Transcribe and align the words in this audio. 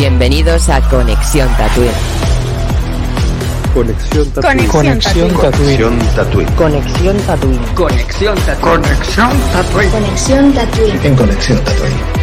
Bienvenidos 0.00 0.70
a 0.70 0.80
Conexión 0.88 1.46
Tatooine. 1.58 1.92
Conexión 3.74 4.30
Tatooine. 4.30 4.66
Conexión 4.66 5.28
Tatooine. 5.28 5.76
Conexión 5.76 5.98
Tatooine. 6.16 6.54
Conexión 6.56 7.16
Tatooine. 7.18 7.74
Conexión 7.74 8.38
Tatooine. 8.38 9.90
Conexión 9.90 10.52
Tatooine. 10.54 11.00
En 11.04 11.14
Conexión 11.14 11.58
Tatooine. 11.58 12.19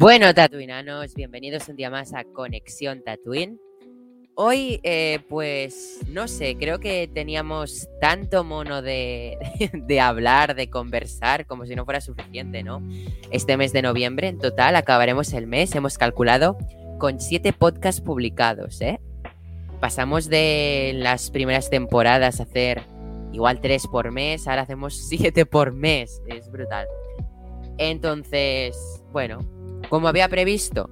Bueno, 0.00 0.32
Tatooinanos, 0.32 1.12
bienvenidos 1.16 1.68
un 1.68 1.74
día 1.74 1.90
más 1.90 2.14
a 2.14 2.22
Conexión 2.22 3.02
Tatooine. 3.02 3.58
Hoy, 4.36 4.78
eh, 4.84 5.18
pues, 5.28 5.98
no 6.06 6.28
sé, 6.28 6.54
creo 6.56 6.78
que 6.78 7.10
teníamos 7.12 7.88
tanto 8.00 8.44
mono 8.44 8.80
de, 8.80 9.36
de, 9.72 10.00
hablar, 10.00 10.54
de 10.54 10.70
conversar, 10.70 11.46
como 11.46 11.66
si 11.66 11.74
no 11.74 11.84
fuera 11.84 12.00
suficiente, 12.00 12.62
¿no? 12.62 12.80
Este 13.32 13.56
mes 13.56 13.72
de 13.72 13.82
noviembre, 13.82 14.28
en 14.28 14.38
total, 14.38 14.76
acabaremos 14.76 15.32
el 15.32 15.48
mes, 15.48 15.74
hemos 15.74 15.98
calculado, 15.98 16.56
con 17.00 17.18
siete 17.18 17.52
podcasts 17.52 18.00
publicados, 18.00 18.80
¿eh? 18.80 19.00
Pasamos 19.80 20.28
de 20.28 20.92
las 20.94 21.32
primeras 21.32 21.70
temporadas 21.70 22.38
a 22.38 22.44
hacer 22.44 22.84
igual 23.32 23.60
tres 23.60 23.88
por 23.88 24.12
mes, 24.12 24.46
ahora 24.46 24.62
hacemos 24.62 24.96
siete 25.08 25.44
por 25.44 25.72
mes, 25.72 26.22
es 26.28 26.48
brutal. 26.52 26.86
Entonces, 27.78 29.02
bueno, 29.10 29.57
como 29.88 30.08
había 30.08 30.28
previsto 30.28 30.90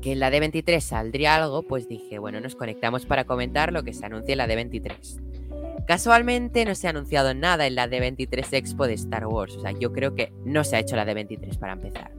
que 0.00 0.12
en 0.12 0.20
la 0.20 0.30
D23 0.30 0.80
saldría 0.80 1.36
algo, 1.36 1.62
pues 1.62 1.88
dije, 1.88 2.18
bueno, 2.18 2.40
nos 2.40 2.54
conectamos 2.54 3.04
para 3.04 3.24
comentar 3.24 3.72
lo 3.72 3.82
que 3.82 3.92
se 3.92 4.06
anuncia 4.06 4.32
en 4.32 4.38
la 4.38 4.46
D23. 4.46 5.84
Casualmente 5.86 6.64
no 6.64 6.74
se 6.74 6.86
ha 6.86 6.90
anunciado 6.90 7.34
nada 7.34 7.66
en 7.66 7.74
la 7.74 7.88
D23 7.88 8.52
Expo 8.52 8.86
de 8.86 8.94
Star 8.94 9.26
Wars, 9.26 9.56
o 9.56 9.60
sea, 9.60 9.72
yo 9.72 9.92
creo 9.92 10.14
que 10.14 10.32
no 10.44 10.62
se 10.62 10.76
ha 10.76 10.80
hecho 10.80 10.96
la 10.96 11.06
D23 11.06 11.58
para 11.58 11.72
empezar. 11.72 12.12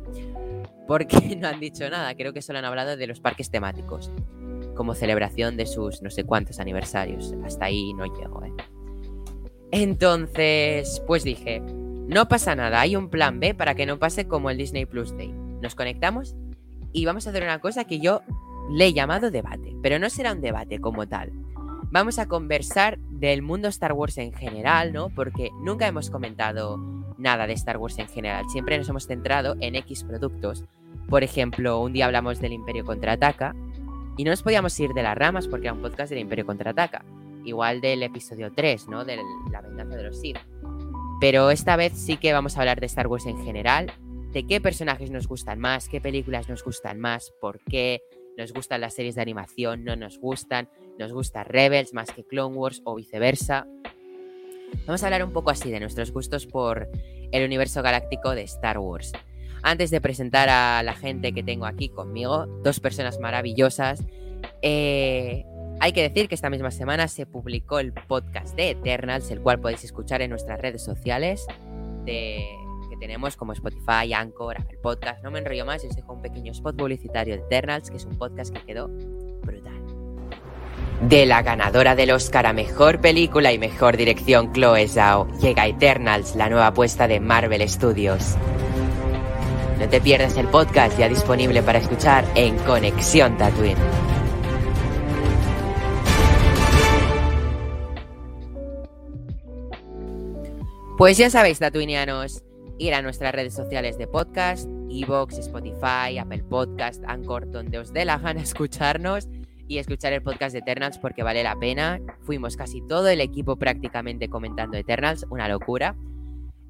Porque 0.88 1.36
no 1.40 1.48
han 1.48 1.60
dicho 1.60 1.90
nada, 1.90 2.16
creo 2.16 2.34
que 2.34 2.42
solo 2.42 2.60
han 2.60 2.66
hablado 2.66 2.98
de 2.98 3.08
los 3.08 3.20
parques 3.20 3.52
temáticos, 3.52 4.12
como 4.76 4.96
celebración 4.96 5.56
de 5.56 5.68
sus 5.68 6.02
no 6.02 6.10
sé 6.10 6.24
cuántos 6.24 6.60
aniversarios. 6.60 7.34
Hasta 7.46 7.66
ahí 7.66 7.94
no 7.94 8.06
llego, 8.06 8.44
¿eh? 8.44 8.54
Entonces, 9.72 11.02
pues 11.06 11.24
dije, 11.24 11.62
no 11.62 12.28
pasa 12.28 12.56
nada, 12.56 12.82
hay 12.82 12.96
un 12.96 13.10
plan 13.10 13.40
B 13.40 13.54
para 13.54 13.76
que 13.76 13.86
no 13.86 14.00
pase 14.00 14.28
como 14.28 14.50
el 14.50 14.58
Disney 14.58 14.86
Plus 14.88 15.16
Day. 15.16 15.49
Nos 15.62 15.76
conectamos 15.76 16.36
y 16.94 17.06
vamos 17.06 17.28
a 17.28 17.30
hacer 17.30 17.44
una 17.44 17.60
cosa 17.60 17.86
que 17.86 18.00
yo 18.00 18.22
le 18.72 18.88
he 18.88 18.94
llamado 18.94 19.32
debate, 19.32 19.76
pero 19.82 20.00
no 20.00 20.10
será 20.10 20.34
un 20.34 20.42
debate 20.42 20.80
como 20.80 21.08
tal. 21.08 21.32
Vamos 21.92 22.20
a 22.20 22.28
conversar 22.28 23.00
del 23.00 23.42
mundo 23.42 23.68
Star 23.68 23.94
Wars 23.94 24.18
en 24.20 24.32
general, 24.32 24.94
¿no? 24.94 25.10
Porque 25.10 25.50
nunca 25.64 25.88
hemos 25.88 26.10
comentado 26.10 26.78
nada 27.18 27.48
de 27.48 27.54
Star 27.54 27.78
Wars 27.78 27.98
en 27.98 28.08
general, 28.08 28.46
siempre 28.50 28.78
nos 28.78 28.88
hemos 28.90 29.08
centrado 29.08 29.56
en 29.60 29.76
X 29.76 30.04
productos. 30.04 30.64
Por 31.08 31.24
ejemplo, 31.24 31.82
un 31.82 31.94
día 31.94 32.06
hablamos 32.06 32.40
del 32.40 32.54
Imperio 32.54 32.86
Contraataca 32.86 33.56
y 34.18 34.24
no 34.24 34.32
nos 34.32 34.44
podíamos 34.44 34.80
ir 34.80 34.92
de 34.92 35.04
las 35.04 35.18
ramas 35.18 35.48
porque 35.48 35.68
era 35.68 35.74
un 35.74 35.82
podcast 35.82 36.12
del 36.12 36.20
Imperio 36.20 36.46
Contraataca, 36.46 37.04
igual 37.44 37.82
del 37.82 38.04
episodio 38.04 38.52
3, 38.54 38.88
¿no? 38.88 39.04
De 39.04 39.18
la 39.52 39.62
venganza 39.62 39.96
de 39.98 40.04
los 40.04 40.20
Sith. 40.20 40.38
Pero 41.20 41.50
esta 41.50 41.76
vez 41.76 41.94
sí 41.94 42.18
que 42.18 42.32
vamos 42.32 42.56
a 42.56 42.62
hablar 42.62 42.80
de 42.80 42.86
Star 42.86 43.08
Wars 43.08 43.26
en 43.26 43.44
general 43.44 43.92
de 44.32 44.46
qué 44.46 44.62
personajes 44.62 45.12
nos 45.12 45.28
gustan 45.28 45.60
más, 45.60 45.90
qué 45.90 46.02
películas 46.02 46.50
nos 46.50 46.64
gustan 46.64 47.00
más, 47.00 47.34
por 47.42 47.60
qué 47.64 48.02
nos 48.38 48.54
gustan 48.54 48.82
las 48.82 48.94
series 48.94 49.16
de 49.16 49.22
animación, 49.22 49.84
no 49.84 49.96
nos 49.96 50.20
gustan, 50.20 50.70
nos 50.98 51.12
gusta 51.12 51.44
Rebels 51.44 51.94
más 51.94 52.12
que 52.12 52.24
Clone 52.24 52.56
Wars 52.56 52.82
o 52.86 52.96
viceversa. 52.96 53.68
Vamos 54.86 55.04
a 55.04 55.08
hablar 55.08 55.24
un 55.24 55.34
poco 55.34 55.50
así 55.50 55.72
de 55.72 55.80
nuestros 55.80 56.12
gustos 56.12 56.46
por 56.46 56.88
el 57.32 57.46
universo 57.46 57.82
galáctico 57.82 58.36
de 58.36 58.44
Star 58.44 58.78
Wars. 58.78 59.14
Antes 59.62 59.92
de 59.92 60.00
presentar 60.00 60.48
a 60.50 60.82
la 60.84 60.94
gente 60.94 61.34
que 61.34 61.44
tengo 61.44 61.66
aquí 61.66 61.90
conmigo, 61.90 62.46
dos 62.64 62.80
personas 62.80 63.20
maravillosas, 63.20 64.06
eh, 64.62 65.44
hay 65.82 65.92
que 65.92 66.02
decir 66.02 66.30
que 66.30 66.36
esta 66.36 66.50
misma 66.50 66.72
semana 66.72 67.08
se 67.08 67.26
publicó 67.26 67.80
el 67.80 67.94
podcast 67.94 68.56
de 68.56 68.72
Eternals, 68.72 69.32
el 69.32 69.42
cual 69.42 69.60
podéis 69.60 69.84
escuchar 69.84 70.22
en 70.22 70.30
nuestras 70.30 70.60
redes 70.62 70.84
sociales 70.84 71.46
de 72.06 72.59
tenemos 73.00 73.36
como 73.36 73.54
Spotify, 73.54 74.14
Anchor, 74.14 74.58
Apple 74.60 74.78
Podcast. 74.82 75.24
No 75.24 75.32
me 75.32 75.40
enrollo 75.40 75.66
más, 75.66 75.84
os 75.84 75.96
dejo 75.96 76.14
un 76.14 76.22
pequeño 76.22 76.52
spot 76.52 76.76
publicitario 76.76 77.36
de 77.36 77.42
Eternals, 77.42 77.90
que 77.90 77.98
es 77.98 78.06
un 78.06 78.18
podcast 78.18 78.54
que 78.54 78.64
quedó 78.64 78.90
brutal. 78.90 79.80
De 81.02 81.26
la 81.26 81.42
ganadora 81.42 81.96
del 81.96 82.12
Oscar 82.12 82.46
a 82.46 82.54
Mejor 82.54 83.00
Película 83.00 83.54
y 83.54 83.58
Mejor 83.58 83.96
Dirección, 83.96 84.52
Chloe 84.52 84.88
Zhao, 84.88 85.28
llega 85.40 85.68
Eternals, 85.68 86.36
la 86.36 86.50
nueva 86.50 86.68
apuesta 86.68 87.08
de 87.08 87.20
Marvel 87.20 87.68
Studios. 87.70 88.36
No 89.80 89.88
te 89.88 90.02
pierdas 90.02 90.36
el 90.36 90.48
podcast 90.50 91.00
ya 91.00 91.08
disponible 91.08 91.64
para 91.64 91.80
escuchar 91.80 92.26
en 92.36 92.58
Conexión 92.60 93.38
Tatooine. 93.38 93.78
Pues 100.98 101.18
ya 101.18 101.30
sabéis, 101.30 101.60
tatuinianos, 101.60 102.44
ir 102.80 102.94
a 102.94 103.02
nuestras 103.02 103.36
redes 103.36 103.54
sociales 103.54 103.98
de 103.98 104.08
podcast, 104.08 104.68
Evox, 104.90 105.38
Spotify, 105.38 106.18
Apple 106.18 106.44
Podcast, 106.50 107.04
Anchor, 107.06 107.52
donde 107.52 107.78
os 107.78 107.94
dé 107.94 108.06
la 108.06 108.18
gana 108.18 108.42
escucharnos 108.42 109.28
y 109.68 109.78
escuchar 109.78 110.14
el 110.14 110.24
podcast 110.24 110.54
de 110.54 110.60
Eternals 110.60 110.98
porque 110.98 111.22
vale 111.22 111.44
la 111.44 111.56
pena. 111.56 112.00
Fuimos 112.22 112.58
casi 112.58 112.82
todo 112.82 113.10
el 113.10 113.22
equipo 113.22 113.58
prácticamente 113.58 114.30
comentando 114.30 114.78
Eternals, 114.78 115.26
una 115.30 115.48
locura. 115.48 115.96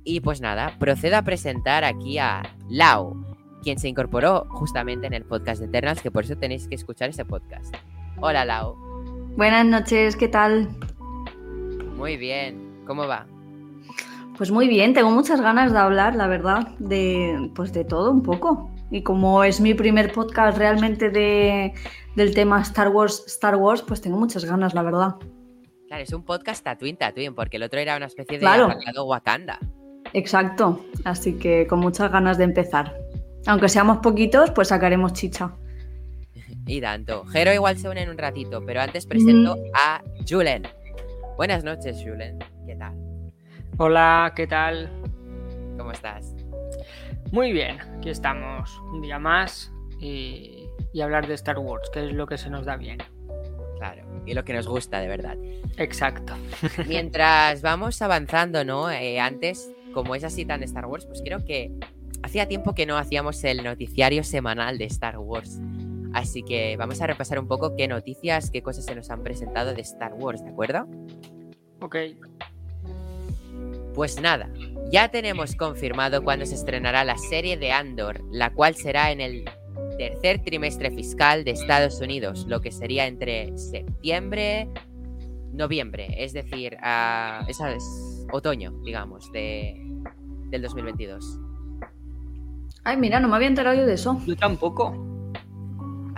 Y 0.04 0.20
pues 0.22 0.42
nada, 0.42 0.76
procedo 0.80 1.18
a 1.18 1.22
presentar 1.22 1.84
aquí 1.84 2.18
a 2.18 2.42
Lau, 2.68 3.24
quien 3.62 3.78
se 3.78 3.88
incorporó 3.88 4.48
justamente 4.50 5.08
en 5.08 5.14
el 5.14 5.24
podcast 5.24 5.62
de 5.62 5.68
Eternals, 5.68 6.02
que 6.02 6.12
por 6.12 6.24
eso 6.24 6.36
tenéis 6.36 6.68
que 6.68 6.76
escuchar 6.76 7.10
ese 7.10 7.24
podcast. 7.24 7.74
Hola 8.20 8.44
Lau. 8.44 8.76
Buenas 9.38 9.66
noches, 9.66 10.16
¿qué 10.16 10.28
tal? 10.28 10.70
Muy 11.96 12.18
bien, 12.18 12.84
¿cómo 12.86 13.08
va? 13.08 13.28
Pues 14.40 14.52
muy 14.52 14.70
bien, 14.70 14.94
tengo 14.94 15.12
muchas 15.12 15.42
ganas 15.42 15.74
de 15.74 15.80
hablar, 15.80 16.16
la 16.16 16.26
verdad, 16.26 16.70
de 16.80 17.52
pues 17.56 17.74
de 17.74 17.84
todo 17.84 18.10
un 18.10 18.24
poco. 18.24 18.72
Y 18.90 19.04
como 19.04 19.44
es 19.44 19.60
mi 19.60 19.74
primer 19.74 20.14
podcast 20.14 20.58
realmente 20.58 21.10
de, 21.10 21.74
del 22.16 22.34
tema 22.34 22.62
Star 22.62 22.88
Wars, 22.88 23.22
Star 23.28 23.58
Wars, 23.58 23.82
pues 23.82 24.00
tengo 24.00 24.18
muchas 24.18 24.46
ganas, 24.46 24.74
la 24.74 24.82
verdad. 24.82 25.16
Claro, 25.90 26.04
es 26.04 26.14
un 26.14 26.24
podcast 26.24 26.64
Tatooine 26.64 26.96
Tatooine, 26.96 27.36
porque 27.36 27.58
el 27.58 27.64
otro 27.64 27.82
era 27.82 27.98
una 27.98 28.06
especie 28.06 28.38
de 28.38 28.40
claro. 28.40 28.70
Wakanda. 29.04 29.60
Exacto, 30.14 30.86
así 31.04 31.34
que 31.34 31.68
con 31.68 31.82
muchas 31.82 32.10
ganas 32.10 32.38
de 32.38 32.46
empezar. 32.46 32.98
Aunque 33.46 33.68
seamos 33.68 33.98
poquitos, 33.98 34.52
pues 34.52 34.70
sacaremos 34.70 35.12
chicha. 35.12 35.54
y 36.66 36.80
tanto. 36.80 37.26
Jero 37.26 37.54
igual 37.54 37.78
se 37.78 37.90
une 37.90 38.04
en 38.04 38.10
un 38.10 38.18
ratito, 38.18 38.64
pero 38.66 38.80
antes 38.80 39.06
presento 39.06 39.58
mm. 39.58 39.60
a 39.76 40.02
Julen. 40.26 40.64
Buenas 41.36 41.66
noches, 41.66 42.02
Julen. 42.02 42.40
¿Qué 42.66 42.78
tal? 42.78 43.09
Hola, 43.82 44.34
¿qué 44.36 44.46
tal? 44.46 44.90
¿Cómo 45.78 45.94
estás? 45.94 46.36
Muy 47.32 47.54
bien, 47.54 47.80
aquí 47.80 48.10
estamos 48.10 48.78
un 48.92 49.02
día 49.02 49.20
más 49.20 49.72
y, 50.02 50.68
y, 50.92 51.00
hablar 51.00 51.28
de 51.28 51.36
Star 51.36 51.58
Wars, 51.60 51.90
que 51.94 52.06
es 52.06 52.12
lo 52.12 52.28
que 52.28 52.38
se 52.38 52.50
nos 52.50 52.66
da 52.66 52.76
bien. 52.76 52.98
Claro, 53.78 54.04
y 54.26 54.34
lo 54.34 54.44
que 54.44 54.52
nos 54.52 54.68
gusta 54.68 55.00
de 55.00 55.08
verdad. 55.08 55.38
Exacto. 55.78 56.34
Mientras 56.90 57.62
vamos 57.62 58.02
avanzando, 58.02 58.66
¿no? 58.66 58.92
Eh, 58.92 59.18
antes, 59.22 59.72
como 59.94 60.14
es 60.14 60.26
así 60.26 60.44
tan 60.44 60.60
de 60.60 60.66
Star 60.66 60.86
Wars, 60.86 61.06
pues 61.06 61.22
creo 61.24 61.46
que 61.46 61.72
hacía 62.22 62.50
tiempo 62.50 62.76
que 62.76 62.86
no 62.86 62.98
hacíamos 62.98 63.42
el 63.46 63.64
noticiario 63.64 64.26
semanal 64.26 64.78
de 64.78 64.88
Star 64.88 65.20
Wars. 65.20 65.58
Así 66.14 66.44
que 66.44 66.76
vamos 66.76 67.00
a 67.00 67.08
repasar 67.08 67.40
un 67.40 67.48
poco 67.48 67.78
qué 67.78 67.88
noticias, 67.88 68.52
qué 68.52 68.62
cosas 68.62 68.84
se 68.84 68.94
nos 68.94 69.10
han 69.10 69.24
presentado 69.24 69.74
de 69.74 69.82
Star 69.84 70.16
Wars, 70.16 70.44
¿de 70.44 70.50
acuerdo? 70.50 70.86
Ok. 71.80 71.96
Pues 74.00 74.22
nada, 74.22 74.50
ya 74.94 75.10
tenemos 75.10 75.58
confirmado 75.58 76.24
cuándo 76.24 76.46
se 76.46 76.56
estrenará 76.56 77.04
la 77.04 77.18
serie 77.18 77.58
de 77.58 77.74
Andor, 77.74 78.24
la 78.32 78.50
cual 78.54 78.74
será 78.76 79.12
en 79.12 79.20
el 79.20 79.44
tercer 79.98 80.42
trimestre 80.42 80.90
fiscal 80.90 81.44
de 81.44 81.52
Estados 81.52 82.00
Unidos, 82.00 82.46
lo 82.48 82.62
que 82.62 82.72
sería 82.72 83.08
entre 83.08 83.58
septiembre, 83.58 84.70
noviembre, 85.52 86.16
es 86.18 86.32
decir, 86.32 86.78
a, 86.82 87.44
esa 87.50 87.74
es 87.74 88.26
otoño, 88.32 88.72
digamos, 88.86 89.30
de, 89.34 89.86
del 90.50 90.62
2022. 90.62 91.38
Ay, 92.86 92.96
mira, 92.96 93.20
no 93.20 93.28
me 93.28 93.36
había 93.36 93.50
enterado 93.50 93.76
yo 93.76 93.86
de 93.86 93.96
eso. 93.96 94.18
Yo 94.26 94.38
tampoco. 94.38 95.09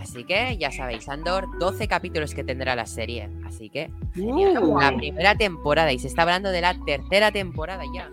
Así 0.01 0.24
que 0.24 0.57
ya 0.57 0.71
sabéis, 0.71 1.07
Andor, 1.07 1.48
12 1.59 1.88
capítulos 1.88 2.33
que 2.33 2.44
tendrá 2.44 2.75
la 2.75 2.88
serie. 2.88 3.30
Así 3.45 3.69
que, 3.69 3.92
uh, 4.18 4.80
la 4.80 4.95
primera 4.95 5.36
temporada. 5.36 5.92
Y 5.92 6.00
se 6.00 6.07
está 6.07 6.24
hablando 6.24 6.50
de 6.50 6.62
la 6.62 6.74
tercera 6.86 7.31
temporada 7.31 7.83
ya. 7.94 8.09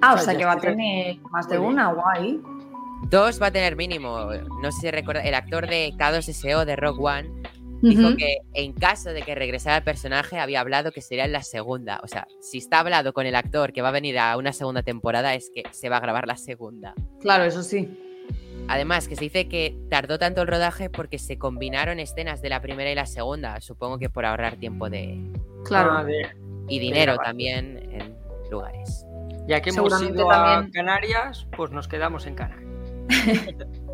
Ah, 0.00 0.14
o 0.14 0.18
sea 0.18 0.36
que 0.36 0.44
va 0.44 0.52
a 0.52 0.60
tener 0.60 1.18
más 1.30 1.48
de 1.48 1.58
una, 1.58 1.92
guay. 1.92 2.40
Dos 3.10 3.40
va 3.40 3.48
a 3.48 3.50
tener 3.50 3.76
mínimo. 3.76 4.30
No 4.62 4.72
sé 4.72 4.80
si 4.80 4.90
recuerda, 4.90 5.22
el 5.22 5.34
actor 5.34 5.68
de 5.68 5.92
K2SO 5.98 6.64
de 6.64 6.76
Rock 6.76 6.98
One 6.98 7.30
dijo 7.82 8.16
que 8.16 8.38
en 8.54 8.72
caso 8.72 9.10
de 9.10 9.20
que 9.20 9.34
regresara 9.34 9.76
el 9.76 9.84
personaje 9.84 10.38
había 10.38 10.60
hablado 10.60 10.92
que 10.92 11.02
sería 11.02 11.26
en 11.26 11.32
la 11.32 11.42
segunda. 11.42 12.00
O 12.02 12.08
sea, 12.08 12.26
si 12.40 12.58
está 12.58 12.80
hablado 12.80 13.12
con 13.12 13.26
el 13.26 13.34
actor 13.34 13.74
que 13.74 13.82
va 13.82 13.88
a 13.88 13.92
venir 13.92 14.18
a 14.18 14.38
una 14.38 14.54
segunda 14.54 14.82
temporada 14.82 15.34
es 15.34 15.50
que 15.54 15.64
se 15.72 15.90
va 15.90 15.98
a 15.98 16.00
grabar 16.00 16.26
la 16.26 16.36
segunda. 16.36 16.94
Claro, 17.20 17.44
eso 17.44 17.62
sí. 17.62 17.90
Además, 18.68 19.08
que 19.08 19.16
se 19.16 19.24
dice 19.24 19.48
que 19.48 19.76
tardó 19.90 20.18
tanto 20.18 20.40
el 20.42 20.48
rodaje 20.48 20.88
porque 20.90 21.18
se 21.18 21.36
combinaron 21.38 22.00
escenas 22.00 22.40
de 22.42 22.48
la 22.48 22.60
primera 22.60 22.90
y 22.90 22.94
la 22.94 23.06
segunda. 23.06 23.60
Supongo 23.60 23.98
que 23.98 24.08
por 24.10 24.24
ahorrar 24.24 24.56
tiempo 24.56 24.88
de 24.90 25.20
Claro. 25.64 25.92
Ah, 25.98 26.04
de- 26.04 26.28
y 26.68 26.78
dinero 26.78 27.16
también 27.18 27.78
en 27.92 28.16
lugares. 28.50 29.04
ya 29.46 29.60
que 29.60 29.68
hemos 29.70 30.00
ido 30.02 30.30
a 30.30 30.34
también- 30.54 30.72
Canarias, 30.72 31.46
pues 31.56 31.70
nos 31.70 31.86
quedamos 31.88 32.26
en 32.26 32.34
Canarias. 32.34 32.70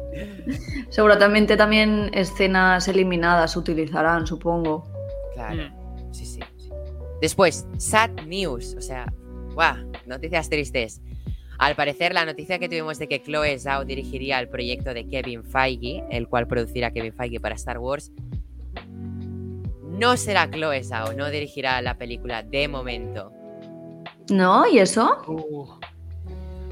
Seguramente 0.90 1.56
también 1.56 2.11
escenas 2.14 2.87
eliminadas 2.88 3.56
utilizarán, 3.56 4.26
supongo. 4.26 4.84
Claro. 5.34 5.56
Mm. 5.64 6.12
Sí, 6.12 6.25
sí, 6.26 6.40
sí. 6.56 6.70
Después, 7.20 7.66
sad 7.78 8.11
news. 8.26 8.75
O 8.76 8.81
sea, 8.81 9.12
¡guau! 9.55 9.76
Noticias 10.06 10.49
tristes. 10.49 11.00
Al 11.62 11.74
parecer, 11.76 12.14
la 12.14 12.24
noticia 12.24 12.58
que 12.58 12.68
tuvimos 12.70 12.98
de 12.98 13.06
que 13.06 13.22
Chloe 13.22 13.58
Zhao 13.58 13.84
dirigiría 13.84 14.40
el 14.40 14.48
proyecto 14.48 14.94
de 14.94 15.06
Kevin 15.06 15.44
Feige, 15.44 16.02
el 16.10 16.26
cual 16.26 16.46
producirá 16.46 16.90
Kevin 16.90 17.12
Feige 17.12 17.38
para 17.38 17.54
Star 17.54 17.78
Wars, 17.78 18.10
no 19.84 20.16
será 20.16 20.50
Chloe 20.50 20.82
Zhao, 20.82 21.12
no 21.12 21.28
dirigirá 21.30 21.82
la 21.82 21.98
película 21.98 22.42
de 22.42 22.66
momento. 22.68 23.30
¿No? 24.30 24.66
¿Y 24.66 24.78
eso? 24.78 25.18
Uh, 25.28 25.66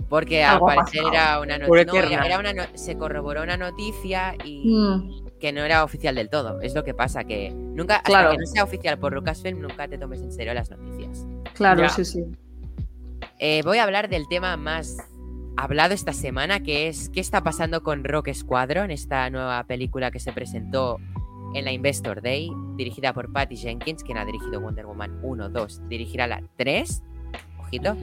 Porque 0.08 0.42
al 0.42 0.58
parecer 0.60 1.02
pasado. 1.02 1.12
era 1.12 1.40
una 1.40 1.58
noticia. 1.58 2.00
eterna. 2.00 2.26
era 2.26 2.38
una 2.38 2.52
no- 2.54 2.62
se 2.74 2.96
corroboró 2.96 3.42
una 3.42 3.58
noticia 3.58 4.34
y 4.42 4.70
Mm, 4.74 5.26
que 5.38 5.52
no 5.52 5.64
era 5.64 5.84
oficial 5.84 6.14
del 6.14 6.30
todo. 6.30 6.62
Es 6.62 6.74
lo 6.74 6.82
que 6.82 6.94
pasa, 6.94 7.24
que 7.24 7.50
nunca, 7.50 7.96
hasta 7.96 8.08
Claro. 8.08 8.30
que 8.30 8.38
no 8.38 8.46
sea 8.46 8.64
oficial 8.64 8.98
por 8.98 9.12
Lucasfilm, 9.12 9.60
nunca 9.60 9.86
te 9.86 9.98
tomes 9.98 10.22
en 10.22 10.32
serio 10.32 10.54
las 10.54 10.70
noticias. 10.70 11.26
claro, 11.52 11.82
Ya. 11.82 11.88
sí, 11.90 12.04
sí. 12.06 12.24
Eh, 13.40 13.62
voy 13.64 13.78
a 13.78 13.84
hablar 13.84 14.08
del 14.08 14.26
tema 14.26 14.56
más 14.56 14.96
hablado 15.56 15.94
esta 15.94 16.12
semana, 16.12 16.60
que 16.60 16.88
es 16.88 17.08
qué 17.08 17.20
está 17.20 17.42
pasando 17.42 17.84
con 17.84 18.02
Rock 18.02 18.32
Squadron, 18.32 18.90
esta 18.90 19.30
nueva 19.30 19.62
película 19.64 20.10
que 20.10 20.18
se 20.18 20.32
presentó 20.32 20.98
en 21.54 21.64
la 21.64 21.72
Investor 21.72 22.20
Day, 22.20 22.50
dirigida 22.76 23.12
por 23.12 23.32
Patty 23.32 23.56
Jenkins, 23.56 24.02
quien 24.02 24.18
ha 24.18 24.24
dirigido 24.24 24.60
Wonder 24.60 24.86
Woman 24.86 25.20
1, 25.22 25.50
2, 25.50 25.88
dirigirá 25.88 26.26
la 26.26 26.42
3, 26.56 27.02
ojito. 27.60 27.96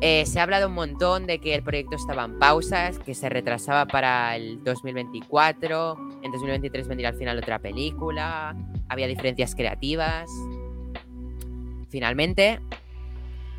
Eh, 0.00 0.24
se 0.26 0.40
ha 0.40 0.42
hablado 0.42 0.68
un 0.68 0.74
montón 0.74 1.26
de 1.26 1.40
que 1.40 1.54
el 1.54 1.62
proyecto 1.62 1.96
estaba 1.96 2.24
en 2.24 2.38
pausas, 2.38 2.98
que 2.98 3.14
se 3.14 3.28
retrasaba 3.28 3.86
para 3.86 4.34
el 4.34 4.64
2024, 4.64 5.98
en 6.22 6.32
2023 6.32 6.88
vendría 6.88 7.10
al 7.10 7.16
final 7.16 7.38
otra 7.38 7.58
película, 7.58 8.56
había 8.88 9.06
diferencias 9.06 9.54
creativas. 9.54 10.28
Finalmente, 11.90 12.60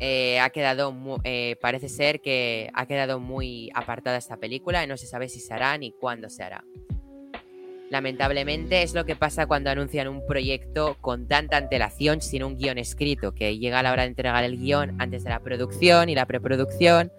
eh, 0.00 0.38
ha 0.40 0.50
quedado, 0.50 0.92
mu- 0.92 1.18
eh, 1.24 1.56
parece 1.60 1.88
ser 1.88 2.20
que 2.20 2.70
ha 2.74 2.86
quedado 2.86 3.18
muy 3.20 3.70
apartada 3.74 4.16
esta 4.18 4.36
película 4.36 4.84
y 4.84 4.86
no 4.86 4.96
se 4.96 5.06
sabe 5.06 5.28
si 5.28 5.40
se 5.40 5.54
hará 5.54 5.76
ni 5.78 5.92
cuándo 5.92 6.28
se 6.28 6.42
hará. 6.42 6.64
Lamentablemente 7.88 8.82
es 8.82 8.94
lo 8.94 9.04
que 9.04 9.14
pasa 9.14 9.46
cuando 9.46 9.70
anuncian 9.70 10.08
un 10.08 10.26
proyecto 10.26 10.96
con 11.00 11.28
tanta 11.28 11.56
antelación 11.56 12.20
sin 12.20 12.42
un 12.42 12.56
guion 12.56 12.78
escrito, 12.78 13.32
que 13.32 13.58
llega 13.58 13.78
a 13.78 13.82
la 13.84 13.92
hora 13.92 14.02
de 14.02 14.08
entregar 14.08 14.42
el 14.42 14.58
guion 14.58 15.00
antes 15.00 15.22
de 15.22 15.30
la 15.30 15.38
producción 15.40 16.08
y 16.08 16.16
la 16.16 16.26
preproducción 16.26 17.12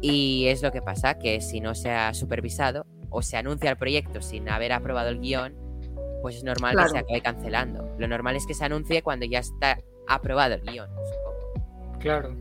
y 0.00 0.46
es 0.48 0.60
lo 0.62 0.72
que 0.72 0.82
pasa, 0.82 1.18
que 1.18 1.40
si 1.40 1.60
no 1.60 1.76
se 1.76 1.92
ha 1.92 2.12
supervisado 2.14 2.84
o 3.10 3.22
se 3.22 3.36
anuncia 3.36 3.70
el 3.70 3.76
proyecto 3.76 4.20
sin 4.20 4.48
haber 4.48 4.72
aprobado 4.72 5.08
el 5.10 5.20
guion, 5.20 5.54
pues 6.20 6.34
es 6.36 6.42
normal 6.42 6.72
Claro. 6.72 6.88
que 6.88 6.92
se 6.92 6.98
acabe 6.98 7.20
cancelando. 7.20 7.94
Lo 7.98 8.08
normal 8.08 8.34
es 8.34 8.44
que 8.46 8.54
se 8.54 8.64
anuncie 8.64 9.02
cuando 9.02 9.24
ya 9.26 9.38
está 9.38 9.78
aprobado 10.08 10.54
el 10.54 10.62
guion. 10.62 10.90
Claro. 12.02 12.36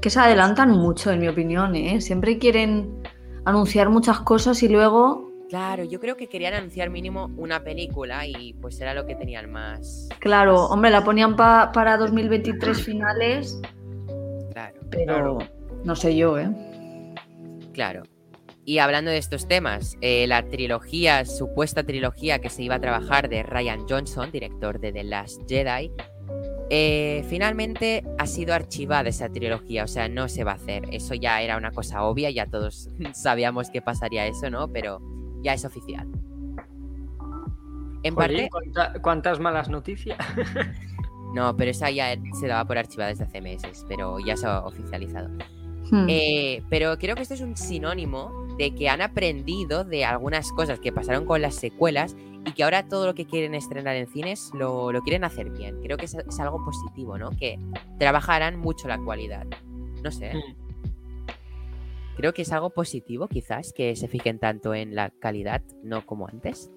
Que 0.00 0.08
se 0.08 0.20
adelantan 0.20 0.70
mucho, 0.70 1.10
en 1.10 1.18
mi 1.20 1.28
opinión, 1.28 1.74
¿eh? 1.76 2.00
Siempre 2.00 2.38
quieren 2.38 3.02
anunciar 3.44 3.90
muchas 3.90 4.20
cosas 4.20 4.62
y 4.62 4.68
luego, 4.68 5.28
Claro, 5.48 5.82
yo 5.82 5.98
creo 5.98 6.16
que 6.16 6.28
querían 6.28 6.54
anunciar 6.54 6.90
mínimo 6.90 7.28
una 7.36 7.64
película 7.64 8.24
y 8.24 8.52
pues 8.54 8.80
era 8.80 8.94
lo 8.94 9.04
que 9.04 9.16
tenían 9.16 9.50
más. 9.50 10.08
claro, 10.20 10.66
hombre, 10.66 10.90
la 10.92 11.02
ponían 11.02 11.34
pa- 11.34 11.72
para 11.72 11.96
2023 11.96 12.80
finales, 12.84 13.60
Claro, 14.52 14.76
pero 14.90 15.04
Claro. 15.04 15.38
no 15.84 15.96
sé 15.96 16.14
yo, 16.16 16.38
¿eh? 16.38 16.48
claro. 17.72 18.02
Y 18.64 18.78
hablando 18.78 19.10
de 19.10 19.18
estos 19.18 19.48
temas, 19.48 19.96
eh, 20.00 20.26
la 20.28 20.44
trilogía, 20.48 21.24
supuesta 21.24 21.82
trilogía 21.82 22.38
que 22.40 22.50
se 22.50 22.62
iba 22.62 22.76
a 22.76 22.80
trabajar 22.80 23.28
de 23.28 23.42
Ryan 23.42 23.86
Johnson, 23.88 24.30
director 24.30 24.78
de 24.78 24.92
The 24.92 25.02
Last 25.04 25.40
Jedi, 25.48 25.90
eh, 26.70 27.24
finalmente 27.28 28.04
ha 28.18 28.26
sido 28.26 28.54
archivada 28.54 29.08
esa 29.08 29.28
trilogía, 29.28 29.82
o 29.84 29.88
sea, 29.88 30.08
no 30.08 30.28
se 30.28 30.44
va 30.44 30.52
a 30.52 30.54
hacer. 30.54 30.84
Eso 30.92 31.14
ya 31.14 31.42
era 31.42 31.56
una 31.56 31.72
cosa 31.72 32.04
obvia, 32.04 32.30
ya 32.30 32.46
todos 32.46 32.88
sabíamos 33.12 33.70
que 33.70 33.82
pasaría 33.82 34.26
eso, 34.26 34.48
¿no? 34.50 34.68
Pero 34.68 35.00
ya 35.42 35.52
es 35.52 35.64
oficial. 35.64 36.08
En 38.02 38.14
Jolín, 38.14 38.14
parte, 38.14 38.48
¿cuánta- 38.50 38.92
¿Cuántas 39.02 39.40
malas 39.40 39.68
noticias? 39.68 40.16
no, 41.34 41.56
pero 41.56 41.72
esa 41.72 41.90
ya 41.90 42.16
se 42.38 42.46
daba 42.46 42.64
por 42.64 42.78
archivada 42.78 43.10
desde 43.10 43.24
hace 43.24 43.40
meses, 43.40 43.84
pero 43.88 44.18
ya 44.20 44.36
se 44.36 44.46
ha 44.46 44.60
oficializado. 44.60 45.28
Hmm. 45.90 46.06
Eh, 46.08 46.62
pero 46.70 46.96
creo 46.98 47.16
que 47.16 47.22
esto 47.22 47.34
es 47.34 47.40
un 47.40 47.56
sinónimo 47.56 48.39
de 48.60 48.74
que 48.74 48.90
han 48.90 49.00
aprendido 49.00 49.84
de 49.84 50.04
algunas 50.04 50.52
cosas 50.52 50.78
que 50.80 50.92
pasaron 50.92 51.24
con 51.24 51.40
las 51.40 51.54
secuelas 51.54 52.14
y 52.44 52.52
que 52.52 52.62
ahora 52.62 52.86
todo 52.86 53.06
lo 53.06 53.14
que 53.14 53.24
quieren 53.24 53.54
estrenar 53.54 53.96
en 53.96 54.06
cines 54.06 54.50
lo, 54.52 54.92
lo 54.92 55.00
quieren 55.00 55.24
hacer 55.24 55.48
bien. 55.48 55.80
Creo 55.82 55.96
que 55.96 56.04
es, 56.04 56.14
es 56.14 56.40
algo 56.40 56.62
positivo, 56.62 57.16
¿no? 57.16 57.30
Que 57.30 57.58
trabajarán 57.98 58.58
mucho 58.58 58.86
la 58.86 58.98
cualidad. 58.98 59.46
No 60.04 60.10
sé. 60.10 60.34
Mm. 60.34 60.56
Creo 62.18 62.34
que 62.34 62.42
es 62.42 62.52
algo 62.52 62.68
positivo, 62.68 63.28
quizás, 63.28 63.72
que 63.72 63.96
se 63.96 64.08
fijen 64.08 64.38
tanto 64.38 64.74
en 64.74 64.94
la 64.94 65.08
calidad, 65.08 65.62
no 65.82 66.04
como 66.04 66.28
antes. 66.28 66.70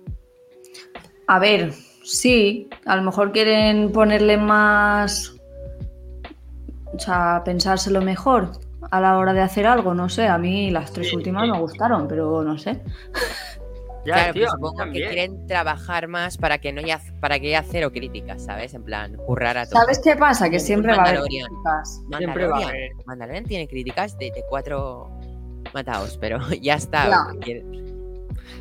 A 1.27 1.37
ver, 1.37 1.73
sí, 2.05 2.69
a 2.85 2.95
lo 2.95 3.01
mejor 3.01 3.33
quieren 3.33 3.91
ponerle 3.91 4.37
más. 4.37 5.35
O 6.93 6.99
sea, 6.99 7.41
pensárselo 7.43 8.01
mejor 8.01 8.51
a 8.95 9.01
la 9.01 9.17
hora 9.17 9.33
de 9.33 9.41
hacer 9.41 9.65
algo, 9.65 9.93
no 9.93 10.07
sé. 10.09 10.27
A 10.27 10.37
mí 10.37 10.69
las 10.71 10.91
tres 10.93 11.09
Sí, 11.09 11.15
últimas 11.15 11.45
sí. 11.45 11.51
me 11.51 11.59
gustaron, 11.59 12.07
pero 12.07 12.43
no 12.43 12.57
sé. 12.57 12.81
Ya, 14.05 14.15
claro, 14.15 14.33
tío, 14.33 14.49
supongo 14.49 14.83
que 14.91 14.91
quieren 14.91 15.47
trabajar 15.47 16.09
más 16.09 16.35
para 16.37 16.57
que 16.57 16.73
no 16.73 16.81
haya, 16.81 16.99
para 17.21 17.39
que 17.39 17.47
haya 17.55 17.63
cero 17.63 17.89
críticas, 17.93 18.43
¿sabes? 18.43 18.73
En 18.73 18.83
plan, 18.83 19.15
currar 19.15 19.57
a 19.57 19.65
todos. 19.65 19.81
¿Sabes 19.81 20.01
qué 20.03 20.17
pasa? 20.17 20.49
Que 20.49 20.59
siempre 20.59 20.91
va 20.91 20.97
a 20.97 21.01
haber 21.07 21.19
Mandalorian. 21.21 21.47
críticas. 21.47 22.01
Siempre 22.17 22.47
va 22.47 22.57
a 22.57 22.59
Mandalorian. 22.59 22.69
haber. 22.69 23.05
Mandalorian 23.05 23.43
tiene 23.45 23.67
críticas 23.69 24.17
de, 24.17 24.25
de 24.35 24.43
cuatro 24.49 25.09
mataos, 25.73 26.17
pero 26.17 26.37
ya 26.61 26.73
está. 26.75 27.27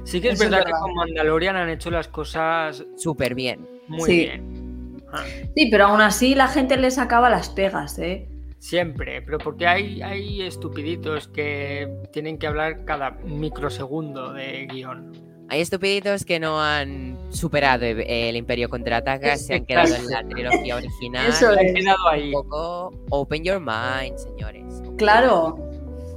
Sí 0.04 0.20
que 0.20 0.28
es 0.28 0.34
Eso 0.34 0.44
es 0.44 0.50
verdad 0.50 0.64
que 0.64 0.70
con 0.80 0.94
Mandalorian 0.94 1.56
han 1.56 1.70
hecho 1.70 1.90
las 1.90 2.06
cosas 2.06 2.84
Súper 2.96 3.34
bien. 3.34 3.66
muy 3.88 4.08
Sí. 4.08 4.16
bien. 4.18 5.02
Ah, 5.12 5.24
Sí, 5.56 5.68
pero 5.72 5.86
aún 5.86 6.00
así 6.02 6.36
la 6.36 6.46
gente 6.46 6.76
le 6.76 6.92
sacaba 6.92 7.28
las 7.30 7.50
pegas, 7.50 7.98
¿eh? 7.98 8.28
Siempre, 8.62 9.20
pero 9.22 9.38
porque 9.38 9.66
hay, 9.66 10.00
hay 10.02 10.42
estupiditos 10.42 11.26
que 11.26 11.92
tienen 12.12 12.38
que 12.38 12.46
hablar 12.46 12.84
cada 12.84 13.10
microsegundo 13.10 14.32
de 14.32 14.66
guion. 14.66 15.12
Hay 15.48 15.60
estupiditos 15.60 16.24
que 16.24 16.38
no 16.38 16.62
han 16.62 17.18
superado 17.30 17.84
el, 17.84 18.36
Imperio 18.36 18.68
contraataca, 18.68 19.36
se 19.36 19.56
han 19.56 19.66
quedado 19.66 19.96
en 19.96 20.06
la 20.06 20.22
trilogía 20.26 20.76
original. 20.76 21.26
Eso 21.26 21.50
es. 21.52 21.74
quedado 21.74 21.98
Un 22.06 22.14
ahí. 22.14 22.32
poco 22.32 22.92
open 23.10 23.42
your 23.42 23.60
mind, 23.60 24.16
señores. 24.16 24.80
Claro. 24.96 25.58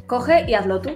Coge 0.06 0.46
y 0.48 0.54
hazlo 0.54 0.80
tú. 0.80 0.92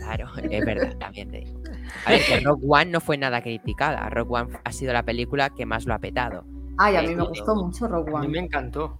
Claro, 0.00 0.26
es 0.50 0.66
verdad, 0.66 0.96
también 0.98 1.30
te 1.30 1.38
digo. 1.38 1.60
A 2.06 2.10
ver, 2.10 2.22
que 2.26 2.40
Rock 2.40 2.60
One 2.66 2.86
no 2.86 3.00
fue 3.00 3.16
nada 3.16 3.40
criticada. 3.40 4.10
Rock 4.10 4.32
One 4.32 4.58
ha 4.64 4.72
sido 4.72 4.92
la 4.92 5.04
película 5.04 5.50
que 5.50 5.64
más 5.64 5.86
lo 5.86 5.94
ha 5.94 6.00
petado. 6.00 6.44
Ay, 6.76 6.96
a 6.96 7.02
mí 7.02 7.14
me 7.14 7.22
gustó 7.22 7.54
mucho 7.54 7.86
Rogue 7.86 8.10
A 8.16 8.20
mí 8.20 8.26
me 8.26 8.38
One. 8.38 8.46
encantó. 8.46 8.98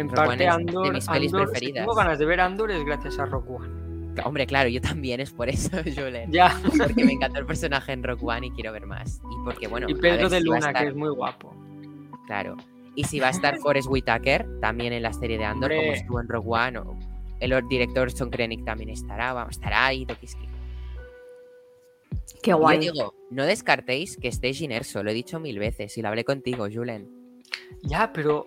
En 0.00 0.08
parte 0.08 0.22
One 0.28 0.34
es 0.34 0.38
de 0.38 0.46
Andor, 0.48 0.92
mis 0.94 1.06
pelis 1.06 1.32
Andor, 1.32 1.46
si 1.46 1.50
preferidas. 1.52 1.82
tengo 1.84 1.94
ganas 1.94 2.18
de 2.18 2.26
ver 2.26 2.40
Andor 2.40 2.70
es 2.70 2.84
gracias 2.84 3.18
a 3.18 3.26
Rock 3.26 3.50
One. 3.50 3.80
Hombre, 4.24 4.46
claro, 4.46 4.68
yo 4.68 4.80
también 4.80 5.20
es 5.20 5.30
por 5.32 5.48
eso, 5.48 5.70
Julen. 5.96 6.30
Ya. 6.32 6.60
Porque 6.76 7.04
me 7.04 7.12
encantó 7.12 7.38
el 7.40 7.46
personaje 7.46 7.92
en 7.92 8.02
Rock 8.02 8.22
One 8.22 8.48
y 8.48 8.50
quiero 8.50 8.72
ver 8.72 8.86
más. 8.86 9.20
Y 9.30 9.44
porque, 9.44 9.66
bueno, 9.68 9.88
y 9.88 9.94
Pedro 9.94 10.28
de 10.28 10.38
si 10.38 10.44
Luna, 10.44 10.58
estar- 10.58 10.82
que 10.82 10.88
es 10.88 10.94
muy 10.94 11.10
guapo. 11.10 11.54
Claro. 12.26 12.56
Y 12.96 13.04
si 13.04 13.20
va 13.20 13.28
a 13.28 13.30
estar 13.30 13.56
Forrest 13.58 13.88
Whitaker 13.88 14.46
también 14.60 14.92
en 14.92 15.02
la 15.02 15.12
serie 15.12 15.38
de 15.38 15.44
Andor, 15.44 15.70
como 15.74 15.92
estuvo 15.92 16.20
en 16.20 16.28
Rogue 16.28 16.48
One, 16.48 16.78
o 16.78 16.98
el 17.38 17.52
or- 17.52 17.66
director 17.68 18.10
Son 18.10 18.30
Krennic 18.30 18.64
también 18.64 18.90
estará, 18.90 19.32
vamos, 19.32 19.56
estará 19.56 19.86
ahí, 19.86 20.04
Tokiski. 20.04 20.46
Qué 22.42 22.50
Y 22.50 22.52
Yo 22.52 22.58
guay. 22.58 22.78
digo, 22.78 23.14
no 23.30 23.44
descartéis 23.44 24.16
que 24.16 24.28
esté 24.28 24.52
Jyn 24.52 24.72
Erso, 24.72 25.02
lo 25.02 25.10
he 25.10 25.14
dicho 25.14 25.38
mil 25.40 25.58
veces 25.58 25.96
y 25.98 26.02
lo 26.02 26.08
hablé 26.08 26.24
contigo, 26.24 26.66
Julen. 26.72 27.08
Ya, 27.82 28.12
pero 28.12 28.46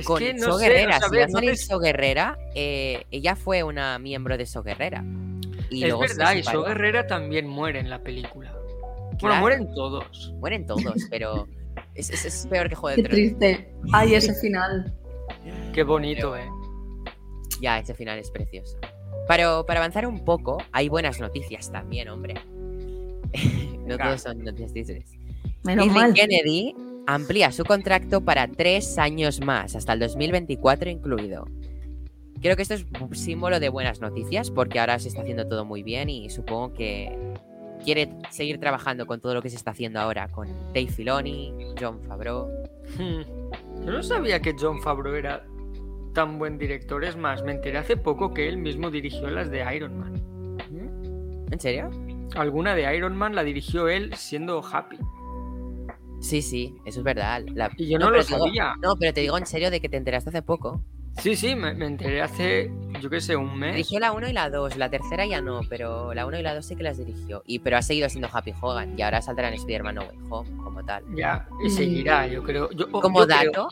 Es 0.00 0.06
con 0.06 0.18
que 0.18 0.34
no 0.34 0.52
So 0.52 0.58
sé, 0.58 0.68
Guerrera. 0.68 0.96
o 0.96 1.00
sea, 1.00 1.08
si 1.08 1.16
va 1.16 1.24
a 1.24 1.26
no 1.28 1.40
te- 1.40 1.56
So 1.56 1.78
Guerrera, 1.78 2.38
eh, 2.54 3.04
ella 3.10 3.36
fue 3.36 3.62
una 3.62 3.98
miembro 3.98 4.36
de 4.36 4.46
So 4.46 4.62
Guerrera. 4.62 5.04
Y 5.70 5.84
es 5.84 5.98
verdad, 5.98 6.34
y. 6.34 6.42
So 6.42 6.62
Guerrera 6.64 7.06
también 7.06 7.46
muere 7.48 7.80
en 7.80 7.90
la 7.90 8.02
película. 8.02 8.52
Bueno, 8.52 9.18
Claro. 9.18 9.40
mueren 9.40 9.74
todos. 9.74 10.32
Mueren 10.38 10.66
todos, 10.66 11.06
pero 11.10 11.48
es, 11.94 12.10
es- 12.10 12.24
es 12.24 12.46
peor 12.48 12.68
que 12.68 12.74
Juego 12.74 12.96
Qué 12.96 13.02
de 13.02 13.08
Tronos. 13.08 13.38
triste. 13.38 13.72
Ay, 13.92 14.14
ese 14.14 14.34
final. 14.34 14.92
Qué 15.72 15.82
bonito, 15.82 16.36
eh. 16.36 16.48
Ya, 17.60 17.78
ese 17.78 17.94
final 17.94 18.18
es 18.18 18.30
precioso. 18.30 18.76
Pero 19.28 19.64
para 19.66 19.80
avanzar 19.80 20.06
un 20.06 20.24
poco, 20.24 20.58
hay 20.72 20.88
buenas 20.88 21.18
noticias 21.20 21.72
también, 21.72 22.08
hombre. 22.10 22.34
no 23.34 23.86
Venga. 23.86 24.04
todos 24.04 24.22
son 24.22 24.38
noticias 24.44 24.72
tristes. 24.72 25.10
Menos 25.64 25.86
Kathleen 25.86 25.92
mal. 25.94 26.14
Kennedy 26.14 26.74
amplía 27.06 27.52
su 27.52 27.64
contrato 27.64 28.20
para 28.20 28.48
tres 28.48 28.98
años 28.98 29.40
más, 29.40 29.76
hasta 29.76 29.92
el 29.92 30.00
2024 30.00 30.90
incluido. 30.90 31.46
Creo 32.42 32.56
que 32.56 32.62
esto 32.62 32.74
es 32.74 32.86
un 33.00 33.14
símbolo 33.14 33.60
de 33.60 33.68
buenas 33.68 34.00
noticias 34.00 34.50
porque 34.50 34.78
ahora 34.78 34.98
se 34.98 35.08
está 35.08 35.22
haciendo 35.22 35.48
todo 35.48 35.64
muy 35.64 35.82
bien 35.82 36.10
y 36.10 36.28
supongo 36.28 36.74
que 36.74 37.16
quiere 37.82 38.10
seguir 38.30 38.58
trabajando 38.60 39.06
con 39.06 39.20
todo 39.20 39.34
lo 39.34 39.42
que 39.42 39.50
se 39.50 39.56
está 39.56 39.70
haciendo 39.70 40.00
ahora 40.00 40.28
con 40.28 40.48
Dave 40.74 40.88
Filoni, 40.88 41.54
John 41.80 42.02
Favreau. 42.02 42.48
Hmm. 42.98 43.84
Yo 43.84 43.92
no 43.92 44.02
sabía 44.02 44.40
que 44.40 44.54
John 44.58 44.80
Favreau 44.82 45.14
era 45.14 45.46
tan 46.12 46.38
buen 46.38 46.58
director. 46.58 47.04
Es 47.04 47.16
más, 47.16 47.42
me 47.42 47.52
enteré 47.52 47.78
hace 47.78 47.96
poco 47.96 48.34
que 48.34 48.48
él 48.48 48.58
mismo 48.58 48.90
dirigió 48.90 49.30
las 49.30 49.50
de 49.50 49.64
Iron 49.74 49.98
Man. 49.98 50.22
¿En 51.50 51.60
serio? 51.60 51.90
Alguna 52.34 52.74
de 52.74 52.96
Iron 52.96 53.16
Man 53.16 53.34
la 53.34 53.44
dirigió 53.44 53.88
él 53.88 54.12
siendo 54.14 54.62
Happy. 54.64 54.98
Sí, 56.20 56.42
sí, 56.42 56.74
eso 56.84 57.00
es 57.00 57.04
verdad. 57.04 57.42
La- 57.54 57.70
Y 57.76 57.88
yo 57.88 57.98
no, 57.98 58.06
lo 58.06 58.12
pero 58.12 58.24
te 58.24 58.34
digo- 58.34 58.46
sabía. 58.46 58.74
no, 58.82 58.96
pero 58.96 59.12
te 59.12 59.20
digo 59.20 59.36
en 59.38 59.46
serio 59.46 59.70
de 59.70 59.80
que 59.80 59.88
te 59.88 59.96
enteraste 59.96 60.30
hace 60.30 60.42
poco. 60.42 60.82
Sí, 61.18 61.34
sí, 61.34 61.54
me, 61.56 61.72
me 61.72 61.86
enteré 61.86 62.20
hace, 62.20 62.70
yo 63.00 63.08
qué 63.08 63.22
sé, 63.22 63.36
un 63.36 63.58
mes. 63.58 63.72
Dirigió 63.72 63.98
la 64.00 64.12
1 64.12 64.28
y 64.28 64.32
la 64.34 64.50
2, 64.50 64.76
la 64.76 64.90
tercera 64.90 65.24
ya 65.24 65.40
no, 65.40 65.60
pero 65.68 66.12
la 66.12 66.26
1 66.26 66.38
y 66.38 66.42
la 66.42 66.54
2 66.54 66.66
sí 66.66 66.76
que 66.76 66.82
las 66.82 66.98
dirigió. 66.98 67.42
Y, 67.46 67.60
pero 67.60 67.78
ha 67.78 67.82
seguido 67.82 68.08
siendo 68.10 68.28
Happy 68.30 68.52
Hogan 68.60 68.98
y 68.98 69.02
ahora 69.02 69.22
saldrá 69.22 69.48
en 69.48 69.54
Spider-Man 69.54 69.94
No 69.94 70.02
Way 70.02 70.18
Home 70.28 70.50
como 70.62 70.84
tal. 70.84 71.04
Ya, 71.16 71.48
y 71.64 71.68
Mm. 71.68 71.70
seguirá, 71.70 72.26
yo 72.26 72.42
creo. 72.42 72.68
Yo- 72.72 72.86
o- 72.92 73.00
Como 73.00 73.20
yo 73.20 73.26
creo- 73.28 73.50
dato, 73.52 73.68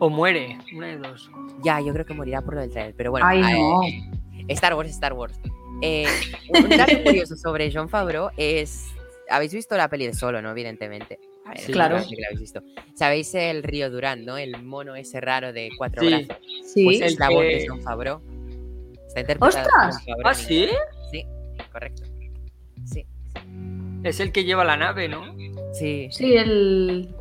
o 0.00 0.10
muere, 0.10 0.58
una 0.74 0.88
de 0.88 0.98
dos. 0.98 1.30
ya, 1.62 1.80
yo 1.80 1.92
creo 1.92 2.04
que 2.06 2.14
morirá 2.14 2.42
por 2.42 2.54
lo 2.54 2.60
del 2.60 2.70
trailer, 2.70 2.94
pero 2.96 3.12
bueno. 3.12 3.24
Ay, 3.26 3.40
eh, 3.40 3.56
no. 3.56 4.44
Star 4.48 4.74
Wars, 4.74 4.90
Star 4.90 5.12
Wars. 5.12 5.38
Eh, 5.82 6.06
un 6.48 6.68
dato 6.70 6.92
curioso 7.04 7.36
sobre 7.36 7.70
John 7.72 7.88
Favreau 7.88 8.30
es... 8.36 8.86
Habéis 9.30 9.54
visto 9.54 9.76
la 9.76 9.88
peli 9.88 10.06
de 10.08 10.12
Solo, 10.12 10.42
¿no? 10.42 10.50
Evidentemente. 10.50 11.20
A 11.46 11.50
ver, 11.50 11.58
Sí, 11.60 11.72
claro. 11.72 11.96
que 12.08 12.16
la 12.20 12.26
habéis 12.28 12.40
visto. 12.40 12.62
¿Sabéis 12.94 13.34
el 13.34 13.62
río 13.62 13.90
Durán, 13.90 14.24
no? 14.24 14.36
El 14.38 14.62
mono 14.62 14.94
ese 14.94 15.20
raro 15.20 15.52
de 15.52 15.70
cuatro 15.76 16.02
Sí. 16.02 16.08
brazos. 16.08 16.36
Sí. 16.64 16.84
Pues 16.84 17.00
es 17.00 17.12
El 17.12 17.18
la 17.18 17.30
voz 17.30 17.42
que- 17.42 17.46
de 17.56 17.66
John 17.68 17.82
Favreau. 17.82 18.20
Está 19.08 19.20
interpretada 19.20 19.64
por 19.64 19.72
¡Ostras! 19.72 20.04
Favreau 20.04 20.20
¿Ah, 20.28 20.34
sí? 20.34 20.68
Sí, 21.10 21.24
correcto. 21.72 22.02
Sí, 22.84 23.06
Es 24.04 24.20
el 24.20 24.32
que 24.32 24.44
lleva 24.44 24.64
la 24.64 24.76
nave, 24.76 25.08
¿no? 25.08 25.34
sí. 25.72 26.08
Sí, 26.10 26.34
el. 26.36 27.14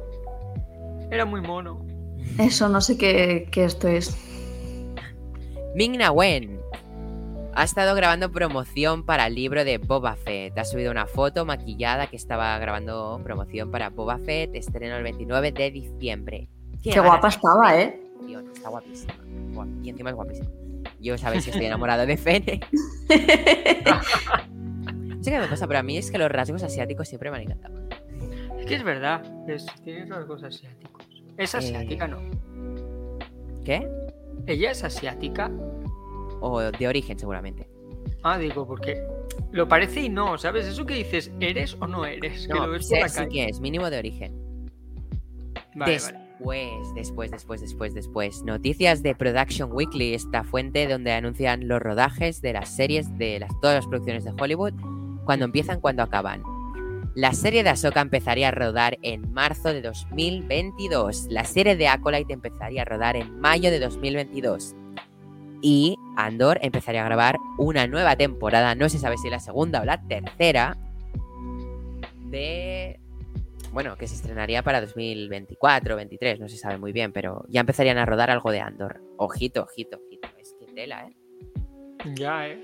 Era 1.11 1.25
muy 1.25 1.41
mono. 1.41 1.85
Eso, 2.37 2.69
no 2.69 2.81
sé 2.81 2.97
qué, 2.97 3.47
qué 3.51 3.65
esto 3.65 3.87
es. 3.87 4.15
Ming-Na 5.75 6.11
Wen 6.11 6.58
ha 7.53 7.63
estado 7.63 7.95
grabando 7.95 8.31
promoción 8.31 9.03
para 9.05 9.27
el 9.27 9.35
libro 9.35 9.63
de 9.65 9.77
Boba 9.77 10.15
Fett. 10.15 10.57
Ha 10.57 10.63
subido 10.65 10.91
una 10.91 11.05
foto 11.07 11.45
maquillada 11.45 12.07
que 12.07 12.15
estaba 12.15 12.57
grabando 12.59 13.19
promoción 13.23 13.71
para 13.71 13.89
Boba 13.89 14.17
Fett. 14.19 14.55
Estreno 14.55 14.95
el 14.97 15.03
29 15.03 15.51
de 15.51 15.71
diciembre. 15.71 16.47
Qué 16.83 16.99
guapa 16.99 17.27
estaba, 17.29 17.77
¿eh? 17.79 17.99
Está 18.53 18.69
guapísima. 18.69 19.13
Guap- 19.53 19.83
Y 19.85 19.89
encima 19.89 20.09
es 20.11 20.15
guapísima. 20.15 20.49
Yo 21.01 21.17
sabéis 21.17 21.45
que 21.45 21.51
estoy 21.51 21.65
enamorado 21.65 22.05
de 22.05 22.17
Fennec. 22.17 22.65
No 25.07 25.23
sé 25.23 25.31
qué 25.31 25.39
me 25.39 25.47
pasa, 25.47 25.67
pero 25.67 25.79
a 25.79 25.83
mí 25.83 25.97
es 25.97 26.11
que 26.11 26.17
los 26.17 26.31
rasgos 26.31 26.63
asiáticos 26.63 27.07
siempre 27.07 27.29
me 27.31 27.37
han 27.37 27.43
encantado. 27.43 27.75
Es 28.59 28.65
que 28.65 28.75
es 28.75 28.83
verdad, 28.83 29.21
es, 29.49 29.65
tiene 29.83 30.05
rasgos 30.05 30.43
asiáticos. 30.43 31.05
Es 31.37 31.55
asiática, 31.55 32.07
¿no? 32.07 32.19
¿Qué? 33.65 33.87
¿Ella 34.47 34.71
es 34.71 34.83
asiática? 34.83 35.51
O 36.41 36.59
de 36.61 36.87
origen, 36.87 37.17
seguramente. 37.19 37.67
Ah, 38.23 38.37
digo, 38.37 38.65
porque 38.67 39.01
lo 39.51 39.67
parece 39.67 40.01
y 40.01 40.09
no, 40.09 40.37
¿sabes? 40.37 40.65
Eso 40.67 40.85
que 40.85 40.95
dices, 40.95 41.31
¿eres 41.39 41.75
o 41.79 41.87
no 41.87 42.05
eres? 42.05 42.47
que 42.47 42.53
lo 42.53 42.65
No, 42.65 42.71
ves 42.71 42.87
por 42.89 42.99
la 42.99 43.09
sí 43.09 43.17
calle. 43.17 43.29
que 43.29 43.45
es, 43.45 43.59
mínimo 43.59 43.89
de 43.89 43.97
origen. 43.99 44.69
Vale, 45.75 45.91
Des- 45.93 46.11
vale. 46.11 46.29
Después, 46.39 46.71
después, 46.95 47.31
después, 47.31 47.61
después, 47.61 47.93
después. 47.93 48.43
Noticias 48.43 49.03
de 49.03 49.13
Production 49.13 49.73
Weekly, 49.73 50.13
esta 50.13 50.45
fuente 50.45 50.87
donde 50.87 51.11
anuncian 51.11 51.67
los 51.67 51.81
rodajes 51.81 52.41
de 52.41 52.53
las 52.53 52.69
series 52.69 53.17
de 53.17 53.39
las, 53.39 53.49
todas 53.59 53.75
las 53.75 53.87
producciones 53.87 54.23
de 54.23 54.31
Hollywood, 54.39 54.71
cuando 55.25 55.43
empiezan, 55.45 55.81
cuando 55.81 56.01
acaban. 56.01 56.41
La 57.15 57.33
serie 57.33 57.63
de 57.63 57.69
Ahsoka 57.71 57.99
empezaría 57.99 58.47
a 58.47 58.51
rodar 58.51 58.97
en 59.01 59.33
marzo 59.33 59.73
de 59.73 59.81
2022. 59.81 61.27
La 61.29 61.43
serie 61.43 61.75
de 61.75 61.89
Acolyte 61.89 62.31
empezaría 62.31 62.83
a 62.83 62.85
rodar 62.85 63.17
en 63.17 63.37
mayo 63.41 63.69
de 63.69 63.79
2022. 63.79 64.75
Y 65.61 65.95
Andor 66.25 66.59
empezaría 66.61 67.01
a 67.01 67.05
grabar 67.05 67.37
una 67.57 67.87
nueva 67.87 68.15
temporada, 68.15 68.75
no 68.75 68.89
se 68.89 68.99
sabe 68.99 69.17
si 69.17 69.29
la 69.29 69.39
segunda 69.39 69.81
o 69.81 69.85
la 69.85 70.01
tercera, 70.07 70.77
de 72.29 72.99
bueno, 73.71 73.95
que 73.97 74.07
se 74.07 74.15
estrenaría 74.15 74.63
para 74.63 74.81
2024 74.81 75.95
23, 75.95 76.39
no 76.39 76.49
se 76.49 76.57
sabe 76.57 76.77
muy 76.77 76.91
bien, 76.91 77.11
pero 77.11 77.45
ya 77.49 77.61
empezarían 77.61 77.97
a 77.97 78.05
rodar 78.05 78.31
algo 78.31 78.51
de 78.51 78.59
Andor. 78.59 79.01
Ojito, 79.17 79.63
ojito, 79.63 79.97
ojito. 79.97 80.27
Es 80.39 80.55
que 80.59 80.65
tela, 80.73 81.05
¿eh? 81.05 81.15
Ya, 82.15 82.47
¿eh? 82.47 82.59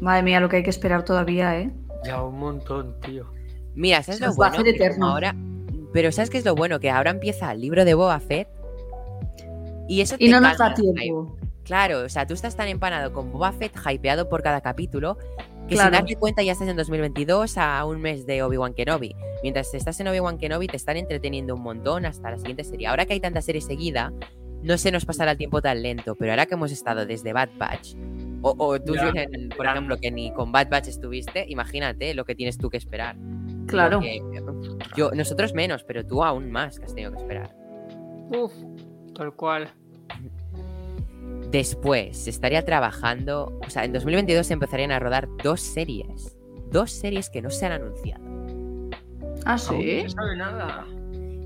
Madre 0.00 0.22
mía, 0.22 0.40
lo 0.40 0.48
que 0.48 0.56
hay 0.56 0.62
que 0.62 0.70
esperar 0.70 1.04
todavía, 1.04 1.58
¿eh? 1.58 1.70
Ya 2.04 2.22
un 2.22 2.38
montón, 2.38 2.98
tío. 3.00 3.30
Mira, 3.74 4.02
¿sabes 4.02 4.20
lo 4.20 4.28
nos 4.28 4.40
va 4.40 4.46
a 4.48 4.50
bueno? 4.50 4.72
Que 4.76 4.86
ahora... 5.02 5.34
Pero 5.92 6.10
¿sabes 6.10 6.30
qué 6.30 6.38
es 6.38 6.44
lo 6.44 6.54
bueno? 6.54 6.80
Que 6.80 6.90
ahora 6.90 7.10
empieza 7.10 7.52
el 7.52 7.60
libro 7.60 7.84
de 7.84 7.94
Boba 7.94 8.18
Fett 8.18 8.48
y 9.88 10.00
eso 10.00 10.16
Y 10.18 10.26
te 10.26 10.32
no 10.32 10.40
nos 10.40 10.58
da 10.58 10.74
tiempo. 10.74 11.36
Claro, 11.64 12.00
o 12.04 12.08
sea, 12.08 12.26
tú 12.26 12.34
estás 12.34 12.56
tan 12.56 12.68
empanado 12.68 13.12
con 13.12 13.32
Boba 13.32 13.52
Fett, 13.52 13.72
hypeado 13.90 14.28
por 14.28 14.42
cada 14.42 14.60
capítulo, 14.60 15.16
que 15.68 15.74
Claro. 15.76 15.90
sin 15.90 15.92
darte 15.92 16.16
cuenta 16.16 16.42
ya 16.42 16.52
estás 16.52 16.68
en 16.68 16.76
2022 16.76 17.56
a 17.56 17.84
un 17.86 18.00
mes 18.02 18.26
de 18.26 18.42
Obi-Wan 18.42 18.74
Kenobi. 18.74 19.14
Mientras 19.42 19.72
estás 19.72 19.98
en 20.00 20.08
Obi-Wan 20.08 20.36
Kenobi 20.38 20.66
te 20.66 20.76
están 20.76 20.96
entreteniendo 20.98 21.54
un 21.54 21.62
montón 21.62 22.04
hasta 22.04 22.30
la 22.30 22.36
siguiente 22.38 22.64
serie. 22.64 22.86
Ahora 22.86 23.06
que 23.06 23.14
hay 23.14 23.20
tanta 23.20 23.40
serie 23.40 23.62
seguida, 23.62 24.12
no 24.62 24.76
se 24.76 24.90
nos 24.92 25.06
pasará 25.06 25.32
el 25.32 25.38
tiempo 25.38 25.62
tan 25.62 25.82
lento, 25.82 26.14
pero 26.16 26.32
ahora 26.32 26.44
que 26.46 26.54
hemos 26.54 26.70
estado 26.70 27.06
desde 27.06 27.32
Bad 27.32 27.50
Batch, 27.58 27.94
o, 28.42 28.54
o 28.58 28.78
tú, 28.78 28.94
por 29.56 29.64
ya. 29.64 29.72
ejemplo, 29.72 29.96
que 29.98 30.10
ni 30.10 30.32
con 30.34 30.52
Bad 30.52 30.68
Batch 30.68 30.88
estuviste, 30.88 31.46
imagínate 31.48 32.12
lo 32.12 32.26
que 32.26 32.34
tienes 32.34 32.58
tú 32.58 32.68
que 32.68 32.76
esperar. 32.76 33.16
Claro. 33.66 34.00
Porque 34.00 34.20
yo, 34.96 35.12
nosotros 35.12 35.54
menos, 35.54 35.82
pero 35.84 36.04
tú 36.06 36.22
aún 36.22 36.50
más 36.50 36.78
que 36.78 36.84
has 36.84 36.94
tenido 36.94 37.12
que 37.12 37.18
esperar. 37.18 37.54
Uf, 38.30 38.52
tal 39.14 39.34
cual. 39.34 39.70
Después 41.50 42.16
se 42.16 42.30
estaría 42.30 42.64
trabajando, 42.64 43.58
o 43.64 43.70
sea, 43.70 43.84
en 43.84 43.92
2022 43.92 44.46
se 44.46 44.54
empezarían 44.54 44.90
a 44.90 44.98
rodar 44.98 45.28
dos 45.42 45.60
series. 45.60 46.36
Dos 46.70 46.90
series 46.90 47.30
que 47.30 47.42
no 47.42 47.50
se 47.50 47.66
han 47.66 47.72
anunciado. 47.72 48.24
Ah, 49.44 49.58
sí. 49.58 50.02
No 50.02 50.08
se 50.08 50.08
sabe 50.10 50.36
nada. 50.36 50.86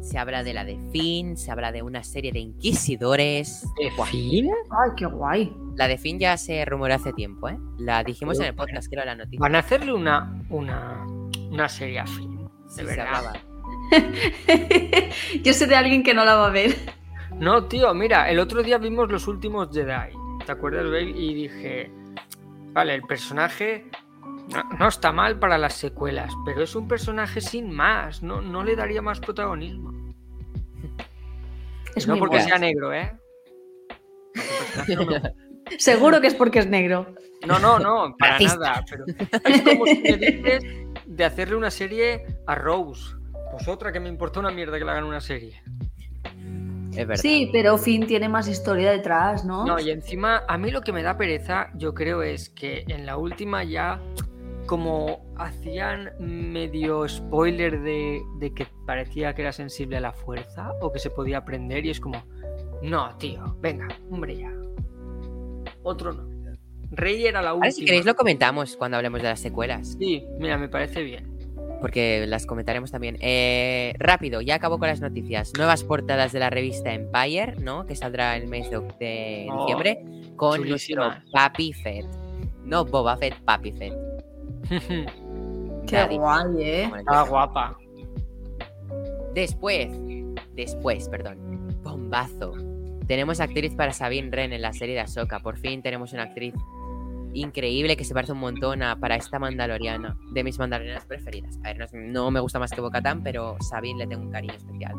Se 0.01 0.17
habla 0.17 0.43
de 0.43 0.55
la 0.55 0.65
de 0.65 0.79
Finn, 0.91 1.37
se 1.37 1.51
habla 1.51 1.73
de 1.73 1.83
una 1.83 2.03
serie 2.03 2.33
de 2.33 2.39
inquisidores. 2.39 3.67
¿De 3.79 3.91
Buah, 3.95 4.07
fin? 4.07 4.51
Ay, 4.71 4.91
qué 4.97 5.05
guay. 5.05 5.55
La 5.77 5.87
de 5.87 5.99
Finn 5.99 6.19
ya 6.19 6.37
se 6.39 6.65
rumoró 6.65 6.95
hace 6.95 7.13
tiempo, 7.13 7.49
¿eh? 7.49 7.59
La 7.79 8.03
dijimos 8.03 8.41
en 8.41 8.47
el 8.47 8.55
podcast, 8.55 8.89
creo, 8.91 9.05
la 9.05 9.15
noticia. 9.15 9.39
Van 9.41 9.55
a 9.55 9.59
hacerle 9.59 9.93
una, 9.93 10.43
una, 10.49 11.05
una 11.51 11.69
serie 11.69 11.99
a 11.99 12.07
fin. 12.07 12.49
Sí, 12.69 12.83
de 12.83 12.89
se 12.89 12.97
verdad. 12.97 13.35
Yo 15.43 15.53
sé 15.53 15.67
de 15.67 15.77
alguien 15.77 16.03
que 16.03 16.15
no 16.15 16.25
la 16.25 16.35
va 16.37 16.47
a 16.47 16.51
ver. 16.51 16.75
No, 17.37 17.65
tío, 17.67 17.93
mira, 17.95 18.31
el 18.31 18.39
otro 18.39 18.63
día 18.63 18.79
vimos 18.79 19.11
los 19.11 19.27
últimos 19.29 19.69
Jedi. 19.73 20.13
¿Te 20.45 20.53
acuerdas, 20.53 20.85
Bale? 20.85 21.11
Y 21.11 21.35
dije, 21.35 21.91
vale, 22.73 22.95
el 22.95 23.03
personaje 23.03 23.87
no, 24.53 24.63
no 24.79 24.89
está 24.89 25.13
mal 25.13 25.39
para 25.39 25.59
las 25.59 25.75
secuelas, 25.75 26.33
pero 26.45 26.63
es 26.63 26.75
un 26.75 26.89
personaje 26.89 27.41
sin 27.41 27.71
más. 27.71 28.23
No, 28.23 28.41
no 28.41 28.65
le 28.65 28.77
daría 28.77 29.03
más 29.03 29.21
protagonismo. 29.21 29.93
Es 31.95 32.07
no 32.07 32.15
muy 32.15 32.21
porque 32.21 32.37
guay. 32.37 32.49
sea 32.49 32.59
negro, 32.59 32.93
¿eh? 32.93 33.13
No 34.89 35.05
me. 35.07 35.23
Seguro 35.79 36.21
que 36.21 36.29
es 36.29 36.35
porque 36.35 36.61
es 36.61 36.67
negro. 36.67 37.15
No, 37.47 37.59
no, 37.59 37.79
no, 37.79 38.17
para 38.19 38.33
Racista. 38.35 38.59
nada. 38.59 38.85
Pero 38.89 39.05
es 39.45 39.63
como 39.63 39.87
si 39.87 39.99
me 40.01 40.17
dices 40.17 40.65
de 41.07 41.25
hacerle 41.25 41.57
una 41.57 41.71
serie 41.71 42.25
a 42.47 42.55
Rose. 42.55 43.15
Pues 43.53 43.69
otra 43.69 43.93
que 43.93 44.01
me 44.01 44.09
importa 44.09 44.41
una 44.41 44.51
mierda 44.51 44.79
que 44.79 44.85
le 44.85 44.91
hagan 44.91 45.05
una 45.05 45.21
serie. 45.21 45.63
Es 46.99 47.07
verdad. 47.07 47.23
Sí, 47.23 47.49
pero 47.53 47.79
Finn 47.79 48.09
tiene 48.09 48.29
más 48.29 48.49
historia 48.49 48.91
detrás, 48.91 49.45
¿no? 49.45 49.65
No, 49.65 49.79
y 49.79 49.91
encima, 49.91 50.43
a 50.49 50.59
mí 50.59 50.73
lo 50.73 50.81
que 50.81 50.93
me 50.93 51.05
da 51.05 51.17
pereza, 51.17 51.71
yo 51.75 51.95
creo, 51.95 52.23
es 52.23 52.51
que 52.51 52.85
en 52.89 53.07
la 53.07 53.17
última 53.17 53.63
ya, 53.63 54.03
como 54.67 55.25
hacían 55.37 56.11
medio 56.19 57.09
spoiler 57.09 57.83
de, 57.83 58.21
de 58.41 58.53
que 58.53 58.67
parecía 58.85 59.33
que 59.33 59.43
era 59.43 59.53
sensible 59.53 59.99
a 59.99 60.01
la 60.01 60.13
fuerza 60.13 60.73
o 60.81 60.91
que 60.91 60.99
se 60.99 61.11
podía 61.11 61.39
aprender, 61.39 61.87
y 61.87 61.91
es 61.91 62.01
como, 62.01 62.25
No, 62.83 63.17
tío, 63.17 63.57
venga, 63.61 63.87
hombre 64.11 64.37
ya. 64.37 64.53
Otro 65.85 66.13
no. 66.13 66.29
Rey 66.91 67.27
era 67.27 67.43
la 67.43 67.53
última. 67.53 67.67
Ahora 67.67 67.71
si 67.71 67.85
queréis 67.85 68.07
lo 68.07 68.17
comentamos 68.17 68.77
cuando 68.77 68.97
hablemos 68.97 69.23
de 69.23 69.29
las 69.29 69.39
secuelas. 69.39 69.95
Sí, 70.01 70.27
mira, 70.41 70.59
me 70.59 70.69
parece 70.69 71.05
bien. 71.05 71.38
Porque 71.81 72.27
las 72.27 72.45
comentaremos 72.47 72.91
también. 72.91 73.17
Eh, 73.21 73.95
rápido, 73.99 74.41
ya 74.41 74.57
acabo 74.57 74.79
con 74.79 74.89
las 74.89 75.01
noticias. 75.01 75.53
Nuevas 75.57 75.85
portadas 75.85 76.33
de 76.33 76.41
la 76.41 76.51
revista 76.51 76.93
Empire, 76.93 77.55
¿no? 77.61 77.87
Que 77.87 77.95
saldrá 77.95 78.37
el 78.37 78.49
mes 78.49 78.69
de, 78.71 78.81
de 78.99 79.47
Oh, 79.51 79.61
diciembre. 79.61 80.05
Con 80.37 80.57
chulísima. 80.59 81.07
nuestro 81.09 81.31
Papi 81.33 81.73
Fett. 81.73 82.07
No 82.65 82.85
Boba 82.85 83.17
Fett, 83.17 83.35
Papi 83.45 83.73
Fett. 83.73 83.95
Qué 85.87 85.97
Daddy 85.97 86.17
guay, 86.19 86.47
¿eh? 86.59 86.91
Ah, 87.07 87.21
dicen. 87.21 87.31
guapa. 87.31 87.79
Después, 89.35 89.89
después, 90.55 91.09
perdón. 91.09 91.39
Bombazo. 91.83 92.53
Tenemos 93.07 93.41
actriz 93.41 93.75
para 93.75 93.93
Sabine 93.93 94.29
Wren 94.29 94.53
en 94.53 94.63
la 94.63 94.73
serie 94.73 94.95
de 94.95 95.01
Ahsoka. 95.01 95.41
Por 95.41 95.57
fin 95.59 95.81
tenemos 95.81 96.13
una 96.13 96.25
actriz 96.25 96.55
increíble 97.35 97.97
que 97.97 98.05
se 98.05 98.15
parece 98.15 98.33
un 98.33 98.39
montón 98.39 98.83
a 98.83 98.97
para 98.99 99.17
esta 99.17 99.39
mandaloriana. 99.39 100.17
De 100.33 100.43
mis 100.45 100.59
mandalorianas 100.59 101.05
preferidas. 101.07 101.59
A 101.65 101.73
ver, 101.73 101.79
no, 101.79 101.87
no 102.25 102.31
me 102.31 102.41
gusta 102.41 102.59
más 102.59 102.71
que 102.73 102.81
Bo-Katan, 102.81 103.23
pero 103.23 103.57
Sabine 103.61 104.01
le 104.01 104.07
tengo 104.07 104.23
un 104.23 104.31
cariño 104.33 104.55
especial. 104.55 104.95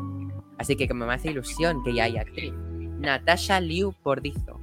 Así 0.58 0.76
que 0.76 0.92
me 0.92 1.04
hace 1.12 1.30
ilusión 1.30 1.82
que 1.84 1.94
ya 1.94 2.04
haya 2.04 2.20
actriz. 2.22 2.52
Natasha 2.98 3.60
Liu 3.60 3.92
Pordizo. 4.02 4.60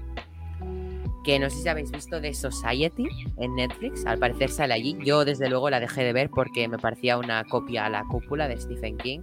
Que 1.24 1.40
no 1.40 1.50
sé 1.50 1.58
si 1.62 1.68
habéis 1.68 1.92
visto 1.92 2.22
de 2.22 2.34
Society 2.34 3.08
en 3.38 3.56
Netflix. 3.56 4.06
Al 4.06 4.18
parecer 4.18 4.50
sale 4.50 4.74
allí. 4.74 4.98
Yo 5.04 5.26
desde 5.26 5.50
luego 5.50 5.70
la 5.70 5.80
dejé 5.80 6.04
de 6.04 6.14
ver 6.14 6.30
porque 6.30 6.68
me 6.70 6.78
parecía 6.78 7.18
una 7.18 7.44
copia 7.44 7.86
a 7.86 7.90
la 7.90 8.04
cúpula 8.06 8.48
de 8.48 8.58
Stephen 8.58 8.98
King. 8.98 9.20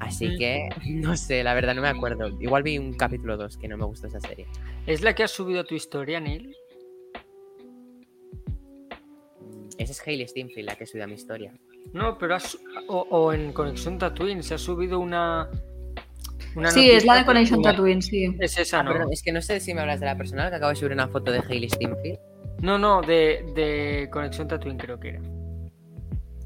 Así 0.00 0.30
Mm. 0.30 0.38
que 0.38 0.68
no 0.90 1.16
sé, 1.16 1.44
la 1.44 1.54
verdad 1.54 1.74
no 1.76 1.82
me 1.82 1.88
acuerdo. 1.88 2.28
Igual 2.40 2.64
vi 2.64 2.78
un 2.78 2.94
capítulo 2.94 3.36
2 3.36 3.56
que 3.56 3.68
no 3.68 3.76
me 3.76 3.84
gustó 3.84 4.08
esa 4.08 4.18
serie. 4.20 4.48
¿Es 4.86 5.02
la 5.02 5.14
que 5.14 5.22
has 5.22 5.30
subido 5.30 5.62
tu 5.64 5.76
historia, 5.76 6.18
Neil? 6.18 6.56
Esa 9.78 9.92
es 9.92 10.06
Hailey 10.06 10.26
Steinfeld 10.28 10.66
la 10.66 10.74
que 10.76 10.86
subió 10.86 11.04
a 11.04 11.06
mi 11.06 11.14
historia. 11.14 11.52
No, 11.92 12.16
pero 12.18 12.36
has... 12.36 12.56
O, 12.88 13.06
o 13.10 13.32
en 13.32 13.52
Conexión 13.52 13.98
Tatooine 13.98 14.42
se 14.42 14.54
ha 14.54 14.58
subido 14.58 14.98
una... 14.98 15.48
una 16.54 16.70
Sí, 16.70 16.90
es 16.90 17.04
la 17.04 17.16
de 17.24 17.24
que- 17.24 17.56
Tatooine, 17.62 18.02
sí. 18.02 18.34
Es 18.38 18.58
esa, 18.58 18.80
Ah, 18.80 18.82
¿no? 18.82 18.92
perdón, 18.92 19.12
es 19.12 19.22
que 19.22 19.32
no 19.32 19.42
sé 19.42 19.60
si 19.60 19.74
me 19.74 19.80
hablas 19.80 20.00
de 20.00 20.06
la 20.06 20.16
personal 20.16 20.50
que 20.50 20.56
acabo 20.56 20.70
de 20.70 20.76
subir 20.76 20.92
una 20.92 21.08
foto 21.08 21.32
de 21.32 21.40
Hailey 21.40 21.68
Steinfeld. 21.70 22.18
No, 22.60 22.78
no, 22.78 23.02
de, 23.02 23.44
de 23.56 24.08
Conexión 24.12 24.46
Tatooine 24.48 24.78
creo 24.78 25.00
que 25.00 25.08
era. 25.10 25.20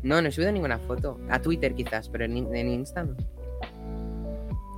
No, 0.03 0.23
no 0.23 0.29
he 0.29 0.33
subido 0.33 0.53
ninguna 0.53 0.79
foto. 0.79 1.19
A 1.29 1.41
Twitter 1.41 1.75
quizás, 1.75 2.09
pero 2.09 2.25
en, 2.25 2.37
en 2.55 2.69
Insta 2.69 3.03
no. 3.05 3.17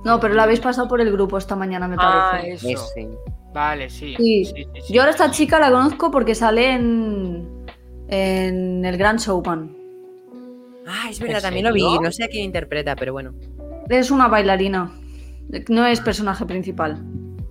No, 0.03 0.19
pero 0.19 0.33
la 0.33 0.43
habéis 0.43 0.59
pasado 0.59 0.87
por 0.87 1.01
el 1.01 1.11
grupo 1.11 1.37
esta 1.37 1.55
mañana, 1.55 1.87
me 1.87 1.95
Ah, 1.99 2.29
parece. 2.31 2.71
eso. 2.71 2.85
Ese. 2.95 3.09
Vale, 3.53 3.89
sí. 3.89 4.15
Sí. 4.17 4.45
sí, 4.45 4.53
sí, 4.73 4.81
sí. 4.85 4.93
Yo 4.93 5.01
ahora 5.01 5.11
esta 5.11 5.29
chica 5.31 5.59
la 5.59 5.71
conozco 5.71 6.09
porque 6.11 6.35
sale 6.35 6.71
en, 6.73 7.58
en 8.09 8.85
el 8.85 8.97
Gran 8.97 9.17
Showman. 9.17 9.75
Ah, 10.87 11.07
es 11.09 11.19
verdad, 11.19 11.37
¿En 11.37 11.43
también 11.43 11.65
lo 11.65 11.73
vi. 11.73 11.99
No 11.99 12.11
sé 12.11 12.23
a 12.23 12.27
quién 12.27 12.45
interpreta, 12.45 12.95
pero 12.95 13.13
bueno. 13.13 13.33
Es 13.89 14.11
una 14.11 14.27
bailarina. 14.27 14.91
No 15.69 15.85
es 15.85 15.99
personaje 16.01 16.45
principal. 16.45 17.01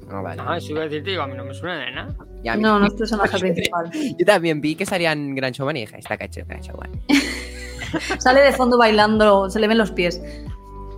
No, 0.08 0.22
vale. 0.22 0.42
Ah, 0.44 0.58
iba 0.60 0.80
a 0.80 0.84
decirte, 0.84 1.10
digo, 1.10 1.22
a 1.22 1.26
mí 1.26 1.34
no 1.36 1.44
me 1.44 1.54
suena 1.54 1.84
de 1.84 1.92
nada. 1.92 2.16
Ya, 2.42 2.56
No, 2.56 2.78
no 2.78 2.86
es 2.86 2.94
personaje 2.98 3.38
principal. 3.38 3.90
Yo 3.92 4.26
también 4.26 4.60
vi 4.60 4.74
que 4.74 4.86
salían 4.86 5.34
Gran 5.34 5.52
Showman 5.52 5.76
y 5.76 5.80
dije, 5.80 5.98
está 5.98 6.16
cacho 6.16 6.40
Gran 6.46 6.60
Showman. 6.60 6.90
Sale 8.18 8.40
de 8.40 8.52
fondo 8.52 8.76
bailando, 8.76 9.48
se 9.50 9.60
le 9.60 9.68
ven 9.68 9.78
los 9.78 9.92
pies. 9.92 10.20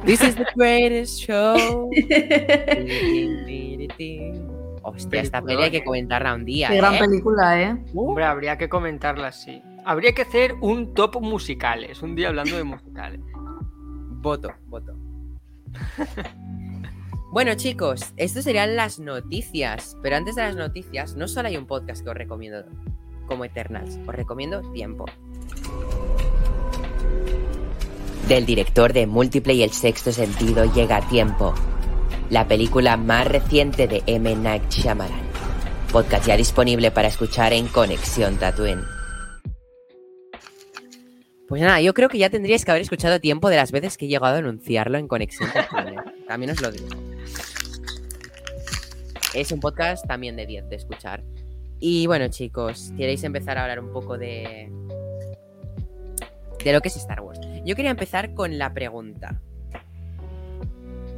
This 0.04 0.22
is 0.22 0.34
the 0.34 0.46
greatest 0.56 1.20
show. 1.20 1.90
Hostia, 4.90 5.20
esta 5.20 5.42
peli 5.42 5.62
hay 5.62 5.70
que 5.70 5.84
comentarla 5.84 6.34
un 6.34 6.44
día. 6.44 6.68
Qué 6.68 6.76
gran 6.76 6.94
¿eh? 6.94 6.98
película, 6.98 7.62
¿eh? 7.62 7.84
Hombre, 7.94 8.24
habría 8.24 8.58
que 8.58 8.68
comentarla 8.68 9.28
así. 9.28 9.62
Habría 9.84 10.12
que 10.12 10.22
hacer 10.22 10.54
un 10.60 10.94
top 10.94 11.20
musicales, 11.20 12.02
un 12.02 12.14
día 12.14 12.28
hablando 12.28 12.56
de 12.56 12.64
musicales. 12.64 13.20
Voto, 14.22 14.52
voto. 14.66 14.94
bueno, 17.32 17.54
chicos, 17.54 18.12
estas 18.16 18.44
serían 18.44 18.76
las 18.76 18.98
noticias. 18.98 19.96
Pero 20.02 20.16
antes 20.16 20.34
de 20.34 20.42
las 20.42 20.56
noticias, 20.56 21.16
no 21.16 21.28
solo 21.28 21.48
hay 21.48 21.56
un 21.56 21.66
podcast 21.66 22.02
que 22.04 22.10
os 22.10 22.16
recomiendo 22.16 22.64
como 23.26 23.44
Eternals, 23.44 23.98
os 24.06 24.14
recomiendo 24.14 24.60
Tiempo. 24.72 25.06
Del 28.28 28.44
director 28.44 28.92
de 28.92 29.06
Múltiple 29.06 29.54
y 29.54 29.62
el 29.62 29.70
Sexto 29.70 30.12
Sentido 30.12 30.72
llega 30.74 31.00
Tiempo, 31.08 31.54
la 32.30 32.46
película 32.46 32.96
más 32.96 33.26
reciente 33.26 33.88
de 33.88 34.02
M. 34.06 34.34
Night 34.36 34.62
Shyamalan. 34.70 35.20
Podcast 35.92 36.28
ya 36.28 36.36
disponible 36.36 36.92
para 36.92 37.08
escuchar 37.08 37.52
en 37.52 37.66
Conexión 37.66 38.36
Tatooine. 38.36 38.84
Pues 41.48 41.60
nada, 41.60 41.80
yo 41.80 41.92
creo 41.92 42.08
que 42.08 42.18
ya 42.18 42.30
tendríais 42.30 42.64
que 42.64 42.70
haber 42.70 42.82
escuchado 42.82 43.18
tiempo 43.18 43.50
de 43.50 43.56
las 43.56 43.72
veces 43.72 43.96
que 43.96 44.06
he 44.06 44.08
llegado 44.08 44.36
a 44.36 44.38
anunciarlo 44.38 44.96
en 44.96 45.08
Conexión 45.08 45.50
Tatooine. 45.52 46.00
También 46.28 46.52
os 46.52 46.62
lo 46.62 46.70
digo. 46.70 46.86
Es 49.34 49.50
un 49.50 49.60
podcast 49.60 50.06
también 50.06 50.34
de 50.34 50.44
10 50.44 50.68
de 50.68 50.76
escuchar. 50.76 51.22
Y 51.78 52.08
bueno, 52.08 52.28
chicos, 52.28 52.92
¿queréis 52.96 53.22
empezar 53.22 53.58
a 53.58 53.62
hablar 53.62 53.78
un 53.78 53.92
poco 53.92 54.18
de. 54.18 54.68
de 56.64 56.72
lo 56.72 56.80
que 56.80 56.88
es 56.88 56.96
Star 56.96 57.20
Wars? 57.20 57.38
Yo 57.64 57.76
quería 57.76 57.92
empezar 57.92 58.34
con 58.34 58.58
la 58.58 58.74
pregunta. 58.74 59.40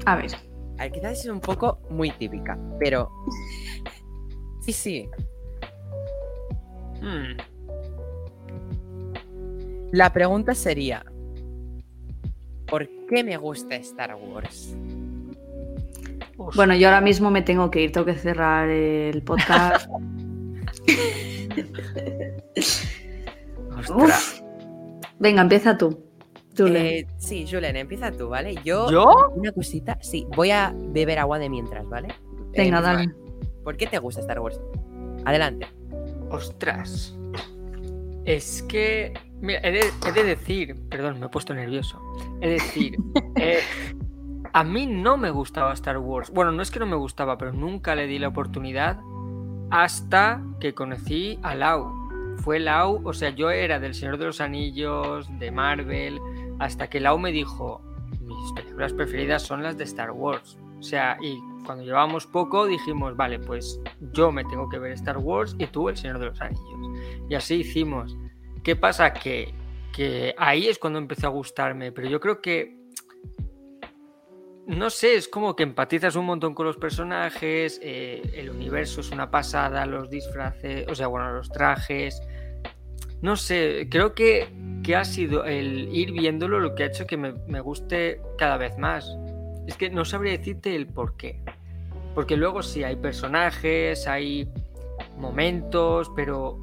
A 0.05 0.17
ver. 0.17 0.52
A 0.79 0.85
ver, 0.85 0.93
quizás 0.93 1.21
es 1.21 1.27
un 1.27 1.41
poco 1.41 1.79
muy 1.91 2.11
típica, 2.13 2.59
pero. 2.79 3.11
Sí, 4.65 4.73
sí. 4.73 5.09
Hmm, 7.01 7.37
La 9.91 10.13
pregunta 10.13 10.55
sería. 10.55 11.05
¿Por 12.69 12.89
qué 13.09 13.25
me 13.25 13.37
gusta 13.37 13.75
Star 13.75 14.15
Wars? 14.15 14.77
Bueno, 16.55 16.77
yo 16.77 16.87
ahora 16.89 17.01
mismo 17.01 17.29
me 17.33 17.43
tengo 17.43 17.73
que 17.73 17.83
ir, 17.83 17.91
tengo 17.91 18.07
que 18.07 18.15
cerrar 18.15 18.69
el 18.69 19.21
podcast. 19.23 19.89
Venga, 25.19 25.43
empieza 25.43 25.77
tú. 25.77 25.99
Eh, 26.59 27.07
sí, 27.19 27.47
Julen, 27.51 27.77
empieza 27.77 28.13
tú, 28.13 28.29
¿vale? 28.29 28.55
Yo, 28.65 28.91
¿Yo? 28.91 29.31
Una 29.35 29.53
cosita, 29.53 29.99
sí, 30.03 30.27
voy 30.37 30.51
a 30.51 30.75
beber 30.77 31.19
agua 31.19 31.39
de 31.39 31.49
mientras, 31.49 31.89
¿vale? 31.89 32.09
Venga, 32.55 32.79
Eh, 32.79 32.83
dale. 32.83 33.15
¿Por 33.65 33.77
qué 33.77 33.87
te 33.87 33.99
gusta 33.99 34.21
Star 34.21 34.41
Wars? 34.41 34.61
Adelante. 35.25 35.67
Ostras. 36.31 37.17
Es 38.25 38.63
que. 38.63 39.13
Mira, 39.41 39.61
he 39.63 39.73
de, 39.73 39.85
he 40.07 40.13
de 40.13 40.25
decir. 40.25 40.77
Perdón, 40.89 41.21
me 41.21 41.27
he 41.27 41.29
puesto 41.29 41.55
nervioso. 41.55 42.01
He 42.41 42.49
de 42.49 42.53
decir. 42.55 42.97
eh, 43.37 43.61
a 44.53 44.65
mí 44.65 44.87
no 44.87 45.17
me 45.17 45.31
gustaba 45.31 45.73
Star 45.73 45.99
Wars. 45.99 46.31
Bueno, 46.31 46.53
no 46.53 46.63
es 46.63 46.71
que 46.71 46.79
no 46.79 46.87
me 46.87 46.97
gustaba, 46.97 47.39
pero 47.39 47.53
nunca 47.53 47.95
le 47.95 48.07
di 48.07 48.19
la 48.19 48.29
oportunidad 48.29 49.01
hasta 49.71 50.43
que 50.61 50.75
conocí 50.75 51.39
a 51.43 51.55
Lau. 51.55 51.91
Fue 52.37 52.59
Lau, 52.59 53.01
o 53.05 53.13
sea, 53.13 53.31
yo 53.31 53.51
era 53.51 53.79
del 53.79 53.95
Señor 53.95 54.19
de 54.19 54.27
los 54.27 54.41
Anillos, 54.41 55.27
de 55.39 55.51
Marvel, 55.51 56.21
hasta 56.63 56.89
que 56.89 57.01
Lau 57.01 57.19
me 57.19 57.33
dijo, 57.33 57.83
mis 58.21 58.53
películas 58.53 58.93
preferidas 58.93 59.43
son 59.43 59.63
las 59.63 59.77
de 59.77 59.85
Star 59.85 60.13
Wars. 60.13 60.57
O 60.79 60.83
sea, 60.83 61.17
y 61.21 61.39
cuando 61.65 61.85
llevábamos 61.85 62.27
poco 62.27 62.67
dijimos, 62.67 63.17
vale, 63.17 63.39
pues 63.41 63.81
yo 64.13 64.31
me 64.31 64.45
tengo 64.45 64.69
que 64.69 64.79
ver 64.79 64.93
Star 64.93 65.19
Wars 65.19 65.57
y 65.59 65.67
tú 65.67 65.89
el 65.89 65.97
Señor 65.97 66.21
de 66.21 66.27
los 66.27 66.41
Anillos. 66.41 67.01
Y 67.29 67.35
así 67.35 67.57
hicimos. 67.57 68.17
¿Qué 68.63 68.77
pasa? 68.77 69.13
Que, 69.13 69.53
que 69.93 70.35
ahí 70.39 70.69
es 70.69 70.79
cuando 70.79 71.01
empezó 71.01 71.27
a 71.27 71.31
gustarme, 71.31 71.91
pero 71.91 72.09
yo 72.09 72.21
creo 72.21 72.41
que... 72.41 72.81
No 74.69 74.91
sé, 74.91 75.17
es 75.17 75.27
como 75.27 75.57
que 75.57 75.65
empatizas 75.65 76.15
un 76.15 76.25
montón 76.27 76.55
con 76.55 76.65
los 76.65 76.77
personajes, 76.77 77.81
eh, 77.83 78.23
el 78.35 78.51
universo 78.51 79.01
es 79.01 79.11
una 79.11 79.29
pasada, 79.29 79.85
los 79.87 80.09
disfraces, 80.09 80.87
o 80.89 80.95
sea, 80.95 81.09
bueno, 81.09 81.33
los 81.33 81.51
trajes. 81.51 82.23
No 83.21 83.35
sé, 83.35 83.89
creo 83.91 84.15
que, 84.15 84.49
que 84.83 84.97
ha 84.97 85.05
sido 85.05 85.45
el 85.45 85.89
ir 85.95 86.13
viéndolo 86.13 86.59
lo 86.61 86.75
que 86.75 86.83
ha 86.85 86.87
hecho 86.87 87.07
que 87.07 87.17
me, 87.17 87.33
me 87.47 87.61
guste 87.61 88.21
cada 88.39 88.57
vez 88.57 88.77
más. 88.79 89.17
Es 89.67 89.77
que 89.77 89.91
no 89.91 90.05
sabría 90.05 90.33
decirte 90.33 90.75
el 90.75 90.87
por 90.87 91.17
qué. 91.17 91.41
Porque 92.15 92.37
luego 92.37 92.63
sí 92.63 92.83
hay 92.85 92.97
personajes, 92.97 94.07
hay 94.07 94.49
momentos, 95.17 96.11
pero. 96.17 96.59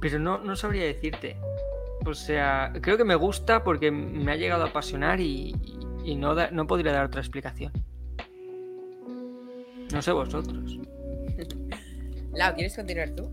Pero 0.00 0.18
no, 0.18 0.38
no 0.38 0.56
sabría 0.56 0.84
decirte. 0.84 1.36
O 2.06 2.14
sea, 2.14 2.72
creo 2.80 2.96
que 2.96 3.04
me 3.04 3.14
gusta 3.14 3.62
porque 3.62 3.90
me 3.90 4.32
ha 4.32 4.36
llegado 4.36 4.64
a 4.64 4.68
apasionar 4.68 5.20
y, 5.20 5.54
y 6.04 6.16
no, 6.16 6.34
da- 6.34 6.50
no 6.50 6.66
podría 6.66 6.92
dar 6.92 7.06
otra 7.06 7.20
explicación. 7.20 7.72
No 9.92 10.00
sé 10.02 10.10
vosotros. 10.12 10.78
Lau, 12.34 12.54
¿quieres 12.54 12.74
continuar 12.74 13.10
tú? 13.10 13.28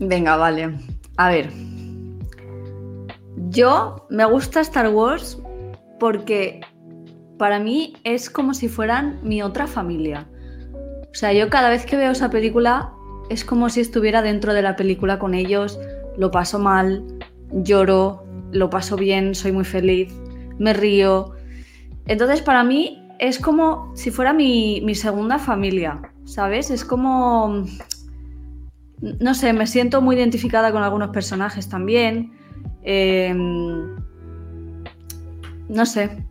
Venga, 0.00 0.36
vale. 0.36 0.70
A 1.18 1.28
ver. 1.30 1.50
Yo 3.50 4.06
me 4.10 4.24
gusta 4.26 4.60
Star 4.60 4.88
Wars 4.90 5.36
porque 5.98 6.60
para 7.36 7.58
mí 7.58 7.94
es 8.04 8.30
como 8.30 8.54
si 8.54 8.68
fueran 8.68 9.18
mi 9.24 9.42
otra 9.42 9.66
familia. 9.66 10.28
O 11.10 11.14
sea, 11.14 11.32
yo 11.32 11.50
cada 11.50 11.68
vez 11.68 11.84
que 11.84 11.96
veo 11.96 12.12
esa 12.12 12.30
película 12.30 12.92
es 13.28 13.44
como 13.44 13.68
si 13.68 13.80
estuviera 13.80 14.22
dentro 14.22 14.54
de 14.54 14.62
la 14.62 14.76
película 14.76 15.18
con 15.18 15.34
ellos, 15.34 15.80
lo 16.16 16.30
paso 16.30 16.60
mal, 16.60 17.04
lloro, 17.50 18.24
lo 18.52 18.70
paso 18.70 18.96
bien, 18.96 19.34
soy 19.34 19.50
muy 19.50 19.64
feliz, 19.64 20.14
me 20.58 20.72
río. 20.72 21.32
Entonces 22.06 22.42
para 22.42 22.62
mí 22.62 23.02
es 23.18 23.40
como 23.40 23.90
si 23.96 24.12
fuera 24.12 24.32
mi, 24.32 24.80
mi 24.82 24.94
segunda 24.94 25.40
familia, 25.40 26.00
¿sabes? 26.24 26.70
Es 26.70 26.84
como... 26.84 27.64
No 29.00 29.34
sé, 29.34 29.52
me 29.54 29.66
siento 29.66 30.02
muy 30.02 30.14
identificada 30.14 30.70
con 30.70 30.82
algunos 30.84 31.08
personajes 31.08 31.68
también. 31.68 32.32
Eh, 32.82 33.32
no 35.68 35.86
sé, 35.86 36.24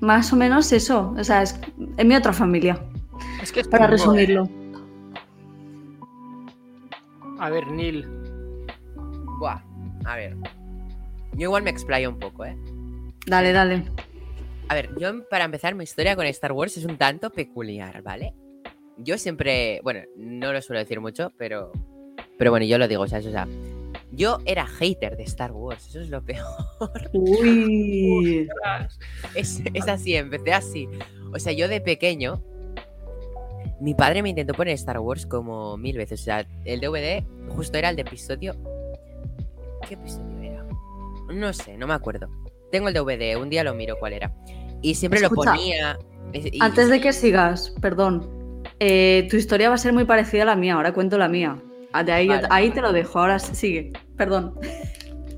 más 0.00 0.32
o 0.32 0.36
menos 0.36 0.72
eso. 0.72 1.14
O 1.16 1.24
sea, 1.24 1.42
es, 1.42 1.58
es 1.96 2.06
mi 2.06 2.14
otra 2.14 2.32
familia. 2.32 2.80
Es 3.42 3.52
que 3.52 3.60
es 3.60 3.68
Para 3.68 3.86
muy 3.86 3.92
resumirlo. 3.92 4.48
A 7.38 7.50
ver, 7.50 7.66
Neil. 7.68 8.06
Buah, 9.38 9.62
a 10.04 10.16
ver. 10.16 10.36
Yo 11.32 11.48
igual 11.48 11.62
me 11.62 11.70
explayo 11.70 12.08
un 12.08 12.18
poco, 12.18 12.44
¿eh? 12.44 12.56
Dale, 13.26 13.52
dale. 13.52 13.84
A 14.68 14.74
ver, 14.74 14.90
yo 14.98 15.28
para 15.28 15.44
empezar 15.44 15.74
mi 15.74 15.84
historia 15.84 16.16
con 16.16 16.26
Star 16.26 16.52
Wars 16.52 16.76
es 16.76 16.84
un 16.84 16.96
tanto 16.96 17.30
peculiar, 17.30 18.02
¿vale? 18.02 18.34
Yo 18.96 19.18
siempre, 19.18 19.80
bueno, 19.82 20.00
no 20.16 20.52
lo 20.52 20.62
suelo 20.62 20.78
decir 20.78 21.00
mucho, 21.00 21.32
pero 21.36 21.72
pero 22.38 22.50
bueno, 22.50 22.66
yo 22.66 22.78
lo 22.78 22.88
digo, 22.88 23.02
o 23.02 23.06
sea, 23.08 23.18
eso, 23.18 23.28
o 23.28 23.32
sea, 23.32 23.46
yo 24.14 24.38
era 24.46 24.66
hater 24.66 25.16
de 25.16 25.22
Star 25.24 25.52
Wars, 25.52 25.86
eso 25.88 26.00
es 26.00 26.08
lo 26.10 26.22
peor. 26.22 26.46
Uy. 27.12 28.48
Es, 29.34 29.62
es 29.72 29.88
así, 29.88 30.14
empecé 30.16 30.52
así. 30.52 30.88
O 31.32 31.38
sea, 31.38 31.52
yo 31.52 31.66
de 31.68 31.80
pequeño, 31.80 32.42
mi 33.80 33.94
padre 33.94 34.22
me 34.22 34.28
intentó 34.30 34.54
poner 34.54 34.74
Star 34.74 34.98
Wars 35.00 35.26
como 35.26 35.76
mil 35.76 35.96
veces. 35.96 36.20
O 36.20 36.24
sea, 36.24 36.46
el 36.64 36.80
DVD 36.80 37.24
justo 37.48 37.76
era 37.78 37.90
el 37.90 37.96
de 37.96 38.02
episodio. 38.02 38.54
¿Qué 39.88 39.94
episodio 39.94 40.40
era? 40.40 40.64
No 41.32 41.52
sé, 41.52 41.76
no 41.76 41.86
me 41.86 41.94
acuerdo. 41.94 42.28
Tengo 42.70 42.88
el 42.88 42.94
DVD, 42.94 43.36
un 43.40 43.50
día 43.50 43.64
lo 43.64 43.74
miro 43.74 43.96
cuál 43.98 44.12
era. 44.12 44.32
Y 44.82 44.94
siempre 44.94 45.20
Escucha, 45.20 45.52
lo 45.52 45.56
ponía. 45.56 45.98
y- 46.32 46.58
Antes 46.62 46.88
de 46.88 47.00
que 47.00 47.12
sigas, 47.12 47.74
perdón. 47.80 48.62
eh, 48.80 49.26
tu 49.30 49.36
historia 49.36 49.68
va 49.68 49.74
a 49.76 49.78
ser 49.78 49.92
muy 49.92 50.04
parecida 50.04 50.42
a 50.42 50.46
la 50.46 50.56
mía, 50.56 50.74
ahora 50.74 50.92
cuento 50.92 51.16
la 51.18 51.28
mía. 51.28 51.60
Ah, 51.96 52.02
De 52.02 52.10
ahí, 52.12 52.26
yo- 52.26 52.34
Vale. 52.34 52.48
ahí 52.50 52.70
te 52.70 52.80
lo 52.80 52.92
dejo, 52.92 53.20
ahora 53.20 53.38
sigue. 53.38 53.92
Perdón. 54.16 54.54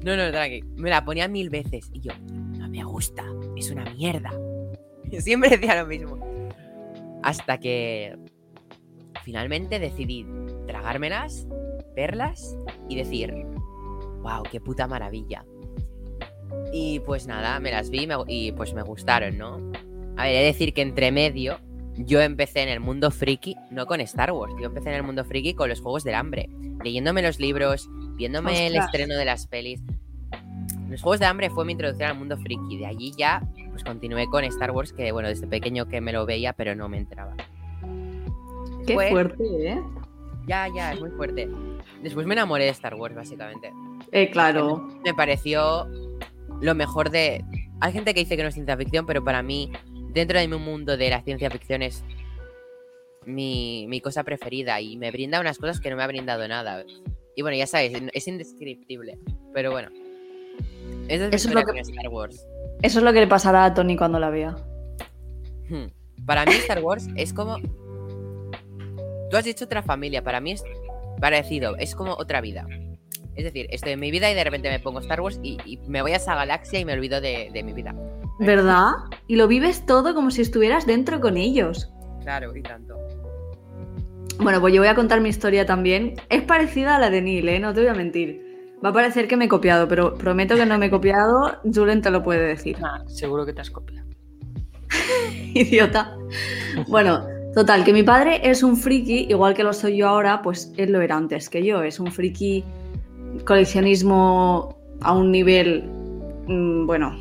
No, 0.02 0.16
no, 0.16 0.30
tranqui. 0.30 0.62
Me 0.76 0.88
la 0.88 1.04
ponía 1.04 1.28
mil 1.28 1.50
veces. 1.50 1.90
Y 1.92 2.00
yo, 2.00 2.12
no 2.32 2.68
me 2.68 2.82
gusta. 2.84 3.24
Es 3.56 3.70
una 3.70 3.84
mierda. 3.84 4.30
Y 5.10 5.20
siempre 5.20 5.50
decía 5.50 5.80
lo 5.82 5.86
mismo. 5.86 6.18
Hasta 7.22 7.58
que 7.58 8.16
finalmente 9.22 9.78
decidí 9.78 10.24
tragármelas, 10.66 11.46
verlas 11.94 12.56
y 12.88 12.96
decir, 12.96 13.34
wow, 14.22 14.42
qué 14.50 14.60
puta 14.60 14.86
maravilla. 14.86 15.44
Y 16.72 17.00
pues 17.00 17.26
nada, 17.26 17.58
me 17.60 17.70
las 17.70 17.90
vi 17.90 18.04
y 18.04 18.06
me- 18.06 18.14
y 18.28 18.52
pues 18.52 18.72
me 18.74 18.82
gustaron, 18.82 19.36
¿no? 19.36 19.56
A 20.16 20.24
ver, 20.24 20.34
he 20.36 20.38
de 20.38 20.44
decir 20.46 20.72
que 20.72 20.82
entre 20.82 21.10
medio 21.12 21.58
yo 21.98 22.20
empecé 22.20 22.62
en 22.62 22.68
el 22.68 22.80
mundo 22.80 23.10
friki, 23.10 23.56
no 23.70 23.86
con 23.86 24.00
Star 24.00 24.32
Wars, 24.32 24.54
yo 24.60 24.66
empecé 24.66 24.90
en 24.90 24.96
el 24.96 25.02
mundo 25.02 25.24
friki 25.24 25.54
con 25.54 25.68
los 25.68 25.80
Juegos 25.80 26.04
del 26.04 26.14
Hambre, 26.14 26.48
leyéndome 26.84 27.22
los 27.22 27.40
libros, 27.40 27.88
viéndome 28.16 28.66
el 28.66 28.76
estreno 28.76 29.14
de 29.14 29.24
las 29.24 29.46
pelis. 29.46 29.82
Los 30.88 31.02
Juegos 31.02 31.20
del 31.20 31.28
Hambre 31.28 31.50
fue 31.50 31.64
mi 31.64 31.72
introducción 31.72 32.10
al 32.10 32.18
mundo 32.18 32.36
friki, 32.36 32.78
de 32.78 32.86
allí 32.86 33.12
ya 33.16 33.42
pues 33.70 33.84
continué 33.84 34.26
con 34.26 34.44
Star 34.44 34.70
Wars, 34.70 34.92
que 34.92 35.12
bueno, 35.12 35.28
desde 35.28 35.46
pequeño 35.46 35.86
que 35.86 36.00
me 36.00 36.12
lo 36.12 36.24
veía, 36.26 36.52
pero 36.52 36.74
no 36.74 36.88
me 36.88 36.98
entraba. 36.98 37.34
Qué 38.86 38.94
Después- 38.94 39.10
fuerte, 39.10 39.44
¿eh? 39.70 39.82
Ya, 40.46 40.68
ya, 40.74 40.92
es 40.92 41.00
muy 41.00 41.10
fuerte. 41.10 41.48
Después 42.02 42.24
me 42.26 42.34
enamoré 42.34 42.64
de 42.64 42.70
Star 42.70 42.94
Wars, 42.94 43.14
básicamente. 43.16 43.72
Eh, 44.12 44.30
claro. 44.30 44.86
Me 45.04 45.12
pareció 45.12 45.88
lo 46.60 46.74
mejor 46.74 47.10
de... 47.10 47.44
Hay 47.80 47.92
gente 47.92 48.14
que 48.14 48.20
dice 48.20 48.36
que 48.36 48.42
no 48.44 48.48
es 48.48 48.54
ciencia 48.54 48.76
ficción, 48.76 49.06
pero 49.06 49.24
para 49.24 49.42
mí, 49.42 49.72
dentro 50.16 50.38
de 50.38 50.48
mi 50.48 50.56
mundo 50.56 50.96
de 50.96 51.10
la 51.10 51.22
ciencia 51.22 51.50
ficción 51.50 51.82
es 51.82 52.02
mi, 53.26 53.86
mi 53.88 54.00
cosa 54.00 54.24
preferida 54.24 54.80
y 54.80 54.96
me 54.96 55.10
brinda 55.10 55.40
unas 55.40 55.58
cosas 55.58 55.78
que 55.78 55.90
no 55.90 55.96
me 55.96 56.02
ha 56.02 56.06
brindado 56.06 56.48
nada. 56.48 56.84
Y 57.34 57.42
bueno, 57.42 57.56
ya 57.56 57.66
sabéis, 57.66 57.98
es 58.14 58.26
indescriptible, 58.26 59.18
pero 59.52 59.70
bueno. 59.72 59.90
Esa 61.08 61.26
es 61.26 61.34
Eso 61.34 61.48
es 61.50 61.54
lo 61.54 61.64
que- 61.64 61.80
Star 61.80 62.08
Wars. 62.08 62.46
Eso 62.82 62.98
es 62.98 63.04
lo 63.04 63.12
que 63.12 63.20
le 63.20 63.26
pasará 63.26 63.64
a 63.66 63.74
Tony 63.74 63.96
cuando 63.96 64.18
la 64.18 64.30
vea. 64.30 64.56
Hmm. 65.68 65.86
Para 66.24 66.46
mí 66.46 66.52
Star 66.52 66.82
Wars 66.82 67.08
es 67.16 67.32
como... 67.34 67.58
Tú 69.30 69.36
has 69.36 69.44
dicho 69.44 69.66
otra 69.66 69.82
familia, 69.82 70.22
para 70.24 70.40
mí 70.40 70.52
es 70.52 70.64
parecido, 71.20 71.76
es 71.76 71.94
como 71.94 72.12
otra 72.12 72.40
vida. 72.40 72.66
Es 73.34 73.44
decir, 73.44 73.66
estoy 73.70 73.92
en 73.92 74.00
mi 74.00 74.10
vida 74.10 74.30
y 74.30 74.34
de 74.34 74.44
repente 74.44 74.70
me 74.70 74.80
pongo 74.80 75.00
Star 75.00 75.20
Wars 75.20 75.38
y, 75.42 75.58
y 75.66 75.76
me 75.88 76.00
voy 76.00 76.12
a 76.12 76.16
esa 76.16 76.34
galaxia 76.34 76.78
y 76.78 76.86
me 76.86 76.94
olvido 76.94 77.20
de, 77.20 77.50
de 77.52 77.62
mi 77.62 77.74
vida. 77.74 77.94
¿Verdad? 78.38 78.92
Y 79.26 79.36
lo 79.36 79.48
vives 79.48 79.86
todo 79.86 80.14
como 80.14 80.30
si 80.30 80.42
estuvieras 80.42 80.86
dentro 80.86 81.20
con 81.20 81.36
ellos. 81.36 81.90
Claro, 82.22 82.54
y 82.54 82.62
tanto. 82.62 82.96
Bueno, 84.38 84.60
pues 84.60 84.74
yo 84.74 84.80
voy 84.80 84.88
a 84.88 84.94
contar 84.94 85.20
mi 85.20 85.30
historia 85.30 85.64
también. 85.64 86.14
Es 86.28 86.42
parecida 86.42 86.96
a 86.96 86.98
la 86.98 87.10
de 87.10 87.22
Neil, 87.22 87.48
¿eh? 87.48 87.58
No 87.58 87.72
te 87.72 87.80
voy 87.80 87.88
a 87.88 87.94
mentir. 87.94 88.44
Va 88.84 88.90
a 88.90 88.92
parecer 88.92 89.26
que 89.26 89.36
me 89.36 89.46
he 89.46 89.48
copiado, 89.48 89.88
pero 89.88 90.14
prometo 90.14 90.56
que 90.56 90.66
no 90.66 90.78
me 90.78 90.86
he 90.86 90.90
copiado. 90.90 91.56
Julen 91.74 92.02
te 92.02 92.10
lo 92.10 92.22
puede 92.22 92.46
decir. 92.46 92.76
Seguro 93.06 93.46
que 93.46 93.52
te 93.54 93.62
has 93.62 93.70
copiado. 93.70 94.06
Idiota. 95.54 96.16
Bueno, 96.88 97.26
total, 97.54 97.84
que 97.84 97.92
mi 97.92 98.02
padre 98.02 98.40
es 98.42 98.62
un 98.62 98.76
friki, 98.76 99.26
igual 99.30 99.54
que 99.54 99.64
lo 99.64 99.72
soy 99.72 99.96
yo 99.96 100.08
ahora, 100.08 100.42
pues 100.42 100.72
él 100.76 100.92
lo 100.92 101.00
era 101.00 101.16
antes 101.16 101.48
que 101.48 101.64
yo. 101.64 101.82
Es 101.82 101.98
un 101.98 102.12
friki 102.12 102.62
coleccionismo 103.44 104.76
a 105.00 105.12
un 105.12 105.30
nivel, 105.30 105.84
mm, 106.46 106.86
bueno, 106.86 107.18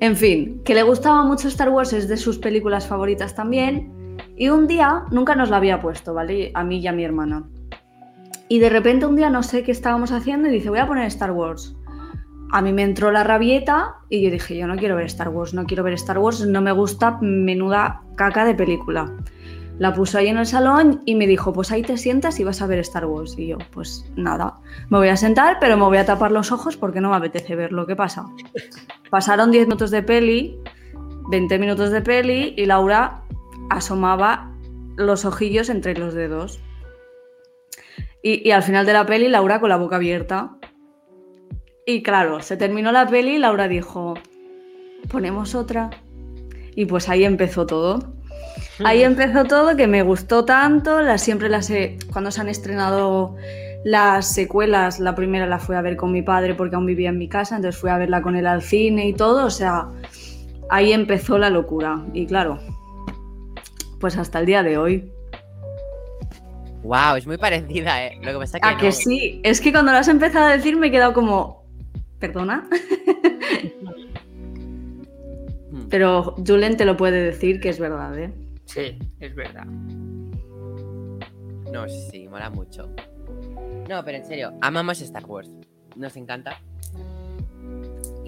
en 0.00 0.16
fin, 0.16 0.62
que 0.64 0.74
le 0.74 0.82
gustaba 0.82 1.22
mucho 1.24 1.48
Star 1.48 1.68
Wars, 1.68 1.92
es 1.92 2.08
de 2.08 2.16
sus 2.16 2.38
películas 2.38 2.86
favoritas 2.86 3.34
también. 3.34 4.16
Y 4.34 4.48
un 4.48 4.66
día, 4.66 5.04
nunca 5.10 5.34
nos 5.34 5.50
la 5.50 5.58
había 5.58 5.80
puesto, 5.80 6.14
¿vale? 6.14 6.50
A 6.54 6.64
mí 6.64 6.78
y 6.78 6.86
a 6.86 6.92
mi 6.92 7.04
hermana. 7.04 7.44
Y 8.48 8.58
de 8.58 8.70
repente 8.70 9.04
un 9.04 9.14
día 9.14 9.28
no 9.28 9.42
sé 9.42 9.62
qué 9.62 9.72
estábamos 9.72 10.10
haciendo 10.10 10.48
y 10.48 10.52
dice, 10.52 10.70
voy 10.70 10.78
a 10.78 10.86
poner 10.86 11.04
Star 11.04 11.32
Wars. 11.32 11.76
A 12.50 12.62
mí 12.62 12.72
me 12.72 12.82
entró 12.82 13.12
la 13.12 13.22
rabieta 13.22 13.96
y 14.08 14.22
yo 14.22 14.30
dije, 14.30 14.56
yo 14.56 14.66
no 14.66 14.76
quiero 14.76 14.96
ver 14.96 15.06
Star 15.06 15.28
Wars, 15.28 15.54
no 15.54 15.66
quiero 15.66 15.84
ver 15.84 15.92
Star 15.92 16.18
Wars, 16.18 16.44
no 16.46 16.60
me 16.62 16.72
gusta 16.72 17.18
menuda 17.20 18.02
caca 18.16 18.44
de 18.44 18.54
película. 18.54 19.14
La 19.80 19.94
puso 19.94 20.18
ahí 20.18 20.28
en 20.28 20.36
el 20.36 20.44
salón 20.44 21.00
y 21.06 21.14
me 21.14 21.26
dijo, 21.26 21.54
pues 21.54 21.72
ahí 21.72 21.80
te 21.80 21.96
sientas 21.96 22.38
y 22.38 22.44
vas 22.44 22.60
a 22.60 22.66
ver 22.66 22.80
Star 22.80 23.06
Wars. 23.06 23.34
Y 23.38 23.46
yo, 23.46 23.56
pues 23.72 24.04
nada, 24.14 24.60
me 24.90 24.98
voy 24.98 25.08
a 25.08 25.16
sentar, 25.16 25.56
pero 25.58 25.78
me 25.78 25.84
voy 25.84 25.96
a 25.96 26.04
tapar 26.04 26.32
los 26.32 26.52
ojos 26.52 26.76
porque 26.76 27.00
no 27.00 27.08
me 27.08 27.16
apetece 27.16 27.56
ver 27.56 27.72
lo 27.72 27.86
que 27.86 27.96
pasa. 27.96 28.26
Pasaron 29.08 29.50
10 29.50 29.68
minutos 29.68 29.90
de 29.90 30.02
peli, 30.02 30.58
20 31.30 31.58
minutos 31.58 31.90
de 31.92 32.02
peli 32.02 32.52
y 32.58 32.66
Laura 32.66 33.22
asomaba 33.70 34.54
los 34.96 35.24
ojillos 35.24 35.70
entre 35.70 35.96
los 35.96 36.12
dedos. 36.12 36.60
Y, 38.22 38.46
y 38.46 38.50
al 38.50 38.62
final 38.62 38.84
de 38.84 38.92
la 38.92 39.06
peli, 39.06 39.28
Laura 39.28 39.60
con 39.60 39.70
la 39.70 39.78
boca 39.78 39.96
abierta. 39.96 40.58
Y 41.86 42.02
claro, 42.02 42.42
se 42.42 42.58
terminó 42.58 42.92
la 42.92 43.08
peli 43.08 43.36
y 43.36 43.38
Laura 43.38 43.66
dijo, 43.66 44.12
ponemos 45.10 45.54
otra. 45.54 45.88
Y 46.76 46.84
pues 46.84 47.08
ahí 47.08 47.24
empezó 47.24 47.64
todo. 47.64 48.19
Ahí 48.84 49.02
empezó 49.02 49.44
todo, 49.44 49.76
que 49.76 49.86
me 49.86 50.02
gustó 50.02 50.44
tanto. 50.44 51.00
Las, 51.00 51.22
siempre 51.22 51.48
las 51.48 51.70
he. 51.70 51.98
Cuando 52.12 52.30
se 52.30 52.40
han 52.40 52.48
estrenado 52.48 53.36
las 53.84 54.26
secuelas, 54.32 55.00
la 55.00 55.14
primera 55.14 55.46
la 55.46 55.58
fui 55.58 55.76
a 55.76 55.82
ver 55.82 55.96
con 55.96 56.12
mi 56.12 56.22
padre 56.22 56.54
porque 56.54 56.76
aún 56.76 56.86
vivía 56.86 57.10
en 57.10 57.18
mi 57.18 57.28
casa, 57.28 57.56
entonces 57.56 57.80
fui 57.80 57.90
a 57.90 57.98
verla 57.98 58.22
con 58.22 58.36
él 58.36 58.46
al 58.46 58.62
cine 58.62 59.06
y 59.06 59.12
todo. 59.12 59.46
O 59.46 59.50
sea, 59.50 59.88
ahí 60.70 60.92
empezó 60.92 61.38
la 61.38 61.50
locura. 61.50 62.04
Y 62.12 62.26
claro, 62.26 62.58
pues 64.00 64.16
hasta 64.16 64.40
el 64.40 64.46
día 64.46 64.62
de 64.62 64.78
hoy. 64.78 65.12
Wow, 66.82 67.16
es 67.16 67.26
muy 67.26 67.36
parecida, 67.36 68.06
¿eh? 68.06 68.18
Lo 68.22 68.32
que 68.32 68.38
pasa 68.38 68.58
que 68.58 68.68
¿A 68.68 68.76
que 68.78 68.92
sí? 68.92 69.40
Es 69.44 69.60
que 69.60 69.70
cuando 69.70 69.92
lo 69.92 69.98
has 69.98 70.08
empezado 70.08 70.46
a 70.46 70.56
decir 70.56 70.76
me 70.76 70.86
he 70.86 70.90
quedado 70.90 71.12
como. 71.12 71.60
¿Perdona? 72.18 72.68
Pero 75.90 76.34
Julen 76.46 76.76
te 76.76 76.84
lo 76.84 76.96
puede 76.96 77.22
decir 77.22 77.60
que 77.60 77.68
es 77.68 77.78
verdad, 77.78 78.16
¿eh? 78.18 78.32
Sí, 78.64 78.96
es 79.18 79.34
verdad. 79.34 79.64
No, 81.72 81.88
sí, 81.88 82.08
sí, 82.10 82.28
mola 82.28 82.48
mucho. 82.50 82.88
No, 83.88 84.04
pero 84.04 84.18
en 84.18 84.24
serio, 84.24 84.52
amamos 84.60 85.00
Star 85.00 85.24
Wars. 85.26 85.50
Nos 85.96 86.16
encanta. 86.16 86.60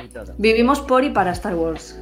Y 0.04 0.08
todo. 0.08 0.34
Vivimos 0.38 0.80
por 0.80 1.04
y 1.04 1.10
para 1.10 1.32
Star 1.32 1.54
Wars. 1.54 1.98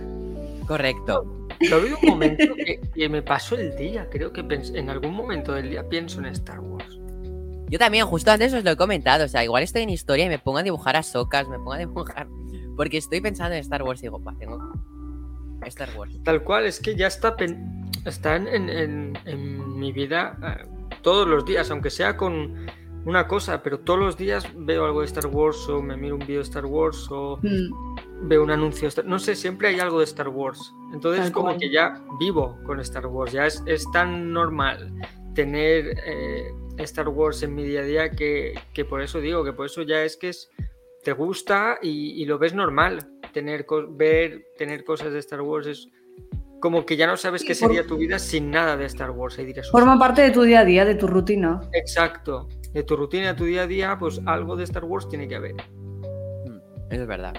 Correcto. 0.67 1.47
Lo 1.69 1.83
vi 1.83 1.91
un 2.03 2.09
momento 2.09 2.55
que, 2.55 2.81
que 2.95 3.09
me 3.11 3.21
pasó 3.23 3.55
el 3.57 3.77
día. 3.77 4.09
Creo 4.11 4.33
que 4.33 4.43
pens- 4.43 4.75
en 4.75 4.89
algún 4.89 5.13
momento 5.13 5.53
del 5.53 5.69
día 5.69 5.87
pienso 5.87 6.21
en 6.21 6.27
Star 6.27 6.61
Wars. 6.61 6.99
Yo 7.69 7.79
también, 7.79 8.07
justo 8.07 8.31
antes 8.31 8.55
os 8.55 8.65
lo 8.65 8.71
he 8.71 8.77
comentado. 8.77 9.27
O 9.27 9.29
sea, 9.29 9.45
igual 9.45 9.63
estoy 9.63 9.83
en 9.83 9.91
historia 9.91 10.25
y 10.25 10.29
me 10.31 10.39
pongo 10.39 10.59
a 10.59 10.63
dibujar 10.63 10.97
a 10.97 11.03
socas, 11.03 11.49
me 11.49 11.59
pongo 11.59 11.75
a 11.75 11.79
dibujar. 11.79 12.29
Porque 12.77 12.97
estoy 12.97 13.21
pensando 13.21 13.55
en 13.55 13.61
Star 13.61 13.83
Wars 13.83 14.01
y 14.01 14.07
digo, 14.07 14.21
pa, 14.23 14.35
tengo. 14.39 14.59
Star 15.67 15.91
Wars. 15.97 16.19
Tal 16.25 16.43
cual, 16.43 16.67
es 16.67 16.81
que 16.81 16.97
ya 16.97 17.07
está. 17.07 17.37
pen- 17.37 17.91
están 18.07 18.49
en, 18.49 18.69
en, 19.27 19.79
mi 19.79 19.93
vida 19.93 20.39
eh, 20.43 20.67
todos 21.03 21.27
los 21.29 21.45
días, 21.45 21.71
aunque 21.71 21.91
sea 21.91 22.17
con 22.17 22.67
una 23.05 23.27
cosa, 23.27 23.63
pero 23.63 23.81
todos 23.81 23.99
los 23.99 24.17
días 24.17 24.47
veo 24.55 24.85
algo 24.85 25.01
de 25.01 25.07
Star 25.07 25.27
Wars 25.27 25.69
o 25.69 25.81
me 25.81 25.97
miro 25.97 26.17
un 26.17 26.21
vídeo 26.21 26.39
de 26.39 26.45
Star 26.45 26.67
Wars 26.67 27.09
o 27.11 27.39
mm. 27.43 28.29
veo 28.29 28.43
un 28.43 28.51
anuncio. 28.51 28.89
No 29.05 29.19
sé, 29.19 29.35
siempre 29.35 29.69
hay 29.69 29.81
algo 29.81 29.99
de 29.99 30.05
Star 30.05 30.29
Wars. 30.29 30.73
Entonces, 30.93 31.31
como 31.31 31.57
que 31.57 31.71
ya 31.71 32.03
vivo 32.19 32.59
con 32.67 32.81
Star 32.81 33.07
Wars, 33.07 33.33
ya 33.33 33.47
es, 33.47 33.63
es 33.67 33.91
tan 33.93 34.33
normal 34.33 34.93
tener 35.35 35.95
eh, 36.05 36.53
Star 36.79 37.09
Wars 37.09 37.43
en 37.43 37.55
mi 37.55 37.65
día 37.65 37.81
a 37.81 37.85
día 37.85 38.11
que, 38.11 38.55
que, 38.75 38.85
por 38.85 39.01
eso 39.01 39.21
digo 39.21 39.45
que 39.45 39.53
por 39.53 39.67
eso 39.67 39.83
ya 39.83 40.03
es 40.03 40.17
que 40.17 40.31
es, 40.31 40.51
te 41.03 41.13
gusta 41.13 41.79
y, 41.81 42.23
y 42.23 42.27
lo 42.27 42.39
ves 42.39 42.55
normal. 42.55 43.09
Tener, 43.33 43.67
ver, 43.91 44.47
tener 44.59 44.85
cosas 44.85 45.13
de 45.13 45.19
Star 45.21 45.41
Wars 45.43 45.67
es 45.67 45.89
como 46.61 46.85
que 46.85 46.97
ya 46.97 47.07
no 47.07 47.17
sabes 47.17 47.43
qué 47.43 47.55
sería 47.55 47.87
tu 47.87 47.97
vida 47.97 48.19
sin 48.19 48.51
nada 48.51 48.77
de 48.77 48.85
Star 48.85 49.11
Wars. 49.11 49.39
Forma 49.71 49.99
parte 49.99 50.23
de 50.23 50.31
tu 50.31 50.43
día 50.43 50.61
a 50.61 50.65
día, 50.65 50.85
de 50.85 50.95
tu 50.95 51.07
rutina. 51.07 51.61
Exacto. 51.73 52.49
De 52.73 52.83
tu 52.83 52.97
rutina, 52.97 53.29
de 53.29 53.35
tu 53.35 53.45
día 53.45 53.63
a 53.63 53.67
día, 53.67 53.97
pues 53.99 54.21
algo 54.27 54.57
de 54.57 54.65
Star 54.65 54.85
Wars 54.85 55.09
tiene 55.09 55.27
que 55.27 55.37
haber. 55.37 55.55
Mm, 55.55 56.61
es 56.91 57.07
verdad. 57.07 57.35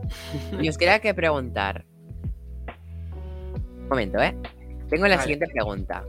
y 0.60 0.68
os 0.68 0.78
quería 0.78 0.98
que 1.00 1.14
preguntar. 1.14 1.84
Un 3.82 3.88
momento, 3.88 4.20
¿eh? 4.20 4.34
Tengo 4.88 5.06
la 5.06 5.20
siguiente 5.20 5.46
pregunta. 5.52 6.04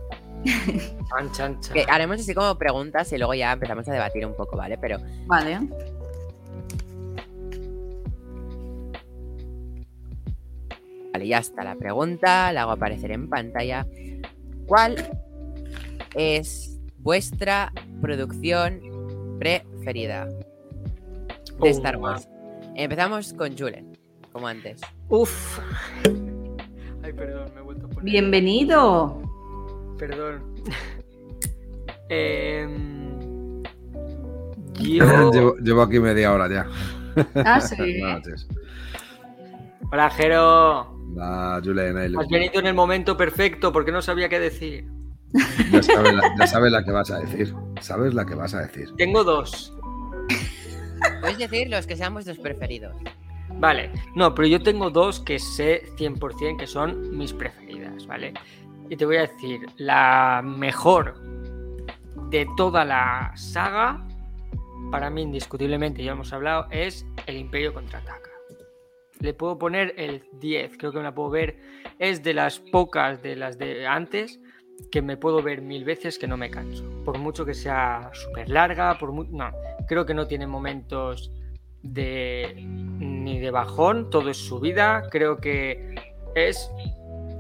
haremos 1.88 2.20
así 2.20 2.34
como 2.34 2.58
preguntas 2.58 3.12
y 3.14 3.18
luego 3.18 3.34
ya 3.34 3.52
empezamos 3.52 3.88
a 3.88 3.94
debatir 3.94 4.26
un 4.26 4.36
poco, 4.36 4.58
¿vale? 4.58 4.78
Pero. 4.78 4.98
Vale. 5.28 5.60
Vale, 11.14 11.28
ya 11.28 11.40
está 11.40 11.64
la 11.64 11.76
pregunta, 11.76 12.54
la 12.54 12.62
hago 12.62 12.72
aparecer 12.72 13.12
en 13.12 13.30
pantalla. 13.30 13.86
¿Cuál 14.66 14.96
es 16.16 16.80
vuestra 17.00 17.72
producción 18.02 18.80
preferida 19.40 20.28
de 21.62 21.70
Star 21.70 21.98
Wars? 21.98 22.30
Empezamos 22.76 23.34
con 23.34 23.58
Julen, 23.58 23.98
como 24.32 24.48
antes. 24.48 24.80
Uf. 25.10 25.60
Ay, 27.04 27.14
perdón, 27.14 27.52
me 27.54 27.60
he 27.60 27.64
vuelto 27.64 27.88
a 27.88 27.90
poner. 27.90 28.04
Bienvenido. 28.04 29.22
Perdón. 29.98 30.56
Em, 32.14 33.64
yo... 34.80 35.56
llevo, 35.62 35.82
aquí 35.82 35.98
media 35.98 36.34
hora 36.34 36.50
ya. 36.50 36.68
Ah, 37.36 37.62
sí. 37.62 38.02
Hola, 39.92 40.10
Jero. 40.10 41.01
La 41.16 41.56
Has 41.58 42.28
venido 42.30 42.60
en 42.60 42.68
el 42.68 42.74
momento 42.74 43.18
perfecto 43.18 43.72
porque 43.72 43.92
no 43.92 44.02
sabía 44.02 44.30
qué 44.30 44.40
decir. 44.40 44.86
Ya 45.72 45.84
sabes, 46.48 46.72
la, 46.72 46.84
que 46.84 46.92
vas 46.92 47.12
a 47.12 47.20
decir. 47.20 47.54
Sabes 47.80 48.14
la 48.14 48.26
que 48.26 48.36
vas 48.36 48.54
a 48.54 48.62
decir. 48.62 48.90
Tengo 48.98 49.24
dos. 49.24 49.74
Puedes 51.22 51.38
decir 51.38 51.70
los 51.70 51.88
que 51.88 51.96
sean 51.96 52.14
vuestros 52.14 52.38
preferidos. 52.40 52.96
Vale, 53.60 53.92
no, 54.16 54.34
pero 54.34 54.48
yo 54.48 54.62
tengo 54.62 54.90
dos 54.90 55.20
que 55.20 55.38
sé 55.38 55.84
100% 55.98 56.58
que 56.58 56.68
son 56.68 57.18
mis 57.18 57.34
preferidas, 57.34 58.08
¿vale? 58.08 58.34
Y 58.90 58.96
te 58.96 59.06
voy 59.06 59.18
a 59.18 59.22
decir, 59.22 59.62
la 59.78 60.42
mejor 60.44 61.16
de 62.30 62.48
toda 62.58 62.86
la 62.86 63.32
saga, 63.36 64.06
para 64.90 65.10
mí 65.10 65.22
indiscutiblemente, 65.22 66.04
ya 66.04 66.14
hemos 66.14 66.34
hablado, 66.34 66.68
es 66.72 67.06
El 67.26 67.38
Imperio 67.38 67.74
Contraataca 67.74 68.31
le 69.22 69.34
puedo 69.34 69.58
poner 69.58 69.94
el 69.98 70.24
10, 70.34 70.78
creo 70.78 70.92
que 70.92 70.98
me 70.98 71.04
la 71.04 71.16
puedo 71.16 71.30
ver. 71.30 71.58
Es 72.00 72.24
de 72.24 72.34
las 72.34 72.60
pocas 72.60 73.22
de 73.22 73.36
las 73.36 73.58
de 73.58 73.88
antes 73.88 74.40
que 74.92 75.02
me 75.02 75.18
puedo 75.18 75.42
ver 75.44 75.62
mil 75.62 75.86
veces 75.86 76.18
que 76.18 76.28
no 76.28 76.38
me 76.38 76.50
canso. 76.50 76.84
Por 77.06 77.18
mucho 77.20 77.46
que 77.46 77.54
sea 77.54 78.10
súper 78.14 78.50
larga, 78.50 78.98
por 78.98 79.14
no, 79.14 79.52
creo 79.88 80.06
que 80.06 80.14
no 80.14 80.28
tiene 80.28 80.48
momentos 80.48 81.32
de 81.84 82.56
ni 82.58 83.40
de 83.40 83.52
bajón, 83.52 84.10
todo 84.10 84.30
es 84.30 84.38
subida, 84.38 85.04
creo 85.10 85.38
que 85.38 85.96
es 86.36 86.72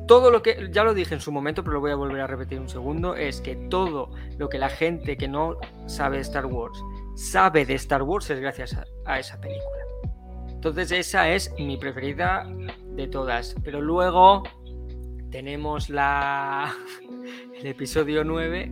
todo 0.07 0.31
lo 0.31 0.41
que, 0.41 0.69
ya 0.71 0.83
lo 0.83 0.93
dije 0.93 1.13
en 1.13 1.21
su 1.21 1.31
momento, 1.31 1.63
pero 1.63 1.75
lo 1.75 1.79
voy 1.79 1.91
a 1.91 1.95
volver 1.95 2.21
a 2.21 2.27
repetir 2.27 2.59
un 2.59 2.69
segundo, 2.69 3.15
es 3.15 3.39
que 3.39 3.55
todo 3.55 4.11
lo 4.37 4.49
que 4.49 4.57
la 4.57 4.69
gente 4.69 5.15
que 5.15 5.27
no 5.27 5.57
sabe 5.85 6.17
de 6.17 6.23
Star 6.23 6.45
Wars 6.45 6.83
sabe 7.15 7.65
de 7.65 7.75
Star 7.75 8.03
Wars 8.03 8.29
es 8.29 8.39
gracias 8.39 8.75
a 9.05 9.19
esa 9.19 9.39
película. 9.39 9.90
Entonces 10.61 10.91
esa 10.91 11.27
es 11.27 11.51
mi 11.57 11.75
preferida 11.75 12.47
de 12.95 13.07
todas. 13.07 13.55
Pero 13.63 13.81
luego 13.81 14.43
tenemos 15.31 15.89
la 15.89 16.71
el 17.59 17.65
episodio 17.65 18.23
9 18.23 18.71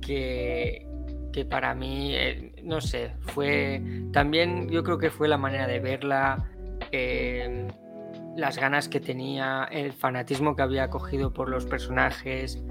que, 0.00 0.86
que 1.32 1.44
para 1.44 1.74
mí, 1.74 2.14
eh, 2.14 2.52
no 2.62 2.80
sé, 2.80 3.16
fue 3.22 3.82
también 4.12 4.68
yo 4.68 4.84
creo 4.84 4.98
que 4.98 5.10
fue 5.10 5.26
la 5.26 5.36
manera 5.36 5.66
de 5.66 5.80
verla, 5.80 6.48
eh, 6.92 7.66
las 8.36 8.56
ganas 8.56 8.88
que 8.88 9.00
tenía, 9.00 9.64
el 9.64 9.92
fanatismo 9.92 10.54
que 10.54 10.62
había 10.62 10.90
cogido 10.90 11.32
por 11.32 11.48
los 11.48 11.66
personajes. 11.66 12.62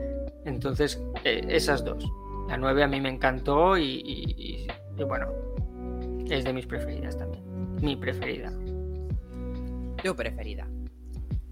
Entonces, 0.45 1.03
eh, 1.25 1.45
esas 1.49 1.83
dos. 1.83 2.09
La 2.47 2.55
9 2.55 2.83
a 2.83 2.87
mí 2.87 3.01
me 3.01 3.09
encantó 3.09 3.77
y 3.77 4.65
bueno, 5.05 5.27
es 6.29 6.45
de 6.45 6.53
mis 6.53 6.65
preferidas 6.65 7.17
también 7.17 7.50
mi 7.81 7.95
preferida. 7.95 8.51
Tu 10.03 10.15
preferida. 10.15 10.67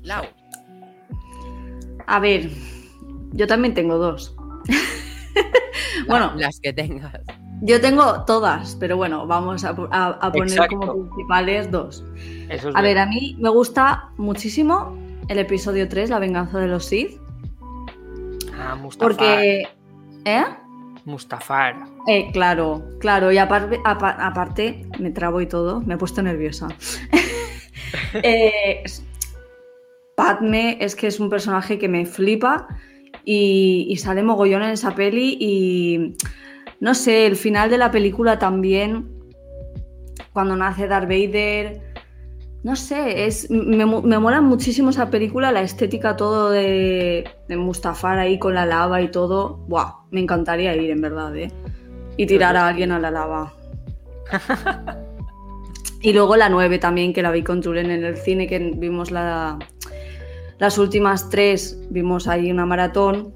Lau. 0.01 0.23
A 2.07 2.19
ver, 2.19 2.49
yo 3.33 3.47
también 3.47 3.73
tengo 3.73 3.97
dos. 3.97 4.35
bueno, 6.07 6.33
las 6.35 6.59
que 6.59 6.73
tengas. 6.73 7.13
Yo 7.61 7.81
tengo 7.81 8.23
todas, 8.25 8.75
pero 8.79 8.95
bueno, 8.95 9.27
vamos 9.27 9.65
a, 9.65 9.75
poner 9.75 10.67
como 10.69 10.93
principales 10.93 11.69
dos. 11.69 12.05
a 12.73 12.81
ver, 12.81 12.97
a 12.97 13.05
mí 13.05 13.35
me 13.39 13.49
gusta 13.49 14.09
muchísimo 14.17 14.97
el 15.27 15.39
episodio 15.39 15.87
3, 15.89 16.09
La 16.09 16.19
venganza 16.19 16.57
de 16.59 16.67
los 16.67 16.85
Sith. 16.85 17.19
Ah, 18.57 18.75
Mustafa. 18.75 19.09
Porque. 19.09 19.67
¿Eh? 20.25 20.43
Mustafar. 21.05 21.75
Eh, 22.07 22.29
claro, 22.31 22.83
claro. 22.99 23.31
Y 23.31 23.38
aparte, 23.38 24.85
me 24.99 25.12
trabo 25.12 25.41
y 25.41 25.47
todo, 25.47 25.81
me 25.81 25.95
he 25.95 25.97
puesto 25.97 26.21
nerviosa. 26.21 26.67
eh, 28.23 28.83
Padme 30.15 30.77
es 30.81 30.95
que 30.95 31.07
es 31.07 31.19
un 31.19 31.29
personaje 31.29 31.79
que 31.79 31.88
me 31.88 32.05
flipa 32.05 32.67
y, 33.23 33.95
sale 33.99 34.23
mogollón 34.23 34.63
en 34.63 34.71
esa 34.71 34.93
peli 34.95 35.38
y 35.39 36.15
no 36.79 36.93
sé, 36.93 37.25
el 37.25 37.35
final 37.35 37.69
de 37.69 37.77
la 37.77 37.91
película 37.91 38.39
también, 38.39 39.07
cuando 40.33 40.55
nace 40.55 40.88
Darth 40.88 41.07
Vader, 41.07 41.88
no 42.61 42.75
sé, 42.75 43.25
es, 43.25 43.49
me, 43.49 43.85
me 43.85 44.19
mola 44.19 44.41
muchísimo 44.41 44.89
esa 44.89 45.09
película, 45.09 45.51
la 45.51 45.61
estética 45.61 46.17
todo 46.17 46.49
de, 46.49 47.25
de, 47.47 47.57
Mustafar 47.57 48.19
ahí 48.19 48.37
con 48.37 48.53
la 48.53 48.65
lava 48.65 49.01
y 49.01 49.09
todo. 49.09 49.57
Buah, 49.67 50.03
me 50.11 50.19
encantaría 50.19 50.75
ir 50.75 50.89
en 50.89 50.99
verdad, 50.99 51.35
¿eh? 51.37 51.51
Y 52.17 52.25
tirar 52.25 52.57
a 52.57 52.67
alguien 52.67 52.91
a 52.91 52.99
la 52.99 53.11
lava. 53.11 53.53
y 56.01 56.11
luego 56.11 56.35
la 56.35 56.49
9 56.49 56.79
también, 56.79 57.13
que 57.13 57.21
la 57.21 57.31
vi 57.31 57.43
con 57.43 57.63
Julen 57.63 57.91
en 57.91 58.03
el 58.03 58.17
cine, 58.17 58.45
que 58.45 58.59
vimos 58.75 59.09
la, 59.09 59.57
las 60.57 60.77
últimas 60.77 61.29
tres, 61.29 61.79
vimos 61.89 62.27
ahí 62.27 62.51
una 62.51 62.65
maratón. 62.65 63.33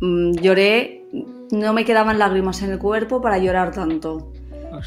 Mm, 0.00 0.32
lloré, 0.34 1.04
no 1.50 1.72
me 1.72 1.84
quedaban 1.84 2.20
lágrimas 2.20 2.62
en 2.62 2.70
el 2.70 2.78
cuerpo 2.78 3.20
para 3.20 3.38
llorar 3.38 3.72
tanto. 3.72 4.32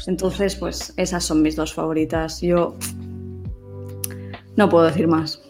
Entonces, 0.06 0.56
pues 0.56 0.94
esas 0.96 1.24
son 1.24 1.42
mis 1.42 1.56
dos 1.56 1.74
favoritas. 1.74 2.40
Yo 2.40 2.76
no 4.56 4.68
puedo 4.68 4.86
decir 4.86 5.08
más. 5.08 5.42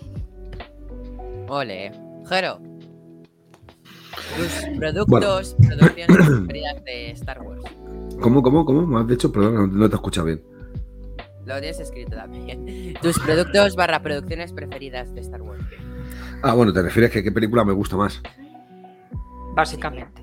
Ole. 1.48 1.92
Jero. 2.28 2.60
Tus 4.36 4.78
productos, 4.78 5.56
producciones 5.66 6.16
preferidas 6.26 6.84
de 6.84 7.10
Star 7.10 7.42
Wars. 7.42 7.62
¿Cómo, 8.20 8.42
cómo, 8.42 8.64
cómo? 8.64 8.86
Me 8.86 9.00
has 9.00 9.08
dicho, 9.08 9.32
perdón, 9.32 9.76
no 9.78 9.88
te 9.88 9.96
escucha 9.96 10.22
bien. 10.22 10.42
Lo 11.46 11.58
tienes 11.58 11.80
escrito 11.80 12.14
también. 12.14 12.94
Tus 13.02 13.18
productos 13.18 13.74
barra 13.74 14.02
producciones 14.02 14.52
preferidas 14.52 15.12
de 15.14 15.22
Star 15.22 15.42
Wars. 15.42 15.64
Ah, 16.42 16.54
bueno, 16.54 16.72
te 16.72 16.82
refieres 16.82 17.10
a 17.10 17.14
que 17.14 17.24
qué 17.24 17.32
película 17.32 17.64
me 17.64 17.72
gusta 17.72 17.96
más. 17.96 18.22
Básicamente. 19.54 20.22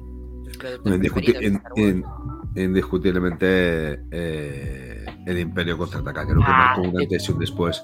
indiscutiblemente 2.55 3.99
eh, 4.11 5.05
el 5.25 5.39
Imperio 5.39 5.77
contraataca, 5.77 6.25
creo 6.25 6.39
que 6.39 6.45
ah, 6.47 6.73
marcó 6.75 6.89
un 6.89 7.01
antes 7.01 7.27
y 7.27 7.31
un 7.31 7.39
después 7.39 7.83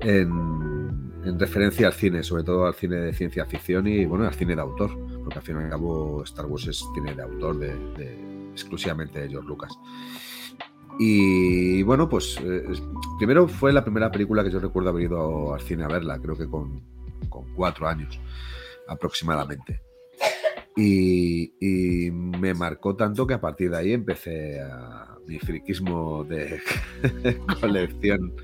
en, 0.00 1.38
referencia 1.38 1.88
al 1.88 1.92
cine, 1.92 2.22
sobre 2.22 2.42
todo 2.42 2.66
al 2.66 2.74
cine 2.74 2.96
de 2.96 3.12
ciencia 3.12 3.44
ficción 3.44 3.86
y 3.86 4.06
bueno, 4.06 4.26
al 4.26 4.34
cine 4.34 4.54
de 4.54 4.62
autor, 4.62 4.90
porque 5.22 5.38
al 5.38 5.44
fin 5.44 5.56
y 5.56 5.64
al 5.64 5.70
cabo 5.70 6.22
Star 6.24 6.46
Wars 6.46 6.66
es 6.66 6.84
cine 6.94 7.14
de 7.14 7.22
autor 7.22 7.58
de, 7.58 8.50
exclusivamente 8.52 9.20
de 9.20 9.28
George 9.28 9.48
Lucas. 9.48 9.72
Y 10.98 11.82
bueno, 11.82 12.08
pues 12.08 12.38
eh, 12.42 12.64
primero 13.18 13.46
fue 13.46 13.72
la 13.72 13.84
primera 13.84 14.10
película 14.10 14.42
que 14.42 14.50
yo 14.50 14.58
recuerdo 14.58 14.90
haber 14.90 15.04
ido 15.04 15.54
al 15.54 15.60
cine 15.60 15.84
a 15.84 15.88
verla, 15.88 16.18
creo 16.18 16.36
que 16.36 16.48
con, 16.48 16.82
con 17.28 17.54
cuatro 17.54 17.86
años 17.86 18.18
aproximadamente. 18.88 19.82
Y, 20.76 21.54
y 21.60 22.10
me 22.10 22.54
marcó 22.54 22.96
tanto 22.96 23.26
que 23.26 23.34
a 23.34 23.40
partir 23.40 23.70
de 23.70 23.76
ahí 23.76 23.92
empecé 23.92 24.60
a 24.60 25.17
mi 25.28 25.38
friquismo 25.38 26.24
de 26.24 26.58
colección 27.60 28.34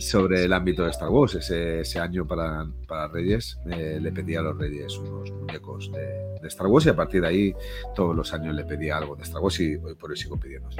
sobre 0.00 0.44
el 0.44 0.52
ámbito 0.54 0.84
de 0.84 0.90
Star 0.90 1.10
Wars. 1.10 1.34
Ese, 1.34 1.80
ese 1.80 2.00
año 2.00 2.26
para, 2.26 2.66
para 2.88 3.08
Reyes 3.08 3.58
eh, 3.70 3.98
le 4.00 4.10
pedí 4.10 4.34
a 4.34 4.42
los 4.42 4.56
Reyes 4.56 4.96
unos 4.96 5.30
muñecos 5.30 5.92
de, 5.92 6.40
de, 6.40 6.48
Star 6.48 6.66
Wars 6.66 6.86
y 6.86 6.88
a 6.88 6.96
partir 6.96 7.20
de 7.20 7.28
ahí 7.28 7.54
todos 7.94 8.16
los 8.16 8.32
años 8.32 8.54
le 8.54 8.64
pedía 8.64 8.96
algo 8.96 9.16
de 9.16 9.22
Star 9.22 9.42
Wars 9.42 9.60
y 9.60 9.76
hoy 9.76 9.94
por 9.94 10.10
hoy 10.10 10.16
sigo 10.16 10.40
pidiendo. 10.40 10.70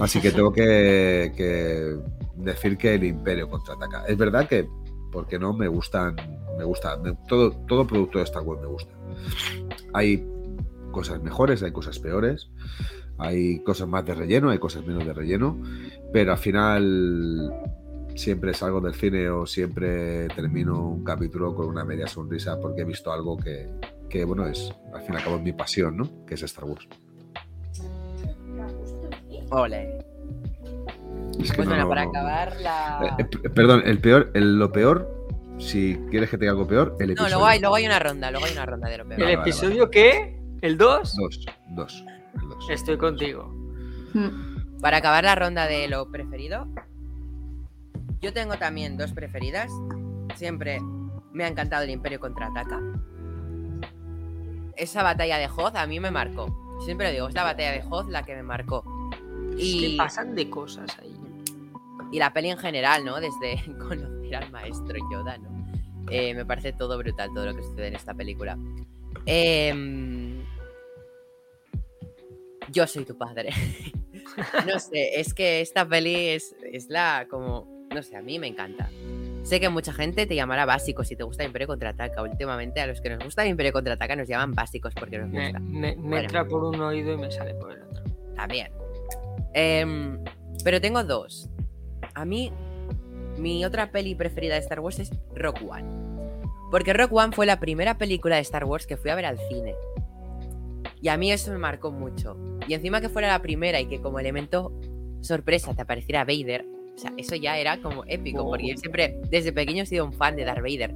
Así 0.00 0.20
que 0.20 0.32
tengo 0.32 0.52
que, 0.52 1.32
que 1.36 1.96
decir 2.36 2.76
que 2.76 2.94
el 2.94 3.04
Imperio 3.04 3.48
contraataca. 3.48 4.04
Es 4.06 4.16
verdad 4.16 4.48
que, 4.48 4.68
porque 5.12 5.38
no, 5.38 5.52
me 5.52 5.68
gustan, 5.68 6.16
me 6.58 6.64
gusta, 6.64 6.96
me, 6.96 7.14
todo, 7.28 7.52
todo 7.68 7.86
producto 7.86 8.18
de 8.18 8.24
Star 8.24 8.42
Wars 8.42 8.60
me 8.60 8.66
gusta. 8.66 8.92
Hay 9.92 10.26
cosas 10.90 11.22
mejores, 11.22 11.62
hay 11.62 11.72
cosas 11.72 11.98
peores, 11.98 12.50
hay 13.18 13.60
cosas 13.60 13.88
más 13.88 14.04
de 14.04 14.14
relleno, 14.14 14.50
hay 14.50 14.58
cosas 14.58 14.84
menos 14.84 15.04
de 15.04 15.12
relleno, 15.12 15.60
pero 16.12 16.32
al 16.32 16.38
final 16.38 17.52
siempre 18.14 18.52
salgo 18.54 18.80
del 18.80 18.94
cine 18.94 19.28
o 19.28 19.46
siempre 19.46 20.28
termino 20.28 20.88
un 20.88 21.04
capítulo 21.04 21.54
con 21.54 21.66
una 21.66 21.84
media 21.84 22.06
sonrisa 22.06 22.60
porque 22.60 22.82
he 22.82 22.84
visto 22.84 23.12
algo 23.12 23.36
que, 23.36 23.70
que 24.08 24.24
bueno, 24.24 24.46
es 24.46 24.72
al 24.92 25.00
fin 25.02 25.14
y 25.14 25.16
al 25.16 25.24
cabo 25.24 25.36
es 25.36 25.42
mi 25.42 25.52
pasión, 25.52 25.96
¿no? 25.96 26.26
Que 26.26 26.34
es 26.34 26.42
Star 26.42 26.64
Wars. 26.64 26.86
Ole. 29.50 30.04
Bueno, 31.56 31.88
para 31.88 32.02
acabar 32.02 32.56
la... 32.60 33.16
Eh, 33.18 33.26
eh, 33.44 33.48
perdón, 33.50 33.82
el 33.84 33.98
peor, 33.98 34.30
el, 34.34 34.58
lo 34.58 34.70
peor 34.70 35.22
si 35.58 35.98
quieres 36.10 36.28
que 36.30 36.38
tenga 36.38 36.52
algo 36.52 36.66
peor, 36.66 36.96
el 36.98 37.10
episodio. 37.10 37.30
No, 37.30 37.36
luego 37.36 37.46
hay, 37.46 37.60
luego 37.60 37.74
hay 37.76 37.86
una 37.86 37.98
ronda, 37.98 38.30
luego 38.30 38.46
hay 38.46 38.52
una 38.52 38.66
ronda 38.66 38.88
de 38.88 38.98
lo 38.98 39.06
peor. 39.06 39.22
¿El 39.22 39.30
episodio 39.30 39.90
qué? 39.90 40.40
¿El 40.60 40.76
2? 40.76 41.16
2, 41.16 41.46
2. 41.70 42.04
Estoy 42.68 42.98
contigo. 42.98 43.52
Hmm. 44.14 44.80
Para 44.80 44.98
acabar 44.98 45.24
la 45.24 45.34
ronda 45.34 45.66
de 45.66 45.88
lo 45.88 46.10
preferido, 46.10 46.66
yo 48.20 48.32
tengo 48.32 48.56
también 48.56 48.96
dos 48.96 49.12
preferidas. 49.12 49.70
Siempre 50.36 50.80
me 51.32 51.44
ha 51.44 51.48
encantado 51.48 51.84
el 51.84 51.90
Imperio 51.90 52.20
contraataca. 52.20 52.80
Esa 54.76 55.02
batalla 55.02 55.38
de 55.38 55.46
Hoth 55.46 55.76
a 55.76 55.86
mí 55.86 56.00
me 56.00 56.10
marcó. 56.10 56.80
Siempre 56.84 57.08
lo 57.08 57.12
digo, 57.12 57.28
es 57.28 57.34
la 57.34 57.44
batalla 57.44 57.72
de 57.72 57.84
Hoth 57.88 58.08
la 58.08 58.24
que 58.24 58.34
me 58.34 58.42
marcó. 58.42 58.84
Y 59.56 59.92
es 59.92 59.98
pasan 59.98 60.34
de 60.34 60.48
cosas 60.48 60.98
ahí. 60.98 61.14
Y 62.10 62.18
la 62.18 62.32
peli 62.32 62.50
en 62.50 62.58
general, 62.58 63.04
¿no? 63.04 63.20
Desde 63.20 63.62
conocer 63.78 64.36
al 64.36 64.50
maestro 64.50 64.96
Yoda, 65.10 65.38
¿no? 65.38 65.50
Eh, 66.10 66.34
me 66.34 66.44
parece 66.44 66.72
todo 66.72 66.98
brutal, 66.98 67.30
todo 67.34 67.46
lo 67.46 67.54
que 67.54 67.62
sucede 67.62 67.88
en 67.88 67.94
esta 67.94 68.14
película. 68.14 68.58
Eh, 69.26 70.42
yo 72.70 72.86
soy 72.86 73.04
tu 73.04 73.16
padre. 73.16 73.50
no 74.66 74.78
sé, 74.78 75.20
es 75.20 75.34
que 75.34 75.60
esta 75.60 75.86
peli 75.86 76.28
es, 76.28 76.54
es 76.70 76.88
la 76.88 77.26
como. 77.30 77.86
No 77.94 78.02
sé, 78.02 78.16
a 78.16 78.22
mí 78.22 78.38
me 78.38 78.46
encanta. 78.46 78.88
Sé 79.42 79.58
que 79.60 79.68
mucha 79.68 79.92
gente 79.92 80.24
te 80.26 80.34
llamará 80.34 80.64
básico 80.64 81.02
si 81.04 81.16
te 81.16 81.24
gusta 81.24 81.44
Imperio 81.44 81.66
Contraataca. 81.66 82.22
Últimamente 82.22 82.80
a 82.80 82.86
los 82.86 83.00
que 83.00 83.10
nos 83.10 83.22
gusta 83.24 83.44
Imperio 83.44 83.72
Contraataca 83.72 84.14
nos 84.16 84.28
llaman 84.28 84.52
básicos 84.52 84.94
porque 84.94 85.18
nos 85.18 85.28
Me, 85.28 85.44
gusta. 85.46 85.58
me- 85.58 85.96
me 85.96 85.96
Bueno. 85.96 86.18
entra 86.20 86.44
por 86.46 86.64
un 86.64 86.80
oído 86.80 87.12
y 87.12 87.16
me 87.16 87.30
sale 87.30 87.54
por 87.54 87.72
el 87.72 87.82
otro. 87.82 88.04
También. 88.36 88.70
Em, 89.52 90.18
pero 90.64 90.80
tengo 90.80 91.02
dos. 91.04 91.50
A 92.14 92.24
mí, 92.24 92.52
mi 93.36 93.64
otra 93.64 93.90
peli 93.90 94.14
preferida 94.14 94.54
de 94.54 94.60
Star 94.60 94.80
Wars 94.80 94.98
es 95.00 95.10
Rock 95.34 95.60
One. 95.68 95.84
Porque 96.70 96.92
Rock 96.94 97.12
One 97.12 97.32
fue 97.34 97.44
la 97.44 97.60
primera 97.60 97.98
película 97.98 98.36
de 98.36 98.42
Star 98.42 98.64
Wars 98.64 98.86
que 98.86 98.96
fui 98.96 99.10
a 99.10 99.14
ver 99.14 99.26
al 99.26 99.38
cine. 99.48 99.74
Y 101.02 101.08
a 101.08 101.16
mí 101.16 101.32
eso 101.32 101.50
me 101.50 101.58
marcó 101.58 101.90
mucho. 101.90 102.36
Y 102.68 102.74
encima 102.74 103.00
que 103.00 103.08
fuera 103.08 103.26
la 103.26 103.42
primera 103.42 103.80
y 103.80 103.86
que 103.86 104.00
como 104.00 104.20
elemento 104.20 104.72
sorpresa 105.20 105.74
te 105.74 105.82
apareciera 105.82 106.24
Vader. 106.24 106.64
O 106.94 106.98
sea, 106.98 107.12
eso 107.16 107.34
ya 107.34 107.58
era 107.58 107.78
como 107.78 108.04
épico. 108.06 108.44
Porque 108.48 108.68
yo 108.68 108.76
siempre, 108.76 109.18
desde 109.28 109.52
pequeño, 109.52 109.82
he 109.82 109.86
sido 109.86 110.04
un 110.04 110.12
fan 110.12 110.36
de 110.36 110.44
Darth 110.44 110.62
Vader. 110.62 110.94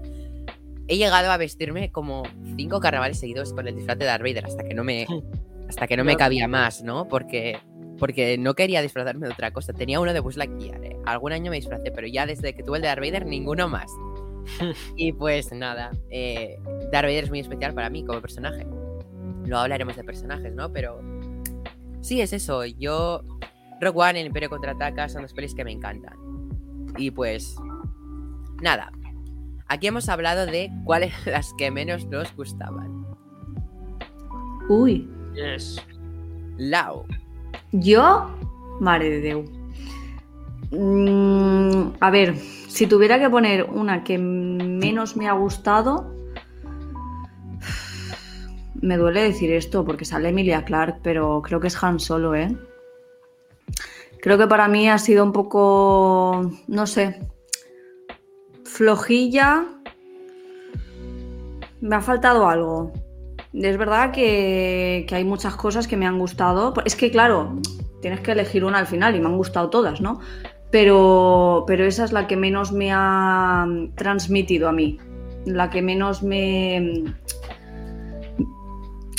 He 0.87 0.97
llegado 0.97 1.33
a 1.33 1.37
vestirme 1.37 1.91
como 1.91 2.23
cinco 2.57 2.79
carnavales 2.79 3.19
seguidos 3.19 3.53
con 3.53 3.67
el 3.67 3.75
disfraz 3.75 3.99
de 3.99 4.05
Darth 4.05 4.23
Vader 4.23 4.47
hasta 4.47 4.63
que 4.63 4.75
no 4.75 4.85
me, 4.85 5.07
hasta 5.69 5.89
que 5.89 5.97
no 5.97 6.05
me 6.05 6.17
cabía 6.17 6.47
más, 6.47 6.85
¿no? 6.85 7.09
Porque, 7.09 7.59
porque 7.99 8.39
no 8.39 8.55
quería 8.55 8.83
disfrazarme 8.83 9.27
de 9.27 9.33
otra 9.33 9.51
cosa. 9.51 9.73
Tenía 9.73 9.99
uno 9.99 10.13
de 10.13 10.21
Buzz 10.21 10.37
Lightyear, 10.37 10.85
¿eh? 10.85 10.97
Algún 11.05 11.33
año 11.33 11.51
me 11.51 11.57
disfracé, 11.57 11.91
pero 11.91 12.07
ya 12.07 12.27
desde 12.27 12.55
que 12.55 12.63
tuve 12.63 12.77
el 12.77 12.83
de 12.83 12.89
Darth 12.89 13.01
Vader, 13.01 13.27
ninguno 13.27 13.69
más. 13.69 13.91
y 14.97 15.13
pues 15.13 15.53
nada, 15.53 15.91
eh, 16.11 16.61
Darth 16.93 17.07
Vader 17.07 17.25
es 17.25 17.31
muy 17.31 17.41
especial 17.41 17.75
para 17.75 17.91
mí 17.91 18.05
como 18.05 18.21
personaje. 18.21 18.65
Luego 19.47 19.63
hablaremos 19.63 19.97
de 19.97 20.05
personajes, 20.05 20.55
¿no? 20.55 20.73
Pero 20.73 21.01
sí, 22.01 22.21
es 22.21 22.33
eso. 22.33 22.65
Yo, 22.65 23.23
Rock 23.81 23.97
One 23.97 24.21
el 24.21 24.27
Imperio 24.27 24.51
Contraataca 24.51 25.09
son 25.09 25.23
dos 25.23 25.33
pelis 25.33 25.55
que 25.55 25.65
me 25.65 25.73
encantan. 25.73 26.17
Y 26.97 27.11
pues, 27.11 27.57
nada. 28.63 28.93
Aquí 29.69 29.87
hemos 29.89 30.09
hablado 30.09 30.47
de 30.47 30.71
cuáles 30.85 31.13
las 31.27 31.53
que 31.55 31.71
menos 31.71 32.07
nos 32.07 32.35
gustaban. 32.37 33.07
Uy, 34.69 35.09
Yes. 35.35 35.81
Lau. 36.57 37.05
yo, 37.73 38.31
mare 38.81 39.11
de 39.11 39.21
Déu. 39.21 39.45
Mm, 40.71 41.93
a 42.01 42.11
ver, 42.11 42.37
si 42.37 42.87
tuviera 42.87 43.19
que 43.19 43.29
poner 43.29 43.65
una 43.65 44.03
que 44.03 44.17
menos 44.19 45.17
me 45.17 45.29
ha 45.29 45.33
gustado, 45.33 46.16
me 48.81 48.97
duele 48.97 49.23
decir 49.23 49.53
esto 49.53 49.85
porque 49.85 50.05
sale 50.05 50.29
Emilia 50.29 50.65
Clark, 50.65 51.01
pero 51.03 51.43
creo 51.43 51.61
que 51.61 51.69
es 51.69 51.83
Han 51.83 52.01
Solo, 52.01 52.35
¿eh? 52.35 52.57
Creo 54.21 54.39
que 54.39 54.47
para 54.47 54.69
mí 54.69 54.89
ha 54.89 54.99
sido 54.99 55.23
un 55.23 55.33
poco, 55.33 56.51
no 56.67 56.87
sé, 56.87 57.21
flojilla. 58.65 59.65
Me 61.81 61.97
ha 61.97 62.01
faltado 62.01 62.49
algo. 62.49 62.93
Es 63.53 63.79
verdad 63.79 64.11
que, 64.11 65.07
hay 65.11 65.25
muchas 65.25 65.57
cosas 65.57 65.87
que 65.87 65.97
me 65.97 66.07
han 66.07 66.19
gustado. 66.19 66.75
Es 66.85 66.97
que, 66.97 67.11
claro, 67.11 67.61
tienes 68.03 68.21
que 68.21 68.33
elegir 68.33 68.65
una 68.65 68.79
al 68.79 68.87
final 68.87 69.15
y 69.15 69.21
me 69.21 69.27
han 69.27 69.37
gustado 69.37 69.71
todas, 69.71 70.01
¿no? 70.01 70.21
Pero, 70.71 71.65
pero 71.67 71.85
esa 71.85 72.05
es 72.05 72.13
la 72.13 72.27
que 72.27 72.37
menos 72.37 72.73
me 72.73 72.91
ha 72.93 73.67
transmitido 73.95 74.69
a 74.69 74.73
mí. 74.73 74.99
La 75.47 75.71
que 75.71 75.81
menos 75.81 76.23
me. 76.23 77.05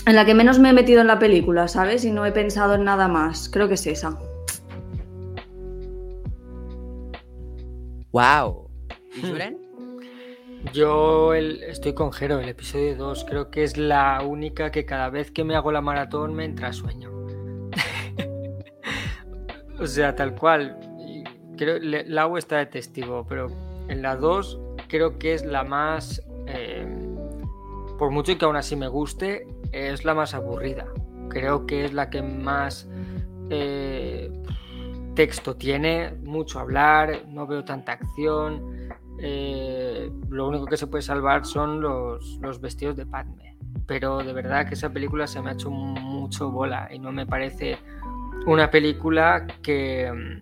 En 0.08 0.15
la 0.15 0.26
que 0.26 0.34
menos 0.34 0.58
me 0.58 0.70
he 0.70 0.74
metido 0.74 1.02
en 1.02 1.08
la 1.08 1.20
película, 1.20 1.67
¿sabes? 1.67 2.06
Y 2.06 2.12
no 2.12 2.26
he 2.26 2.32
pensado 2.32 2.74
en 2.76 2.86
nada 2.86 3.08
más. 3.10 3.50
Creo 3.50 3.67
que 3.67 3.74
es 3.76 3.86
esa. 3.88 4.17
Wow. 8.12 8.70
¿Y 9.15 9.22
Julen? 9.22 9.58
Yo 10.74 11.34
el- 11.34 11.62
estoy 11.63 11.93
con 11.93 12.12
Jero, 12.12 12.39
el 12.39 12.50
episodio 12.50 12.96
2. 12.96 13.26
Creo 13.26 13.52
que 13.52 13.63
es 13.63 13.78
la 13.78 14.22
única 14.26 14.72
que 14.72 14.86
cada 14.86 15.10
vez 15.10 15.30
que 15.30 15.43
me 15.43 15.56
hago 15.56 15.72
la 15.72 15.82
maratón 15.82 16.34
me 16.34 16.46
entra 16.46 16.74
sueño. 16.74 17.12
o 19.80 19.86
sea, 19.86 20.15
tal 20.15 20.36
cual. 20.36 20.78
Creo, 21.58 21.80
le- 21.80 22.06
Lau 22.08 22.38
está 22.38 22.58
de 22.58 22.65
testigo, 22.67 23.26
pero 23.28 23.48
en 23.89 24.02
la 24.02 24.15
2 24.15 24.60
creo 24.88 25.20
que 25.20 25.34
es 25.34 25.46
la 25.46 25.63
más. 25.63 26.22
eh, 26.48 26.88
por 28.00 28.12
mucho 28.12 28.38
que 28.38 28.46
aún 28.46 28.56
así 28.56 28.76
me 28.76 28.88
guste, 28.88 29.48
es 29.72 30.06
la 30.06 30.14
más 30.14 30.34
aburrida. 30.34 30.86
Creo 31.30 31.66
que 31.66 31.86
es 31.86 31.94
la 31.94 32.10
que 32.10 32.22
más 32.22 32.88
eh, 33.50 34.32
texto 35.16 35.56
tiene, 35.56 36.12
mucho 36.24 36.60
hablar, 36.60 37.24
no 37.28 37.48
veo 37.48 37.63
tanta 37.63 37.94
acción. 37.94 38.90
eh, 39.20 40.12
lo 40.30 40.48
único 40.48 40.65
que 40.68 40.78
se 40.78 40.86
puede 40.88 41.02
salvar 41.02 41.44
son 41.46 41.82
los, 41.82 42.38
los 42.42 42.62
vestidos 42.62 42.96
de 42.96 43.06
Padme. 43.06 43.58
Pero 43.88 44.20
de 44.20 44.34
verdad 44.34 44.68
que 44.68 44.74
esa 44.76 44.90
película 44.92 45.28
se 45.28 45.42
me 45.42 45.50
ha 45.50 45.54
hecho 45.54 45.70
mucho 45.72 46.52
bola 46.52 46.88
y 46.92 47.00
no 47.00 47.12
me 47.12 47.26
parece 47.26 47.78
una 48.46 48.70
película 48.70 49.48
que, 49.62 50.42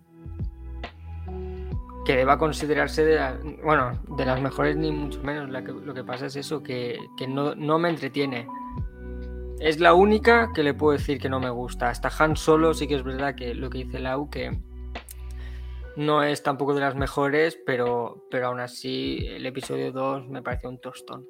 que 2.05 2.15
deba 2.15 2.38
considerarse 2.38 3.03
de, 3.05 3.19
bueno, 3.63 3.91
de 4.17 4.26
las 4.26 4.41
mejores 4.41 4.76
ni 4.76 4.91
mucho 4.91 5.21
menos. 5.23 5.49
La 5.49 5.63
que- 5.63 5.71
lo 5.71 5.93
que 5.93 6.03
pasa 6.03 6.26
es 6.28 6.36
eso, 6.36 6.61
que, 6.61 6.97
que 7.17 7.28
no, 7.28 7.55
no 7.55 7.80
me 7.80 7.89
entretiene. 7.89 8.47
Es 9.59 9.79
la 9.79 9.93
única 9.93 10.51
que 10.53 10.63
le 10.63 10.73
puedo 10.73 10.97
decir 10.97 11.19
que 11.19 11.29
no 11.29 11.39
me 11.39 11.49
gusta. 11.49 11.89
Hasta 11.89 12.11
Han 12.19 12.35
Solo 12.35 12.73
sí 12.73 12.87
que 12.87 12.95
es 12.95 13.03
verdad 13.03 13.35
que 13.35 13.55
lo 13.55 13.69
que 13.69 13.79
dice 13.79 13.99
Lau, 13.99 14.29
que 14.29 14.59
no 15.95 16.23
es 16.23 16.43
tampoco 16.43 16.73
de 16.73 16.81
las 16.81 16.95
mejores, 16.95 17.57
pero, 17.65 18.25
pero 18.29 18.47
aún 18.47 18.59
así 18.59 19.25
el 19.27 19.45
episodio 19.45 19.91
2 19.91 20.27
me 20.27 20.41
pareció 20.41 20.69
un 20.69 20.79
tostón. 20.79 21.25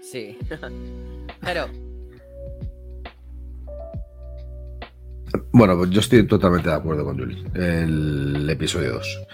Sí. 0.00 0.36
Pero, 1.40 1.66
Bueno, 5.52 5.76
pues 5.76 5.90
yo 5.90 6.00
estoy 6.00 6.26
totalmente 6.26 6.70
de 6.70 6.74
acuerdo 6.74 7.04
con 7.04 7.18
Julie. 7.18 7.44
El 7.54 8.48
episodio 8.48 8.92
2. 8.92 9.26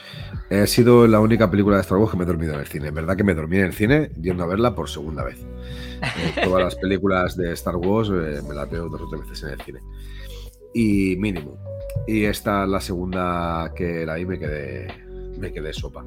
Ha 0.51 0.67
sido 0.67 1.07
la 1.07 1.21
única 1.21 1.51
película 1.51 1.77
de 1.77 1.83
Star 1.83 1.99
Wars 1.99 2.11
que 2.11 2.17
me 2.17 2.25
he 2.25 2.27
dormido 2.27 2.55
en 2.55 2.61
el 2.61 2.67
cine. 2.67 2.89
Es 2.89 2.95
verdad 2.95 3.17
que 3.17 3.23
me 3.23 3.35
dormí 3.35 3.59
en 3.59 3.67
el 3.67 3.73
cine 3.73 4.11
yendo 4.21 4.43
a 4.43 4.47
verla 4.47 4.75
por 4.75 4.89
segunda 4.89 5.23
vez. 5.23 5.39
Eh, 6.03 6.41
todas 6.45 6.65
las 6.65 6.75
películas 6.77 7.37
de 7.37 7.53
Star 7.53 7.77
Wars 7.77 8.09
eh, 8.11 8.41
me 8.47 8.55
las 8.55 8.71
veo 8.71 8.89
dos 8.89 9.01
o 9.01 9.09
tres 9.09 9.23
veces 9.23 9.43
en 9.45 9.51
el 9.51 9.61
cine. 9.63 9.81
Y 10.75 11.17
mínimo. 11.17 11.59
Y 12.07 12.25
esta 12.25 12.65
es 12.65 12.69
la 12.69 12.81
segunda 12.81 13.73
que 13.75 14.07
la 14.07 14.15
vi 14.15 14.27
me 14.27 14.39
quedé, 14.39 14.89
me 15.39 15.53
quedé 15.53 15.73
sopa. 15.73 16.05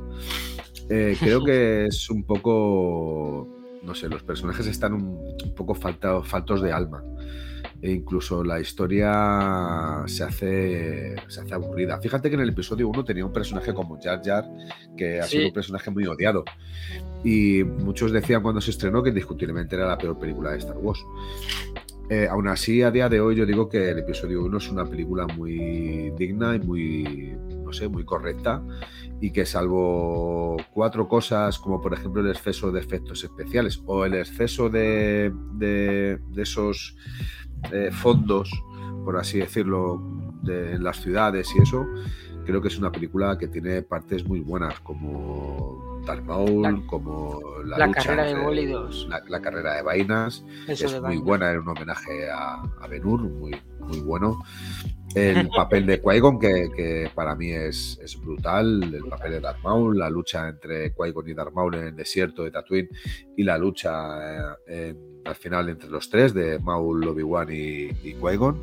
Eh, 0.90 1.16
creo 1.20 1.44
que 1.44 1.86
es 1.88 2.10
un 2.10 2.24
poco. 2.24 3.48
No 3.84 3.96
sé, 3.96 4.08
los 4.08 4.24
personajes 4.24 4.68
están 4.68 4.94
un, 4.94 5.20
un 5.44 5.56
poco 5.56 5.74
faltos 5.74 6.62
de 6.62 6.72
alma 6.72 7.04
e 7.82 7.92
incluso 7.92 8.44
la 8.44 8.60
historia 8.60 10.04
se 10.06 10.24
hace, 10.24 11.16
se 11.28 11.42
hace 11.42 11.54
aburrida. 11.54 12.00
Fíjate 12.00 12.30
que 12.30 12.36
en 12.36 12.42
el 12.42 12.50
episodio 12.50 12.88
1 12.88 13.04
tenía 13.04 13.26
un 13.26 13.34
personaje 13.34 13.74
como 13.74 14.00
Jar 14.00 14.22
Jar, 14.24 14.46
que 14.96 15.20
ha 15.20 15.24
sido 15.24 15.48
un 15.48 15.54
personaje 15.54 15.90
muy 15.90 16.06
odiado. 16.06 16.44
Y 17.24 17.64
muchos 17.64 18.12
decían 18.12 18.42
cuando 18.42 18.62
se 18.62 18.72
estrenó 18.72 19.04
que 19.04 19.10
indiscutiblemente 19.10 19.76
era 19.76 19.88
la 19.88 19.98
peor 19.98 20.18
película 20.18 20.52
de 20.52 20.58
Star 20.58 20.78
Wars. 20.78 21.04
Eh, 22.10 22.28
aún 22.30 22.48
así, 22.50 22.82
a 22.82 22.92
día 22.92 23.08
de 23.08 23.22
hoy 23.22 23.36
yo 23.36 23.46
digo 23.46 23.70
que 23.70 23.90
el 23.90 24.00
episodio 24.00 24.44
1 24.44 24.58
es 24.58 24.70
una 24.70 24.86
película 24.86 25.28
muy 25.28 26.12
digna 26.18 26.56
y 26.56 26.60
muy, 26.60 27.38
no 27.64 27.72
sé, 27.72 27.88
muy 27.88 28.04
correcta 28.04 28.62
y 29.22 29.32
que 29.32 29.46
salvo 29.46 30.58
cuatro 30.74 31.08
cosas 31.08 31.58
como 31.60 31.80
por 31.80 31.94
ejemplo 31.94 32.22
el 32.22 32.32
exceso 32.32 32.72
de 32.72 32.82
efectos 32.82 33.24
especiales 33.24 33.82
o 33.86 34.04
el 34.04 34.16
exceso 34.16 34.68
de, 34.68 35.32
de, 35.54 36.20
esos 36.36 36.98
eh, 37.72 37.92
fondos, 37.94 38.52
por 39.06 39.18
así 39.18 39.38
decirlo, 39.38 40.02
de 40.42 40.80
las 40.80 41.00
ciudades 41.00 41.48
y 41.56 41.62
eso, 41.62 41.86
creo 42.46 42.62
que 42.62 42.68
es 42.70 42.78
una 42.78 42.92
película 42.92 43.38
que 43.38 43.48
tiene 43.48 43.82
partes 43.82 44.26
muy 44.26 44.40
buenas, 44.40 44.80
como 44.82 46.02
Darth 46.06 46.24
Maul, 46.26 46.86
como 46.88 47.40
la, 47.66 47.78
la 47.78 47.88
lucha 47.88 48.02
carrera 48.04 48.24
de 48.26 48.36
bólidos. 48.36 49.08
la, 49.10 49.22
la 49.28 49.42
carrera 49.42 49.76
de 49.76 49.82
vainas, 49.84 50.44
Eso 50.68 50.86
es 50.88 50.92
de 50.94 51.02
muy 51.02 51.18
buena, 51.18 51.50
era 51.52 51.60
un 51.60 51.68
homenaje 51.70 52.30
a, 52.30 52.56
a 52.62 52.88
Ben 52.90 53.06
Hur, 53.06 53.22
muy, 53.22 53.56
muy 53.80 54.00
bueno. 54.02 54.40
El 55.14 55.50
papel 55.56 55.86
de 55.86 56.02
Qui-Gon, 56.02 56.40
que, 56.40 56.70
que 56.76 57.12
para 57.14 57.36
mí 57.36 57.52
es, 57.52 58.00
es 58.02 58.20
brutal, 58.20 58.82
el 58.94 59.04
papel 59.10 59.34
de 59.34 59.40
Darth 59.42 59.62
Maul, 59.62 59.98
la 60.00 60.10
lucha 60.10 60.48
entre 60.48 60.94
Qui-Gon 60.96 61.28
y 61.30 61.34
Darth 61.34 61.54
Maul 61.54 61.76
en 61.76 61.88
el 61.88 61.96
desierto 61.96 62.44
de 62.44 62.52
Tatooine 62.52 62.90
y 63.36 63.44
la 63.44 63.58
lucha 63.58 64.54
eh, 64.54 64.56
en- 64.68 65.12
al 65.24 65.36
final 65.36 65.70
entre 65.70 65.88
los 65.90 66.10
tres, 66.10 66.34
de 66.34 66.58
Maul, 66.60 67.08
Obi-Wan 67.08 67.50
y, 67.52 67.84
y 68.08 68.16
Qui-Gon. 68.20 68.58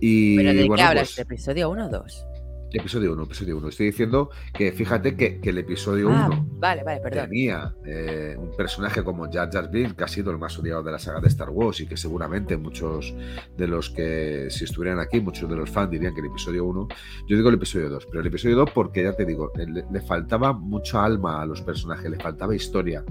Y 0.00 0.36
¿Pero 0.36 0.48
de 0.54 0.58
bueno, 0.60 0.76
qué 0.76 0.82
hablas? 0.82 1.08
pues, 1.08 1.16
¿De 1.16 1.22
episodio 1.22 1.70
1 1.70 1.86
o 1.86 1.88
2? 1.90 2.24
Episodio 2.72 3.12
1, 3.14 3.22
episodio 3.24 3.56
1. 3.58 3.68
Estoy 3.68 3.86
diciendo 3.86 4.30
que 4.52 4.72
fíjate 4.72 5.16
que, 5.16 5.40
que 5.40 5.50
el 5.50 5.58
episodio 5.58 6.08
1 6.08 6.16
Ah, 6.16 6.44
vale, 6.58 6.84
vale, 6.84 7.00
perdón. 7.00 7.28
tenía 7.30 7.74
eh, 7.86 8.36
un 8.38 8.54
personaje 8.56 9.02
como 9.02 9.30
Jar 9.30 9.50
Jar 9.50 9.70
Binks, 9.70 9.94
que 9.94 10.04
ha 10.04 10.08
sido 10.08 10.30
el 10.30 10.38
más 10.38 10.58
odiado 10.58 10.82
de 10.82 10.92
la 10.92 10.98
saga 10.98 11.20
de 11.20 11.28
Star 11.28 11.50
Wars 11.50 11.80
y 11.80 11.86
que 11.86 11.96
seguramente 11.96 12.56
muchos 12.56 13.14
de 13.56 13.66
los 13.66 13.90
que, 13.90 14.48
si 14.50 14.64
estuvieran 14.64 14.98
aquí, 15.00 15.20
muchos 15.20 15.48
de 15.48 15.56
los 15.56 15.70
fans 15.70 15.90
dirían 15.90 16.14
que 16.14 16.20
el 16.20 16.26
episodio 16.26 16.64
1, 16.66 16.88
yo 17.26 17.36
digo 17.36 17.48
el 17.48 17.54
episodio 17.54 17.88
2, 17.88 18.06
pero 18.06 18.20
el 18.20 18.26
episodio 18.26 18.56
2 18.56 18.70
porque 18.72 19.02
ya 19.02 19.12
te 19.14 19.24
digo, 19.24 19.50
le, 19.56 19.84
le 19.90 20.00
faltaba 20.02 20.52
mucha 20.52 21.04
alma 21.04 21.40
a 21.42 21.46
los 21.46 21.62
personajes, 21.62 22.10
le 22.10 22.18
faltaba 22.18 22.54
historia. 22.54 23.04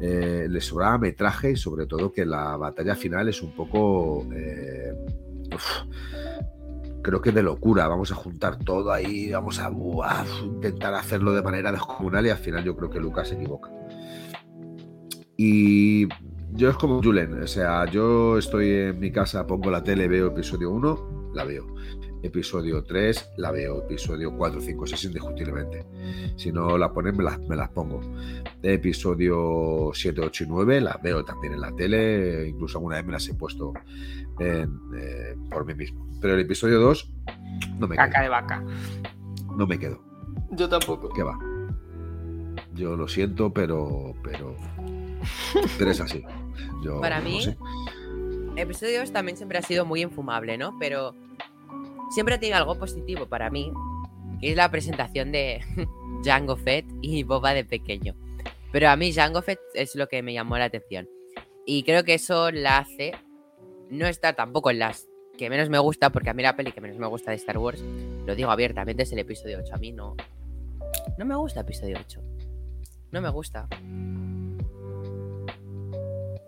eh, 0.00 0.46
le 0.50 0.60
sobraba 0.60 0.98
metraje 0.98 1.52
y 1.52 1.56
sobre 1.56 1.86
todo 1.86 2.12
que 2.12 2.24
la 2.26 2.56
batalla 2.56 2.94
final 2.96 3.28
es 3.28 3.40
un 3.42 3.54
poco 3.54 4.26
eh, 4.34 4.92
uf, 5.54 5.82
creo 7.04 7.20
que 7.20 7.30
de 7.30 7.44
locura. 7.44 7.86
Vamos 7.86 8.10
a 8.10 8.16
juntar 8.16 8.58
todo 8.58 8.90
ahí, 8.90 9.30
vamos 9.30 9.60
a 9.60 9.70
intentar 10.42 10.94
hacerlo 10.94 11.32
de 11.32 11.42
manera 11.42 11.70
descomunal 11.70 12.26
y 12.26 12.30
al 12.30 12.38
final 12.38 12.64
yo 12.64 12.74
creo 12.74 12.90
que 12.90 12.98
Lucas 12.98 13.28
se 13.28 13.36
equivoca. 13.36 13.70
Y 15.36 16.08
yo 16.52 16.70
es 16.70 16.76
como 16.76 17.00
Julen, 17.02 17.42
o 17.42 17.46
sea, 17.46 17.84
yo 17.86 18.38
estoy 18.38 18.70
en 18.70 18.98
mi 18.98 19.12
casa, 19.12 19.46
pongo 19.46 19.70
la 19.70 19.82
tele, 19.82 20.08
veo 20.08 20.28
episodio 20.28 20.70
1, 20.70 21.32
la 21.34 21.44
veo. 21.44 21.66
Episodio 22.24 22.82
3, 22.82 23.32
la 23.36 23.50
veo. 23.50 23.82
Episodio 23.82 24.34
4, 24.36 24.60
5, 24.60 24.86
6, 24.86 25.04
indiscutiblemente. 25.04 25.84
Si 26.36 26.50
no 26.50 26.78
la 26.78 26.90
ponen, 26.92 27.16
me 27.16 27.22
las, 27.22 27.38
me 27.40 27.54
las 27.54 27.68
pongo. 27.68 28.00
Episodio 28.62 29.90
7, 29.92 30.20
8 30.22 30.44
y 30.44 30.46
9, 30.46 30.80
las 30.80 31.02
veo 31.02 31.24
también 31.24 31.52
en 31.52 31.60
la 31.60 31.70
tele. 31.76 32.48
Incluso 32.48 32.78
alguna 32.78 32.96
vez 32.96 33.04
me 33.04 33.12
las 33.12 33.28
he 33.28 33.34
puesto 33.34 33.74
en, 34.38 34.80
eh, 34.98 35.36
por 35.50 35.66
mí 35.66 35.74
mismo. 35.74 36.08
Pero 36.20 36.34
el 36.34 36.40
episodio 36.40 36.80
2 36.80 37.12
no 37.78 37.86
me 37.88 37.96
Caca 37.96 38.10
quedo. 38.12 38.22
de 38.22 38.28
vaca. 38.30 38.64
No 39.56 39.66
me 39.66 39.78
quedo. 39.78 40.02
Yo 40.52 40.68
tampoco. 40.68 41.10
¿Qué 41.10 41.22
va? 41.22 41.38
Yo 42.74 42.96
lo 42.96 43.06
siento, 43.06 43.52
pero. 43.52 44.14
Pero, 44.24 44.56
pero 45.78 45.90
es 45.90 46.00
así. 46.00 46.22
Yo 46.82 47.00
Para 47.02 47.18
no 47.18 47.24
mí, 47.24 47.42
sé. 47.42 47.56
episodio 48.56 49.00
2 49.00 49.12
también 49.12 49.36
siempre 49.36 49.58
ha 49.58 49.62
sido 49.62 49.84
muy 49.84 50.00
infumable, 50.02 50.56
¿no? 50.56 50.74
Pero 50.80 51.14
siempre 52.10 52.38
tiene 52.38 52.56
algo 52.56 52.78
positivo 52.78 53.26
para 53.26 53.50
mí, 53.50 53.72
que 54.40 54.50
es 54.50 54.56
la 54.56 54.70
presentación 54.70 55.32
de 55.32 55.60
Jango 56.24 56.56
Fett 56.56 56.86
y 57.02 57.22
Boba 57.22 57.54
de 57.54 57.64
pequeño. 57.64 58.14
Pero 58.72 58.88
a 58.88 58.96
mí 58.96 59.12
Jango 59.12 59.42
Fett 59.42 59.60
es 59.74 59.94
lo 59.94 60.08
que 60.08 60.22
me 60.22 60.32
llamó 60.32 60.58
la 60.58 60.64
atención. 60.64 61.08
Y 61.66 61.82
creo 61.84 62.04
que 62.04 62.14
eso 62.14 62.50
la 62.50 62.78
hace 62.78 63.12
no 63.90 64.06
está 64.06 64.32
tampoco 64.34 64.70
en 64.70 64.80
las 64.80 65.08
que 65.38 65.50
menos 65.50 65.68
me 65.68 65.78
gusta, 65.78 66.10
porque 66.10 66.30
a 66.30 66.34
mí 66.34 66.42
la 66.42 66.56
peli 66.56 66.72
que 66.72 66.80
menos 66.80 66.98
me 66.98 67.06
gusta 67.06 67.30
de 67.30 67.36
Star 67.36 67.58
Wars, 67.58 67.82
lo 68.26 68.34
digo 68.34 68.50
abiertamente, 68.50 69.02
es 69.02 69.12
el 69.12 69.18
episodio 69.18 69.58
8. 69.58 69.74
A 69.74 69.78
mí 69.78 69.92
no. 69.92 70.16
No 71.18 71.24
me 71.24 71.34
gusta 71.34 71.60
episodio 71.60 71.98
8. 72.00 72.20
No 73.10 73.20
me 73.20 73.28
gusta. 73.28 73.68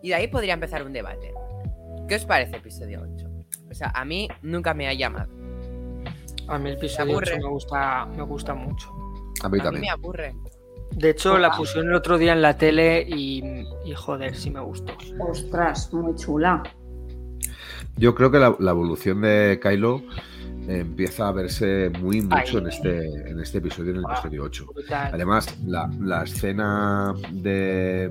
Y 0.03 0.09
de 0.09 0.15
ahí 0.15 0.29
podría 0.29 0.55
empezar 0.55 0.85
un 0.85 0.93
debate. 0.93 1.33
¿Qué 2.09 2.15
os 2.15 2.25
parece 2.25 2.57
episodio 2.57 3.03
8? 3.17 3.29
O 3.71 3.75
sea, 3.75 3.91
a 3.95 4.05
mí 4.05 4.29
nunca 4.43 4.75
me 4.75 4.87
ha 4.87 4.95
llamado. 4.95 5.46
A 6.49 6.59
mí 6.59 6.71
el 6.71 6.77
episodio 6.77 7.13
aburre. 7.13 7.33
8 7.35 7.43
me 7.43 7.49
gusta, 7.51 8.07
me 8.07 8.23
gusta 8.23 8.55
mucho. 8.55 8.91
A 9.43 9.49
mí 9.49 9.59
A 9.59 9.59
mí 9.59 9.59
también. 9.61 9.81
me 9.83 9.91
aburre. 9.91 10.35
De 10.93 11.11
hecho, 11.11 11.37
la 11.39 11.51
pusieron 11.51 11.89
el 11.91 11.95
otro 11.97 12.17
día 12.17 12.33
en 12.33 12.41
la 12.43 12.57
tele 12.57 13.05
y, 13.07 13.43
y 13.85 13.93
joder, 13.95 14.35
sí 14.37 14.51
me 14.51 14.61
gustó. 14.61 14.93
Ostras, 15.19 15.93
muy 15.93 16.15
chula. 16.15 16.63
Yo 17.97 18.15
creo 18.15 18.31
que 18.31 18.39
la, 18.39 18.55
la 18.59 18.71
evolución 18.71 19.21
de 19.23 19.59
Kylo 19.63 20.03
eh, 20.69 20.81
empieza 20.81 21.29
a 21.29 21.33
verse 21.33 21.91
muy 22.01 22.23
mucho 22.23 22.37
Ahí. 22.37 22.57
en 22.59 22.67
este, 22.69 23.07
en 23.31 23.41
este 23.41 23.59
episodio, 23.59 23.91
en 23.93 23.97
el 23.99 24.05
Ah. 24.09 24.13
episodio 24.15 24.45
8. 24.45 24.67
Brutal. 24.75 25.11
Además, 25.15 25.59
la, 25.67 25.91
la 26.01 26.23
escena 26.25 27.15
de. 27.33 28.05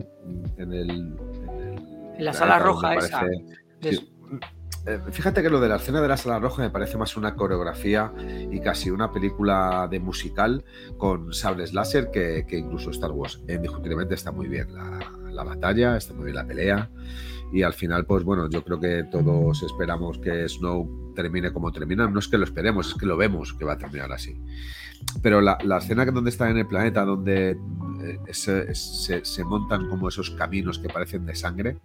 En, 0.58 0.74
el, 0.74 0.90
en, 0.90 1.00
el 1.00 1.80
En 2.18 2.26
la 2.26 2.34
sala 2.34 2.60
roja 2.60 2.96
esa. 2.96 3.22
aparece- 3.22 3.46
Es- 3.82 4.00
sí. 4.00 4.12
Eh, 4.86 5.00
Fíjate 5.12 5.42
que 5.42 5.50
lo 5.50 5.60
de 5.60 5.68
la 5.70 5.78
escena 5.78 6.00
de 6.02 6.08
la 6.08 6.18
sala 6.18 6.40
roja 6.40 6.62
me 6.62 6.70
parece 6.70 6.98
más 6.98 7.18
una 7.18 7.36
coreografía 7.36 8.14
y 8.52 8.60
casi 8.60 8.92
una 8.92 9.12
película 9.12 9.88
de 9.90 10.00
musical 10.00 10.64
con 10.98 11.34
sables 11.34 11.74
láser 11.74 12.12
que, 12.12 12.46
incluso 12.52 12.92
Star 12.92 13.12
Wars. 13.12 13.42
Indiscutiblemente 13.48 14.14
está 14.14 14.32
muy 14.32 14.48
bien 14.48 14.74
la, 14.74 15.00
la 15.32 15.44
batalla, 15.44 15.98
está 15.98 16.14
muy 16.14 16.26
bien 16.26 16.36
la 16.36 16.46
pelea 16.46 16.90
y 17.52 17.62
al 17.64 17.74
final, 17.74 18.06
pues 18.06 18.24
bueno, 18.24 18.50
yo 18.50 18.64
creo 18.64 18.80
que 18.80 19.04
todos 19.12 19.64
esperamos 19.64 20.18
que 20.20 20.48
Snow 20.50 21.14
termine 21.16 21.52
como 21.54 21.72
termina. 21.72 22.08
No 22.08 22.20
es 22.20 22.28
que 22.28 22.38
lo 22.38 22.44
esperemos, 22.44 22.90
es 22.90 22.94
que 22.96 23.06
lo 23.06 23.18
vemos 23.18 23.54
que 23.54 23.66
va 23.66 23.74
a 23.74 23.78
terminar 23.78 24.12
así. 24.12 24.36
Pero 25.22 25.42
la, 25.42 25.58
la 25.64 25.78
escena 25.78 26.06
donde 26.06 26.30
está 26.32 26.50
en 26.50 26.58
el 26.58 26.68
planeta, 26.68 27.06
donde 27.06 27.52
eh, 27.52 28.34
se- 28.34 28.74
se 28.74 29.44
montan 29.44 29.88
como 29.90 30.10
esos 30.10 30.32
caminos 30.32 30.80
que 30.80 30.90
parecen 30.90 31.26
de 31.26 31.36
sangre, 31.36 31.78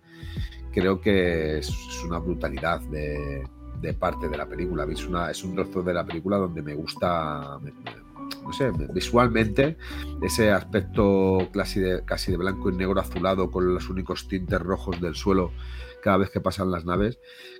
creo 0.72 1.00
que 1.00 1.58
es, 1.58 1.70
una 2.04 2.18
brutalidad 2.18 2.80
de, 2.80 3.44
parte 3.98 4.28
de 4.28 4.36
la 4.36 4.46
película. 4.46 4.86
Es, 5.30 5.44
un 5.44 5.54
trozo 5.54 5.82
de 5.82 5.94
la 5.94 6.04
película 6.04 6.36
donde 6.36 6.62
me 6.62 6.74
gusta, 6.74 7.58
no 8.42 8.52
sé, 8.52 8.70
me- 8.72 8.86
visualmente, 8.92 9.76
ese 10.22 10.50
aspecto 10.50 11.48
casi 11.52 11.80
de, 11.80 12.04
casi 12.04 12.30
de 12.32 12.38
blanco 12.38 12.70
y 12.70 12.76
negro 12.76 13.00
azulado 13.00 13.50
con 13.50 13.72
los 13.72 13.88
únicos 13.88 14.28
tintes 14.28 14.60
rojos 14.60 15.00
del 15.00 15.14
suelo 15.14 15.52
cada 16.02 16.16
vez 16.16 16.30
que 16.30 16.40
pasan 16.40 16.70
las 16.70 16.84
naves, 16.84 17.18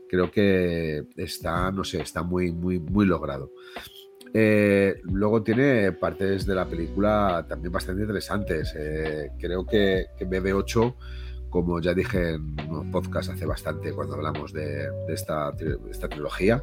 creo 0.09 0.31
que 0.31 1.05
está, 1.17 1.71
no 1.71 1.85
sé, 1.85 2.01
está 2.01 2.23
muy, 2.23 2.53
muy, 2.53 2.79
muy 2.79 3.07
logrado. 3.07 3.51
Eh, 4.33 5.01
luego 5.05 5.43
tiene 5.43 5.93
partes 5.93 6.47
de 6.47 6.55
la 6.55 6.67
película 6.67 7.45
también 7.49 7.73
bastante 7.73 8.03
interesantes. 8.03 8.75
Eh, 8.77 9.31
creo 9.39 9.67
que, 9.67 10.07
que 10.17 10.27
BB8 10.27 10.95
como 11.51 11.81
ya 11.81 11.93
dije 11.93 12.35
en 12.35 12.57
unos 12.69 12.87
podcasts 12.87 13.33
hace 13.33 13.45
bastante 13.45 13.93
cuando 13.93 14.15
hablamos 14.15 14.53
de, 14.53 14.89
esta, 15.09 15.53
esta, 15.91 16.09
trilogía 16.09 16.63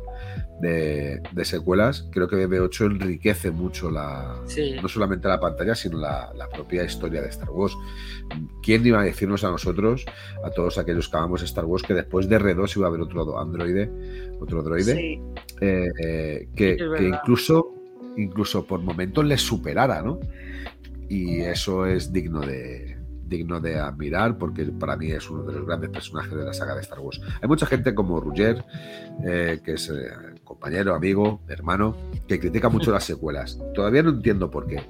de, 0.62 1.22
secuelas, 1.44 2.08
creo 2.12 2.28
que 2.28 2.38
BB8 2.38 2.86
enriquece 2.92 3.52
mucho 3.52 3.92
la, 3.92 4.42
no 4.82 4.88
solamente 4.88 5.28
la 5.28 5.40
pantalla, 5.40 5.76
sino 5.76 5.98
la, 6.00 6.32
propia 6.52 6.84
historia 6.84 7.22
de 7.22 7.28
Star 7.28 7.50
Wars. 7.50 7.76
¿Quién 8.64 8.86
iba 8.86 9.02
a 9.02 9.04
decirnos 9.04 9.44
a 9.44 9.52
nosotros, 9.52 10.06
a 10.44 10.50
todos 10.50 10.78
aquellos 10.78 11.10
que 11.10 11.18
amamos 11.18 11.44
Star 11.44 11.66
Wars, 11.66 11.84
que 11.84 11.94
después 11.94 12.30
de 12.30 12.40
R2 12.40 12.78
iba 12.78 12.88
a 12.88 12.90
haber 12.90 13.02
otro 13.02 13.40
androide, 13.40 13.92
otro 14.40 14.64
droide, 14.64 15.22
eh, 15.62 15.90
eh, 16.04 16.48
que, 16.56 16.78
que 16.78 17.04
incluso, 17.04 17.74
incluso 18.16 18.66
por 18.66 18.80
momentos 18.80 19.26
les 19.26 19.42
superara, 19.42 20.02
¿no? 20.02 20.20
Y 21.10 21.42
eso 21.42 21.86
es 21.86 22.12
digno 22.12 22.42
de, 22.42 22.97
digno 23.28 23.60
de 23.60 23.80
admirar 23.80 24.38
porque 24.38 24.66
para 24.66 24.96
mí 24.98 25.12
es 25.12 25.30
uno 25.30 25.44
de 25.44 25.54
los 25.54 25.66
grandes 25.66 25.90
personajes 25.90 26.34
de 26.34 26.44
la 26.44 26.54
saga 26.54 26.76
de 26.76 26.82
Star 26.82 27.00
Wars. 27.00 27.22
Hay 27.42 27.48
mucha 27.48 27.66
gente 27.66 27.94
como 27.94 28.20
Ruger, 28.20 28.64
eh, 29.24 29.60
que 29.64 29.74
es 29.74 29.90
eh, 29.90 30.10
compañero, 30.44 30.96
amigo, 30.96 31.42
hermano, 31.48 31.96
que 32.28 32.40
critica 32.40 32.70
mucho 32.70 32.92
las 32.92 33.04
secuelas. 33.04 33.60
Todavía 33.74 34.04
no 34.04 34.10
entiendo 34.10 34.50
por 34.50 34.68
qué. 34.68 34.82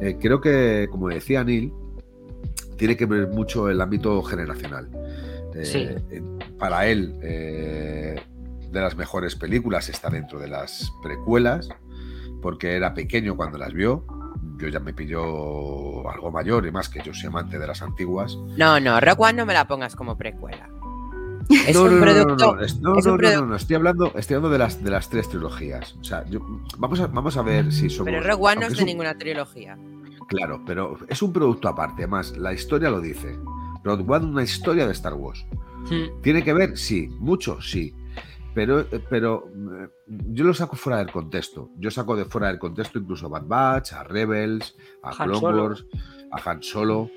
Eh, 0.00 0.16
creo 0.20 0.40
que, 0.40 0.88
como 0.90 1.08
decía 1.08 1.44
Neil, 1.44 1.72
tiene 2.76 2.96
que 2.96 3.06
ver 3.06 3.28
mucho 3.28 3.68
el 3.68 3.80
ámbito 3.80 4.22
generacional. 4.22 4.88
Para 6.58 6.86
él, 6.88 7.16
de 7.20 8.20
las 8.72 8.96
mejores 8.96 9.36
películas 9.36 9.88
está 9.88 10.10
dentro 10.10 10.40
de 10.40 10.48
las 10.48 10.90
precuelas, 11.00 11.68
porque 12.42 12.74
era 12.74 12.92
pequeño 12.92 13.36
cuando 13.36 13.56
las 13.56 13.72
vio 13.72 14.04
yo 14.56 14.68
ya 14.68 14.80
me 14.80 14.92
pilló 14.92 16.08
algo 16.08 16.30
mayor 16.30 16.66
y 16.66 16.70
más 16.70 16.88
que 16.88 17.00
yo 17.02 17.12
soy 17.14 17.28
amante 17.28 17.58
de 17.58 17.66
las 17.66 17.82
antiguas. 17.82 18.36
No, 18.56 18.80
no, 18.80 19.00
Rock 19.00 19.20
One 19.20 19.34
no 19.34 19.46
me 19.46 19.54
la 19.54 19.66
pongas 19.66 19.96
como 19.96 20.16
precuela. 20.16 20.68
Es 21.68 21.76
un 21.76 22.00
producto. 22.00 22.56
No, 22.80 22.94
no, 22.94 23.16
no, 23.16 23.46
no, 23.46 23.56
estoy 23.56 23.76
hablando, 23.76 24.12
estoy 24.14 24.36
hablando 24.36 24.50
de 24.50 24.58
las 24.58 24.82
de 24.82 24.90
las 24.90 25.10
tres 25.10 25.28
trilogías. 25.28 25.94
O 26.00 26.04
sea, 26.04 26.24
vamos 26.78 27.00
a, 27.00 27.06
vamos 27.08 27.36
a 27.36 27.42
ver 27.42 27.70
si 27.70 27.90
somos. 27.90 28.10
Pero 28.10 28.26
Rock 28.26 28.42
One 28.42 28.56
no 28.62 28.66
es 28.66 28.76
de 28.78 28.84
ninguna 28.84 29.18
trilogía. 29.18 29.76
Claro, 30.26 30.62
pero 30.64 30.96
es 31.06 31.20
un 31.20 31.32
producto 31.32 31.68
aparte. 31.68 32.02
Además, 32.02 32.36
la 32.36 32.52
historia 32.52 32.90
lo 32.90 33.00
dice. 33.00 33.38
Rogue 33.84 34.04
One, 34.06 34.26
una 34.26 34.42
historia 34.42 34.86
de 34.86 34.92
Star 34.92 35.14
Wars. 35.14 35.44
Hmm. 35.90 36.22
¿Tiene 36.22 36.42
que 36.42 36.54
ver? 36.54 36.78
Sí. 36.78 37.08
¿Mucho? 37.18 37.60
Sí. 37.60 37.94
Pero, 38.54 38.80
eh, 38.80 39.02
pero 39.10 39.48
eh, 39.48 39.88
yo 40.08 40.44
lo 40.44 40.54
saco 40.54 40.76
fuera 40.76 40.98
del 40.98 41.10
contexto. 41.10 41.70
Yo 41.76 41.90
saco 41.90 42.16
de 42.16 42.24
fuera 42.24 42.48
del 42.48 42.58
contexto 42.58 42.98
incluso 42.98 43.26
a 43.26 43.28
Bad 43.30 43.46
Batch, 43.46 43.92
a 43.92 44.04
Rebels, 44.04 44.76
a 45.02 45.10
Clone 45.24 45.60
Wars, 45.60 45.86
a 46.30 46.50
Han 46.50 46.62
Solo. 46.62 47.10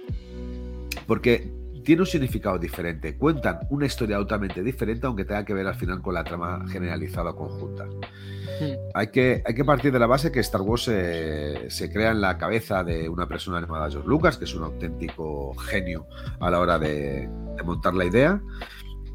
Porque 1.05 1.53
tiene 1.83 2.01
un 2.01 2.07
significado 2.07 2.57
diferente. 2.57 3.17
Cuentan 3.17 3.59
una 3.69 3.85
historia 3.85 4.17
totalmente 4.17 4.63
diferente, 4.63 5.05
aunque 5.05 5.25
tenga 5.25 5.45
que 5.45 5.53
ver 5.53 5.67
al 5.67 5.75
final 5.75 6.01
con 6.01 6.15
la 6.15 6.23
trama 6.23 6.65
generalizada 6.67 7.29
o 7.29 7.35
conjunta. 7.35 7.85
Hmm. 7.85 8.73
Hay, 8.95 9.07
que, 9.07 9.43
hay 9.45 9.53
que 9.53 9.63
partir 9.63 9.93
de 9.93 9.99
la 9.99 10.07
base 10.07 10.31
que 10.31 10.39
Star 10.39 10.61
Wars 10.61 10.83
se 10.83 11.91
crea 11.93 12.11
en 12.11 12.19
la 12.19 12.37
cabeza 12.37 12.83
de 12.83 13.07
una 13.07 13.27
persona 13.27 13.61
llamada 13.61 13.89
George 13.89 14.09
Lucas, 14.09 14.37
que 14.37 14.45
es 14.45 14.55
un 14.55 14.63
auténtico 14.63 15.53
genio 15.55 16.07
a 16.39 16.49
la 16.49 16.59
hora 16.59 16.79
de, 16.79 17.29
de 17.55 17.63
montar 17.63 17.93
la 17.93 18.05
idea 18.05 18.41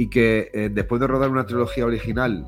y 0.02 0.08
que 0.08 0.50
eh, 0.52 0.68
después 0.68 1.00
de 1.00 1.06
rodar 1.06 1.30
una 1.30 1.46
trilogía 1.46 1.86
original 1.86 2.44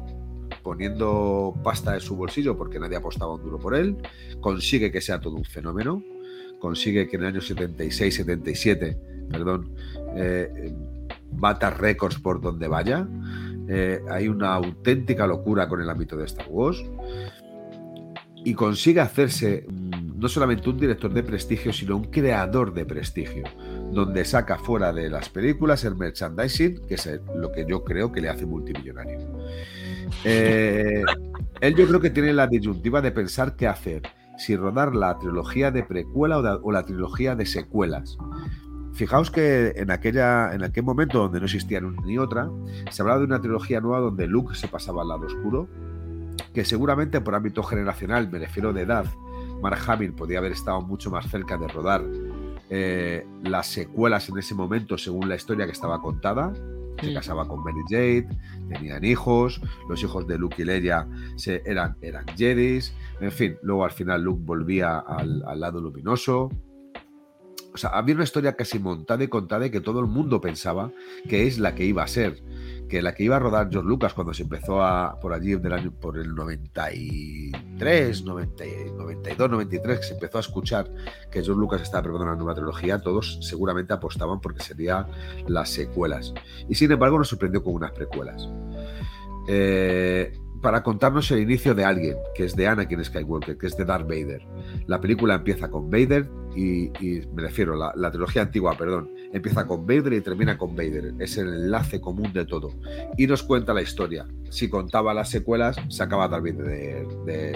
poniendo 0.64 1.54
pasta 1.62 1.92
de 1.92 2.00
su 2.00 2.16
bolsillo 2.16 2.58
porque 2.58 2.80
nadie 2.80 2.96
apostaba 2.96 3.34
un 3.34 3.42
duro 3.42 3.60
por 3.60 3.76
él, 3.76 3.96
consigue 4.40 4.90
que 4.90 5.00
sea 5.00 5.20
todo 5.20 5.36
un 5.36 5.44
fenómeno, 5.44 6.02
consigue 6.58 7.06
que 7.08 7.14
en 7.14 7.22
el 7.22 7.28
año 7.28 7.40
76-77, 7.40 8.98
perdón, 9.30 9.70
eh, 10.16 10.74
bata 11.30 11.70
récords 11.70 12.18
por 12.18 12.40
donde 12.40 12.66
vaya. 12.66 13.06
Eh, 13.68 14.00
hay 14.10 14.26
una 14.26 14.52
auténtica 14.54 15.24
locura 15.24 15.68
con 15.68 15.80
el 15.80 15.88
ámbito 15.88 16.16
de 16.16 16.24
Star 16.24 16.48
Wars 16.50 16.82
y 18.44 18.52
consigue 18.54 19.00
hacerse 19.00 19.64
mm, 19.68 20.18
no 20.18 20.28
solamente 20.28 20.68
un 20.68 20.80
director 20.80 21.14
de 21.14 21.22
prestigio, 21.22 21.72
sino 21.72 21.98
un 21.98 22.04
creador 22.06 22.74
de 22.74 22.84
prestigio 22.84 23.44
donde 23.94 24.24
saca 24.24 24.58
fuera 24.58 24.92
de 24.92 25.08
las 25.08 25.28
películas 25.28 25.84
el 25.84 25.96
merchandising, 25.96 26.86
que 26.86 26.94
es 26.94 27.08
lo 27.36 27.52
que 27.52 27.64
yo 27.66 27.84
creo 27.84 28.12
que 28.12 28.20
le 28.20 28.28
hace 28.28 28.44
multimillonario. 28.44 29.18
Eh, 30.24 31.02
él 31.60 31.74
yo 31.74 31.86
creo 31.86 32.00
que 32.00 32.10
tiene 32.10 32.32
la 32.32 32.46
disyuntiva 32.46 33.00
de 33.00 33.12
pensar 33.12 33.56
qué 33.56 33.66
hacer, 33.66 34.02
si 34.36 34.56
rodar 34.56 34.94
la 34.94 35.18
trilogía 35.18 35.70
de 35.70 35.84
precuela 35.84 36.38
o, 36.38 36.72
la 36.72 36.82
trilogía 36.82 37.34
de 37.36 37.46
secuelas. 37.46 38.18
Fijaos 38.92 39.30
que 39.30 39.72
en, 39.76 39.90
aquella, 39.90 40.54
en 40.54 40.62
aquel 40.62 40.84
momento 40.84 41.18
donde 41.18 41.40
no 41.40 41.46
existía 41.46 41.80
ni 41.80 42.18
otra, 42.18 42.50
se 42.90 43.02
hablaba 43.02 43.20
de 43.20 43.26
una 43.26 43.40
trilogía 43.40 43.80
nueva 43.80 44.00
donde 44.00 44.26
Luke 44.26 44.54
se 44.54 44.68
pasaba 44.68 45.02
al 45.02 45.08
lado 45.08 45.26
oscuro, 45.26 45.68
que 46.52 46.64
seguramente 46.64 47.20
por 47.20 47.34
ámbito 47.34 47.62
generacional, 47.62 48.30
me 48.30 48.38
refiero 48.38 48.72
de 48.72 48.82
edad, 48.82 49.06
Mark 49.62 49.78
Hamill 49.86 50.12
podía 50.12 50.38
haber 50.38 50.52
estado 50.52 50.82
mucho 50.82 51.10
más 51.10 51.28
cerca 51.28 51.56
de 51.56 51.66
rodar 51.68 52.04
eh, 52.76 53.24
las 53.44 53.68
secuelas 53.68 54.28
en 54.28 54.36
ese 54.36 54.52
momento 54.52 54.98
según 54.98 55.28
la 55.28 55.36
historia 55.36 55.64
que 55.64 55.70
estaba 55.70 56.02
contada. 56.02 56.52
Se 57.00 57.10
mm. 57.10 57.14
casaba 57.14 57.46
con 57.46 57.62
Mary 57.62 57.82
Jade, 57.88 58.28
tenían 58.68 59.04
hijos, 59.04 59.60
los 59.88 60.02
hijos 60.02 60.26
de 60.26 60.38
Luke 60.38 60.60
y 60.60 60.64
Leia 60.64 61.06
se, 61.36 61.62
eran, 61.66 61.96
eran 62.02 62.26
Jedis, 62.36 62.92
en 63.20 63.30
fin, 63.30 63.56
luego 63.62 63.84
al 63.84 63.92
final 63.92 64.22
Luke 64.22 64.42
volvía 64.44 64.98
al, 64.98 65.44
al 65.46 65.60
lado 65.60 65.80
luminoso, 65.80 66.50
o 67.72 67.78
sea, 67.78 67.90
había 67.90 68.16
una 68.16 68.24
historia 68.24 68.56
casi 68.56 68.80
montada 68.80 69.22
y 69.22 69.28
contada 69.28 69.66
y 69.66 69.70
que 69.70 69.80
todo 69.80 70.00
el 70.00 70.06
mundo 70.06 70.40
pensaba 70.40 70.90
que 71.28 71.46
es 71.46 71.58
la 71.58 71.76
que 71.76 71.84
iba 71.84 72.02
a 72.02 72.08
ser 72.08 72.42
que 72.88 73.02
la 73.02 73.14
que 73.14 73.24
iba 73.24 73.36
a 73.36 73.38
rodar 73.38 73.68
George 73.70 73.88
Lucas 73.88 74.14
cuando 74.14 74.34
se 74.34 74.42
empezó 74.42 74.82
a, 74.82 75.18
por 75.20 75.32
allí 75.32 75.54
del 75.54 75.72
año, 75.72 75.92
por 75.92 76.18
el 76.18 76.34
93, 76.34 78.24
92, 78.24 79.50
93, 79.50 79.98
que 79.98 80.04
se 80.04 80.14
empezó 80.14 80.38
a 80.38 80.40
escuchar 80.40 80.90
que 81.30 81.42
George 81.42 81.60
Lucas 81.60 81.82
estaba 81.82 82.02
preparando 82.02 82.32
una 82.32 82.36
nueva 82.36 82.54
trilogía, 82.54 83.00
todos 83.00 83.38
seguramente 83.42 83.92
apostaban 83.92 84.40
porque 84.40 84.62
serían 84.62 85.06
las 85.46 85.70
secuelas. 85.70 86.34
Y 86.68 86.74
sin 86.74 86.92
embargo 86.92 87.18
nos 87.18 87.28
sorprendió 87.28 87.62
con 87.62 87.74
unas 87.74 87.92
precuelas. 87.92 88.48
Eh, 89.48 90.32
para 90.64 90.82
contarnos 90.82 91.30
el 91.30 91.40
inicio 91.40 91.74
de 91.74 91.84
alguien, 91.84 92.16
que 92.34 92.44
es 92.44 92.56
de 92.56 92.66
Anakin 92.66 93.04
Skywalker, 93.04 93.58
que 93.58 93.66
es 93.66 93.76
de 93.76 93.84
Darth 93.84 94.08
Vader. 94.08 94.40
La 94.86 94.98
película 94.98 95.34
empieza 95.34 95.70
con 95.70 95.90
Vader 95.90 96.26
y, 96.56 96.90
me 97.34 97.42
refiero, 97.42 97.76
la, 97.76 97.92
la, 97.96 98.10
trilogía 98.10 98.40
antigua, 98.40 98.74
perdón, 98.78 99.10
empieza 99.34 99.66
con 99.66 99.84
Vader 99.84 100.12
y 100.12 100.20
termina 100.20 100.56
con 100.56 100.76
Vader. 100.76 101.12
Es 101.18 101.36
el 101.36 101.48
enlace 101.48 102.00
común 102.00 102.32
de 102.32 102.46
todo. 102.46 102.70
Y 103.18 103.26
nos 103.26 103.42
cuenta 103.42 103.74
la 103.74 103.82
historia. 103.82 104.26
Si 104.48 104.70
contaba 104.70 105.12
las 105.12 105.28
secuelas, 105.28 105.76
sacaba 105.88 106.28
Darth 106.28 106.44
Vader 106.44 107.06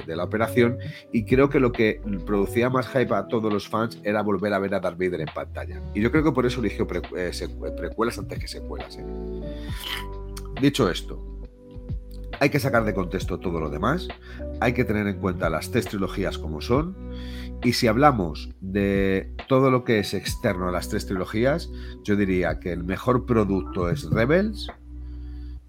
de, 0.04 0.16
la 0.16 0.24
operación 0.24 0.78
y 1.12 1.24
creo 1.24 1.48
que 1.48 1.60
lo 1.60 1.70
que 1.70 2.00
producía 2.26 2.68
más 2.68 2.88
hype 2.88 3.14
a 3.14 3.28
todos 3.28 3.52
los 3.52 3.68
fans 3.68 4.00
era 4.02 4.22
volver 4.22 4.52
a 4.52 4.58
ver 4.58 4.74
a 4.74 4.80
Darth 4.80 4.98
Vader 4.98 5.20
en 5.20 5.28
pantalla. 5.32 5.80
Y 5.94 6.00
yo 6.00 6.10
creo 6.10 6.24
que 6.24 6.32
por 6.32 6.44
eso 6.44 6.60
eligió 6.60 6.88
eh, 7.16 7.30
precuelas 7.76 8.18
antes 8.18 8.40
que 8.40 8.48
secuelas. 8.48 8.98
¿eh? 8.98 9.04
Dicho 10.60 10.90
esto, 10.90 11.24
hay 12.40 12.50
que 12.50 12.58
sacar 12.58 12.84
de 12.84 12.94
contexto 12.94 13.38
todo 13.38 13.60
lo 13.60 13.70
demás, 13.70 14.08
hay 14.60 14.72
que 14.72 14.84
tener 14.84 15.06
en 15.06 15.20
cuenta 15.20 15.48
las 15.48 15.70
tres 15.70 15.86
trilogías 15.86 16.38
como 16.38 16.60
son, 16.60 16.96
y 17.62 17.72
si 17.72 17.88
hablamos 17.88 18.50
de 18.61 19.34
todo 19.48 19.70
lo 19.70 19.84
que 19.84 19.98
es 19.98 20.14
externo 20.14 20.68
a 20.68 20.72
las 20.72 20.88
tres 20.88 21.06
trilogías, 21.06 21.70
yo 22.04 22.16
diría 22.16 22.61
que 22.61 22.72
el 22.72 22.84
mejor 22.84 23.26
producto 23.26 23.90
es 23.90 24.09
Rebels, 24.11 24.68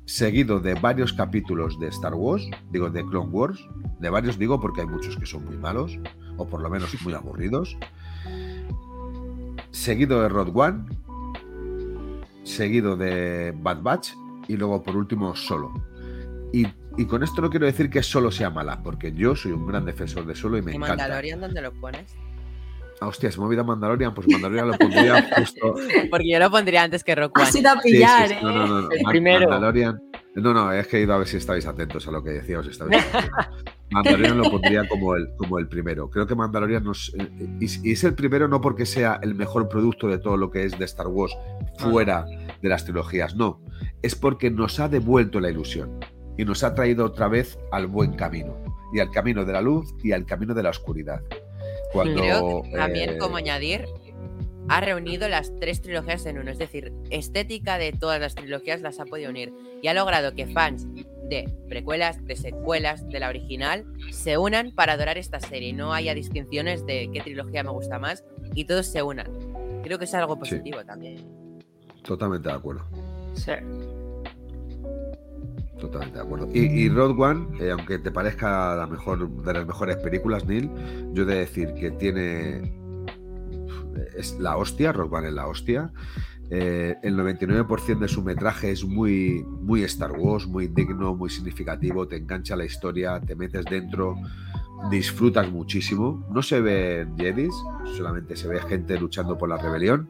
seguido 0.05 0.59
de 0.59 0.75
varios 0.75 1.13
capítulos 1.13 1.79
de 1.79 1.87
Star 1.87 2.13
Wars, 2.13 2.47
digo 2.71 2.89
de 2.89 3.05
Clone 3.05 3.29
Wars, 3.31 3.59
de 3.99 4.09
varios 4.09 4.37
digo 4.37 4.59
porque 4.59 4.81
hay 4.81 4.87
muchos 4.87 5.17
que 5.17 5.25
son 5.25 5.45
muy 5.45 5.57
malos, 5.57 5.97
o 6.37 6.47
por 6.47 6.61
lo 6.61 6.69
menos 6.69 6.95
muy 7.03 7.13
aburridos, 7.13 7.77
seguido 9.71 10.21
de 10.21 10.29
Road 10.29 10.51
One, 10.53 10.85
seguido 12.43 12.95
de 12.95 13.53
Bad 13.61 13.81
Batch, 13.81 14.13
y 14.47 14.57
luego 14.57 14.81
por 14.81 14.95
último 14.95 15.35
Solo. 15.35 15.71
Con 17.05 17.23
esto 17.23 17.41
no 17.41 17.49
quiero 17.49 17.65
decir 17.65 17.89
que 17.89 18.03
solo 18.03 18.31
sea 18.31 18.49
mala, 18.49 18.81
porque 18.83 19.13
yo 19.13 19.35
soy 19.35 19.51
un 19.51 19.65
gran 19.65 19.85
defensor 19.85 20.25
de 20.25 20.35
solo 20.35 20.57
y 20.57 20.61
me 20.61 20.71
¿Y 20.71 20.75
encanta. 20.75 20.95
Mandalorian 20.95 21.39
dónde 21.39 21.61
lo 21.61 21.73
pones? 21.73 22.15
Ah, 23.01 23.07
hostia, 23.07 23.31
se 23.31 23.37
me 23.37 23.43
ha 23.43 23.47
olvidado 23.47 23.67
Mandalorian, 23.67 24.13
pues 24.13 24.27
Mandalorian 24.27 24.67
lo 24.67 24.77
pondría 24.77 25.29
justo. 25.37 25.75
Porque 26.09 26.29
yo 26.29 26.39
lo 26.39 26.51
pondría 26.51 26.83
antes 26.83 27.03
que 27.03 27.15
Rock 27.15 27.37
One. 27.37 27.47
Has 27.47 27.55
ido 27.55 27.69
a 27.69 27.79
pillar, 27.79 28.31
¿eh? 28.31 28.39
No, 28.41 28.51
no, 28.51 28.67
no, 28.67 28.91
El 28.91 29.03
primero. 29.03 29.47
Mandalorian. 29.47 30.01
No, 30.35 30.53
no, 30.53 30.71
es 30.73 30.87
que 30.87 30.97
he 30.97 31.01
ido 31.01 31.13
a 31.13 31.17
ver 31.17 31.27
si 31.27 31.37
estáis 31.37 31.65
atentos 31.65 32.07
a 32.07 32.11
lo 32.11 32.23
que 32.23 32.31
decía, 32.31 32.59
os 32.59 32.79
Mandalorian 33.91 34.37
lo 34.37 34.51
pondría 34.51 34.87
como 34.87 35.15
el, 35.15 35.29
como 35.37 35.59
el 35.59 35.67
primero. 35.67 36.09
Creo 36.09 36.27
que 36.27 36.35
Mandalorian 36.35 36.83
nos. 36.83 37.13
Eh, 37.17 37.57
y, 37.61 37.91
es 37.91 38.03
el 38.03 38.15
primero 38.15 38.47
no 38.47 38.59
porque 38.59 38.85
sea 38.85 39.19
el 39.23 39.33
mejor 39.33 39.69
producto 39.69 40.07
de 40.07 40.17
todo 40.17 40.35
lo 40.35 40.51
que 40.51 40.65
es 40.65 40.77
de 40.77 40.85
Star 40.85 41.07
Wars 41.07 41.35
fuera 41.77 42.25
de 42.61 42.69
las 42.69 42.83
trilogías, 42.83 43.35
no. 43.35 43.61
Es 44.01 44.15
porque 44.15 44.51
nos 44.51 44.79
ha 44.79 44.89
devuelto 44.89 45.39
la 45.39 45.49
ilusión 45.49 45.99
y 46.39 46.45
nos 46.45 46.63
ha 46.63 46.73
traído 46.73 47.03
otra 47.03 47.27
vez 47.27 47.59
al 47.69 47.87
buen 47.87 48.13
camino, 48.13 48.55
y 48.93 49.01
al 49.01 49.11
camino 49.11 49.43
de 49.43 49.51
la 49.51 49.61
luz 49.61 49.93
y 50.01 50.13
al 50.13 50.25
camino 50.25 50.53
de 50.53 50.63
la 50.63 50.69
oscuridad. 50.69 51.21
Cuando, 51.91 52.63
también, 52.71 53.09
eh, 53.09 53.17
como 53.17 53.35
añadir, 53.35 53.83
ha 54.69 54.79
reunido 54.79 55.27
las 55.27 55.53
tres 55.59 55.81
trilogías 55.81 56.25
en 56.27 56.39
uno. 56.39 56.49
Es 56.49 56.57
decir, 56.57 56.93
estética 57.09 57.77
de 57.77 57.91
todas 57.91 58.21
las 58.21 58.35
trilogías 58.35 58.79
las 58.79 59.01
ha 59.01 59.05
podido 59.05 59.31
unir. 59.31 59.53
Y 59.81 59.89
ha 59.89 59.93
logrado 59.93 60.33
que 60.33 60.47
fans 60.47 60.87
de 61.27 61.53
precuelas, 61.67 62.25
de 62.25 62.37
secuelas, 62.37 63.05
de 63.09 63.19
la 63.19 63.27
original, 63.27 63.85
se 64.11 64.37
unan 64.37 64.71
para 64.71 64.93
adorar 64.93 65.17
esta 65.17 65.41
serie. 65.41 65.73
No 65.73 65.93
haya 65.93 66.13
distinciones 66.13 66.85
de 66.85 67.09
qué 67.11 67.19
trilogía 67.19 67.63
me 67.63 67.71
gusta 67.71 67.99
más 67.99 68.23
y 68.55 68.63
todos 68.63 68.85
se 68.85 69.03
unan. 69.03 69.27
Creo 69.83 69.99
que 69.99 70.05
es 70.05 70.13
algo 70.13 70.39
positivo 70.39 70.85
también. 70.85 71.17
Totalmente 72.03 72.47
de 72.47 72.55
acuerdo. 72.55 72.85
Sí. 73.33 73.51
Totalmente 75.79 76.17
de 76.19 76.23
acuerdo. 76.25 76.49
Y, 76.53 76.59
y 76.59 76.89
Road 76.89 77.19
One, 77.19 77.47
eh, 77.59 77.71
aunque 77.71 77.99
te 77.99 78.11
parezca 78.11 78.75
la 78.75 78.85
mejor 78.87 79.29
de 79.43 79.53
las 79.53 79.65
mejores 79.65 79.95
películas, 79.97 80.45
Neil, 80.45 80.69
yo 81.13 81.23
he 81.23 81.25
de 81.25 81.35
decir 81.35 81.73
que 81.73 81.91
tiene. 81.91 82.77
Es 84.17 84.37
la 84.39 84.57
hostia, 84.57 84.91
Road 84.91 85.11
One 85.13 85.27
es 85.29 85.33
la 85.33 85.47
hostia. 85.47 85.91
Eh, 86.51 86.95
el 87.03 87.15
99% 87.15 87.99
de 87.99 88.07
su 88.07 88.23
metraje 88.23 88.71
es 88.71 88.83
muy, 88.83 89.45
muy 89.61 89.83
Star 89.83 90.11
Wars, 90.13 90.47
muy 90.47 90.67
digno, 90.67 91.15
muy 91.15 91.29
significativo, 91.29 92.07
te 92.07 92.15
engancha 92.17 92.55
la 92.55 92.65
historia, 92.65 93.21
te 93.21 93.35
metes 93.35 93.65
dentro, 93.65 94.15
disfrutas 94.89 95.49
muchísimo. 95.51 96.25
No 96.31 96.41
se 96.41 96.59
ven 96.59 97.15
Jedis, 97.17 97.53
solamente 97.95 98.35
se 98.35 98.47
ve 98.47 98.59
gente 98.61 98.99
luchando 98.99 99.37
por 99.37 99.47
la 99.47 99.57
rebelión, 99.57 100.09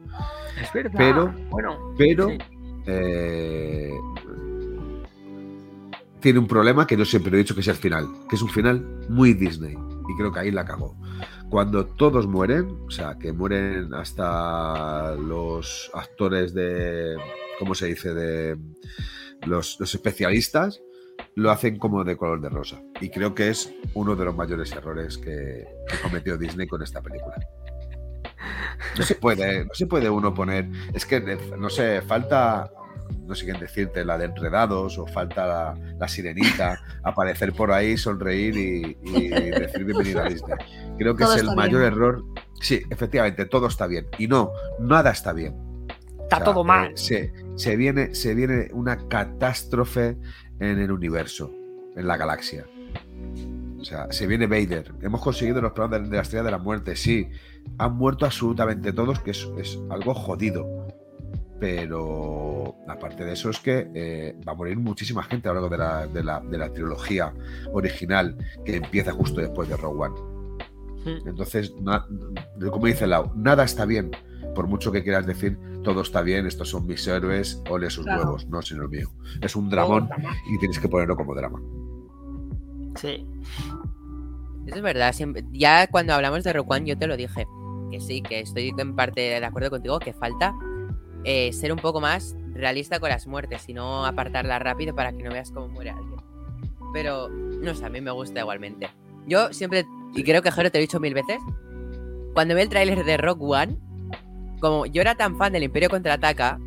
Es 0.60 0.72
verdad. 0.72 0.94
Pero- 0.96 1.34
bueno, 1.50 1.94
pero 1.98 2.28
sí. 2.30 2.38
eh, 2.86 3.92
tiene 6.20 6.38
un 6.38 6.46
problema 6.46 6.86
que 6.86 6.96
yo 6.96 7.04
siempre 7.04 7.34
he 7.34 7.38
dicho 7.38 7.54
que 7.54 7.60
es 7.60 7.68
el 7.68 7.76
final, 7.76 8.08
que 8.28 8.36
es 8.36 8.42
un 8.42 8.48
final 8.48 8.80
muy 9.08 9.34
Disney. 9.34 9.74
Y 9.74 10.16
creo 10.16 10.32
que 10.32 10.40
ahí 10.40 10.50
la 10.50 10.64
cagó. 10.64 10.96
Cuando 11.48 11.86
todos 11.86 12.26
mueren, 12.26 12.68
o 12.86 12.90
sea, 12.90 13.16
que 13.18 13.32
mueren 13.32 13.92
hasta 13.94 15.14
los 15.14 15.90
actores 15.94 16.54
de, 16.54 17.16
¿cómo 17.58 17.74
se 17.74 17.86
dice? 17.86 18.14
De 18.14 18.56
los, 19.46 19.78
los 19.80 19.94
especialistas, 19.94 20.80
lo 21.34 21.50
hacen 21.50 21.78
como 21.78 22.04
de 22.04 22.16
color 22.16 22.40
de 22.40 22.48
rosa. 22.48 22.80
Y 23.00 23.10
creo 23.10 23.34
que 23.34 23.48
es 23.48 23.72
uno 23.94 24.16
de 24.16 24.24
los 24.24 24.36
mayores 24.36 24.72
errores 24.72 25.18
que, 25.18 25.66
que 25.88 25.98
cometió 26.02 26.36
Disney 26.36 26.66
con 26.66 26.82
esta 26.82 27.00
película. 27.00 27.36
No 28.96 29.04
se 29.04 29.14
puede, 29.14 29.64
no 29.64 29.74
se 29.74 29.86
puede 29.86 30.10
uno 30.10 30.34
poner. 30.34 30.68
Es 30.92 31.06
que 31.06 31.20
no 31.58 31.70
sé, 31.70 32.00
falta. 32.02 32.70
No 33.26 33.34
sé 33.34 33.44
quién 33.44 33.58
decirte, 33.60 34.04
la 34.04 34.18
de 34.18 34.26
enredados, 34.26 34.98
o 34.98 35.06
falta 35.06 35.46
la, 35.46 35.94
la 35.98 36.08
sirenita, 36.08 36.80
aparecer 37.04 37.52
por 37.52 37.72
ahí, 37.72 37.96
sonreír 37.96 38.56
y, 38.56 38.96
y 39.04 39.28
decir 39.28 39.84
bienvenido 39.84 40.20
a 40.22 40.28
Disney. 40.28 40.56
Creo 40.98 41.14
que 41.16 41.24
Todo 41.24 41.34
es 41.34 41.42
el 41.42 41.54
mayor 41.54 41.80
bien. 41.80 41.92
error. 41.92 42.24
Sí, 42.60 42.82
efectivamente, 42.90 43.46
todo 43.46 43.66
está 43.68 43.86
bien. 43.86 44.06
Y 44.18 44.26
no, 44.28 44.50
nada 44.78 45.10
está 45.10 45.32
bien. 45.32 45.54
Está 46.22 46.36
O 46.36 46.38
sea, 46.38 46.44
todo 46.44 46.64
mal. 46.64 46.88
eh, 46.88 46.92
se, 46.96 47.32
se 47.56 47.76
viene, 47.76 48.14
se 48.14 48.34
viene 48.34 48.68
una 48.72 49.08
catástrofe 49.08 50.16
en 50.60 50.78
el 50.78 50.92
universo, 50.92 51.50
en 51.96 52.06
la 52.06 52.16
galaxia. 52.16 52.66
O 53.78 53.84
sea, 53.84 54.12
se 54.12 54.26
viene 54.26 54.46
Vader. 54.46 54.92
Hemos 55.00 55.22
conseguido 55.22 55.60
los 55.62 55.72
planos 55.72 55.92
de, 56.02 56.08
de 56.08 56.16
la 56.16 56.22
estrella 56.22 56.44
de 56.44 56.50
la 56.50 56.58
muerte, 56.58 56.96
sí. 56.96 57.28
Han 57.78 57.94
muerto 57.96 58.26
absolutamente 58.26 58.92
todos, 58.92 59.20
que 59.20 59.30
es, 59.30 59.48
es 59.58 59.78
algo 59.90 60.12
jodido. 60.14 60.66
Pero 61.60 62.74
aparte 62.88 63.24
de 63.24 63.34
eso 63.34 63.50
es 63.50 63.60
que 63.60 63.90
eh, 63.94 64.34
va 64.48 64.52
a 64.52 64.54
morir 64.56 64.78
muchísima 64.78 65.22
gente 65.22 65.48
a 65.48 65.52
lo 65.52 65.60
largo 65.60 65.68
de 65.76 65.78
la, 65.78 66.06
de 66.06 66.24
la- 66.24 66.40
de 66.40 66.58
la 66.58 66.72
trilogía 66.72 67.32
original 67.72 68.36
que 68.64 68.76
empieza 68.76 69.12
justo 69.12 69.40
después 69.40 69.68
de 69.68 69.76
Rogue 69.76 70.00
One. 70.06 70.20
Mm. 71.04 71.28
Entonces, 71.28 71.74
na- 71.80 72.06
como 72.70 72.86
dice 72.86 73.06
Lau, 73.06 73.32
nada 73.36 73.64
está 73.64 73.84
bien. 73.84 74.10
Por 74.54 74.66
mucho 74.66 74.90
que 74.90 75.02
quieras 75.04 75.26
decir, 75.26 75.58
todo 75.84 76.00
está 76.00 76.22
bien, 76.22 76.46
estos 76.46 76.68
son 76.70 76.86
mis 76.86 77.06
héroes, 77.06 77.62
ole 77.70 77.88
sus 77.90 78.04
Claro. 78.04 78.22
huevos, 78.24 78.46
no, 78.48 78.60
señor 78.62 78.88
mío. 78.90 79.08
Es 79.40 79.54
un 79.54 79.70
dramón 79.70 80.08
y 80.50 80.58
tienes 80.58 80.78
que 80.80 80.88
ponerlo 80.88 81.14
como 81.16 81.34
drama. 81.34 81.60
Sí. 82.96 83.26
Eso 84.66 84.76
es 84.76 84.82
verdad. 84.82 85.12
siempre- 85.12 85.44
ya 85.52 85.86
cuando 85.88 86.14
hablamos 86.14 86.42
de 86.44 86.52
Rogue 86.52 86.68
One, 86.76 86.86
yo 86.86 86.98
te 86.98 87.06
lo 87.06 87.16
dije. 87.16 87.46
Que 87.90 88.00
sí, 88.00 88.22
que 88.22 88.40
estoy 88.40 88.72
en 88.76 88.94
parte 88.94 89.20
de 89.20 89.44
acuerdo 89.44 89.70
contigo, 89.70 89.98
que 89.98 90.12
falta 90.12 90.54
eh, 91.24 91.52
ser 91.52 91.72
un 91.72 91.78
poco 91.78 92.00
más 92.00 92.36
realista 92.54 93.00
con 93.00 93.10
las 93.10 93.26
muertes 93.26 93.68
y 93.68 93.74
no 93.74 94.04
apartarla 94.04 94.58
rápido 94.58 94.94
para 94.94 95.12
que 95.12 95.22
no 95.22 95.30
veas 95.30 95.50
cómo 95.50 95.68
muere 95.68 95.90
alguien. 95.90 96.20
Pero, 96.92 97.28
no 97.28 97.74
sé, 97.74 97.84
a 97.84 97.88
mí 97.88 98.00
me 98.00 98.10
gusta 98.10 98.40
igualmente. 98.40 98.90
Yo 99.26 99.52
siempre, 99.52 99.86
y 100.14 100.24
creo 100.24 100.42
que 100.42 100.50
Jero 100.50 100.70
te 100.70 100.78
lo 100.78 100.80
he 100.80 100.86
dicho 100.86 101.00
mil 101.00 101.14
veces, 101.14 101.38
cuando 102.34 102.54
vi 102.54 102.62
el 102.62 102.68
tráiler 102.68 103.04
de 103.04 103.16
Rogue 103.16 103.44
One, 103.44 103.76
como 104.60 104.86
yo 104.86 105.00
era 105.00 105.14
tan 105.14 105.36
fan 105.36 105.52
del 105.52 105.62
Imperio 105.62 105.88
Contraataca, 105.88 106.58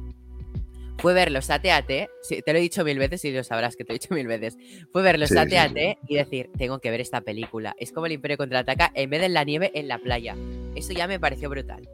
fue 0.99 1.14
verlos 1.14 1.49
AT-AT, 1.49 2.08
sí, 2.22 2.41
te 2.45 2.54
lo 2.54 2.60
he 2.60 2.62
dicho 2.62 2.86
mil 2.86 2.97
veces 2.97 3.26
y 3.26 3.32
lo 3.32 3.43
sabrás 3.43 3.76
que 3.76 3.84
te 3.84 3.91
lo 3.91 3.95
he 3.95 3.99
dicho 3.99 4.14
mil 4.14 4.28
veces, 4.28 4.58
fue 4.91 5.01
verlos 5.01 5.30
Sí, 5.30 5.36
sí, 5.36 5.41
AT-AT 5.41 5.97
y 6.08 6.16
decir, 6.16 6.49
tengo 6.58 6.80
que 6.80 6.91
ver 6.91 7.01
esta 7.01 7.22
película. 7.22 7.76
Es 7.78 7.91
como 7.91 8.06
el 8.06 8.14
Imperio 8.14 8.38
Contraataca 8.38 8.91
en 8.93 9.10
vez 9.10 9.20
de 9.20 9.26
en 9.26 9.34
la 9.34 9.43
nieve, 9.43 9.72
en 9.74 9.88
la 9.88 9.97
playa. 9.97 10.36
Eso 10.76 10.93
ya 10.93 11.08
me 11.08 11.20
pareció 11.20 11.49
brutal. 11.49 11.89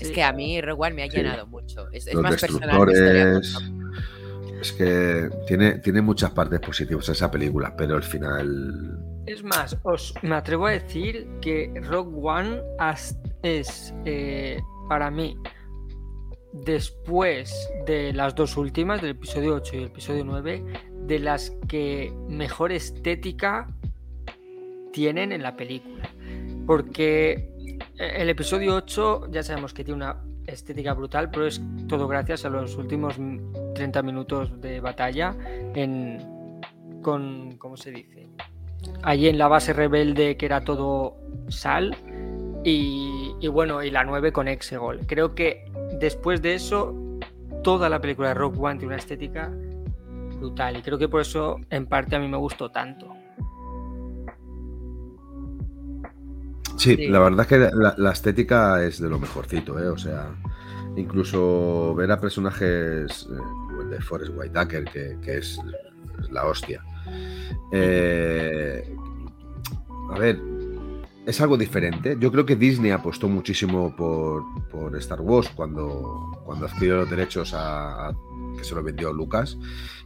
Es 0.00 0.10
que 0.10 0.22
a 0.22 0.32
mí 0.32 0.60
Rogue 0.60 0.86
One 0.86 0.94
me 0.94 1.02
ha 1.04 1.10
Sí. 1.10 1.16
llenado 1.16 1.46
mucho. 1.46 1.88
Es, 1.92 2.06
es 2.06 2.14
Los 2.14 2.22
más 2.22 2.40
personal. 2.40 2.86
que. 2.86 3.40
Es 4.60 4.72
que 4.72 5.30
tiene, 5.46 5.78
tiene 5.78 6.00
muchas 6.02 6.32
partes 6.32 6.58
positivas 6.60 7.08
esa 7.08 7.30
película, 7.30 7.74
pero 7.76 7.94
al 7.96 8.02
final. 8.02 8.98
Es 9.26 9.44
más, 9.44 9.76
os 9.84 10.14
me 10.22 10.34
atrevo 10.34 10.66
a 10.66 10.72
decir 10.72 11.28
que 11.40 11.72
Rogue 11.84 12.16
One 12.20 12.60
es 13.42 13.94
eh, 14.04 14.58
para 14.88 15.10
mí 15.10 15.36
después 16.52 17.70
de 17.86 18.12
las 18.12 18.34
dos 18.34 18.56
últimas, 18.56 19.00
del 19.00 19.10
episodio 19.12 19.54
8 19.56 19.76
y 19.76 19.78
el 19.78 19.84
episodio 19.84 20.24
9, 20.24 20.64
de 21.06 21.18
las 21.18 21.50
que 21.68 22.12
mejor 22.28 22.72
estética 22.72 23.68
tienen 24.92 25.30
en 25.32 25.42
la 25.42 25.56
película. 25.56 26.08
Porque 26.66 27.50
el 27.98 28.28
episodio 28.28 28.76
8 28.76 29.28
ya 29.30 29.42
sabemos 29.42 29.74
que 29.74 29.84
tiene 29.84 29.96
una 29.96 30.16
estética 30.46 30.94
brutal, 30.94 31.30
pero 31.30 31.46
es 31.46 31.60
todo 31.88 32.08
gracias 32.08 32.44
a 32.44 32.48
los 32.48 32.76
últimos 32.76 33.18
mm, 33.18 33.74
30 33.74 34.02
minutos 34.02 34.60
de 34.60 34.80
batalla 34.80 35.34
en 35.74 36.60
con 37.02 37.56
¿cómo 37.58 37.76
se 37.76 37.90
dice? 37.90 38.28
Allí 39.02 39.28
en 39.28 39.38
la 39.38 39.48
base 39.48 39.72
rebelde 39.72 40.36
que 40.36 40.46
era 40.46 40.62
todo 40.62 41.16
sal 41.48 41.96
y, 42.64 43.34
y 43.40 43.48
bueno, 43.48 43.82
y 43.82 43.90
la 43.90 44.04
9 44.04 44.32
con 44.32 44.48
Exegol. 44.48 45.00
Creo 45.06 45.34
que 45.34 45.70
después 46.00 46.42
de 46.42 46.54
eso 46.54 46.94
toda 47.62 47.88
la 47.88 48.00
película 48.00 48.28
de 48.28 48.34
Rock 48.34 48.60
One 48.60 48.78
tiene 48.78 48.94
una 48.94 48.96
estética 48.96 49.50
brutal 50.38 50.76
y 50.76 50.82
creo 50.82 50.98
que 50.98 51.08
por 51.08 51.20
eso 51.20 51.60
en 51.70 51.86
parte 51.86 52.16
a 52.16 52.18
mí 52.18 52.28
me 52.28 52.36
gustó 52.36 52.70
tanto. 52.70 53.17
Sí, 56.78 56.96
Sí. 56.96 57.08
la 57.08 57.18
verdad 57.18 57.40
es 57.40 57.46
que 57.48 57.58
la, 57.58 57.94
la 57.98 58.10
estética 58.12 58.82
es 58.84 59.00
de 59.00 59.08
lo 59.08 59.18
mejorcito, 59.18 59.78
¿eh? 59.82 59.88
O 59.88 59.98
sea, 59.98 60.30
incluso 60.96 61.94
ver 61.94 62.10
a 62.12 62.20
personajes 62.20 63.26
eh, 63.30 63.36
como 63.68 63.82
el 63.82 63.90
de 63.90 64.00
Forrest 64.00 64.32
Whitaker, 64.36 64.84
que, 64.84 65.16
que 65.22 65.38
es, 65.38 65.58
es 66.20 66.30
la 66.30 66.46
hostia. 66.46 66.82
Eh, 67.72 68.94
a 70.10 70.18
ver, 70.18 70.40
es 71.26 71.40
algo 71.40 71.56
diferente. 71.56 72.16
Yo 72.18 72.30
creo 72.32 72.46
que 72.46 72.56
Disney 72.56 72.90
apostó 72.92 73.28
muchísimo 73.28 73.94
por, 73.96 74.42
por 74.70 74.96
Star 74.96 75.20
Wars 75.20 75.50
cuando, 75.54 76.40
cuando 76.44 76.66
adquirió 76.66 76.96
los 76.98 77.10
derechos 77.10 77.52
a, 77.54 78.08
a- 78.08 78.16
que 78.56 78.64
se 78.64 78.74
los 78.74 78.82
vendió 78.82 79.12
Lucas. 79.12 79.56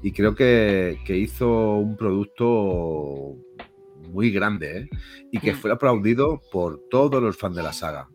Y 0.02 0.12
creo 0.12 0.34
que, 0.34 0.98
que 1.06 1.16
hizo 1.16 1.74
un 1.76 1.96
producto 1.96 3.36
muy 4.12 4.30
grande, 4.30 4.78
¿eh? 4.82 4.90
y 5.32 5.38
que 5.40 5.52
Mm. 5.52 5.56
fue 5.56 5.72
aplaudido 5.72 6.40
por 6.52 6.80
todos 6.90 7.22
los 7.22 7.36
fans 7.36 7.56
de 7.56 7.62
la 7.62 7.72
saga. 7.72 8.08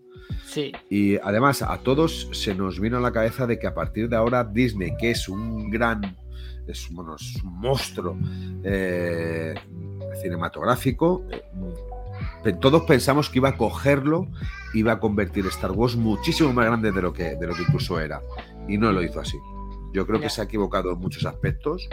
Sí, 0.46 0.72
Y 0.90 1.18
además 1.18 1.62
a 1.62 1.78
todos 1.80 2.30
se 2.32 2.54
nos 2.56 2.80
vino 2.80 2.98
a 2.98 3.02
la 3.02 3.12
cabeza 3.12 3.46
de 3.48 3.60
que 3.60 3.68
a 3.68 3.74
partir 3.74 4.08
de 4.10 4.16
ahora 4.16 4.44
Disney, 4.44 4.92
que 4.98 5.12
es 5.12 5.28
un 5.30 5.70
gran, 5.70 6.16
es, 6.68 6.88
bueno, 6.92 7.16
es 7.16 7.36
un 7.44 7.60
monstruo 7.60 8.18
eh, 8.64 9.54
cinematográfico, 10.22 11.24
eh, 12.46 12.54
todos 12.60 12.84
pensamos 12.84 13.30
que 13.30 13.40
iba 13.40 13.50
a 13.50 13.58
cogerlo, 13.58 14.28
iba 14.74 14.94
a 14.94 15.00
convertir 15.00 15.46
Star 15.48 15.72
Wars 15.72 15.96
muchísimo 15.96 16.52
más 16.54 16.66
grande 16.66 16.92
de 16.92 17.02
lo 17.02 17.14
que, 17.14 17.36
de 17.36 17.48
lo 17.48 17.54
que 17.54 17.62
incluso 17.64 18.00
era. 18.00 18.22
Y 18.68 18.78
no 18.78 18.92
lo 18.92 19.02
hizo 19.04 19.20
así. 19.20 19.38
Yo 19.94 20.06
creo 20.06 20.20
que 20.20 20.30
se 20.30 20.42
ha 20.42 20.44
equivocado 20.46 20.92
en 20.92 21.00
muchos 21.00 21.26
aspectos 21.26 21.88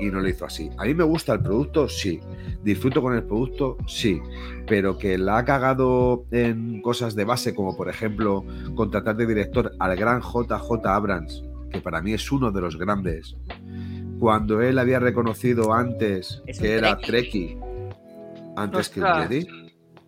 y 0.00 0.06
no 0.06 0.20
lo 0.20 0.28
hizo 0.28 0.44
así. 0.44 0.70
A 0.78 0.84
mí 0.84 0.94
me 0.94 1.04
gusta 1.04 1.34
el 1.34 1.40
producto, 1.40 1.88
sí. 1.88 2.20
Disfruto 2.62 3.02
con 3.02 3.14
el 3.14 3.24
producto, 3.24 3.76
sí. 3.86 4.20
Pero 4.66 4.98
que 4.98 5.18
la 5.18 5.38
ha 5.38 5.44
cagado 5.44 6.24
en 6.30 6.80
cosas 6.82 7.14
de 7.14 7.24
base, 7.24 7.54
como 7.54 7.76
por 7.76 7.88
ejemplo 7.88 8.44
contratar 8.74 9.16
de 9.16 9.26
director 9.26 9.72
al 9.78 9.96
gran 9.96 10.20
JJ 10.20 10.86
Abrams, 10.86 11.44
que 11.70 11.80
para 11.80 12.00
mí 12.00 12.12
es 12.12 12.30
uno 12.32 12.50
de 12.50 12.60
los 12.60 12.78
grandes, 12.78 13.36
cuando 14.18 14.62
él 14.62 14.78
había 14.78 15.00
reconocido 15.00 15.72
antes 15.72 16.42
Es 16.46 16.58
que 16.58 16.74
era 16.74 16.96
Trekkie. 16.96 17.58
Trekkie, 17.58 17.58
antes 18.56 18.88
que 18.88 19.00
un. 19.00 19.06
Jedi, 19.06 19.46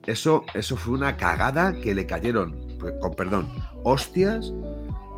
eso, 0.06 0.44
eso 0.54 0.76
fue 0.76 0.94
una 0.94 1.16
cagada 1.16 1.74
que 1.74 1.94
le 1.94 2.06
cayeron, 2.06 2.56
pues, 2.78 2.94
con 3.00 3.14
perdón, 3.14 3.48
hostias 3.82 4.52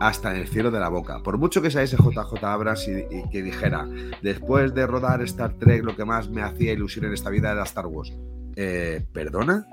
hasta 0.00 0.34
en 0.34 0.40
el 0.40 0.48
cielo 0.48 0.70
de 0.70 0.80
la 0.80 0.88
boca. 0.88 1.20
Por 1.22 1.38
mucho 1.38 1.60
que 1.62 1.70
sea 1.70 1.82
ese 1.82 1.96
JJ 1.96 2.44
Abrams 2.44 2.88
y, 2.88 3.16
y 3.16 3.28
que 3.30 3.42
dijera, 3.42 3.86
después 4.22 4.74
de 4.74 4.86
rodar 4.86 5.22
Star 5.22 5.54
Trek, 5.54 5.84
lo 5.84 5.96
que 5.96 6.04
más 6.04 6.28
me 6.28 6.42
hacía 6.42 6.72
ilusión 6.72 7.06
en 7.06 7.14
esta 7.14 7.30
vida 7.30 7.52
era 7.52 7.64
Star 7.64 7.86
Wars. 7.86 8.12
Eh, 8.56 9.04
¿Perdona? 9.12 9.66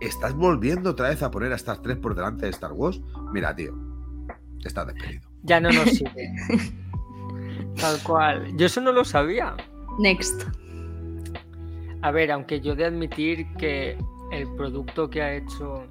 ¿Estás 0.00 0.34
volviendo 0.34 0.90
otra 0.90 1.10
vez 1.10 1.22
a 1.22 1.30
poner 1.30 1.52
a 1.52 1.56
Star 1.56 1.78
Trek 1.78 2.00
por 2.00 2.14
delante 2.14 2.46
de 2.46 2.50
Star 2.50 2.72
Wars? 2.72 3.00
Mira, 3.32 3.54
tío, 3.54 3.74
estás 4.64 4.86
despedido. 4.86 5.28
Ya 5.42 5.60
no 5.60 5.70
nos 5.70 5.90
sirve. 5.90 6.32
Tal 7.80 8.02
cual. 8.02 8.56
Yo 8.56 8.66
eso 8.66 8.80
no 8.80 8.92
lo 8.92 9.04
sabía. 9.04 9.54
Next. 9.98 10.42
A 12.02 12.10
ver, 12.10 12.30
aunque 12.30 12.60
yo 12.60 12.74
de 12.74 12.86
admitir 12.86 13.46
que 13.58 13.98
el 14.32 14.48
producto 14.56 15.08
que 15.08 15.22
ha 15.22 15.34
hecho 15.34 15.84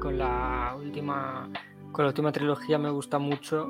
con 0.00 0.18
la 0.18 0.74
última 0.78 1.48
con 1.92 2.04
la 2.04 2.08
última 2.10 2.32
trilogía 2.32 2.78
me 2.78 2.90
gusta 2.90 3.18
mucho. 3.18 3.66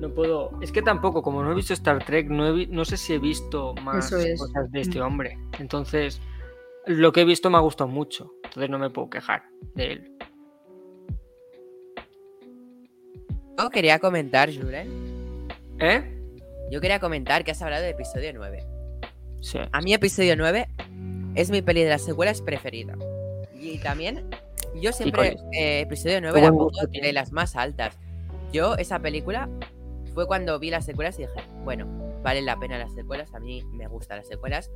No 0.00 0.10
puedo. 0.12 0.50
Es 0.60 0.72
que 0.72 0.82
tampoco, 0.82 1.22
como 1.22 1.42
no 1.42 1.52
he 1.52 1.54
visto 1.54 1.72
Star 1.72 2.04
Trek, 2.04 2.28
no, 2.28 2.46
he 2.46 2.52
vi- 2.52 2.66
no 2.66 2.84
sé 2.84 2.96
si 2.96 3.14
he 3.14 3.18
visto 3.18 3.74
más 3.82 4.12
es. 4.12 4.38
cosas 4.38 4.70
de 4.70 4.80
este 4.80 5.00
Mm. 5.00 5.02
hombre. 5.04 5.38
Entonces, 5.58 6.20
lo 6.86 7.12
que 7.12 7.22
he 7.22 7.24
visto 7.24 7.48
me 7.50 7.56
ha 7.56 7.60
gustado 7.60 7.88
mucho. 7.88 8.32
Entonces 8.44 8.68
no 8.70 8.78
me 8.78 8.90
puedo 8.90 9.08
quejar 9.10 9.44
de 9.74 9.92
él. 9.92 10.12
Yo 13.58 13.70
quería 13.70 13.98
comentar, 13.98 14.50
Julen. 14.54 15.48
¿Eh? 15.80 16.12
Yo 16.70 16.80
quería 16.80 17.00
comentar 17.00 17.44
que 17.44 17.52
has 17.52 17.62
hablado 17.62 17.82
de 17.82 17.90
episodio 17.90 18.32
9. 18.34 18.64
Sí. 19.40 19.58
A 19.72 19.80
mí 19.80 19.94
episodio 19.94 20.36
9 20.36 20.68
es 21.34 21.50
mi 21.50 21.62
peli 21.62 21.82
de 21.84 21.90
las 21.90 22.02
secuelas 22.04 22.42
preferida. 22.42 22.94
Y 23.58 23.78
también, 23.78 24.28
yo 24.80 24.92
siempre 24.92 25.36
eh, 25.52 25.80
episodio 25.80 26.20
9 26.20 26.34
Qué 26.38 26.44
la 26.46 26.52
pongo 26.52 26.70
de 27.02 27.12
las 27.12 27.32
más 27.32 27.56
altas. 27.56 27.98
Yo 28.52 28.76
esa 28.76 28.98
película 29.00 29.48
fue 30.14 30.26
cuando 30.26 30.58
vi 30.58 30.70
las 30.70 30.84
secuelas 30.84 31.18
y 31.18 31.22
dije, 31.22 31.40
bueno, 31.64 31.86
valen 32.22 32.46
la 32.46 32.58
pena 32.58 32.78
las 32.78 32.94
secuelas, 32.94 33.34
a 33.34 33.40
mí 33.40 33.62
me 33.72 33.86
gustan 33.86 34.18
las 34.18 34.28
secuelas. 34.28 34.70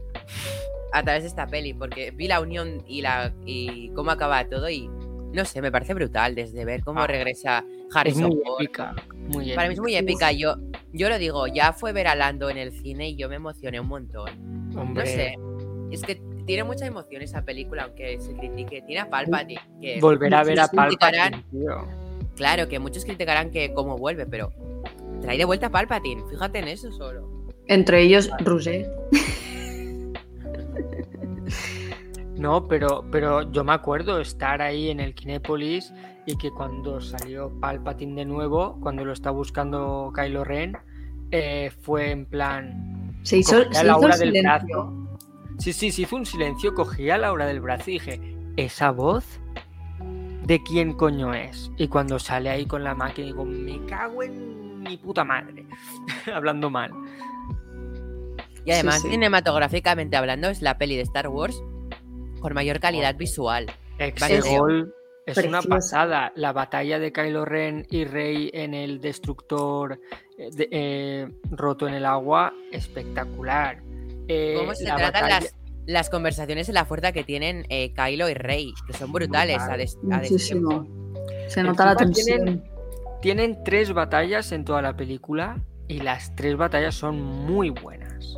A 0.92 1.02
través 1.02 1.22
de 1.22 1.28
esta 1.28 1.46
peli, 1.46 1.72
porque 1.72 2.10
vi 2.10 2.26
la 2.28 2.40
unión 2.40 2.82
y 2.86 3.00
la 3.02 3.32
y 3.46 3.90
cómo 3.90 4.10
acaba 4.10 4.44
todo 4.48 4.68
y 4.68 4.88
no 5.32 5.44
sé, 5.44 5.62
me 5.62 5.70
parece 5.70 5.94
brutal 5.94 6.34
desde 6.34 6.64
ver 6.64 6.82
cómo 6.82 7.00
Ah, 7.00 7.06
regresa 7.06 7.64
Es 7.88 7.96
Harrison 7.96 8.24
muy 8.30 8.40
Ford. 8.44 8.60
épica. 8.62 8.94
Muy 9.14 9.52
Para 9.54 9.68
mí 9.68 9.74
es 9.74 9.80
muy 9.80 9.94
épica. 9.94 10.32
Yo, 10.32 10.56
yo 10.92 11.08
lo 11.08 11.18
digo, 11.18 11.46
ya 11.46 11.72
fue 11.72 11.92
ver 11.92 12.08
a 12.08 12.16
Lando 12.16 12.50
en 12.50 12.56
el 12.58 12.72
cine 12.72 13.10
y 13.10 13.16
yo 13.16 13.28
me 13.28 13.36
emocioné 13.36 13.78
un 13.78 13.86
montón. 13.86 14.28
Hombre, 14.76 15.04
No 15.04 15.06
sé. 15.06 15.34
Es 15.92 16.02
que 16.02 16.20
tiene 16.50 16.64
mucha 16.64 16.84
emoción 16.84 17.22
esa 17.22 17.42
película, 17.42 17.84
aunque 17.84 18.18
se 18.20 18.34
critique. 18.34 18.82
Tiene 18.82 19.02
a 19.02 19.08
Palpatine. 19.08 19.60
Que 19.80 20.00
volver 20.00 20.34
a 20.34 20.42
ver 20.42 20.58
a 20.58 20.66
Palpatine, 20.66 21.44
tío. 21.48 21.86
Claro, 22.34 22.68
que 22.68 22.80
muchos 22.80 23.04
criticarán 23.04 23.52
que 23.52 23.72
cómo 23.72 23.96
vuelve, 23.96 24.26
pero 24.26 24.52
trae 25.22 25.38
de 25.38 25.44
vuelta 25.44 25.66
a 25.66 25.70
Palpatine. 25.70 26.24
Fíjate 26.28 26.58
en 26.58 26.66
eso 26.66 26.90
solo. 26.90 27.30
Entre 27.68 28.02
ellos, 28.02 28.30
Roger. 28.40 28.90
No, 32.36 32.66
pero, 32.68 33.04
pero 33.12 33.52
yo 33.52 33.64
me 33.64 33.74
acuerdo 33.74 34.18
estar 34.18 34.62
ahí 34.62 34.88
en 34.88 34.98
el 34.98 35.14
Kinépolis 35.14 35.92
y 36.24 36.38
que 36.38 36.50
cuando 36.50 36.98
salió 36.98 37.52
Palpatine 37.60 38.14
de 38.14 38.24
nuevo, 38.24 38.78
cuando 38.80 39.04
lo 39.04 39.12
está 39.12 39.30
buscando 39.30 40.10
Kylo 40.14 40.44
Ren, 40.44 40.74
eh, 41.32 41.70
fue 41.82 42.10
en 42.12 42.24
plan. 42.24 43.20
Se 43.24 43.36
hizo, 43.36 43.70
se 43.70 43.84
hizo 43.86 44.00
el 44.00 44.00
del 44.00 44.12
silencio. 44.14 44.42
brazo. 44.42 44.99
Sí, 45.60 45.72
sí, 45.72 45.92
se 45.92 46.02
hizo 46.02 46.16
un 46.16 46.26
silencio, 46.26 46.74
cogí 46.74 47.10
a 47.10 47.18
Laura 47.18 47.46
del 47.46 47.60
brazo 47.60 47.90
y 47.90 47.94
dije, 47.94 48.20
¿esa 48.56 48.90
voz? 48.90 49.24
¿De 50.44 50.62
quién 50.62 50.94
coño 50.94 51.34
es? 51.34 51.70
Y 51.76 51.88
cuando 51.88 52.18
sale 52.18 52.48
ahí 52.50 52.66
con 52.66 52.82
la 52.82 52.94
máquina, 52.94 53.26
digo, 53.26 53.44
me 53.44 53.84
cago 53.86 54.22
en 54.22 54.80
mi 54.82 54.96
puta 54.96 55.22
madre. 55.22 55.66
Hablando 56.34 56.70
mal. 56.70 56.90
Y 58.64 58.72
además, 58.72 59.02
sí. 59.02 59.10
cinematográficamente 59.10 60.16
hablando, 60.16 60.48
es 60.48 60.60
la 60.62 60.76
peli 60.78 60.96
de 60.96 61.02
Star 61.02 61.28
Wars 61.28 61.62
con 62.40 62.52
mayor 62.54 62.80
calidad 62.80 63.16
visual. 63.16 63.66
Vale, 63.98 64.38
Ese 64.38 64.42
tío. 64.48 64.60
gol 64.60 64.94
es 65.26 65.36
una 65.38 65.62
pasada. 65.62 66.32
La 66.36 66.52
batalla 66.52 66.98
de 66.98 67.12
Kylo 67.12 67.44
Ren 67.44 67.86
y 67.90 68.04
Rey 68.04 68.50
en 68.54 68.74
el 68.74 69.00
destructor 69.00 70.00
eh, 70.38 70.48
de- 70.52 70.68
eh, 70.70 71.28
roto 71.50 71.86
en 71.86 71.94
el 71.94 72.04
agua, 72.06 72.52
espectacular. 72.72 73.82
Eh, 74.32 74.54
Cómo 74.58 74.74
se 74.74 74.84
la 74.84 74.96
tratan 74.96 75.22
batalla- 75.22 75.40
las, 75.40 75.54
las 75.86 76.10
conversaciones 76.10 76.68
en 76.68 76.74
la 76.76 76.84
fuerza 76.84 77.12
que 77.12 77.24
tienen 77.24 77.66
eh, 77.68 77.92
Kylo 77.94 78.28
y 78.28 78.34
Rey, 78.34 78.72
que 78.86 78.92
son 78.92 79.12
brutales 79.12 79.58
a, 79.60 79.76
des- 79.76 79.98
a 80.10 80.18
Muchísimo. 80.18 80.86
Se 81.48 81.62
nota 81.62 81.84
la 81.86 81.96
tensión. 81.96 82.24
tienen- 82.44 82.64
Tienen 83.20 83.64
tres 83.64 83.92
batallas 83.92 84.50
en 84.52 84.64
toda 84.64 84.80
la 84.82 84.96
película 84.96 85.58
y 85.88 86.00
las 86.00 86.34
tres 86.36 86.56
batallas 86.56 86.94
son 86.94 87.20
muy 87.20 87.68
buenas. 87.70 88.34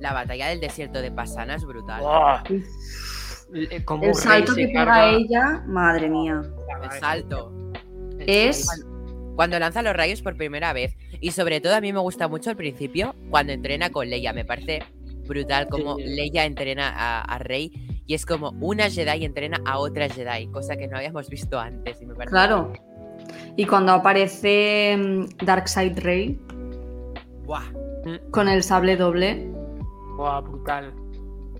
La 0.00 0.12
batalla 0.12 0.48
del 0.48 0.60
desierto 0.60 1.00
de 1.00 1.10
Pasana 1.10 1.54
es 1.54 1.64
brutal. 1.64 2.02
¡Oh! 2.04 2.38
Eh, 3.54 3.84
como 3.84 4.04
El 4.04 4.10
Rey 4.12 4.22
salto 4.22 4.52
se 4.54 4.60
que 4.60 4.66
pega 4.66 4.84
carga- 4.84 5.16
ella, 5.16 5.62
madre 5.66 6.08
mía. 6.10 6.42
El 6.82 7.00
salto. 7.00 7.52
Es. 8.18 8.66
Cuando 9.36 9.58
lanza 9.58 9.82
los 9.82 9.94
rayos 9.94 10.20
por 10.22 10.36
primera 10.36 10.72
vez. 10.72 10.96
Y 11.20 11.30
sobre 11.30 11.60
todo 11.60 11.74
a 11.74 11.80
mí 11.80 11.92
me 11.92 12.00
gusta 12.00 12.26
mucho 12.28 12.50
al 12.50 12.56
principio 12.56 13.14
cuando 13.30 13.52
entrena 13.52 13.90
con 13.90 14.08
Leia. 14.10 14.32
Me 14.32 14.44
parece 14.44 14.82
brutal 15.26 15.68
como 15.68 15.96
Sí. 15.96 16.04
Leia 16.04 16.44
entrena 16.44 16.88
a, 16.94 17.22
a 17.22 17.38
Rey. 17.38 17.70
Y 18.06 18.14
es 18.14 18.24
como 18.24 18.50
una 18.60 18.88
Jedi 18.88 19.24
entrena 19.24 19.60
a 19.66 19.78
otra 19.78 20.08
Jedi. 20.08 20.46
Cosa 20.48 20.76
que 20.76 20.86
no 20.88 20.96
habíamos 20.96 21.28
visto 21.28 21.58
antes. 21.58 22.00
Y 22.00 22.06
me 22.06 22.14
parece 22.14 22.30
Claro. 22.30 22.72
Y 23.56 23.66
cuando 23.66 23.92
aparece 23.92 24.96
mm, 24.96 25.44
Darkseid 25.44 25.98
Rey 26.00 26.38
Buah. 27.44 27.64
con 28.30 28.48
el 28.48 28.62
sable 28.62 28.96
doble, 28.96 29.48
Buah, 30.16 30.40
brutal. 30.40 30.92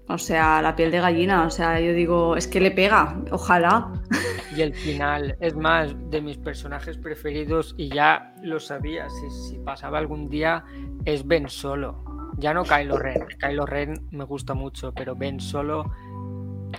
O 0.08 0.18
sea, 0.18 0.62
la 0.62 0.76
piel 0.76 0.90
de 0.90 1.00
gallina, 1.00 1.44
o 1.44 1.50
sea, 1.50 1.80
yo 1.80 1.92
digo, 1.92 2.36
es 2.36 2.46
que 2.46 2.60
le 2.60 2.70
pega, 2.70 3.20
ojalá. 3.30 3.92
Y 4.56 4.62
el 4.62 4.72
final 4.72 5.36
es 5.40 5.54
más 5.54 5.94
de 6.10 6.20
mis 6.20 6.38
personajes 6.38 6.96
preferidos 6.96 7.74
y 7.76 7.88
ya 7.88 8.34
lo 8.42 8.60
sabía, 8.60 9.10
si, 9.10 9.30
si 9.30 9.58
pasaba 9.58 9.98
algún 9.98 10.28
día, 10.28 10.64
es 11.04 11.26
Ben 11.26 11.48
Solo. 11.48 12.04
Ya 12.38 12.54
no 12.54 12.64
Kylo 12.64 12.98
Ren. 12.98 13.26
Kylo 13.40 13.66
Ren 13.66 14.06
me 14.10 14.24
gusta 14.24 14.54
mucho, 14.54 14.92
pero 14.92 15.16
Ben 15.16 15.40
Solo 15.40 15.90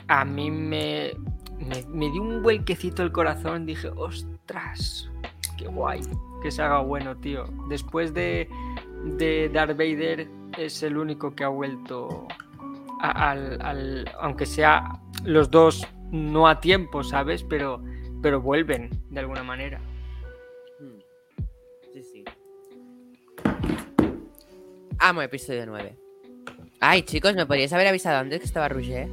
a 0.08 0.24
mí 0.24 0.50
me, 0.50 1.12
me, 1.60 1.84
me 1.88 2.10
dio 2.12 2.22
un 2.22 2.42
vuelquecito 2.42 3.04
el 3.04 3.12
corazón. 3.12 3.66
Dije, 3.66 3.90
ostras, 3.96 5.10
qué 5.58 5.68
guay 5.68 6.02
que 6.42 6.52
se 6.52 6.62
haga 6.62 6.80
bueno, 6.80 7.18
tío. 7.18 7.46
Después 7.70 8.14
de, 8.14 8.48
de 9.18 9.50
Darth 9.50 9.78
Vader 9.78 10.28
es 10.58 10.84
el 10.84 10.98
único 10.98 11.36
que 11.36 11.44
ha 11.44 11.50
vuelto 11.50 12.28
al, 13.02 13.60
al- 13.62 14.12
aunque 14.20 14.46
sea 14.46 14.84
los 15.24 15.50
dos 15.50 15.86
no 16.12 16.48
a 16.48 16.60
tiempo, 16.60 17.04
¿sabes? 17.04 17.44
Pero, 17.44 17.84
pero 18.22 18.42
vuelven 18.42 18.90
de 19.10 19.20
alguna 19.20 19.44
manera. 19.44 19.80
Hmm. 20.80 21.00
Sí, 21.94 22.04
sí. 22.04 22.24
Amo 25.00 25.22
episodio 25.22 25.66
9. 25.66 25.98
Ay, 26.80 27.02
chicos, 27.04 27.36
¿me 27.36 27.46
podríais 27.46 27.74
haber 27.74 27.88
avisado 27.88 28.18
antes 28.20 28.40
que 28.40 28.46
estaba 28.46 28.68
Roger? 28.70 29.08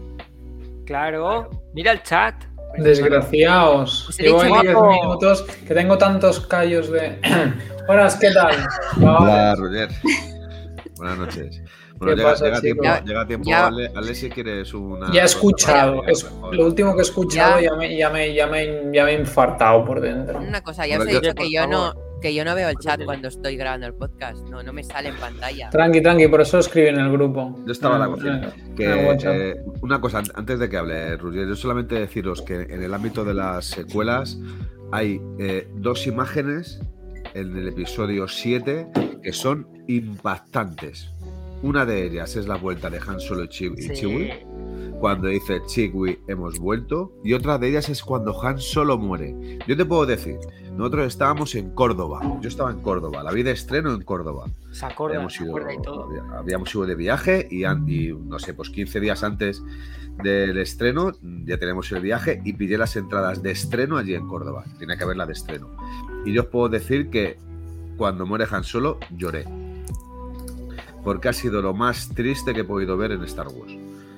Claro, 0.86 1.50
mira 1.74 1.92
el 1.92 2.02
chat. 2.02 2.34
Desgraciados. 2.76 4.16
Llevo 4.18 4.40
ahí 4.42 4.52
10 4.62 4.74
guapo. 4.74 4.90
minutos 4.92 5.42
que 5.42 5.74
tengo 5.74 5.96
tantos 5.96 6.40
callos 6.46 6.90
de. 6.90 7.18
Buenas, 7.86 8.16
¿qué 8.16 8.30
tal? 8.32 8.54
Hola, 9.00 9.54
Roger. 9.56 9.88
Buenas 10.96 11.18
noches. 11.18 11.62
Bueno, 12.04 12.16
¿Qué 12.16 12.22
llega, 12.22 12.30
pasa, 12.30 12.44
llega 12.46 12.60
tiempo, 12.60 12.82
llega 13.04 13.26
tiempo 13.26 13.50
Ya- 13.50 13.66
Ale, 13.66 13.90
Ale, 13.94 14.14
si 14.14 14.30
quieres 14.30 14.72
una. 14.74 15.12
Ya 15.12 15.22
he 15.22 15.24
escuchado. 15.26 16.04
es- 16.06 16.30
lo 16.52 16.66
último 16.66 16.92
que 16.94 17.00
he 17.00 17.02
escuchado 17.02 17.60
Ya. 17.60 17.70
ya 17.70 17.76
me, 17.76 17.96
ya, 17.96 18.10
me, 18.10 18.34
ya, 18.34 18.46
me, 18.46 18.66
ya 18.92 19.04
me 19.04 19.12
he 19.12 19.20
infartado 19.20 19.84
por 19.84 20.00
dentro. 20.00 20.38
Una 20.38 20.62
cosa, 20.62 20.86
ya 20.86 20.98
os 20.98 21.06
he 21.06 21.20
dicho 21.20 21.34
que 21.34 21.50
yo, 21.50 21.66
no, 21.66 21.94
que 22.20 22.34
yo 22.34 22.44
no 22.44 22.54
veo 22.54 22.68
el 22.70 22.76
chat 22.76 23.02
cuando 23.04 23.28
estoy 23.28 23.56
grabando 23.56 23.86
el 23.86 23.94
podcast. 23.94 24.38
No, 24.48 24.62
no 24.62 24.72
me 24.72 24.82
sale 24.82 25.10
en 25.10 25.16
pantalla. 25.16 25.68
Tranqui, 25.70 26.00
tranqui, 26.00 26.28
por 26.28 26.40
eso 26.40 26.58
escribí 26.58 26.88
en 26.88 26.98
el 27.00 27.10
grupo. 27.12 27.58
Yo 27.66 27.72
estaba 27.72 27.96
en 27.96 28.00
la 28.00 28.06
Ah, 28.06 28.10
cocina. 28.10 28.52
Que, 28.76 29.50
eh, 29.50 29.56
una 29.82 30.00
cosa, 30.00 30.18
an- 30.20 30.30
antes 30.34 30.58
de 30.58 30.68
que 30.70 30.76
hable, 30.78 31.16
Roger, 31.18 31.46
yo 31.48 31.54
solamente 31.56 31.96
deciros 31.96 32.40
que 32.42 32.62
en 32.62 32.82
el 32.82 32.94
ámbito 32.94 33.24
de 33.24 33.34
las 33.34 33.66
secuelas 33.66 34.38
hay 34.92 35.20
eh, 35.38 35.68
dos 35.74 36.06
imágenes 36.06 36.80
en 37.34 37.56
el 37.56 37.68
episodio 37.68 38.26
7 38.28 38.86
que 39.22 39.32
son 39.32 39.66
impactantes. 39.88 41.10
Una 41.64 41.86
de 41.86 42.04
ellas 42.06 42.36
es 42.36 42.46
la 42.46 42.56
vuelta 42.56 42.90
de 42.90 42.98
Han 42.98 43.18
Solo 43.20 43.44
y 43.44 43.48
Sí. 43.50 43.72
Chewie, 43.94 44.46
cuando 45.00 45.28
dice 45.28 45.62
Chigui 45.66 46.18
hemos 46.28 46.58
vuelto 46.58 47.12
y 47.24 47.32
otra 47.32 47.56
de 47.56 47.68
ellas 47.70 47.88
es 47.88 48.02
cuando 48.02 48.38
Han 48.42 48.58
solo 48.60 48.98
muere. 48.98 49.34
Yo 49.66 49.74
te 49.74 49.86
puedo 49.86 50.04
decir, 50.04 50.36
nosotros 50.76 51.06
estábamos 51.06 51.54
en 51.54 51.70
Córdoba, 51.70 52.20
yo 52.42 52.48
estaba 52.48 52.70
en 52.70 52.80
Córdoba, 52.82 53.22
la 53.22 53.32
vida 53.32 53.48
de 53.48 53.54
estreno 53.54 53.94
en 53.94 54.02
Córdoba. 54.02 54.44
Se 54.72 54.84
acuerda, 54.84 55.16
Habíamos 55.16 55.32
se 55.32 55.44
ido, 55.44 55.52
acuerda 55.56 55.72
y 55.72 55.80
todo. 55.82 56.04
había- 56.04 56.38
habíamos 56.38 56.74
ido 56.74 56.84
de 56.84 56.94
viaje 56.96 57.48
y, 57.50 57.64
y, 57.64 58.12
no 58.12 58.38
sé, 58.38 58.52
pues 58.52 58.68
15 58.68 59.00
días 59.00 59.24
antes 59.24 59.62
del 60.22 60.58
estreno 60.58 61.12
ya 61.46 61.56
tenemos 61.56 61.90
el 61.92 62.00
viaje 62.02 62.42
y 62.44 62.52
pillé 62.52 62.76
las 62.76 62.94
entradas 62.96 63.42
de 63.42 63.52
estreno 63.52 63.96
allí 63.96 64.14
en 64.14 64.28
Córdoba. 64.28 64.64
Tenía 64.78 64.98
que 64.98 65.04
haber 65.04 65.16
la 65.16 65.24
de 65.24 65.32
estreno. 65.32 65.70
Y 66.26 66.32
yo 66.34 66.42
os 66.42 66.48
puedo 66.48 66.68
decir 66.68 67.08
que 67.08 67.38
cuando 67.96 68.26
muere 68.26 68.44
Han 68.50 68.64
Solo 68.64 68.98
lloré. 69.16 69.44
Porque 71.04 71.28
ha 71.28 71.32
sido 71.32 71.60
lo 71.62 71.74
más 71.74 72.08
triste 72.14 72.54
que 72.54 72.60
he 72.60 72.64
podido 72.64 72.96
ver 72.96 73.12
en 73.12 73.22
Star 73.24 73.48
Wars. 73.48 73.72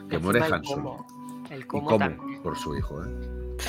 Que 0.09 0.18
muere 0.18 0.41
Han 0.43 0.55
el 0.55 0.64
Solo. 0.64 0.82
cómo. 0.82 1.07
El 1.51 1.61
Y 1.61 1.64
cómo, 1.64 1.84
cómo 1.87 1.99
también. 1.99 2.43
por 2.43 2.57
su 2.57 2.76
hijo, 2.76 3.03
¿eh? 3.05 3.09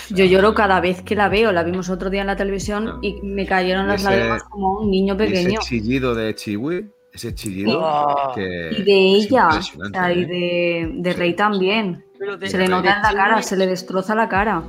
Yo 0.09 0.25
lloro 0.25 0.53
cada 0.53 0.79
vez 0.81 1.01
que 1.01 1.15
la 1.15 1.29
veo. 1.29 1.51
La 1.51 1.63
vimos 1.63 1.89
otro 1.89 2.09
día 2.09 2.21
en 2.21 2.27
la 2.27 2.35
televisión 2.35 2.99
y 3.01 3.21
me 3.23 3.45
cayeron 3.45 3.87
las 3.87 4.01
Ese- 4.01 4.09
lágrimas 4.11 4.43
como 4.43 4.79
un 4.79 4.91
niño 4.91 5.13
Y 5.15 5.17
pequeño. 5.17 5.59
ese 5.59 5.69
chillido 5.69 6.13
de 6.13 6.35
Chiwi, 6.35 6.85
ese 7.13 7.33
chillido 7.33 7.79
Oh, 7.81 8.33
que 8.35 8.69
Y 8.77 8.83
de 8.83 8.93
ella, 9.15 9.47
o 9.47 9.49
impresionante, 9.51 9.97
sea, 9.97 10.13
y 10.13 10.21
¿eh? 10.21 10.25
de, 10.27 10.91
de 10.97 11.13
Sí. 11.13 11.17
Rey 11.19 11.35
también. 11.35 12.03
pero 12.19 12.35
de, 12.37 12.49
Se 12.49 12.57
le 12.57 12.67
nota 12.67 12.95
en 12.97 13.01
la 13.01 13.13
cara, 13.13 13.41
se 13.41 13.55
le 13.55 13.65
destroza 13.67 14.13
la 14.15 14.27
cara. 14.27 14.61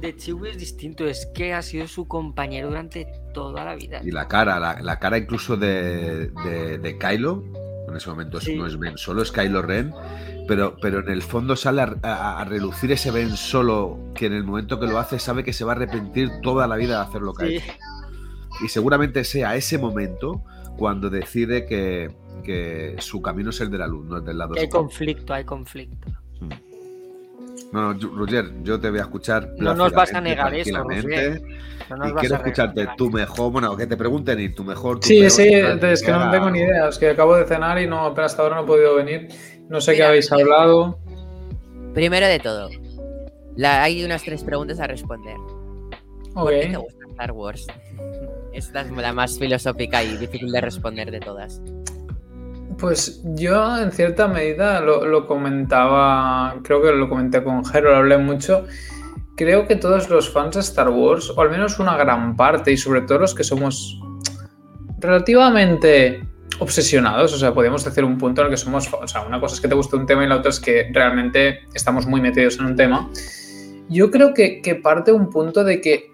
De 0.00 0.14
Chewie 0.16 0.50
es 0.50 0.58
distinto, 0.58 1.06
es 1.06 1.26
que 1.34 1.52
ha 1.54 1.62
sido 1.62 1.88
su 1.88 2.06
compañero 2.06 2.68
durante 2.68 3.06
toda 3.34 3.64
la 3.64 3.74
vida. 3.74 4.00
Y 4.04 4.10
la 4.12 4.28
cara, 4.28 4.60
la, 4.60 4.80
la 4.80 4.98
cara 4.98 5.16
incluso 5.18 5.56
de, 5.56 6.28
de, 6.44 6.78
de 6.78 6.98
Kylo, 6.98 7.42
en 7.90 7.96
ese 7.96 8.10
momento 8.10 8.40
Sí. 8.40 8.56
no 8.56 8.66
es 8.66 8.78
Ben 8.78 8.96
Solo, 8.98 9.22
es 9.22 9.32
Kylo 9.32 9.62
Ren, 9.62 9.92
pero, 10.46 10.76
pero 10.80 11.00
en 11.00 11.08
el 11.08 11.22
fondo 11.22 11.56
sale 11.56 11.82
a, 11.82 11.96
a- 12.02 12.40
a 12.40 12.44
relucir 12.44 12.92
ese 12.92 13.10
Ben 13.10 13.36
Solo 13.36 13.98
que 14.14 14.26
en 14.26 14.32
el 14.34 14.44
momento 14.44 14.78
que 14.80 14.86
lo 14.86 14.98
hace 14.98 15.18
sabe 15.18 15.44
que 15.44 15.52
se 15.52 15.64
va 15.64 15.72
a 15.72 15.76
arrepentir 15.76 16.30
toda 16.42 16.66
la 16.66 16.76
vida 16.76 16.96
de 17.02 17.08
hacer 17.08 17.22
lo 17.22 17.32
que 17.34 17.44
ha 17.44 17.48
hecho. 17.48 17.72
Y 18.64 18.68
seguramente 18.68 19.24
sea 19.24 19.54
ese 19.56 19.78
momento 19.78 20.42
cuando 20.76 21.10
decide 21.10 21.66
que, 21.66 22.10
que 22.44 22.96
su 22.98 23.20
camino 23.22 23.50
es 23.50 23.60
el 23.60 23.70
de 23.70 23.78
la 23.78 23.86
luz, 23.86 24.06
no 24.06 24.16
el 24.18 24.24
del 24.24 24.38
lado 24.38 24.54
hay 24.56 24.68
conflicto, 24.68 25.32
hay 25.34 25.44
conflicto. 25.44 26.08
No, 27.72 27.92
no, 27.92 28.08
Roger, 28.16 28.46
yo 28.62 28.80
te 28.80 28.88
voy 28.90 28.98
a 28.98 29.02
escuchar. 29.02 29.50
No 29.58 29.74
nos 29.74 29.92
vas 29.92 30.12
a 30.14 30.20
negar 30.20 30.54
eso, 30.54 30.70
tranquilamente, 30.72 31.40
No 31.90 31.96
nos 31.96 32.08
Y 32.08 32.12
vas 32.12 32.20
quiero 32.20 32.34
a 32.34 32.38
escucharte 32.38 32.88
tu 32.96 33.10
mejor, 33.10 33.52
bueno, 33.52 33.76
que 33.76 33.86
te 33.86 33.96
pregunten 33.96 34.40
y 34.40 34.48
tu 34.54 34.64
mejor. 34.64 35.00
tu 35.00 35.06
Sí, 35.08 35.18
peor, 35.18 35.30
sí, 35.30 35.50
tal, 35.78 35.84
es 35.92 36.02
que 36.02 36.10
no 36.12 36.30
tengo 36.30 36.50
ni 36.50 36.60
idea. 36.60 36.88
Es 36.88 36.98
que 36.98 37.10
acabo 37.10 37.36
de 37.36 37.44
cenar 37.46 37.78
y 37.80 37.86
no, 37.86 38.00
apenas 38.06 38.32
hasta 38.32 38.42
ahora 38.42 38.56
no 38.56 38.62
he 38.62 38.66
podido 38.66 38.94
venir. 38.94 39.28
No 39.68 39.80
sé 39.80 39.94
qué 39.96 40.02
habéis 40.04 40.32
hablado. 40.32 40.98
Primero 41.92 42.26
de 42.26 42.38
todo, 42.38 42.70
la- 43.56 43.82
hay 43.82 44.02
unas 44.04 44.22
tres 44.22 44.44
preguntas 44.44 44.80
a 44.80 44.86
responder. 44.86 45.36
¿Por 46.32 46.50
qué 46.50 46.68
te 46.70 46.76
gusta 46.76 47.04
Star 47.10 47.32
Wars? 47.32 47.66
Esta 48.52 48.80
es 48.80 48.90
la 48.92 49.12
más 49.12 49.38
filosófica 49.38 50.02
y 50.02 50.16
difícil 50.16 50.50
de 50.50 50.60
responder 50.60 51.10
de 51.10 51.20
todas. 51.20 51.60
Pues 52.78 53.20
yo 53.24 53.76
en 53.76 53.90
cierta 53.90 54.28
medida 54.28 54.80
lo, 54.80 55.26
comentaba, 55.26 56.54
creo 56.62 56.80
que 56.80 56.92
lo 56.92 57.08
comenté 57.08 57.42
con 57.42 57.64
Jero, 57.64 57.90
lo 57.90 57.96
hablé 57.96 58.18
mucho. 58.18 58.66
Creo 59.36 59.66
que 59.66 59.74
todos 59.74 60.08
los 60.08 60.30
fans 60.30 60.54
de 60.54 60.60
Star 60.60 60.88
Wars, 60.88 61.30
o 61.30 61.40
al 61.40 61.50
menos 61.50 61.78
una 61.80 61.96
gran 61.96 62.36
parte, 62.36 62.70
y 62.70 62.76
sobre 62.76 63.00
todo 63.02 63.18
los 63.18 63.34
que 63.34 63.42
somos 63.42 64.00
relativamente 64.98 66.20
obsesionados, 66.60 67.32
o 67.34 67.38
sea, 67.38 67.52
podríamos 67.52 67.84
decir 67.84 68.04
un 68.04 68.18
punto 68.18 68.42
en 68.42 68.46
el 68.46 68.50
que 68.52 68.56
somos, 68.56 68.88
o 68.92 69.06
sea, 69.06 69.22
una 69.22 69.40
cosa 69.40 69.56
es 69.56 69.60
que 69.60 69.68
te 69.68 69.74
gusta 69.74 69.96
un 69.96 70.06
tema 70.06 70.24
y 70.24 70.28
la 70.28 70.36
otra 70.36 70.50
es 70.50 70.60
que 70.60 70.88
realmente 70.92 71.60
estamos 71.74 72.06
muy 72.06 72.20
metidos 72.20 72.58
en 72.58 72.66
un 72.66 72.76
tema. 72.76 73.10
Yo 73.88 74.10
creo 74.10 74.34
que 74.34 74.80
parte 74.82 75.12
un 75.12 75.30
punto 75.30 75.64
de 75.64 75.80
que 75.80 76.12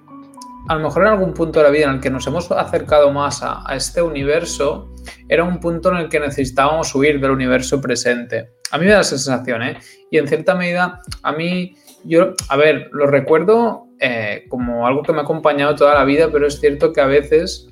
a 0.69 0.75
lo 0.75 0.81
mejor 0.81 1.03
en 1.03 1.09
algún 1.09 1.35
punto 1.35 1.59
de 1.61 1.65
la 1.65 1.71
vida 1.71 1.85
en 1.85 1.97
el 1.97 2.01
que 2.01 2.11
nos 2.11 2.27
hemos 2.27 2.51
acercado 2.51 3.11
más 3.13 3.43
a, 3.43 3.63
a 3.67 3.77
este 3.77 4.01
universo, 4.01 4.93
era 5.29 5.45
un 5.45 5.61
punto 5.61 5.91
en 5.91 5.97
el 5.97 6.09
que 6.09 6.21
necesitábamos 6.21 6.95
huir 6.95 7.21
del 7.21 7.31
universo 7.31 7.81
presente. 7.81 8.55
A 8.71 8.79
mí 8.79 8.87
me 8.87 8.93
da 8.93 9.01
esa 9.01 9.19
sensación, 9.19 9.63
¿eh? 9.63 9.79
Y 10.11 10.19
en 10.19 10.27
cierta 10.27 10.55
medida, 10.55 11.03
a 11.23 11.33
mí, 11.33 11.77
yo, 12.05 12.35
a 12.49 12.57
ver, 12.57 12.89
lo 12.93 13.07
recuerdo 13.07 13.85
eh, 14.01 14.45
como 14.49 14.87
algo 14.87 15.03
que 15.03 15.13
me 15.13 15.19
ha 15.19 15.23
acompañado 15.23 15.75
toda 15.75 15.95
la 15.95 16.05
vida, 16.05 16.29
pero 16.33 16.47
es 16.47 16.61
cierto 16.61 16.93
que 16.93 17.01
a 17.01 17.07
veces 17.07 17.69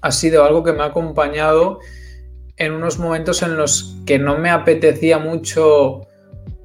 ha 0.00 0.10
sido 0.10 0.44
algo 0.44 0.64
que 0.64 0.72
me 0.72 0.82
ha 0.82 0.86
acompañado 0.86 1.78
en 2.56 2.72
unos 2.72 2.98
momentos 2.98 3.42
en 3.42 3.56
los 3.56 3.96
que 4.06 4.18
no 4.18 4.38
me 4.38 4.50
apetecía 4.50 5.18
mucho 5.18 6.02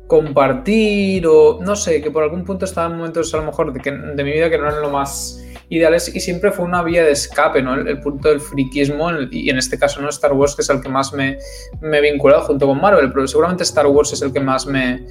compartir 0.08 1.28
o 1.28 1.60
no 1.62 1.76
sé, 1.76 2.02
que 2.02 2.10
por 2.10 2.24
algún 2.24 2.46
punto 2.46 2.66
estaba 2.66 2.92
en 2.92 2.98
momentos 2.98 3.34
a 3.34 3.38
lo 3.38 3.44
mejor 3.44 3.74
de, 3.74 3.92
de 3.92 4.24
mi 4.24 4.32
vida 4.32 4.50
que 4.50 4.58
no 4.58 4.68
eran 4.68 4.82
lo 4.82 4.90
más 4.90 5.44
ideales 5.70 6.14
y 6.16 6.20
siempre 6.20 6.52
fue 6.52 6.66
una 6.66 6.82
vía 6.82 7.04
de 7.04 7.12
escape, 7.12 7.62
¿no? 7.62 7.76
El, 7.76 8.00
punto 8.00 8.30
del 8.30 8.40
friquismo 8.40 9.10
y 9.32 9.50
en 9.50 9.58
este 9.58 9.78
caso 9.78 10.02
no 10.02 10.10
Star 10.10 10.34
Wars, 10.34 10.56
que 10.56 10.62
es 10.62 10.70
el 10.70 10.82
que 10.82 10.90
más 10.90 11.14
me, 11.14 11.38
me 11.82 11.98
he 11.98 12.02
vinculado 12.02 12.44
junto 12.44 12.68
con 12.68 12.80
Marvel, 12.80 13.12
pero 13.12 13.28
seguramente 13.28 13.64
Star 13.64 13.88
Wars 13.88 14.14
es 14.14 14.22
el 14.22 14.32
que 14.32 14.40
más 14.40 14.66
me, 14.66 15.06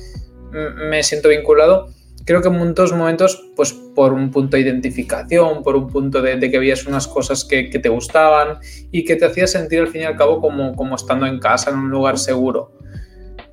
me 0.50 1.02
siento 1.02 1.28
vinculado. 1.28 1.88
Creo 2.24 2.42
que 2.42 2.48
en 2.48 2.54
muchos 2.54 2.92
momentos, 2.92 3.50
pues 3.54 3.72
por 3.72 4.12
un 4.12 4.32
punto 4.32 4.56
de 4.56 4.62
identificación, 4.62 5.62
por 5.62 5.76
un 5.76 5.86
punto 5.88 6.22
de, 6.22 6.36
de 6.36 6.50
que 6.50 6.58
veías 6.58 6.84
unas 6.86 7.06
cosas 7.06 7.44
que, 7.44 7.70
que 7.70 7.78
te 7.78 7.88
gustaban 7.88 8.58
y 8.90 9.04
que 9.04 9.14
te 9.14 9.26
hacía 9.26 9.46
sentir 9.46 9.80
al 9.80 9.88
fin 9.88 10.02
y 10.02 10.04
al 10.06 10.16
cabo 10.16 10.40
como, 10.40 10.74
como 10.74 10.96
estando 10.96 11.26
en 11.26 11.38
casa, 11.38 11.70
en 11.70 11.76
un 11.76 11.90
lugar 11.90 12.18
seguro. 12.18 12.72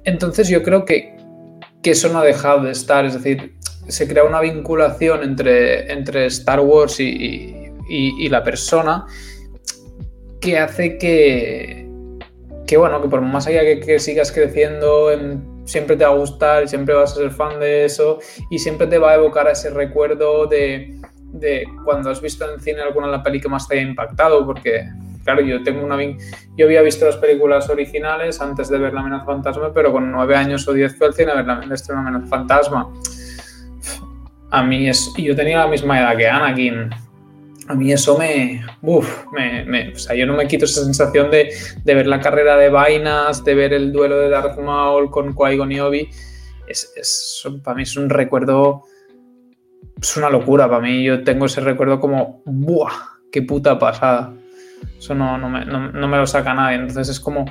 Entonces 0.06 0.50
yo 0.50 0.64
creo 0.64 0.86
que, 0.86 1.13
que 1.84 1.92
eso 1.92 2.10
no 2.10 2.20
ha 2.20 2.24
dejado 2.24 2.62
de 2.64 2.72
estar, 2.72 3.06
es 3.06 3.14
decir, 3.14 3.56
se 3.88 4.08
crea 4.08 4.24
una 4.24 4.40
vinculación 4.40 5.22
entre, 5.24 5.92
entre 5.92 6.26
Star 6.28 6.62
Wars 6.62 7.00
y, 7.00 7.70
y- 7.90 8.30
la 8.30 8.42
persona 8.44 9.06
que 10.40 10.58
hace 10.58 10.98
que, 10.98 11.86
que 12.66 12.78
bueno, 12.78 13.02
que 13.02 13.10
por 13.10 13.22
más 13.22 13.46
allá 13.48 13.62
que, 13.82 14.00
sigas 14.00 14.32
creciendo, 14.32 15.12
en- 15.12 15.52
siempre 15.66 15.96
te 15.96 16.04
va 16.06 16.12
a 16.12 16.16
gustar 16.16 16.68
siempre 16.68 16.94
vas 16.94 17.14
a 17.14 17.16
ser 17.16 17.32
fan 17.32 17.60
de 17.60 17.86
eso 17.86 18.20
y 18.50 18.60
siempre 18.60 18.86
te 18.88 18.98
va 18.98 19.12
a 19.12 19.16
evocar 19.16 19.48
ese 19.48 19.70
recuerdo 19.70 20.46
de, 20.48 20.94
de 21.32 21.64
cuando 21.86 22.10
has 22.10 22.22
visto 22.22 22.50
en 22.52 22.60
cine 22.60 22.82
alguna 22.82 23.08
de 23.08 23.14
la 23.14 23.24
peli 23.24 23.40
que 23.40 23.48
más 23.48 23.68
te 23.68 23.76
haya 23.80 23.88
impactado, 23.88 24.46
porque 24.46 24.86
claro, 25.24 25.42
yo 25.42 25.64
tengo 25.64 25.84
una 25.86 25.98
yo 26.58 26.66
había 26.66 26.82
visto 26.82 27.06
las 27.06 27.18
películas 27.18 27.70
originales 27.70 28.42
antes 28.42 28.70
de 28.70 28.78
ver 28.78 28.94
La 28.94 29.02
amenaza 29.02 29.26
fantasma, 29.26 29.72
pero 29.74 29.92
con 29.92 30.12
nueve 30.12 30.36
años 30.36 30.68
o 30.68 30.74
diez 30.74 30.96
fue 30.98 31.08
al 31.08 31.14
cine 31.14 31.32
a 31.32 31.36
ver 31.36 31.46
la 31.46 31.54
amenaza 31.54 32.28
fantasma. 32.28 32.90
A 34.52 34.64
mí 34.64 34.88
es. 34.88 35.12
Yo 35.18 35.36
tenía 35.36 35.60
la 35.60 35.68
misma 35.68 36.00
edad 36.00 36.16
que 36.16 36.28
Anakin. 36.28 36.90
A 37.68 37.74
mí 37.76 37.92
eso 37.92 38.18
me. 38.18 38.64
Uf, 38.82 39.26
me, 39.32 39.64
me- 39.66 39.94
o 39.94 39.98
sea, 39.98 40.16
yo 40.16 40.26
no 40.28 40.36
me 40.36 40.48
quito 40.48 40.66
esa 40.66 40.84
sensación 40.84 41.32
de, 41.32 41.50
de 41.84 41.96
ver 41.96 42.08
la 42.08 42.20
carrera 42.20 42.56
de 42.58 42.70
vainas, 42.70 43.44
de 43.44 43.56
ver 43.56 43.74
el 43.74 43.92
duelo 43.92 44.20
de 44.20 44.30
Darth 44.30 44.60
Maul 44.60 45.10
con 45.10 45.34
Qui-Gon 45.34 45.72
y 45.72 45.80
Obi. 45.80 46.10
Es, 46.68 46.94
es- 46.96 47.48
para 47.64 47.76
mí 47.78 47.84
es 47.84 47.98
un 47.98 48.10
recuerdo. 48.10 48.84
Es 50.00 50.16
una 50.18 50.30
locura 50.30 50.68
para 50.68 50.82
mí. 50.82 51.04
Yo 51.04 51.24
tengo 51.24 51.46
ese 51.46 51.62
recuerdo 51.62 52.00
como. 52.00 52.44
¡Buah! 52.46 52.92
¡Qué 53.32 53.42
puta 53.42 53.80
pasada! 53.80 54.34
Eso 54.98 55.16
no, 55.16 55.38
no, 55.38 55.50
me, 55.50 55.66
no- 55.66 55.92
no 55.92 56.08
me 56.08 56.18
lo 56.18 56.26
saca 56.28 56.54
nadie. 56.54 56.78
Entonces 56.78 57.10
es 57.10 57.20
como 57.20 57.46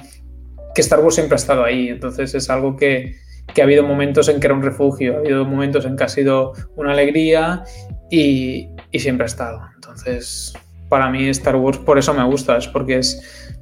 que 0.75 0.81
Star 0.81 1.01
Wars 1.01 1.15
siempre 1.15 1.35
ha 1.35 1.37
estado 1.37 1.65
ahí. 1.65 1.89
Entonces 1.89 2.35
es 2.35 2.49
algo 2.51 2.77
que, 2.77 3.17
que 3.55 3.61
ha 3.61 3.65
habido 3.65 3.83
momentos 3.83 4.29
en 4.29 4.41
que 4.41 4.47
era 4.47 4.55
un 4.55 4.63
refugio, 4.63 5.17
ha 5.17 5.19
habido 5.19 5.45
momentos 5.45 5.85
en 5.85 5.97
que 5.97 6.05
ha 6.05 6.09
sido 6.09 6.53
una 6.77 6.93
alegría 6.93 7.65
y, 8.11 8.69
y 8.91 8.99
siempre 8.99 9.25
ha 9.25 9.27
estado. 9.27 9.61
Entonces, 9.75 10.53
para 10.89 11.11
mí 11.11 11.29
Star 11.29 11.57
Wars 11.57 11.79
por 11.79 11.99
eso 11.99 12.15
me 12.15 12.25
gusta, 12.25 12.57
es 12.57 12.69
porque 12.69 12.99
es, 12.99 13.55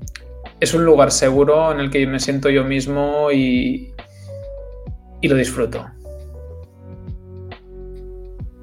es 0.61 0.75
un 0.75 0.85
lugar 0.85 1.11
seguro 1.11 1.73
en 1.73 1.81
el 1.81 1.91
que 1.91 2.07
me 2.07 2.21
siento 2.21 2.51
yo 2.51 2.65
mismo 2.65 3.31
y, 3.33 3.93
y 5.21 5.29
lo 5.29 5.35
disfruto. 5.37 5.87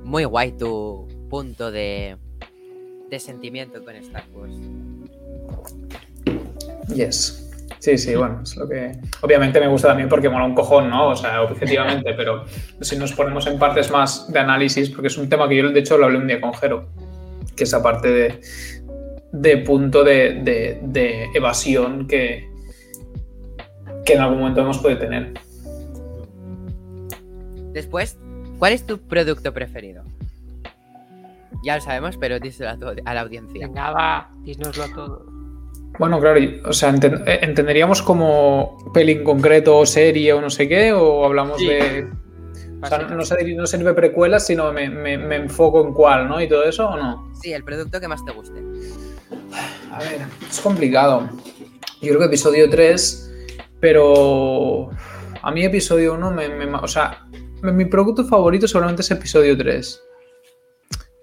Muy 0.03 0.23
guay 0.23 0.53
tu 0.53 1.07
punto 1.29 1.69
de, 1.71 2.15
de 3.09 3.19
sentimiento 3.19 3.83
con 3.83 3.95
Star 3.95 4.23
Wars. 4.33 4.55
Yes. 6.93 7.43
Sí, 7.79 7.97
sí, 7.97 8.15
bueno, 8.15 8.41
es 8.43 8.55
lo 8.57 8.67
que. 8.67 8.93
Obviamente 9.21 9.59
me 9.59 9.67
gusta 9.67 9.89
también 9.89 10.09
porque 10.09 10.29
mola 10.29 10.45
un 10.45 10.55
cojón, 10.55 10.89
¿no? 10.89 11.09
O 11.09 11.15
sea, 11.15 11.43
objetivamente, 11.43 12.13
pero 12.15 12.43
si 12.81 12.97
nos 12.97 13.13
ponemos 13.13 13.45
en 13.47 13.59
partes 13.59 13.91
más 13.91 14.31
de 14.31 14.39
análisis, 14.39 14.89
porque 14.89 15.07
es 15.07 15.17
un 15.17 15.29
tema 15.29 15.47
que 15.47 15.57
yo 15.57 15.69
de 15.69 15.79
hecho 15.79 15.97
lo 15.97 16.05
hablé 16.05 16.17
un 16.17 16.27
día 16.27 16.41
con 16.41 16.53
Jero, 16.55 16.87
que 17.55 17.65
esa 17.65 17.83
parte 17.83 18.09
de, 18.09 18.41
de 19.31 19.57
punto 19.57 20.03
de, 20.03 20.41
de- 20.43 20.79
de 20.81 21.25
evasión 21.35 22.07
que, 22.07 22.49
que 24.05 24.13
en 24.13 24.21
algún 24.21 24.39
momento 24.39 24.61
hemos 24.61 24.79
podido 24.79 24.99
tener. 24.99 25.33
Después, 27.73 28.17
¿cuál 28.57 28.73
es 28.73 28.85
tu 28.85 28.97
producto 28.99 29.53
preferido? 29.53 30.03
Ya 31.63 31.75
lo 31.75 31.81
sabemos, 31.81 32.17
pero 32.17 32.39
díselo 32.39 32.69
a, 32.71 32.77
tu- 32.77 33.01
a 33.05 33.13
la 33.13 33.21
audiencia. 33.21 33.67
Venga, 33.67 33.91
va, 33.91 34.31
dísnoslo 34.43 34.85
todo. 34.95 35.36
Bueno, 35.99 36.19
claro, 36.19 36.39
o 36.65 36.73
sea, 36.73 36.93
eh, 36.93 37.39
¿entenderíamos 37.41 38.01
como 38.03 38.77
peli 38.93 39.13
en 39.13 39.23
concreto 39.23 39.77
o 39.79 39.85
serie 39.85 40.31
o 40.33 40.41
no 40.41 40.49
sé 40.49 40.67
qué? 40.67 40.93
¿O 40.93 41.25
hablamos 41.25 41.57
Sí. 41.57 41.67
de...? 41.67 42.07
O 42.79 42.85
sea, 42.85 42.99
no, 42.99 43.25
se- 43.25 43.55
no 43.55 43.65
sirve 43.65 43.93
precuelas, 43.95 44.45
sino 44.45 44.71
me, 44.71 44.87
me- 44.87 45.17
me 45.17 45.35
enfoco 45.37 45.83
en 45.83 45.93
cuál, 45.93 46.27
¿no? 46.27 46.39
Y 46.39 46.47
todo 46.47 46.63
eso, 46.63 46.87
¿o 46.87 46.95
no? 46.95 47.31
Sí, 47.41 47.51
el 47.51 47.63
producto 47.63 47.99
que 47.99 48.07
más 48.07 48.23
te 48.23 48.31
guste. 48.31 48.59
A 49.91 49.97
ver, 49.99 50.21
es 50.47 50.59
complicado. 50.61 51.27
Yo 52.01 52.09
creo 52.09 52.19
que 52.19 52.25
episodio 52.27 52.69
3, 52.69 53.33
pero 53.79 54.91
a 55.41 55.51
mí 55.51 55.65
episodio 55.65 56.13
1 56.13 56.29
me, 56.29 56.47
me- 56.49 56.75
O 56.77 56.87
sea, 56.87 57.25
mi 57.63 57.71
mi 57.71 57.85
producto 57.85 58.23
favorito 58.25 58.67
seguramente 58.67 59.01
es 59.01 59.09
episodio 59.09 59.57
3. 59.57 59.99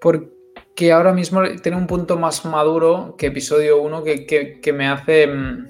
Porque 0.00 0.28
ahora 0.92 1.12
mismo 1.12 1.40
tiene 1.62 1.78
un 1.78 1.86
punto 1.86 2.18
más 2.18 2.44
maduro 2.44 3.14
que 3.16 3.26
episodio 3.26 3.80
1 3.80 4.02
que, 4.04 4.26
que- 4.26 4.60
que 4.60 4.72
me 4.72 4.86
hace... 4.88 5.26
mm, 5.26 5.66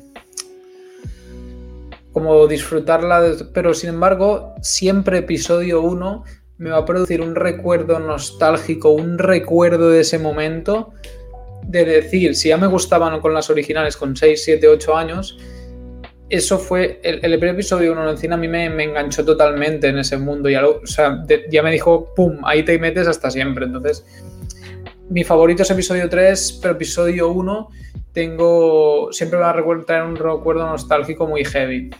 como 2.13 2.47
disfrutarla, 2.47 3.33
pero 3.53 3.75
sin 3.75 3.91
embargo, 3.91 4.55
siempre 4.63 5.19
episodio 5.19 5.81
1 5.83 6.23
me 6.59 6.71
va 6.71 6.79
a 6.79 6.85
producir 6.85 7.21
un 7.21 7.35
recuerdo 7.35 7.99
nostálgico, 7.99 8.91
un 8.91 9.19
recuerdo 9.19 9.91
de 9.91 10.01
ese 10.03 10.21
momento 10.21 10.93
de 11.67 11.85
decir, 11.85 12.37
si 12.37 12.51
ya 12.51 12.57
me 12.57 12.69
gustaban 12.69 13.21
con 13.21 13.35
las 13.35 13.51
originales 13.51 13.97
con 13.97 14.15
6, 14.15 14.41
7, 14.45 14.69
8 14.69 14.97
años, 14.97 15.37
eso 16.31 16.59
fue, 16.59 17.01
el, 17.03 17.17
el 17.25 17.39
primer 17.41 17.57
episodio 17.57 17.91
1 17.93 18.11
en 18.11 18.17
cine 18.19 18.35
a 18.35 18.39
mí 18.39 18.47
me, 18.47 18.71
me 18.71 18.85
enganchó 18.85 19.25
totalmente 19.25 19.89
en 19.89 19.99
ese 19.99 20.17
mundo, 20.17 20.49
ya, 20.49 20.65
o 20.67 20.87
sea, 20.87 21.25
ya 21.51 21.63
me 21.65 21.73
dijo, 21.73 22.15
pum, 22.15 22.39
ahí 22.45 22.63
te 22.65 22.79
metes 22.79 23.09
hasta 23.09 23.29
siempre, 23.29 23.65
entonces 23.67 24.05
mi 25.11 25.25
favorito 25.25 25.63
es 25.63 25.71
episodio 25.71 26.09
3, 26.09 26.59
pero 26.63 26.75
episodio 26.75 27.31
1 27.31 27.69
tengo, 28.13 29.13
siempre 29.13 29.39
me 29.39 29.45
va 29.45 29.51
a 29.51 29.85
traer 29.85 30.05
un 30.05 30.17
recuerdo 30.17 30.67
nostálgico 30.67 31.27
muy 31.27 31.45
heavy. 31.45 31.91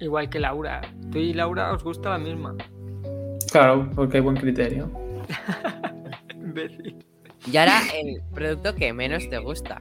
Igual 0.00 0.28
que 0.30 0.40
Laura. 0.40 0.80
Tú 1.12 1.18
y 1.18 1.32
Laura 1.32 1.72
os 1.72 1.84
gusta 1.84 2.10
la 2.10 2.18
misma. 2.18 2.56
Claro, 3.52 3.88
porque 3.94 4.16
hay 4.16 4.22
buen 4.22 4.36
criterio. 4.36 4.90
Imbécil. 6.34 6.96
Y 7.46 7.56
ahora 7.56 7.80
el 7.94 8.22
producto 8.34 8.74
que 8.74 8.92
menos 8.92 9.28
te 9.28 9.38
gusta. 9.38 9.80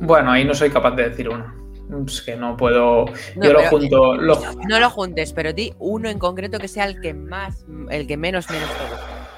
Bueno, 0.00 0.30
ahí 0.30 0.44
no 0.44 0.54
soy 0.54 0.70
capaz 0.70 0.92
de 0.92 1.08
decir 1.08 1.28
uno. 1.28 1.63
Es 2.06 2.22
que 2.22 2.36
no 2.36 2.56
puedo. 2.56 3.04
No, 3.36 3.44
yo 3.44 3.52
lo 3.52 3.58
pero- 3.58 3.70
junto. 3.70 4.14
lo- 4.16 4.40
No 4.68 4.80
lo 4.80 4.90
juntes, 4.90 5.32
pero 5.32 5.52
di 5.52 5.72
uno 5.78 6.08
en 6.08 6.18
concreto 6.18 6.58
que 6.58 6.68
sea 6.68 6.84
el 6.86 7.00
que 7.00 7.14
más, 7.14 7.64
el 7.90 8.06
que 8.06 8.16
menos 8.16 8.48
menos 8.50 8.68
te 8.70 8.84
gusta. 8.90 9.28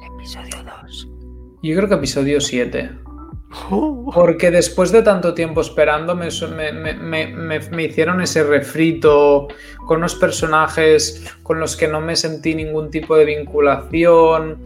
El 0.00 0.14
episodio 0.14 0.64
2. 0.82 1.08
Yo 1.62 1.76
creo 1.76 1.88
que 1.88 1.94
episodio 1.94 2.40
7. 2.40 2.90
Porque 4.14 4.50
después 4.50 4.92
de 4.92 5.02
tanto 5.02 5.34
tiempo 5.34 5.60
esperando, 5.60 6.14
me, 6.14 6.28
me- 6.54 6.72
me- 6.72 6.94
me- 6.94 7.26
me- 7.26 7.60
me 7.70 7.82
hicieron 7.84 8.20
ese 8.22 8.42
refrito 8.42 9.48
con 9.86 9.98
unos 9.98 10.14
personajes 10.14 11.24
con 11.42 11.60
los 11.60 11.76
que 11.76 11.86
no 11.88 12.00
me 12.00 12.16
sentí 12.16 12.54
ningún 12.54 12.90
tipo 12.90 13.16
de 13.16 13.24
vinculación. 13.26 14.64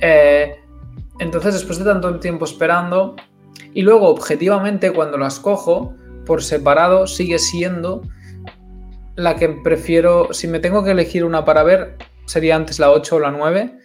eh, 0.00 0.54
entonces, 1.20 1.54
después 1.54 1.78
de 1.80 1.84
tanto 1.84 2.20
tiempo 2.20 2.44
esperando, 2.44 3.16
y 3.74 3.82
luego 3.82 4.08
objetivamente 4.08 4.92
cuando 4.92 5.18
las 5.18 5.38
cojo 5.40 5.94
por 6.26 6.42
separado, 6.42 7.06
sigue 7.06 7.38
siendo 7.38 8.02
la 9.16 9.36
que 9.36 9.48
prefiero. 9.48 10.32
Si 10.32 10.46
me 10.46 10.60
tengo 10.60 10.84
que 10.84 10.90
elegir 10.92 11.24
una 11.24 11.44
para 11.44 11.62
ver, 11.62 11.96
sería 12.26 12.56
antes 12.56 12.78
la 12.78 12.90
8 12.90 13.16
o 13.16 13.20
la 13.20 13.30
9. 13.30 13.78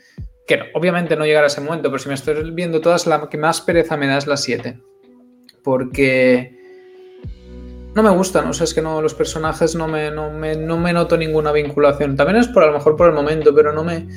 Que 0.45 0.57
no- 0.57 0.65
obviamente 0.74 1.15
no 1.15 1.26
llegará 1.26 1.45
a 1.45 1.47
ese 1.47 1.61
momento, 1.61 1.89
pero 1.89 1.99
si 2.03 2.09
me 2.09 2.15
estoy 2.15 2.51
viendo 2.51 2.82
todas, 2.82 3.07
la 3.07 3.30
que 3.30 3.38
más 3.38 3.61
pereza 3.61 3.95
me 3.97 4.07
da 4.07 4.17
es 4.17 4.28
la 4.28 4.36
7. 4.38 4.78
Porque 5.63 6.57
no 7.95 8.03
me 8.03 8.09
gustan, 8.09 8.47
o 8.47 8.53
sea, 8.53 8.65
es 8.65 8.74
que 8.74 8.82
no, 8.82 9.01
los 9.01 9.13
personajes 9.13 9.76
no 9.76 9.88
me, 9.88 10.11
no, 10.11 10.32
me, 10.32 10.55
no 10.55 10.78
me 10.78 10.91
noto 10.93 11.15
ninguna 11.17 11.51
vinculación. 11.51 12.15
También 12.17 12.38
es 12.39 12.47
por 12.49 12.63
a 12.63 12.67
lo 12.67 12.74
mejor 12.74 12.95
por 12.97 13.07
el 13.07 13.13
momento, 13.13 13.53
pero 13.55 13.71
no 13.71 13.84
me. 13.84 14.07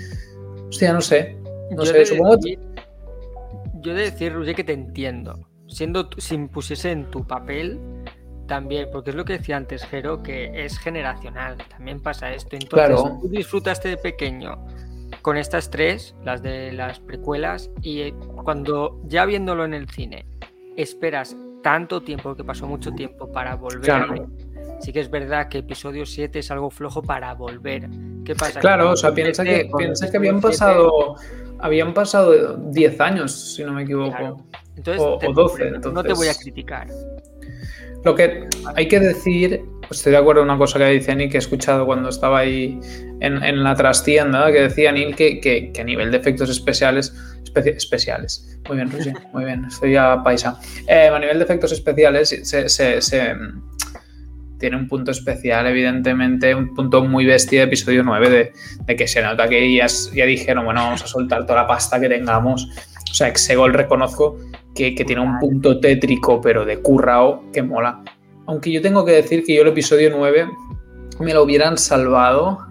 Hostia, 0.68 0.92
no 0.92 1.00
sé. 1.00 1.36
No 1.70 1.84
Yo 1.84 1.92
sé, 1.92 1.98
de 1.98 2.06
supongo- 2.06 2.38
Yo 3.80 3.92
he 3.92 3.94
de 3.94 4.10
decir, 4.10 4.32
Roger, 4.32 4.54
que 4.54 4.64
te 4.64 4.72
entiendo. 4.72 5.48
Siendo 5.68 6.08
si 6.18 6.38
me 6.38 6.48
pusiese 6.48 6.92
en 6.92 7.10
tu 7.10 7.26
papel, 7.26 7.80
también, 8.46 8.88
porque 8.92 9.10
es 9.10 9.16
lo 9.16 9.24
que 9.24 9.34
decía 9.34 9.56
antes, 9.56 9.84
Jero, 9.84 10.22
que 10.22 10.64
es 10.64 10.78
generacional. 10.78 11.56
También 11.68 12.00
pasa 12.00 12.32
esto. 12.32 12.54
Entonces, 12.56 12.86
Claro. 12.88 13.18
tú 13.20 13.28
disfrutaste 13.28 13.88
de 13.88 13.96
pequeño 13.96 14.64
con 15.22 15.36
estas 15.36 15.70
tres, 15.70 16.14
las 16.24 16.42
de 16.42 16.72
las 16.72 17.00
precuelas, 17.00 17.70
y 17.82 18.00
eh, 18.02 18.14
cuando 18.44 19.00
ya 19.04 19.24
viéndolo 19.24 19.64
en 19.64 19.74
el 19.74 19.88
cine, 19.90 20.26
esperas 20.76 21.36
tanto 21.62 22.02
tiempo, 22.02 22.36
que 22.36 22.44
pasó 22.44 22.66
mucho 22.68 22.92
tiempo 22.92 23.30
para 23.32 23.56
volver 23.56 23.80
Claro. 23.82 24.04
a 24.04 24.12
ver. 24.12 24.22
Sí 24.80 24.92
que 24.92 25.00
es 25.00 25.10
verdad 25.10 25.48
que 25.48 25.58
episodio 25.58 26.04
7 26.06 26.38
es 26.38 26.50
algo 26.50 26.70
flojo 26.70 27.02
para 27.02 27.32
volver. 27.34 27.88
¿Qué 28.24 28.34
pasa? 28.36 28.60
Claro, 28.60 28.90
o 28.92 28.96
sea, 28.96 29.12
piensa 29.12 29.42
que, 29.42 29.68
piensa 29.76 30.10
que 30.10 30.16
habían 30.18 30.36
7, 30.40 30.48
pasado. 30.48 31.16
Habían 31.60 31.94
pasado 31.94 32.56
10 32.56 33.00
años, 33.00 33.54
si 33.54 33.64
no 33.64 33.72
me 33.72 33.82
equivoco. 33.82 34.16
Claro. 34.16 34.36
Entonces, 34.76 35.02
o- 35.02 35.18
te- 35.18 35.28
o 35.28 35.32
12, 35.32 35.64
No 35.70 35.80
te 35.80 35.88
entonces- 35.88 36.16
voy 36.18 36.28
a 36.28 36.34
criticar. 36.34 36.86
Lo 38.04 38.14
que 38.14 38.46
hay 38.74 38.86
que 38.88 39.00
decir, 39.00 39.62
estoy 39.90 40.12
de 40.12 40.18
acuerdo 40.18 40.42
en 40.42 40.48
una 40.50 40.58
cosa 40.58 40.78
que 40.78 40.84
dice 40.90 41.14
Nick, 41.16 41.32
que 41.32 41.38
he 41.38 41.40
escuchado 41.40 41.86
cuando 41.86 42.08
estaba 42.08 42.38
ahí 42.40 42.78
en, 43.20 43.42
en 43.42 43.64
la 43.64 43.74
trastienda, 43.74 44.52
que 44.52 44.62
decía 44.62 44.92
Neil 44.92 45.16
que, 45.16 45.40
que- 45.40 45.72
que 45.72 45.80
a 45.80 45.84
nivel 45.84 46.10
de 46.12 46.18
efectos 46.18 46.48
especiales, 46.50 47.12
especi- 47.44 47.74
especiales, 47.76 48.60
muy 48.68 48.76
bien, 48.76 48.92
Roger, 48.92 49.14
muy 49.32 49.44
bien, 49.44 49.64
estoy 49.64 49.92
ya 49.94 50.22
paisa, 50.22 50.60
Eh, 50.86 51.08
a 51.08 51.18
nivel 51.18 51.38
de 51.38 51.44
efectos 51.44 51.72
especiales 51.72 52.28
se, 52.28 52.68
se- 52.68 53.00
se, 53.00 53.34
tiene 54.58 54.76
un 54.76 54.88
punto 54.88 55.10
especial, 55.10 55.66
evidentemente, 55.66 56.54
un 56.54 56.74
punto 56.74 57.02
muy 57.02 57.24
bestia 57.24 57.60
de 57.60 57.66
episodio 57.66 58.02
9, 58.02 58.30
de, 58.30 58.52
de 58.84 58.96
que 58.96 59.06
se 59.06 59.22
nota 59.22 59.48
que 59.48 59.74
ya, 59.74 59.86
dijeron, 60.26 60.64
bueno, 60.64 60.82
vamos 60.82 61.02
a 61.02 61.06
soltar 61.06 61.46
toda 61.46 61.62
la 61.62 61.66
pasta 61.66 62.00
que 62.00 62.08
tengamos. 62.08 62.68
O 63.10 63.14
sea, 63.14 63.28
Exegol 63.28 63.72
reconozco 63.72 64.38
que, 64.74 64.94
que 64.94 65.04
tiene 65.04 65.22
un 65.22 65.38
punto 65.38 65.80
tétrico, 65.80 66.40
pero 66.40 66.64
de 66.64 66.80
currao, 66.80 67.50
que 67.52 67.62
mola. 67.62 68.02
Aunque 68.46 68.70
yo 68.70 68.80
tengo 68.80 69.04
que 69.04 69.12
decir 69.12 69.44
que 69.44 69.54
yo 69.54 69.62
el 69.62 69.68
episodio 69.68 70.10
9 70.10 70.48
me 71.20 71.34
lo 71.34 71.42
hubieran 71.42 71.78
salvado 71.78 72.66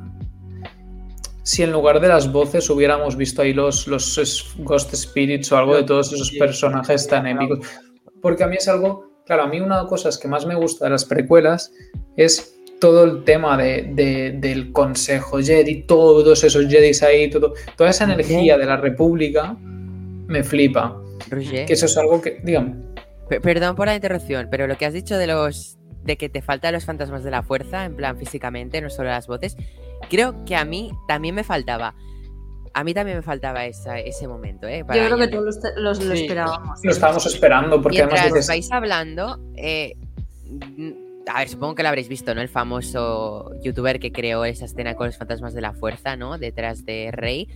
si 1.46 1.62
en 1.62 1.72
lugar 1.72 2.00
de 2.00 2.08
las 2.08 2.32
voces 2.32 2.68
hubiéramos 2.72 3.16
visto 3.16 3.44
ahí 3.44 3.54
los, 3.54 3.88
los 3.88 4.56
Ghost 4.58 4.96
Spirits 4.96 5.52
o 5.52 5.58
algo 5.58 5.76
de 5.76 5.84
todos 5.84 6.12
esos 6.12 6.32
personajes 6.32 7.08
tan 7.08 7.28
épicos. 7.28 7.60
Porque 8.20 8.44
a 8.44 8.48
mí 8.48 8.56
es 8.56 8.68
algo, 8.68 9.15
claro, 9.26 9.44
a 9.44 9.48
mí 9.48 9.60
una 9.60 9.76
de 9.78 9.82
las 9.84 9.90
cosas 9.90 10.18
que 10.18 10.28
más 10.28 10.46
me 10.46 10.56
gusta 10.56 10.86
de 10.86 10.92
las 10.92 11.06
precuelas 11.06 11.72
es 12.16 12.56
todo 12.80 13.04
el 13.06 13.24
tema 13.24 13.58
de, 13.58 13.90
de- 13.94 14.32
del 14.38 14.72
Consejo 14.72 15.40
Jedi, 15.40 15.84
todos 15.84 16.44
esos 16.44 16.68
Jedis 16.68 17.02
ahí, 17.04 17.30
todo, 17.30 17.54
toda 17.78 17.90
esa 17.90 18.04
energía 18.04 18.58
de 18.58 18.66
la 18.66 18.78
República 18.78 19.56
me 19.62 20.44
flipa. 20.44 21.02
Roger, 21.30 21.66
Que 21.66 21.74
eso 21.74 21.86
es 21.86 21.98
algo 21.98 22.22
que, 22.22 22.40
dígame. 22.44 22.76
pe- 23.30 23.40
perdón 23.42 23.76
por 23.76 23.88
la 23.88 23.96
interrupción, 23.96 24.48
pero 24.52 24.68
lo 24.68 24.78
que 24.78 24.86
has 24.86 24.94
dicho 24.94 25.18
de 25.18 25.28
los 25.28 25.78
de 26.04 26.18
que 26.18 26.30
te 26.30 26.44
faltan 26.44 26.74
los 26.74 26.86
fantasmas 26.86 27.24
de 27.24 27.32
la 27.32 27.42
fuerza, 27.42 27.84
en 27.86 27.96
plan 27.96 28.16
físicamente, 28.20 28.80
no 28.80 28.92
solo 28.92 29.10
las 29.10 29.26
voces, 29.26 29.58
creo 30.10 30.46
que 30.46 30.56
a 30.56 30.64
mí 30.64 30.92
también 31.08 31.34
me 31.34 31.44
faltaba. 31.44 31.96
A 32.78 32.84
mí 32.84 32.94
también 32.94 33.18
me 33.18 33.24
faltaba 33.24 33.66
esa- 33.66 34.00
ese 34.00 34.28
momento, 34.28 34.68
¿eh? 34.68 34.84
Para 34.86 35.00
Yo 35.02 35.06
creo 35.06 35.18
que 35.18 35.28
todos 35.30 35.46
los, 35.46 35.58
los- 35.78 36.04
lo 36.04 36.16
Sí. 36.16 36.24
esperábamos. 36.24 36.80
Lo 36.84 36.92
estábamos 36.92 37.26
esperando, 37.26 37.82
porque 37.82 37.98
Mientras 38.00 38.20
además 38.20 38.34
dices, 38.36 38.48
vais 38.50 38.72
hablando, 38.72 39.40
eh, 39.56 39.94
mm, 40.46 40.92
a 41.28 41.40
ver, 41.40 41.50
supongo 41.50 41.74
que 41.74 41.84
lo 41.84 41.90
habréis 41.90 42.08
visto, 42.10 42.36
¿no? 42.36 42.42
El 42.42 42.50
famoso 42.50 43.52
youtuber 43.64 44.00
que 44.00 44.12
creó 44.12 44.46
esa 44.46 44.66
escena 44.66 44.94
con 44.96 45.08
los 45.08 45.18
fantasmas 45.18 45.54
de 45.54 45.62
la 45.62 45.74
fuerza, 45.74 46.16
¿no? 46.18 46.38
Detrás 46.38 46.86
de 46.86 47.10
Rey. 47.12 47.48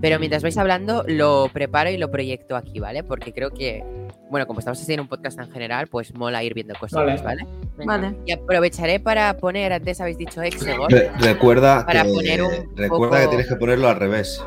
Pero 0.00 0.18
mientras 0.20 0.42
vais 0.42 0.56
hablando, 0.58 1.04
lo 1.08 1.48
preparo 1.52 1.88
y 1.90 1.96
lo 1.96 2.10
proyecto 2.10 2.54
aquí, 2.54 2.78
¿vale? 2.78 3.02
Porque 3.02 3.32
creo 3.32 3.50
que, 3.50 3.82
bueno, 4.30 4.46
como 4.46 4.58
estamos 4.60 4.80
haciendo 4.80 5.02
un 5.02 5.08
podcast 5.08 5.40
en 5.40 5.50
general, 5.50 5.86
pues 5.88 6.14
mola 6.14 6.44
ir 6.44 6.52
viendo 6.54 6.74
cosas, 6.78 7.02
Vale. 7.02 7.22
¿vale? 7.22 7.46
Vale. 7.84 8.16
Y 8.26 8.32
aprovecharé 8.32 9.00
para 9.00 9.36
poner, 9.38 9.72
antes 9.72 10.00
habéis 10.00 10.18
dicho 10.18 10.40
Exegol, 10.42 10.88
Re- 10.90 11.10
recuerda 11.18 11.84
Para 11.86 12.04
que, 12.04 12.10
poner 12.10 12.42
un 12.42 12.76
recuerda 12.76 13.22
que 13.22 13.28
tienes 13.28 13.48
que 13.48 13.56
ponerlo 13.56 13.88
al 13.88 13.96
revés. 13.96 14.40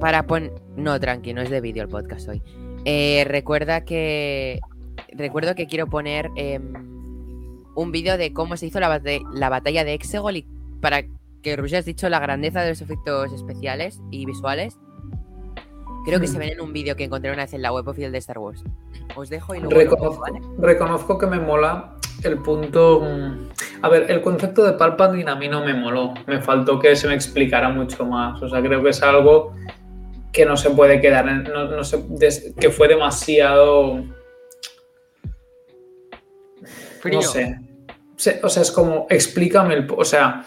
Para 0.00 0.24
poner... 0.24 0.52
No, 0.76 0.98
tranqui, 1.00 1.32
no 1.34 1.40
es 1.42 1.50
de 1.50 1.60
vídeo 1.60 1.82
el 1.82 1.88
podcast 1.88 2.28
hoy. 2.28 2.42
Eh, 2.84 3.24
recuerda 3.26 3.84
que... 3.84 4.60
Recuerdo 5.12 5.54
que 5.54 5.66
quiero 5.66 5.86
poner 5.86 6.28
em, 6.36 6.72
un 7.74 7.92
vídeo 7.92 8.16
de 8.18 8.32
cómo 8.32 8.56
se 8.56 8.66
hizo 8.66 8.78
la, 8.80 8.88
bate- 8.88 9.22
la 9.32 9.48
batalla 9.48 9.84
de 9.84 9.94
Exegol 9.94 10.36
y 10.36 10.46
para 10.80 11.02
que 11.42 11.56
Roger 11.56 11.78
has 11.78 11.84
dicho 11.84 12.08
la 12.08 12.18
grandeza 12.20 12.62
de 12.62 12.70
los 12.70 12.80
efectos 12.80 13.32
especiales 13.32 14.00
y 14.10 14.26
visuales. 14.26 14.76
Creo 16.04 16.20
que 16.20 16.26
Hmm. 16.26 16.32
se 16.32 16.38
ven 16.38 16.50
en 16.50 16.60
un 16.60 16.72
vídeo 16.72 16.96
que 16.96 17.04
encontré 17.04 17.30
una 17.32 17.42
vez 17.44 17.54
en 17.54 17.62
la 17.62 17.72
web 17.72 17.86
oficial 17.88 18.12
de 18.12 18.18
Star 18.18 18.38
Wars. 18.38 18.62
Os 19.16 19.28
dejo 19.30 19.54
y 19.54 19.60
luego... 19.60 19.74
reconozco, 19.76 20.20
¿vale? 20.20 20.40
reconozco 20.58 21.18
que 21.18 21.26
me 21.26 21.38
mola 21.40 21.94
el 22.22 22.38
punto. 22.38 23.00
mm, 23.02 23.48
A 23.82 23.88
ver, 23.88 24.10
el 24.10 24.20
concepto 24.22 24.64
de 24.64 24.72
Palpatine 24.72 25.30
a 25.30 25.36
mí 25.36 25.48
no 25.48 25.64
me 25.64 25.74
moló. 25.74 26.14
Me 26.26 26.40
faltó 26.40 26.78
que 26.78 26.94
se 26.96 27.06
me 27.08 27.14
explicara 27.14 27.68
mucho 27.70 28.04
más. 28.06 28.40
O 28.42 28.48
sea, 28.48 28.60
creo 28.62 28.82
que 28.82 28.90
es 28.90 29.02
algo 29.02 29.52
que 30.32 30.44
no 30.46 30.56
se 30.56 30.70
puede 30.70 31.00
quedar, 31.00 31.24
no, 31.24 31.64
no 31.68 31.84
se- 31.84 32.04
des- 32.08 32.52
que 32.58 32.70
fue 32.70 32.88
demasiado, 32.88 34.04
Frío. 37.00 37.20
no 37.20 37.22
sé. 37.22 37.58
O 38.42 38.48
sea, 38.48 38.62
es 38.62 38.72
como, 38.72 39.06
explícame 39.10 39.74
el... 39.74 39.86
O 39.96 40.04
sea, 40.04 40.44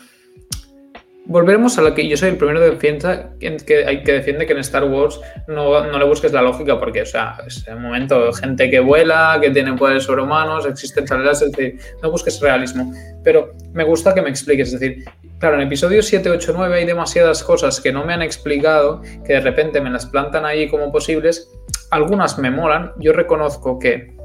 volveremos 1.25 1.77
a 1.77 1.81
lo 1.81 1.93
que 1.93 2.07
yo 2.07 2.17
soy 2.17 2.29
el 2.29 2.37
primero 2.37 2.59
de 2.59 2.71
defensa 2.71 3.31
que, 3.39 3.57
que, 3.57 4.11
defiende 4.11 4.45
que 4.45 4.53
en 4.53 4.59
Star 4.59 4.83
Wars 4.83 5.19
no, 5.47 5.85
no 5.85 5.97
le 5.99 6.05
busques 6.05 6.33
la 6.33 6.41
lógica 6.41 6.79
porque, 6.79 7.03
o 7.03 7.05
sea, 7.05 7.37
es 7.45 7.65
un 7.67 7.81
momento, 7.81 8.33
gente 8.33 8.69
que 8.69 8.79
vuela, 8.79 9.37
que 9.41 9.49
tiene 9.51 9.73
poderes 9.73 10.03
sobrehumanos, 10.03 10.65
existen 10.65 11.05
charlas, 11.05 11.41
es 11.41 11.51
decir, 11.51 11.79
no 12.01 12.11
busques 12.11 12.39
realismo. 12.41 12.91
Pero 13.23 13.51
me 13.73 13.83
gusta 13.83 14.13
que 14.13 14.21
me 14.21 14.29
expliques, 14.29 14.73
es 14.73 14.79
decir, 14.79 15.05
claro, 15.39 15.55
en 15.55 15.61
episodios 15.61 16.05
7, 16.07 16.29
8, 16.29 16.53
9 16.55 16.75
hay 16.75 16.85
demasiadas 16.85 17.43
cosas 17.43 17.79
que 17.79 17.91
no 17.91 18.05
me 18.05 18.13
han 18.13 18.21
explicado, 18.21 19.01
que 19.25 19.33
de 19.33 19.41
repente 19.41 19.79
me 19.79 19.89
las 19.89 20.05
plantan 20.05 20.45
ahí 20.45 20.69
como 20.69 20.91
posibles. 20.91 21.49
Algunas 21.91 22.37
me 22.39 22.51
molan, 22.51 22.93
yo 22.97 23.13
reconozco 23.13 23.77
que 23.77 24.15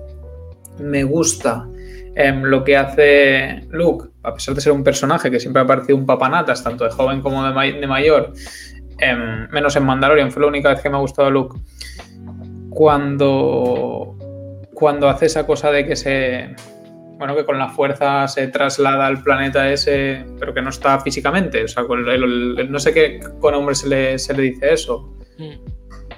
me 0.79 1.05
gusta 1.05 1.67
em, 2.15 2.43
lo 2.43 2.65
que 2.65 2.77
hace 2.77 3.67
Luke, 3.69 4.09
a 4.27 4.35
pesar 4.35 4.55
de 4.55 4.61
ser 4.61 4.73
un 4.73 4.83
personaje 4.85 5.31
que 5.31 5.39
siempre 5.41 5.63
ha 5.63 5.67
parecido 5.67 5.97
un 5.97 6.05
papanatas, 6.07 6.63
tanto 6.65 6.85
de 6.85 6.91
joven 6.91 7.21
como 7.23 7.45
de, 7.45 7.53
may- 7.55 7.81
de 7.81 7.87
mayor, 7.87 8.33
em, 8.99 9.49
menos 9.51 9.77
en 9.77 9.85
Mandalorian, 9.85 10.31
fue 10.33 10.43
la 10.43 10.49
única 10.49 10.71
vez 10.71 10.81
que 10.81 10.91
me 10.91 10.97
ha 10.97 11.01
gustado 11.01 11.31
Luke. 11.31 11.57
Cuando, 12.71 14.17
cuando 14.75 15.09
hace 15.09 15.27
esa 15.27 15.47
cosa 15.47 15.71
de 15.71 15.87
que 15.87 15.97
se. 15.97 16.55
Bueno, 17.19 17.35
que 17.35 17.47
con 17.47 17.59
la 17.59 17.69
fuerza 17.71 18.29
se 18.29 18.49
traslada 18.49 19.07
al 19.07 19.23
planeta 19.23 19.73
ese, 19.73 20.27
pero 20.39 20.53
que 20.53 20.61
no 20.61 20.69
está 20.69 21.01
físicamente. 21.01 21.65
O 21.65 21.69
sea, 21.69 21.85
con 21.85 22.01
el- 22.01 22.09
el- 22.23 22.59
el- 22.61 22.71
no 22.71 22.79
sé 22.79 22.93
qué 22.93 23.21
con 23.41 23.53
nombre 23.55 23.75
se 23.75 23.89
le, 23.89 24.19
se 24.19 24.35
le 24.35 24.43
dice 24.43 24.75
eso. 24.75 25.15
Mm. 25.39 25.53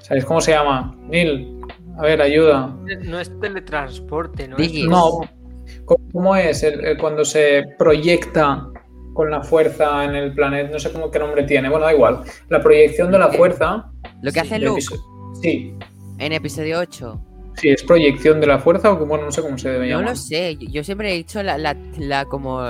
¿Sabéis 0.00 0.24
cómo 0.24 0.40
se 0.40 0.50
llama? 0.52 0.96
Neil, 1.08 1.60
a 1.98 2.02
ver, 2.02 2.20
ayuda. 2.20 2.74
No 3.04 3.20
es 3.20 3.30
teletransporte, 3.40 4.48
¿no? 4.48 4.56
Digi. 4.56 4.82
Es- 4.82 4.88
No, 4.88 5.20
¿cómo- 5.88 6.08
¿cómo 6.12 6.36
es 6.36 6.62
el- 6.62 6.84
el 6.84 6.98
cuando 6.98 7.24
se 7.24 7.64
proyecta 7.78 8.68
con 9.14 9.30
la 9.30 9.42
fuerza 9.42 10.04
en 10.04 10.14
el 10.14 10.32
planeta? 10.34 10.70
No 10.70 10.78
sé 10.78 10.92
cómo 10.92 11.10
qué 11.10 11.18
nombre 11.18 11.42
tiene. 11.44 11.68
Bueno, 11.68 11.86
da 11.86 11.92
igual. 11.94 12.20
La 12.48 12.62
proyección 12.62 13.10
de 13.10 13.18
la 13.18 13.28
fuerza. 13.28 13.90
Lo 14.22 14.30
que 14.32 14.40
hace 14.40 14.54
del 14.54 14.64
Luke 14.64 14.80
episodio- 14.80 15.02
Sí, 15.42 15.74
en 16.18 16.32
episodio 16.32 16.78
8. 16.80 17.20
sí, 17.56 17.68
es 17.70 17.82
proyección 17.82 18.40
de 18.40 18.46
la 18.46 18.58
fuerza 18.60 18.92
o 18.92 18.98
que- 18.98 19.04
bueno, 19.04 19.24
no 19.24 19.32
sé 19.32 19.42
cómo 19.42 19.58
se 19.58 19.68
debe 19.68 19.86
No 19.88 19.98
llamar. 19.98 20.10
lo 20.10 20.16
sé, 20.16 20.56
yo 20.56 20.82
siempre 20.84 21.12
he 21.12 21.16
dicho 21.16 21.42
la, 21.42 21.58
la, 21.58 21.76
la 21.98 22.24
como 22.26 22.62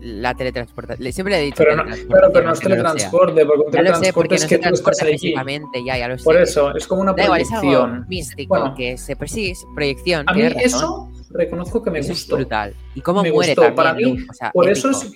la 0.00 0.34
teletransportación. 0.34 1.12
Siempre 1.12 1.38
he 1.38 1.42
dicho 1.42 1.56
Pero 1.58 1.76
no, 1.76 1.82
teletransportación, 1.84 2.08
pero, 2.20 2.32
pero 2.32 2.46
no 2.46 2.52
es 2.52 2.60
teletransporte, 2.60 3.44
porque 3.46 3.62
un 3.66 3.70
teletransporte 3.72 4.12
porque 4.14 4.34
es 4.36 4.42
no 4.42 4.48
que 4.48 4.58
tú 4.58 4.74
estás 4.74 5.02
allí. 5.02 5.12
físicamente, 5.12 5.84
ya, 5.84 5.98
ya 5.98 6.08
lo 6.08 6.18
sé. 6.18 6.24
Por 6.24 6.36
eso, 6.36 6.74
es 6.76 6.86
como 6.86 7.00
una 7.02 7.12
Da 7.12 7.24
igual, 7.24 7.40
es 7.40 7.50
algo 7.52 7.60
proyección. 7.62 8.06
místico, 8.08 8.48
Bueno. 8.58 8.74
que 8.76 8.96
se 8.98 9.16
pues 9.16 9.30
sí, 9.32 9.50
es 9.50 9.64
proyección. 9.74 10.24
A 10.28 10.32
mí 10.32 10.42
razón. 10.48 10.60
eso 10.64 11.08
reconozco 11.36 11.82
que 11.82 11.90
me 11.90 11.98
Eso 12.00 12.12
es 12.12 12.18
gustó. 12.20 12.36
brutal. 12.36 12.74
Y 12.94 13.00
cómo 13.00 13.22
Me 13.22 13.32
muere 13.32 13.50
gustó. 13.54 13.62
también 13.62 13.76
Para 13.76 13.94
mí, 13.94 14.02
Luke, 14.04 14.22
o 14.30 14.34
sea, 14.34 14.50
Por 14.52 14.68
eso 14.68 14.90
es. 14.90 15.10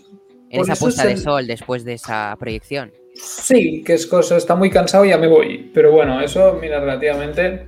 en 0.51 0.61
esa 0.63 0.75
puesta 0.77 1.03
es 1.05 1.19
de 1.19 1.25
sol 1.25 1.47
después 1.47 1.85
de 1.85 1.95
esa 1.95 2.37
proyección. 2.39 2.93
Sí, 3.15 3.83
que 3.85 3.95
es 3.95 4.07
cosa, 4.07 4.37
está 4.37 4.55
muy 4.55 4.71
cansado 4.71 5.05
y 5.05 5.09
ya 5.11 5.19
me 5.19 5.27
voy. 5.27 5.71
Pero 5.75 5.93
bueno, 5.93 6.21
eso, 6.21 6.57
mira, 6.61 6.81
relativamente. 6.81 7.67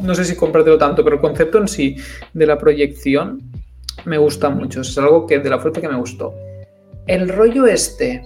No 0.00 0.14
sé 0.14 0.24
si 0.24 0.36
comprártelo 0.36 0.78
tanto, 0.78 1.02
pero 1.04 1.16
el 1.16 1.20
concepto 1.22 1.58
en 1.58 1.68
sí 1.68 1.96
de 2.32 2.46
la 2.46 2.56
proyección 2.56 3.42
me 4.04 4.16
gusta 4.16 4.48
mucho. 4.48 4.80
Es 4.82 4.96
algo 4.96 5.26
que 5.26 5.38
de 5.40 5.50
la 5.50 5.58
fuerza 5.58 5.80
que 5.80 5.88
me 5.88 5.96
gustó. 5.96 6.34
El 7.06 7.28
rollo 7.28 7.66
este 7.66 8.22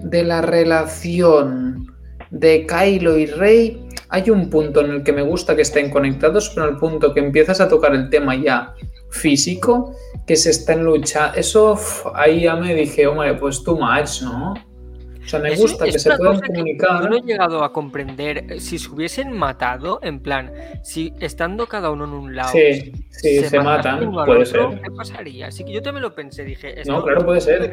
de 0.00 0.24
la 0.24 0.42
relación 0.42 1.86
de 2.30 2.66
Kylo 2.66 3.16
y 3.16 3.26
Rey, 3.26 3.88
hay 4.08 4.28
un 4.30 4.50
punto 4.50 4.80
en 4.80 4.90
el 4.90 5.02
que 5.02 5.12
me 5.12 5.22
gusta 5.22 5.54
que 5.54 5.62
estén 5.62 5.90
conectados, 5.90 6.50
pero 6.50 6.66
en 6.68 6.74
el 6.74 6.80
punto 6.80 7.14
que 7.14 7.20
empiezas 7.20 7.60
a 7.60 7.68
tocar 7.68 7.94
el 7.94 8.10
tema 8.10 8.34
ya 8.36 8.74
físico, 9.14 9.94
que 10.26 10.36
se 10.36 10.50
está 10.50 10.72
en 10.74 10.84
lucha, 10.84 11.32
eso 11.34 11.76
ahí 12.14 12.42
ya 12.42 12.56
me 12.56 12.74
dije, 12.74 13.06
hombre, 13.06 13.34
pues 13.34 13.62
too 13.62 13.76
much, 13.78 14.22
¿no? 14.22 14.52
O 14.52 15.26
sea, 15.26 15.40
me 15.40 15.54
Eso 15.54 15.62
gusta 15.62 15.86
es 15.86 15.94
que 15.94 15.98
se 15.98 16.16
puedan 16.18 16.38
que 16.40 16.48
comunicar. 16.48 17.02
Yo 17.02 17.08
no 17.08 17.16
he 17.16 17.20
llegado 17.22 17.64
a 17.64 17.72
comprender 17.72 18.44
eh, 18.52 18.60
si 18.60 18.78
se 18.78 18.90
hubiesen 18.90 19.32
matado, 19.32 19.98
en 20.02 20.20
plan, 20.20 20.52
si 20.82 21.14
estando 21.18 21.66
cada 21.66 21.90
uno 21.90 22.04
en 22.04 22.10
un 22.10 22.36
lado. 22.36 22.50
Sí, 22.52 22.92
sí, 23.08 23.42
se, 23.42 23.58
matan, 23.60 24.12
puede 24.12 24.42
otro, 24.42 24.44
ser. 24.44 24.82
¿Qué 24.82 24.90
pasaría? 24.90 25.46
Así 25.46 25.64
que 25.64 25.72
yo 25.72 25.80
también 25.80 26.02
lo 26.02 26.14
pensé, 26.14 26.44
dije. 26.44 26.74
No, 26.86 27.02
claro, 27.02 27.24
puede 27.24 27.40
ser. 27.40 27.72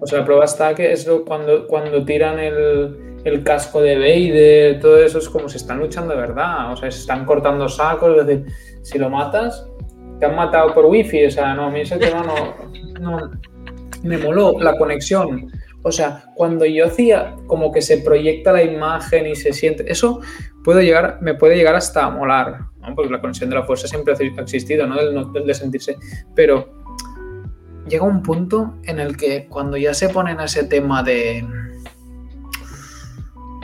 O 0.00 0.06
sea, 0.06 0.18
la 0.18 0.24
prueba 0.24 0.44
está 0.44 0.74
que 0.74 0.90
es 0.90 1.06
lo- 1.06 1.24
cuando, 1.24 1.68
cuando 1.68 2.04
tiran 2.04 2.40
el, 2.40 3.18
el 3.24 3.44
casco 3.44 3.80
de 3.80 3.96
Vader, 3.96 4.80
todo 4.80 4.98
eso 4.98 5.18
es 5.18 5.28
como 5.28 5.48
si 5.48 5.58
están 5.58 5.78
luchando 5.78 6.14
de 6.14 6.20
verdad. 6.20 6.72
O 6.72 6.76
sea, 6.76 6.90
se 6.90 6.98
están 6.98 7.24
cortando 7.24 7.68
sacos. 7.68 8.18
Es 8.18 8.26
decir, 8.26 8.46
si 8.82 8.98
lo 8.98 9.08
matas, 9.08 9.68
te 10.18 10.26
han 10.26 10.34
matado 10.36 10.72
por 10.74 10.86
wifi. 10.86 11.24
O 11.26 11.30
sea, 11.30 11.54
no, 11.54 11.66
a 11.66 11.70
mí 11.70 11.80
ese 11.80 11.96
tema 11.98 12.22
no, 12.22 12.54
no- 13.00 13.30
Me 14.02 14.18
moló 14.18 14.58
la 14.60 14.76
conexión. 14.76 15.50
O 15.82 15.92
sea, 15.92 16.24
cuando 16.34 16.64
yo 16.64 16.86
hacía 16.86 17.36
como 17.46 17.70
que 17.72 17.80
se 17.82 17.98
proyecta 17.98 18.52
la 18.52 18.62
imagen 18.62 19.26
y 19.26 19.36
se 19.36 19.52
siente. 19.52 19.90
Eso 19.90 20.20
puede 20.64 20.84
llegar, 20.84 21.18
me 21.20 21.34
puede 21.34 21.56
llegar 21.56 21.74
hasta 21.76 22.04
a 22.04 22.10
molar. 22.10 22.58
¿no? 22.80 22.94
Porque 22.94 23.10
la 23.10 23.20
conexión 23.20 23.50
de 23.50 23.56
la 23.56 23.62
fuerza 23.64 23.86
siempre 23.88 24.14
ha 24.14 24.40
existido, 24.42 24.86
no- 24.86 25.24
del 25.32 25.46
de 25.46 25.54
sentirse. 25.54 25.96
Pero 26.34 26.68
llega 27.88 28.04
un 28.04 28.22
punto 28.22 28.74
en 28.84 28.98
el 29.00 29.16
que 29.16 29.46
cuando 29.48 29.76
ya 29.76 29.94
se 29.94 30.08
ponen 30.08 30.40
a 30.40 30.44
ese 30.44 30.64
tema 30.64 31.02
de 31.02 31.46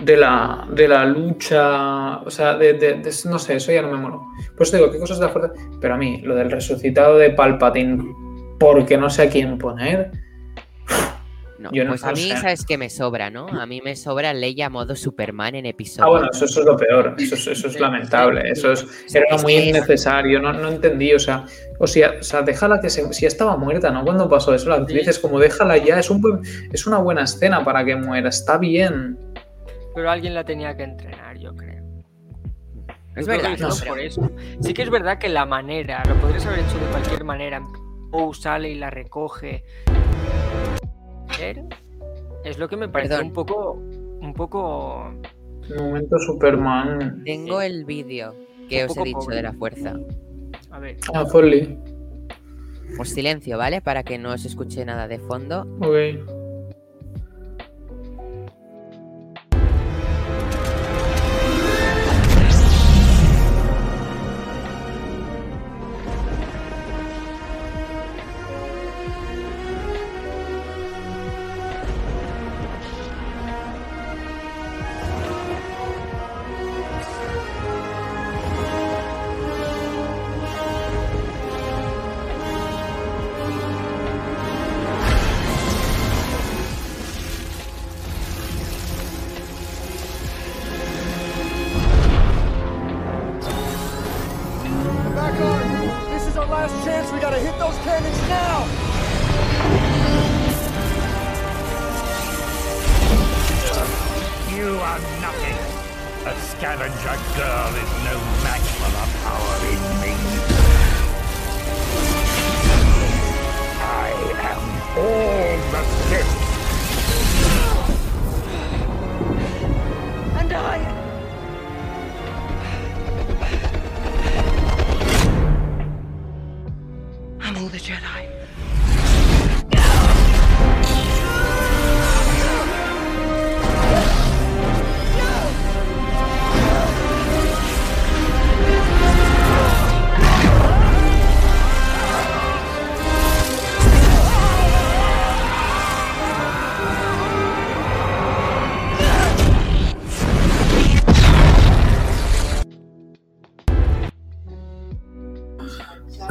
de 0.04 0.16
la, 0.16 0.66
de 0.70 0.88
la 0.88 1.04
lucha, 1.04 2.18
o 2.18 2.30
sea, 2.30 2.54
de, 2.56 2.74
de- 2.74 2.94
de- 2.94 3.12
no 3.26 3.38
sé, 3.38 3.56
eso 3.56 3.72
ya 3.72 3.82
no 3.82 3.90
me 3.90 3.98
moló. 3.98 4.26
Pues 4.56 4.70
te 4.70 4.78
digo, 4.78 4.90
qué 4.90 4.98
cosas 4.98 5.18
de 5.20 5.26
la 5.26 5.32
fuerza, 5.32 5.52
pero 5.80 5.94
a 5.94 5.96
mí, 5.96 6.20
lo 6.22 6.34
del 6.34 6.50
resucitado 6.50 7.18
de 7.18 7.30
Palpatine, 7.30 8.02
porque 8.58 8.96
no 8.96 9.08
sé 9.10 9.22
a 9.22 9.28
quién 9.30 9.58
poner, 9.58 10.10
No, 11.58 11.70
Yo 11.72 11.84
no- 11.84 11.90
pues 11.90 12.02
a 12.02 12.10
mí, 12.10 12.16
sé. 12.28 12.36
¿sabes 12.38 12.64
qué 12.66 12.76
me 12.76 12.90
sobra, 12.90 13.30
no? 13.30 13.46
A 13.46 13.66
mí 13.66 13.80
me 13.80 13.94
sobra 13.94 14.34
Leia 14.34 14.68
modo 14.68 14.96
Superman 14.96 15.54
en 15.54 15.66
episodio. 15.66 16.06
ah, 16.06 16.08
bueno, 16.10 16.28
eso, 16.32 16.44
eso 16.46 16.58
es 16.58 16.66
lo 16.66 16.76
peor, 16.76 17.14
eso, 17.18 17.36
es- 17.36 17.46
eso 17.46 17.68
es 17.68 17.78
lamentable, 17.78 18.42
eso 18.50 18.72
es, 18.72 18.84
era 19.14 19.36
muy 19.38 19.52
que 19.52 19.58
es- 19.60 19.66
innecesario, 19.68 20.40
no, 20.40 20.52
no 20.52 20.68
entendí, 20.70 21.14
o 21.14 21.20
sea, 21.20 21.44
o 21.78 21.86
sea, 21.86 22.14
o 22.18 22.22
sea, 22.24 22.42
déjala 22.42 22.80
que 22.80 22.90
se, 22.90 23.12
si 23.12 23.26
estaba 23.26 23.56
muerta, 23.56 23.92
¿no? 23.92 24.02
Cuando 24.02 24.28
pasó 24.28 24.52
eso, 24.52 24.70
la 24.70 24.74
actriz 24.76 25.06
es 25.06 25.20
como, 25.20 25.38
déjala 25.38 25.76
ya, 25.78 26.00
es, 26.00 26.10
un 26.10 26.40
es 26.72 26.84
una 26.84 26.98
buena 26.98 27.22
escena 27.22 27.64
para 27.64 27.84
que 27.84 27.94
muera, 27.94 28.28
está 28.30 28.58
bien. 28.58 29.16
Pero 29.94 30.10
alguien 30.10 30.34
la 30.34 30.44
tenía 30.44 30.76
que 30.76 30.84
entrenar, 30.84 31.38
yo 31.38 31.54
creo. 31.54 31.82
Es 33.14 33.26
Yo 33.26 33.32
creo 33.32 33.42
verdad, 33.42 33.56
que 33.56 33.62
no, 33.62 33.86
por 33.88 33.98
eso. 34.00 34.30
Sí 34.60 34.72
que 34.72 34.82
es 34.82 34.90
verdad 34.90 35.18
que 35.18 35.28
la 35.28 35.44
manera, 35.44 36.02
lo 36.08 36.14
podrías 36.14 36.46
haber 36.46 36.60
hecho 36.60 36.78
de 36.78 36.86
cualquier 36.86 37.24
manera. 37.24 37.66
O 38.10 38.32
sale 38.32 38.70
y 38.70 38.74
la 38.74 38.88
recoge. 38.90 39.64
Pero 41.38 41.66
es 42.44 42.58
lo 42.58 42.68
que 42.68 42.76
me 42.76 42.88
parece 42.88 43.10
Perdón. 43.10 43.26
un 43.26 43.32
poco. 43.32 43.72
Un 43.72 44.34
poco. 44.34 45.12
Momento 45.76 46.18
Superman. 46.18 47.22
Tengo 47.24 47.60
el 47.60 47.84
vídeo 47.84 48.34
que 48.68 48.84
Un 48.84 48.90
os 48.90 48.96
he 48.96 49.02
dicho 49.04 49.18
pobre. 49.18 49.36
de 49.36 49.42
la 49.42 49.52
fuerza. 49.52 49.94
A 50.70 50.78
ver. 50.78 50.96
Ah, 51.14 51.24
Foley. 51.26 51.78
Os 52.98 53.08
silencio, 53.08 53.56
¿vale? 53.58 53.80
Para 53.80 54.02
que 54.02 54.18
no 54.18 54.32
os 54.32 54.44
escuche 54.44 54.84
nada 54.84 55.08
de 55.08 55.18
fondo. 55.18 55.66
Ok. 55.80 56.41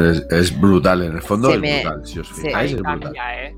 Es, 0.10 0.26
es 0.32 0.60
brutal, 0.60 1.04
en 1.04 1.14
el 1.14 1.22
fondo 1.22 1.50
Se 1.50 1.56
es 1.56 1.62
me- 1.62 1.82
brutal. 1.82 2.06
Si 2.06 2.20
os 2.20 2.28
se- 2.28 2.42
fijáis, 2.42 2.72
es 2.74 2.82
brutal. 2.82 3.14
¿eh? 3.16 3.56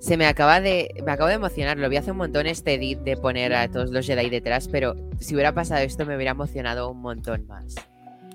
Se 0.00 0.16
me 0.18 0.26
acaba 0.26 0.60
de. 0.60 0.88
Me 1.04 1.12
acabo 1.12 1.28
de 1.28 1.34
emocionar. 1.36 1.78
Lo 1.78 1.88
vi 1.88 1.96
hace 1.96 2.10
un 2.10 2.18
montón 2.18 2.46
este 2.46 2.74
edit 2.74 2.98
de 3.00 3.16
poner 3.16 3.54
a 3.54 3.70
todos 3.70 3.90
los 3.90 4.06
Jedi 4.06 4.28
detrás, 4.28 4.68
pero 4.68 4.94
si 5.18 5.34
hubiera 5.34 5.52
pasado 5.54 5.80
esto 5.82 6.04
me 6.04 6.14
hubiera 6.16 6.32
emocionado 6.32 6.90
un 6.90 7.00
montón 7.00 7.46
más. 7.46 7.74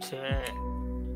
Sí. 0.01 0.15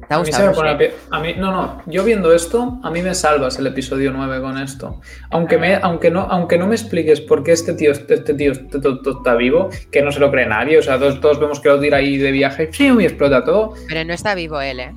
¿Te 0.07 0.13
ha 0.13 0.17
A 0.17 0.21
mí, 0.21 0.31
se 0.33 0.45
me 0.45 0.53
pone 0.53 0.77
pie- 0.77 0.91
a 1.11 1.19
mí- 1.21 1.33
no, 1.37 1.49
no, 1.51 1.81
yo 1.85 2.03
viendo 2.03 2.33
esto, 2.33 2.77
a 2.83 2.91
mí 2.91 3.01
me 3.01 3.15
salvas 3.15 3.57
el 3.57 3.67
episodio 3.67 4.11
9 4.11 4.41
con 4.41 4.57
esto. 4.57 4.99
Aunque, 5.31 5.57
me, 5.57 5.75
aunque, 5.75 6.11
no, 6.11 6.21
aunque 6.29 6.57
no 6.57 6.67
me 6.67 6.75
expliques 6.75 7.21
por 7.21 7.41
qué 7.41 7.53
este 7.53 7.73
tío, 7.73 7.93
este, 7.93 8.15
este 8.15 8.33
tío 8.33 8.51
este 8.51 8.79
to- 8.81 8.99
está 9.17 9.35
vivo, 9.35 9.69
que 9.91 10.01
no 10.01 10.11
se 10.11 10.19
lo 10.19 10.29
cree 10.29 10.45
nadie, 10.45 10.77
o 10.77 10.81
sea, 10.83 10.99
todos, 10.99 11.21
todos 11.21 11.39
vemos 11.39 11.61
que 11.61 11.69
lo 11.69 11.79
tira 11.79 11.97
ahí 11.97 12.17
de 12.17 12.31
viaje 12.31 12.69
y 12.77 13.03
explota 13.05 13.45
todo. 13.45 13.75
Pero 13.87 14.03
no 14.03 14.13
está 14.13 14.35
vivo 14.35 14.59
él, 14.59 14.81
¿eh? 14.81 14.93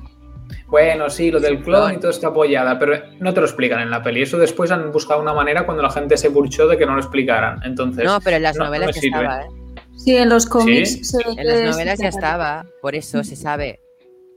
Bueno, 0.67 1.09
sí, 1.09 1.31
lo 1.31 1.39
del 1.39 1.61
clon 1.63 1.93
y 1.93 1.97
todo 1.97 2.11
está 2.11 2.27
apoyada, 2.27 2.77
pero 2.77 3.01
no 3.19 3.33
te 3.33 3.39
lo 3.39 3.45
explican 3.45 3.79
en 3.79 3.89
la 3.89 4.03
peli. 4.03 4.21
Eso 4.21 4.37
después 4.37 4.69
han 4.69 4.91
buscado 4.91 5.21
una 5.21 5.33
manera 5.33 5.65
cuando 5.65 5.81
la 5.81 5.89
gente 5.89 6.17
se 6.17 6.27
burchó 6.29 6.67
de 6.67 6.77
que 6.77 6.85
no 6.85 6.93
lo 6.93 6.99
explicaran. 6.99 7.61
Entonces, 7.63 8.03
No, 8.03 8.19
pero 8.21 8.35
en 8.37 8.43
las 8.43 8.57
no- 8.57 8.65
no 8.65 8.69
novelas 8.71 8.93
ya 8.95 9.01
sirve. 9.01 9.17
estaba, 9.17 9.41
¿eh? 9.43 9.47
Sí, 9.95 10.15
en 10.17 10.29
los 10.29 10.45
cómics 10.45 10.89
¿Sí? 10.91 11.03
se 11.05 11.17
En 11.37 11.47
las 11.47 11.71
novelas 11.71 11.99
ya 11.99 12.09
estaba, 12.09 12.65
por 12.81 12.95
eso 12.95 13.23
se 13.23 13.35
sabe. 13.35 13.79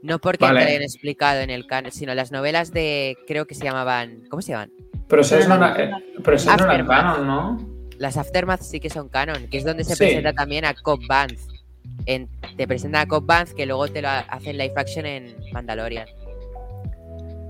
No 0.03 0.19
porque 0.19 0.45
Vale. 0.45 0.59
te 0.59 0.65
lo 0.65 0.69
hayan 0.71 0.81
explicado 0.83 1.41
en 1.41 1.49
el 1.51 1.67
canon, 1.67 1.91
sino 1.91 2.15
las 2.15 2.31
novelas 2.31 2.71
de. 2.73 3.17
Creo 3.27 3.45
que 3.45 3.53
se 3.53 3.63
llamaban. 3.65 4.23
¿Cómo 4.29 4.41
se 4.41 4.53
llaman? 4.53 4.71
Pero 5.07 5.21
esas 5.21 5.47
no, 5.47 5.53
eran 5.55 6.87
canon, 6.87 7.27
¿no? 7.27 7.57
Las 7.99 8.17
Aftermath 8.17 8.61
sí 8.61 8.79
que 8.79 8.89
son 8.89 9.09
canon, 9.09 9.47
que 9.51 9.57
es 9.57 9.63
donde 9.65 9.83
se 9.83 9.93
Sí. 9.95 9.97
presenta 10.05 10.33
también 10.33 10.65
a 10.65 10.73
Cobb 10.73 11.01
Vanth. 11.07 11.37
En- 12.07 12.27
te 12.57 12.67
presentan 12.67 13.01
a 13.01 13.05
Cobb 13.05 13.27
Vanth 13.27 13.51
que 13.51 13.65
luego 13.67 13.87
te 13.89 14.01
lo 14.01 14.07
ha- 14.07 14.19
hacen 14.21 14.57
live 14.57 14.73
action 14.75 15.05
en 15.05 15.35
Mandalorian. 15.53 16.07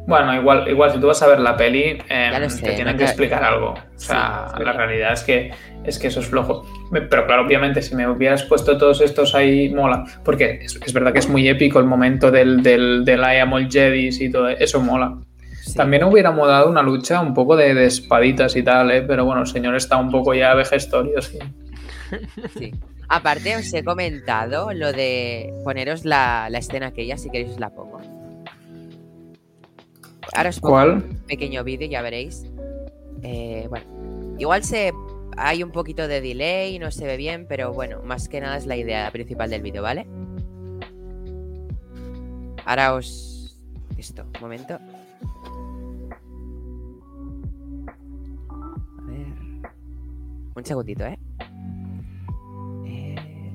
Bueno, 0.07 0.34
igual, 0.34 0.68
igual 0.68 0.91
si 0.91 0.99
tú 0.99 1.07
vas 1.07 1.22
a 1.22 1.28
ver 1.28 1.40
la 1.40 1.56
peli, 1.56 1.98
eh, 2.10 2.49
sé, 2.49 2.64
te 2.64 2.73
tienen 2.73 2.95
no 2.95 2.98
que 2.98 3.03
explicar 3.06 3.44
algo. 3.44 3.73
O 3.73 3.99
sea, 3.99 4.48
Sí, 4.57 4.64
la 4.64 4.73
realidad 4.73 5.14
es 5.14 5.23
que, 5.23 5.52
es 5.84 5.99
que 5.99 6.07
eso 6.07 6.19
es 6.22 6.28
flojo. 6.28 6.65
Pero 6.91 7.26
claro, 7.26 7.45
obviamente, 7.45 7.82
si 7.82 7.95
me 7.95 8.07
hubieras 8.07 8.44
puesto 8.44 8.78
todos 8.78 8.99
estos 9.02 9.36
ahí, 9.36 9.69
mola. 9.69 10.03
Porque 10.26 10.60
es, 10.64 10.80
es 10.84 10.94
verdad 10.94 11.14
que 11.14 11.19
es 11.19 11.30
muy 11.30 11.48
épico 11.48 11.80
el 11.80 11.86
momento 11.86 12.32
del, 12.32 12.64
del, 12.64 13.06
del 13.06 13.19
I 13.19 13.38
am 13.38 13.53
all 13.53 13.69
Jedis 13.69 14.19
y 14.22 14.32
todo 14.32 14.49
eso 14.49 14.82
mola. 14.82 15.18
Sí. 15.61 15.76
También 15.76 16.03
hubiera 16.03 16.32
molado 16.32 16.68
una 16.69 16.82
lucha 16.82 17.22
un 17.22 17.34
poco 17.36 17.56
de, 17.56 17.76
de 17.76 17.86
espaditas 17.86 18.56
y 18.56 18.64
tal, 18.64 18.90
¿eh? 18.91 19.03
pero 19.03 19.26
bueno, 19.26 19.41
el 19.41 19.48
señor 19.48 19.76
está 19.76 19.98
un 19.98 20.10
poco 20.10 20.34
ya 20.34 20.56
vejestorio, 20.56 21.22
sí. 21.22 21.38
Sí. 22.57 22.72
Aparte, 23.07 23.56
os 23.57 23.73
he 23.73 23.84
comentado 23.84 24.72
lo 24.73 24.91
de 24.91 25.53
poneros 25.64 26.06
la, 26.06 26.48
la 26.49 26.57
escena 26.57 26.88
aquella, 26.88 27.18
si 27.18 27.30
queréis 27.30 27.52
os 27.52 27.60
la 27.60 27.69
pongo. 27.69 28.02
Ahora 30.34 30.49
os 30.49 30.60
pongo 30.60 30.76
¿Cuál? 30.76 30.91
un 30.94 31.18
pequeño 31.28 31.64
vídeo, 31.64 31.90
ya 31.90 32.02
veréis. 32.02 32.45
Eh, 33.22 33.68
bueno, 33.70 33.86
igual 34.40 34.64
se 34.64 34.94
hay 35.38 35.64
un 35.64 35.72
poquito 35.72 36.08
de 36.08 36.22
delay, 36.22 36.80
no 36.80 36.91
se 36.91 37.06
ve 37.06 37.18
bien, 37.18 37.45
pero 37.48 37.74
bueno, 37.74 38.02
más 38.03 38.28
que 38.30 38.41
nada 38.41 38.58
es 38.58 38.66
la 38.66 38.78
idea 38.78 39.10
principal 39.12 39.49
del 39.49 39.62
vídeo, 39.62 39.82
¿vale? 39.82 40.08
Ahora 42.66 42.94
os... 42.94 43.58
Esto, 43.98 44.24
un 44.24 44.41
momento. 44.41 44.80
A 48.49 49.06
ver... 49.08 49.28
Un 50.56 50.66
segundito, 50.66 51.06
¿eh? 51.06 51.20
Eh, 52.86 53.53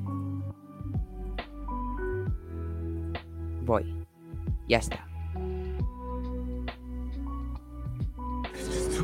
Voy. 3.64 4.06
Ya 4.68 4.78
está. 4.78 5.05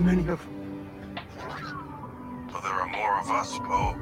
Many 0.02 0.26
of 0.28 0.40
them. 0.40 1.18
But 2.52 2.62
there 2.62 2.72
are 2.72 2.88
more 2.88 3.20
of 3.20 3.30
us, 3.30 3.58
Poe. 3.58 3.96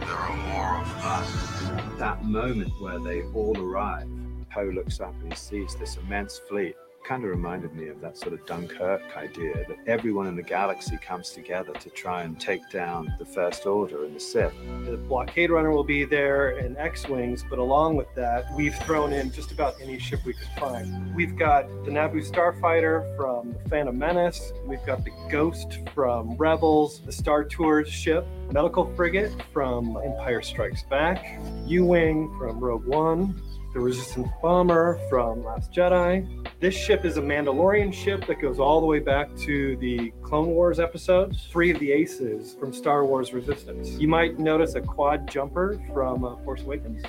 There 0.00 0.08
are 0.08 0.36
more 0.48 0.80
of 0.80 1.04
us. 1.04 1.98
that 1.98 2.24
moment 2.24 2.72
where 2.80 2.98
they 2.98 3.22
all 3.34 3.58
arrive, 3.58 4.08
Poe 4.50 4.70
looks 4.72 5.00
up 5.00 5.14
and 5.22 5.32
he 5.32 5.36
sees 5.36 5.74
this 5.74 5.96
immense 5.96 6.38
fleet. 6.48 6.76
Kind 7.04 7.22
of 7.22 7.28
reminded 7.28 7.74
me 7.74 7.88
of 7.88 8.00
that 8.00 8.16
sort 8.16 8.32
of 8.32 8.46
Dunkirk 8.46 9.02
idea 9.14 9.66
that 9.68 9.76
everyone 9.86 10.26
in 10.26 10.36
the 10.36 10.42
galaxy 10.42 10.96
comes 10.96 11.32
together 11.32 11.74
to 11.74 11.90
try 11.90 12.22
and 12.22 12.40
take 12.40 12.70
down 12.70 13.14
the 13.18 13.26
First 13.26 13.66
Order 13.66 14.06
and 14.06 14.16
the 14.16 14.20
Sith. 14.20 14.54
The 14.86 14.96
blockade 14.96 15.50
runner 15.50 15.70
will 15.70 15.84
be 15.84 16.06
there 16.06 16.56
and 16.56 16.78
X-wings, 16.78 17.44
but 17.50 17.58
along 17.58 17.96
with 17.96 18.06
that, 18.14 18.46
we've 18.56 18.74
thrown 18.76 19.12
in 19.12 19.30
just 19.30 19.52
about 19.52 19.74
any 19.82 19.98
ship 19.98 20.20
we 20.24 20.32
could 20.32 20.48
find. 20.58 21.14
We've 21.14 21.36
got 21.36 21.68
the 21.84 21.90
Naboo 21.90 22.26
starfighter 22.26 23.14
from 23.18 23.54
Phantom 23.68 23.98
Menace. 23.98 24.54
We've 24.64 24.84
got 24.86 25.04
the 25.04 25.12
Ghost 25.28 25.80
from 25.94 26.38
Rebels, 26.38 27.02
the 27.04 27.12
Star 27.12 27.44
Tours 27.44 27.86
ship, 27.86 28.26
medical 28.50 28.90
frigate 28.96 29.30
from 29.52 29.98
Empire 30.02 30.40
Strikes 30.40 30.84
Back, 30.84 31.38
U-wing 31.66 32.34
from 32.38 32.60
Rogue 32.60 32.86
One. 32.86 33.42
The 33.74 33.80
Resistance 33.80 34.28
bomber 34.40 35.00
from 35.10 35.42
Last 35.42 35.72
Jedi. 35.72 36.46
This 36.60 36.76
ship 36.76 37.04
is 37.04 37.16
a 37.16 37.20
Mandalorian 37.20 37.92
ship 37.92 38.24
that 38.28 38.40
goes 38.40 38.60
all 38.60 38.80
the 38.80 38.86
way 38.86 39.00
back 39.00 39.34
to 39.38 39.76
the 39.78 40.12
Clone 40.22 40.46
Wars 40.46 40.78
episodes. 40.78 41.48
Three 41.50 41.72
of 41.72 41.80
the 41.80 41.90
aces 41.90 42.54
from 42.54 42.72
Star 42.72 43.04
Wars 43.04 43.32
Resistance. 43.32 43.90
You 43.98 44.06
might 44.06 44.38
notice 44.38 44.76
a 44.76 44.80
quad 44.80 45.28
jumper 45.28 45.82
from 45.92 46.24
uh, 46.24 46.36
Force 46.44 46.62
Awakens. 46.62 47.02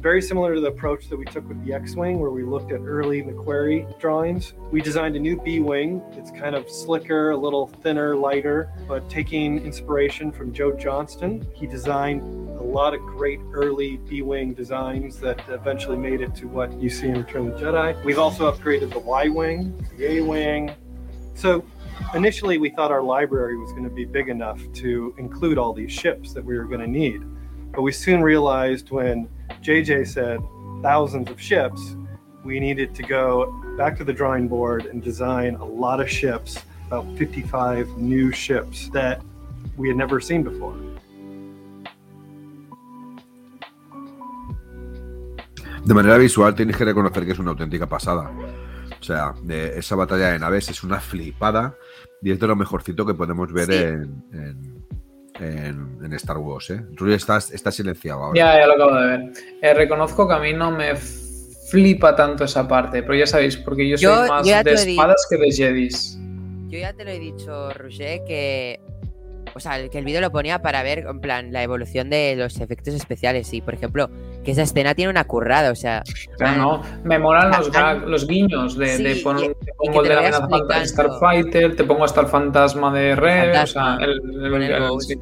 Very 0.00 0.22
similar 0.22 0.54
to 0.54 0.62
the 0.62 0.68
approach 0.68 1.10
that 1.10 1.18
we 1.18 1.26
took 1.26 1.46
with 1.46 1.62
the 1.62 1.74
X 1.74 1.94
Wing, 1.94 2.20
where 2.20 2.30
we 2.30 2.42
looked 2.42 2.72
at 2.72 2.80
early 2.80 3.22
McQuarrie 3.22 4.00
drawings. 4.00 4.54
We 4.70 4.80
designed 4.80 5.14
a 5.14 5.18
new 5.18 5.38
B 5.38 5.60
Wing. 5.60 6.00
It's 6.12 6.30
kind 6.30 6.56
of 6.56 6.70
slicker, 6.70 7.32
a 7.32 7.36
little 7.36 7.66
thinner, 7.66 8.16
lighter, 8.16 8.72
but 8.88 9.10
taking 9.10 9.62
inspiration 9.62 10.32
from 10.32 10.54
Joe 10.54 10.72
Johnston. 10.72 11.46
He 11.54 11.66
designed 11.66 12.22
a 12.58 12.62
lot 12.62 12.94
of 12.94 13.00
great 13.02 13.40
early 13.52 13.98
B 13.98 14.22
Wing 14.22 14.54
designs 14.54 15.20
that 15.20 15.46
eventually 15.50 15.98
made 15.98 16.22
it 16.22 16.34
to 16.36 16.48
what 16.48 16.72
you 16.80 16.88
see 16.88 17.08
in 17.08 17.18
Return 17.18 17.48
of 17.48 17.60
the 17.60 17.66
Jedi. 17.66 18.02
We've 18.02 18.18
also 18.18 18.50
upgraded 18.50 18.94
the 18.94 19.00
Y 19.00 19.28
Wing, 19.28 19.86
the 19.98 20.12
A 20.12 20.20
Wing. 20.22 20.74
So 21.34 21.62
initially, 22.14 22.56
we 22.56 22.70
thought 22.70 22.90
our 22.90 23.02
library 23.02 23.58
was 23.58 23.70
going 23.72 23.84
to 23.84 23.90
be 23.90 24.06
big 24.06 24.30
enough 24.30 24.62
to 24.76 25.14
include 25.18 25.58
all 25.58 25.74
these 25.74 25.92
ships 25.92 26.32
that 26.32 26.42
we 26.42 26.56
were 26.56 26.64
going 26.64 26.80
to 26.80 26.86
need. 26.86 27.20
But 27.72 27.82
we 27.82 27.92
soon 27.92 28.22
realized 28.22 28.90
when 28.90 29.28
JJ 29.62 30.06
said 30.06 30.40
thousands 30.82 31.30
of 31.30 31.38
ships, 31.40 31.96
we 32.44 32.58
needed 32.60 32.94
to 32.94 33.02
go 33.02 33.52
back 33.76 33.96
to 33.98 34.04
the 34.04 34.12
drawing 34.12 34.48
board 34.48 34.86
and 34.86 35.02
design 35.02 35.56
a 35.56 35.64
lot 35.64 36.00
of 36.00 36.08
ships, 36.08 36.58
about 36.86 37.04
55 37.18 37.98
new 37.98 38.32
ships 38.32 38.88
that 38.92 39.20
we 39.76 39.88
had 39.88 39.96
never 39.96 40.20
seen 40.20 40.42
before. 40.42 40.74
De 45.84 45.94
manera 45.94 46.18
visual 46.18 46.54
tenéis 46.54 46.76
que 46.76 46.84
reconocer 46.84 47.24
que 47.24 47.32
es 47.32 47.38
una 47.38 47.50
auténtica 47.50 47.86
pasada. 47.88 48.30
O 49.00 49.02
sea, 49.02 49.34
de 49.42 49.78
esa 49.78 49.96
batalla 49.96 50.32
de 50.32 50.38
naves 50.38 50.68
es 50.68 50.82
una 50.84 51.00
flipada 51.00 51.74
y 52.22 52.30
es 52.32 52.38
de 52.38 52.46
lo 52.46 52.54
mejorcito 52.54 53.06
que 53.06 53.14
podemos 53.14 53.50
ver 53.52 53.66
Sí. 53.66 53.74
en, 53.74 54.24
en- 54.32 54.79
en- 55.38 55.98
en 56.04 56.12
Star 56.14 56.38
Wars. 56.38 56.70
¿eh? 56.70 56.80
Rui, 56.96 57.14
estás, 57.14 57.50
estás 57.52 57.74
silenciado 57.74 58.24
ahora. 58.24 58.36
Ya, 58.38 58.58
ya 58.60 58.66
lo 58.66 58.74
acabo 58.74 58.94
de 58.96 59.06
ver. 59.06 59.32
Eh, 59.62 59.74
reconozco 59.74 60.26
que 60.28 60.34
a 60.34 60.38
mí 60.38 60.52
no 60.52 60.70
me 60.70 60.94
flipa 60.96 62.16
tanto 62.16 62.44
esa 62.44 62.66
parte, 62.66 63.02
pero 63.02 63.14
ya 63.14 63.26
sabéis, 63.26 63.56
porque 63.56 63.88
yo 63.88 63.96
soy 63.96 64.04
Yo- 64.04 64.26
más 64.28 64.46
yo 64.46 64.62
de 64.62 64.72
espadas 64.72 65.26
que 65.30 65.36
de 65.36 65.52
Jedis. 65.52 66.18
Yo 66.68 66.78
ya 66.78 66.92
te 66.92 67.04
lo 67.04 67.10
he 67.10 67.18
dicho, 67.18 67.72
Roger, 67.74 68.22
que. 68.26 68.80
O 69.54 69.58
sea, 69.58 69.88
que 69.88 69.98
el 69.98 70.04
vídeo 70.04 70.20
lo 70.20 70.30
ponía 70.30 70.62
para 70.62 70.82
ver, 70.84 71.00
en 71.08 71.20
plan, 71.20 71.52
la 71.52 71.62
evolución 71.64 72.08
de 72.08 72.36
los 72.36 72.60
efectos 72.60 72.94
especiales. 72.94 73.52
Y, 73.52 73.60
por 73.60 73.74
ejemplo, 73.74 74.08
que 74.44 74.52
esa 74.52 74.62
escena 74.62 74.94
tiene 74.94 75.10
una 75.10 75.24
currada, 75.24 75.70
o 75.70 75.74
sea. 75.74 76.02
No, 76.56 76.82
me 77.04 77.18
molan 77.18 77.50
los, 77.50 77.68
han- 77.74 78.00
gag- 78.02 78.04
los 78.06 78.26
guiños 78.26 78.76
de, 78.78 78.96
Sí, 78.96 79.02
de 79.02 79.16
poner, 79.16 79.54
te 79.64 79.72
pongo 79.76 80.02
que 80.02 80.08
de 80.08 80.14
la 80.30 80.36
amenaza. 80.38 80.86
Starfighter, 80.86 81.76
te 81.76 81.84
pongo 81.84 82.04
hasta 82.04 82.22
el 82.22 82.26
fantasma 82.28 82.92
de 82.92 83.16
Re, 83.16 83.58
o 83.58 83.66
sea, 83.66 83.96
el, 84.00 84.10
el- 84.44 84.54
el 84.54 84.62
el- 84.72 85.00
sí. 85.00 85.14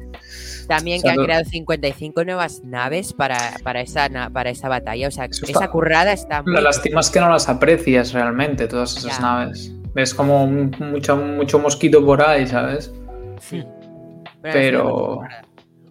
También 0.67 0.99
O 0.99 1.01
sea, 1.01 1.13
que 1.13 1.19
han 1.19 1.25
creado 1.25 1.45
55 1.45 2.23
nuevas 2.25 2.61
naves 2.63 3.11
para, 3.13 3.37
para, 3.63 3.81
esa, 3.81 4.07
para 4.31 4.51
esa 4.51 4.69
batalla. 4.69 5.07
O 5.07 5.11
sea, 5.11 5.25
esa 5.25 5.45
está- 5.47 5.67
currada 5.71 6.13
está 6.13 6.43
muy. 6.43 6.53
La 6.53 6.61
lástima 6.61 6.99
es 6.99 7.09
que 7.09 7.19
no 7.19 7.27
las 7.29 7.49
aprecias 7.49 8.13
realmente, 8.13 8.67
todas 8.67 8.95
esas 8.95 9.17
Ya. 9.17 9.19
naves. 9.21 9.73
ves 9.95 10.13
como 10.13 10.45
mucho, 10.45 11.17
mucho 11.17 11.57
mosquito 11.57 12.05
por 12.05 12.21
ahí, 12.21 12.45
¿sabes? 12.45 12.93
Bueno, 13.51 13.65
Pero- 14.41 15.21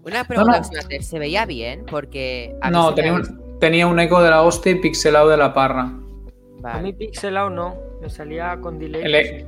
Una 0.08 0.24
pregunta 0.24 0.60
no. 0.72 0.78
hacer, 0.78 1.02
¿se 1.02 1.18
veía 1.18 1.46
bien? 1.46 1.84
Porque... 1.90 2.54
No, 2.70 2.94
tenía 2.94 3.12
un, 3.14 3.58
tenía 3.60 3.86
un 3.86 3.98
eco 4.00 4.22
de 4.22 4.30
la 4.30 4.42
hostia 4.42 4.72
y 4.72 4.76
pixelado 4.76 5.28
de 5.28 5.36
la 5.36 5.52
parra. 5.54 5.92
A 6.64 6.78
mí 6.80 6.92
pixelado 6.92 7.50
no, 7.50 7.76
me 8.00 8.10
salía 8.10 8.58
con 8.60 8.78
delay. 8.78 9.02
El, 9.02 9.14
e- 9.14 9.46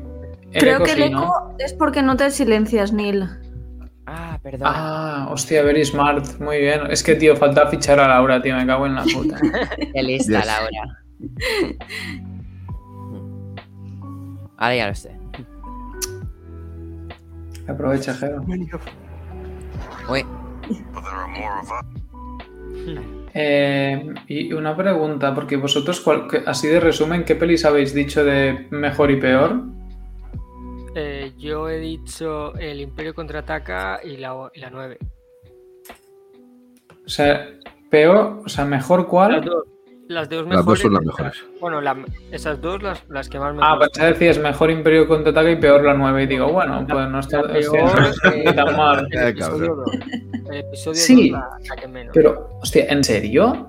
el 0.52 0.60
Creo 0.60 0.76
eco 0.76 0.84
que 0.84 0.92
el 0.92 1.02
sí, 1.04 1.10
¿no? 1.10 1.22
eco 1.22 1.54
es 1.58 1.72
porque 1.74 2.02
no 2.02 2.16
te 2.16 2.30
silencias, 2.30 2.92
Neil. 2.92 3.28
Ah, 4.06 4.38
perdón. 4.42 4.68
Ah, 4.70 5.28
hostia, 5.30 5.62
very 5.62 5.84
smart. 5.84 6.40
Muy 6.40 6.58
bien. 6.58 6.80
Es 6.90 7.02
que, 7.02 7.14
tío, 7.14 7.36
falta 7.36 7.66
fichar 7.68 8.00
a 8.00 8.08
Laura, 8.08 8.42
tío. 8.42 8.56
Me 8.56 8.66
cago 8.66 8.86
en 8.86 8.94
la 8.96 9.04
puta. 9.04 9.38
Qué 9.94 10.02
lista, 10.02 10.38
Yes. 10.40 10.46
Laura. 10.46 10.98
Ahora 14.56 14.76
ya 14.76 14.88
lo 14.88 14.94
sé. 14.94 15.16
Aprovecha, 17.68 18.14
Jero. 18.14 18.42
Uy, 20.08 20.26
Eh, 23.32 24.12
y 24.26 24.52
una 24.52 24.76
pregunta, 24.76 25.34
porque 25.34 25.56
vosotros, 25.56 26.04
así 26.46 26.66
de 26.68 26.80
resumen, 26.80 27.24
¿qué 27.24 27.36
pelis 27.36 27.64
habéis 27.64 27.94
dicho 27.94 28.24
de 28.24 28.66
mejor 28.70 29.10
y 29.10 29.16
peor? 29.16 29.62
Eh, 30.94 31.32
yo 31.38 31.68
he 31.68 31.78
dicho 31.78 32.54
el 32.56 32.80
Imperio 32.80 33.14
contraataca 33.14 34.00
y 34.02 34.16
la, 34.16 34.50
y 34.52 34.60
la 34.60 34.70
9. 34.70 34.98
O 37.06 37.08
sea, 37.08 37.48
peor, 37.88 38.42
o 38.44 38.48
sea, 38.48 38.64
mejor 38.64 39.00
Las 39.00 39.08
cuál. 39.08 39.44
dos, 39.44 39.64
las 40.10 40.28
dos 40.28 40.40
Las 40.40 40.48
mejores. 40.48 40.66
dos 40.66 40.78
son 40.80 40.92
las 40.94 41.04
mejores. 41.04 41.44
Bueno, 41.60 41.80
la- 41.80 41.96
esas 42.32 42.60
dos 42.60 42.82
las, 42.82 43.02
las 43.08 43.28
que 43.28 43.38
más 43.38 43.54
me 43.54 43.60
Ah, 43.62 43.74
pues 43.76 43.88
gustan. 43.90 44.04
ya 44.06 44.12
decías 44.12 44.38
mejor 44.38 44.70
Imperio 44.70 45.06
contraataca 45.08 45.50
y 45.50 45.56
peor 45.56 45.84
la 45.84 45.94
9. 45.94 46.22
Y 46.24 46.26
digo, 46.26 46.52
bueno, 46.52 46.84
pues 46.88 47.08
no 47.08 47.20
está, 47.20 47.42
peor, 47.42 48.12
eh, 48.34 48.52
tan 48.52 48.76
mal. 48.76 49.06
el 49.10 49.18
Eh, 49.18 49.28
episodio 49.28 49.76
cabrón. 49.76 49.84
2. 49.84 50.50
El 50.50 50.56
episodio 50.58 50.94
Sí, 51.00 51.30
2 51.30 51.40
la, 51.40 51.48
la 51.68 51.76
que 51.80 51.88
menos. 51.88 52.10
Pero, 52.14 52.48
hostia, 52.60 52.86
¿en 52.88 53.04
serio? 53.04 53.68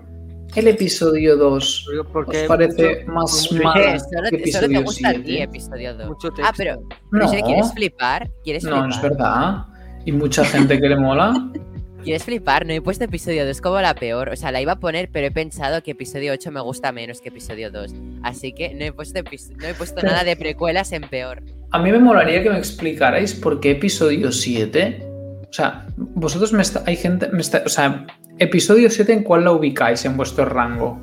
¿El 0.53 0.67
episodio 0.67 1.37
2 1.37 1.87
Digo, 1.91 2.03
porque 2.11 2.41
os 2.41 2.47
parece 2.47 3.05
mucho- 3.05 3.11
más 3.13 3.49
mucho- 3.53 3.63
mal 3.63 3.73
¿qué? 3.75 3.81
que 3.93 3.99
Solo, 3.99 4.29
te 4.29 4.35
episodio 4.35 4.81
gusta 4.83 5.09
a 5.09 5.13
ti, 5.13 5.21
7? 5.25 5.43
episodio 5.43 5.93
2. 5.95 6.07
mucho 6.07 6.29
Ah, 6.43 6.51
pero... 6.57 6.75
No, 7.11 7.19
Roger, 7.21 7.41
¿quieres 7.43 7.73
flipar? 7.73 8.29
¿Quieres 8.43 8.63
no, 8.65 8.71
flipar? 8.71 8.89
no 8.89 8.95
es 8.95 9.01
verdad. 9.01 9.65
Y 10.03 10.11
mucha 10.11 10.43
gente 10.43 10.81
que 10.81 10.89
le 10.89 10.95
mola. 10.97 11.33
¿Quieres 12.03 12.23
flipar? 12.23 12.65
No 12.65 12.73
he 12.73 12.81
puesto 12.81 13.03
episodio 13.05 13.45
2 13.45 13.61
como 13.61 13.79
la 13.81 13.93
peor. 13.93 14.29
O 14.29 14.35
sea, 14.35 14.51
la 14.51 14.61
iba 14.61 14.73
a 14.73 14.79
poner, 14.79 15.09
pero 15.11 15.27
he 15.27 15.31
pensado 15.31 15.83
que 15.83 15.91
episodio 15.91 16.33
8 16.33 16.51
me 16.51 16.61
gusta 16.61 16.91
menos 16.91 17.21
que 17.21 17.29
episodio 17.29 17.71
2. 17.71 17.93
Así 18.23 18.53
que 18.53 18.73
no 18.73 18.85
he 18.85 18.91
puesto, 18.91 19.21
no 19.57 19.67
he 19.67 19.73
puesto 19.73 20.01
nada 20.03 20.23
de 20.23 20.35
precuelas 20.35 20.91
en 20.91 21.03
peor. 21.03 21.43
A 21.71 21.79
mí 21.79 21.91
me 21.91 21.99
molaría 21.99 22.43
que 22.43 22.49
me 22.49 22.57
explicarais 22.57 23.33
por 23.33 23.59
qué 23.59 23.71
episodio 23.71 24.31
7. 24.31 25.07
O 25.49 25.53
sea, 25.53 25.85
vosotros 25.97 26.53
me 26.53 26.61
está, 26.61 26.83
hay 26.85 26.95
gente, 26.95 27.27
me 27.29 27.41
está, 27.41 27.63
o 27.65 27.69
sea, 27.69 28.05
episodio 28.39 28.89
7 28.89 29.13
en 29.13 29.23
cuál 29.23 29.43
la 29.43 29.51
ubicáis 29.51 30.03
en 30.05 30.17
vuestro 30.17 30.45
rango. 30.45 30.99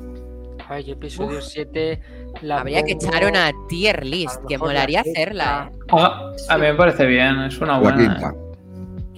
Ay, 0.67 0.91
episodio 0.91 1.41
7. 1.41 1.99
La 2.41 2.59
Habría 2.59 2.83
que 2.83 2.91
echar 2.93 3.25
una 3.25 3.51
tier 3.67 4.05
list, 4.05 4.39
que 4.47 4.57
molaría 4.57 5.01
hacerla, 5.01 5.71
¿eh? 5.71 5.77
Ah, 5.91 6.31
a 6.47 6.57
mí 6.57 6.67
me 6.67 6.75
parece 6.75 7.05
bien, 7.07 7.39
es 7.41 7.57
una 7.59 7.73
La 7.73 7.79
buena. 7.79 8.33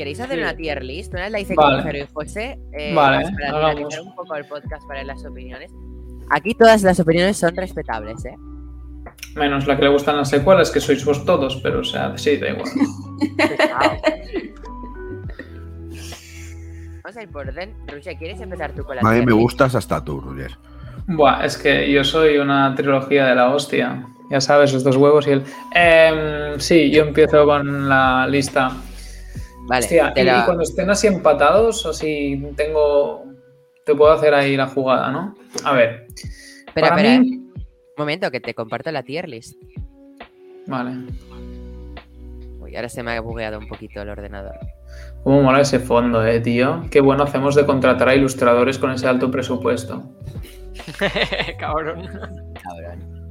¿Queréis 0.02 0.20
hacer 0.20 0.38
Sí. 0.38 0.42
una 0.42 0.56
tier 0.56 0.84
list? 0.84 1.14
Una 1.14 1.22
vez 1.22 1.32
la 1.32 1.40
hice 1.42 1.54
Vale. 1.54 1.84
con 1.84 1.96
y 1.96 2.00
José. 2.12 2.58
eh, 2.74 2.92
Vale, 2.96 3.24
para 3.34 3.50
hagamos. 3.50 3.70
finalizar 3.76 4.02
un 4.02 4.16
poco 4.16 4.36
el 4.36 4.46
podcast 4.46 4.88
para 4.88 5.02
ver 5.02 5.06
las 5.06 5.24
opiniones. 5.24 5.72
Aquí 6.32 6.56
todas 6.56 6.82
las 6.82 7.00
opiniones 7.00 7.38
son 7.38 7.56
respetables, 7.56 8.26
¿eh? 8.26 8.36
Menos 9.36 9.68
la 9.68 9.76
que 9.78 9.84
le 9.84 9.90
gustan 9.90 10.18
las 10.18 10.28
secuelas, 10.30 10.72
que 10.72 10.80
sois 10.80 11.06
vos 11.06 11.24
todos, 11.24 11.58
pero 11.58 11.82
o 11.82 11.84
sea, 11.84 12.18
sí, 12.18 12.38
da 12.38 12.50
igual. 12.50 12.66
Vamos 17.04 17.18
a 17.18 17.22
ir 17.22 17.30
por 17.30 17.48
orden. 17.48 17.74
Rusia, 17.88 18.18
¿quieres 18.18 18.42
empezar 18.42 18.72
tú 18.74 18.84
con 18.84 18.96
la 18.96 19.02
A 19.02 19.06
mí 19.06 19.12
tier 19.18 19.26
me 19.28 19.32
list? 19.34 19.42
gustas 19.44 19.76
hasta 19.76 20.04
tú, 20.04 20.20
Roger. 20.22 20.58
Buah, 21.08 21.46
es 21.46 21.58
que 21.58 21.92
yo 21.92 22.04
soy 22.04 22.38
una 22.40 22.74
trilogía 22.76 23.26
de 23.28 23.36
la 23.36 23.50
hostia. 23.54 24.08
Ya 24.30 24.40
sabes, 24.42 24.74
los 24.74 24.84
dos 24.84 24.96
huevos 24.96 25.28
y 25.28 25.32
el. 25.32 25.44
Em, 25.76 26.60
sí, 26.60 26.90
yo 26.90 27.04
empiezo 27.04 27.46
con 27.46 27.88
la 27.88 28.26
lista. 28.28 28.72
Vale, 29.72 29.86
Hostia, 29.86 30.14
te 30.14 30.22
y, 30.22 30.26
la- 30.26 30.42
y 30.42 30.46
cuando 30.46 30.64
estén 30.64 30.90
así 30.90 31.08
empatados, 31.08 31.86
así 31.86 32.46
tengo. 32.58 33.24
Te 33.86 33.96
puedo 33.96 34.12
hacer 34.12 34.34
ahí 34.34 34.58
la 34.58 34.68
jugada, 34.68 35.12
¿no? 35.12 35.34
A 35.64 35.74
ver. 35.74 36.08
Espera, 36.68 36.90
para 36.90 37.02
espera. 37.02 37.20
mí- 37.22 37.38
Un 37.38 37.64
momento, 37.98 38.30
que 38.32 38.40
te 38.42 38.54
comparto 38.54 38.92
la 38.92 39.02
tier 39.04 39.30
list. 39.30 39.56
Vale. 40.68 40.92
Uy, 42.60 42.76
ahora 42.76 42.90
se 42.90 43.02
me 43.02 43.12
ha 43.12 43.22
bugueado 43.22 43.60
un 43.60 43.68
poquito 43.68 44.02
el 44.02 44.10
ordenador. 44.10 44.56
Cómo 45.24 45.42
mola 45.42 45.62
ese 45.62 45.80
fondo, 45.80 46.26
eh, 46.26 46.42
tío. 46.42 46.86
Qué 46.92 47.00
bueno 47.02 47.24
hacemos 47.24 47.56
de 47.56 47.66
contratar 47.66 48.10
a 48.10 48.16
ilustradores 48.16 48.78
con 48.78 48.92
ese 48.92 49.08
alto 49.08 49.32
presupuesto. 49.32 50.04
Cabrón. 51.60 52.08
Cabrón. 52.62 53.28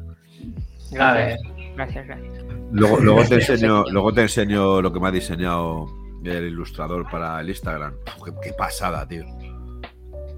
A 0.98 1.12
ver. 1.14 1.36
Gracias, 1.76 2.06
gracias. 2.06 2.44
Luego, 2.72 2.96
luego, 3.00 3.24
te 3.28 3.34
enseño, 3.40 3.84
luego 3.90 4.12
te 4.12 4.22
enseño 4.22 4.80
lo 4.82 4.92
que 4.92 5.00
me 5.00 5.08
ha 5.08 5.12
diseñado 5.12 5.86
el 6.24 6.46
ilustrador 6.48 7.08
para 7.10 7.40
el 7.40 7.48
Instagram. 7.48 7.94
Uf, 8.18 8.24
qué, 8.24 8.32
qué 8.42 8.52
pasada, 8.52 9.06
tío. 9.06 9.24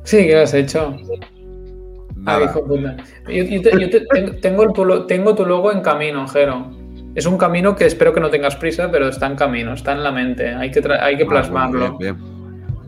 Sí, 0.04 0.18
¿qué 0.26 0.36
has 0.36 0.54
hecho? 0.54 0.96
Ah, 0.96 2.38
Nada. 2.38 2.44
hijo 2.44 2.64
puta. 2.64 2.96
Yo, 3.28 3.42
yo 3.44 3.62
te- 3.62 3.80
yo 3.80 3.90
te- 3.90 4.00
ten- 4.06 4.40
tengo, 4.40 4.62
el 4.64 4.72
tu 4.72 4.84
lo- 4.84 5.06
tengo 5.06 5.34
tu 5.34 5.44
logo 5.44 5.72
en 5.72 5.80
camino, 5.80 6.26
Jero. 6.28 6.70
Es 7.14 7.26
un 7.26 7.36
camino 7.36 7.74
que 7.76 7.84
espero 7.86 8.12
que 8.12 8.20
no 8.20 8.30
tengas 8.30 8.56
prisa, 8.56 8.90
pero 8.90 9.08
está 9.08 9.26
en 9.26 9.36
camino, 9.36 9.74
está 9.74 9.92
en 9.92 10.02
la 10.02 10.12
mente. 10.12 10.48
Hay 10.54 10.70
que, 10.70 10.78
hay 10.78 11.16
que 11.16 11.22
Ah, 11.24 11.26
bueno, 11.26 11.28
plasmarlo. 11.28 11.98
bien, 11.98 12.16
bien. 12.16 12.32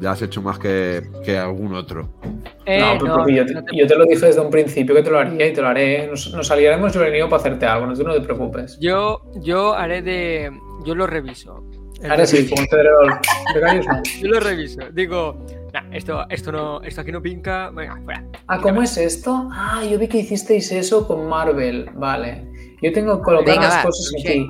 Ya 0.01 0.11
has 0.13 0.23
hecho 0.23 0.43
más 0.43 0.59
que, 0.59 1.03
que 1.25 1.39
algún 1.39 1.75
otro. 1.75 2.09
Eh, 2.67 2.81
no, 2.81 2.93
pero 2.99 3.07
no, 3.07 3.17
porque 3.19 3.35
yo, 3.35 3.47
te, 3.47 3.55
yo 3.73 3.87
lo 3.99 4.05
dije 4.07 4.27
desde 4.27 4.41
un 4.41 4.51
principio 4.51 4.95
que 4.95 5.03
te 5.03 5.11
lo 5.11 5.19
haría 5.19 5.47
y 5.47 5.53
te 5.53 5.61
lo 5.63 5.69
haré. 5.69 6.07
Nos, 6.09 6.33
nos 6.33 6.51
aliaremos 6.51 6.93
yo 6.93 7.01
para 7.29 7.37
hacerte 7.37 7.67
algo, 7.67 7.87
no, 7.87 7.95
tú 7.95 8.03
no 8.03 8.15
te 8.15 8.21
preocupes. 8.21 8.79
Yo, 8.81 9.21
yo 9.37 9.75
haré 9.75 10.03
de. 10.03 10.51
Yo 10.85 10.95
lo 10.95 11.07
reviso. 11.07 11.65
El 12.03 12.11
Ahora 12.11 12.27
sí, 12.27 12.49
como. 12.49 12.63
Yo 14.21 14.29
lo 14.29 14.41
reviso. 14.41 14.81
Digo, 14.93 15.45
nah, 15.73 15.83
esto, 15.93 16.25
esto 16.29 16.53
no, 16.53 16.83
esto 16.83 17.01
aquí 17.01 17.13
no 17.13 17.23
pinca. 17.23 17.71
Venga, 17.71 17.99
fuera. 18.05 18.25
Ah, 18.49 18.61
¿cómo 18.61 18.83
es 18.83 18.97
esto? 18.97 19.49
Ah, 19.53 19.83
yo 19.89 19.99
vi 19.99 20.09
que 20.09 20.19
hicisteis 20.19 20.71
eso 20.73 21.07
con 21.07 21.29
Marvel. 21.29 21.89
Vale. 21.95 22.49
Yo 22.83 22.93
tengo 22.93 23.19
que 23.19 23.23
colocar 23.23 23.55
Venga, 23.55 23.69
las 23.69 23.85
cosas 23.87 24.13
aquí. 24.19 24.47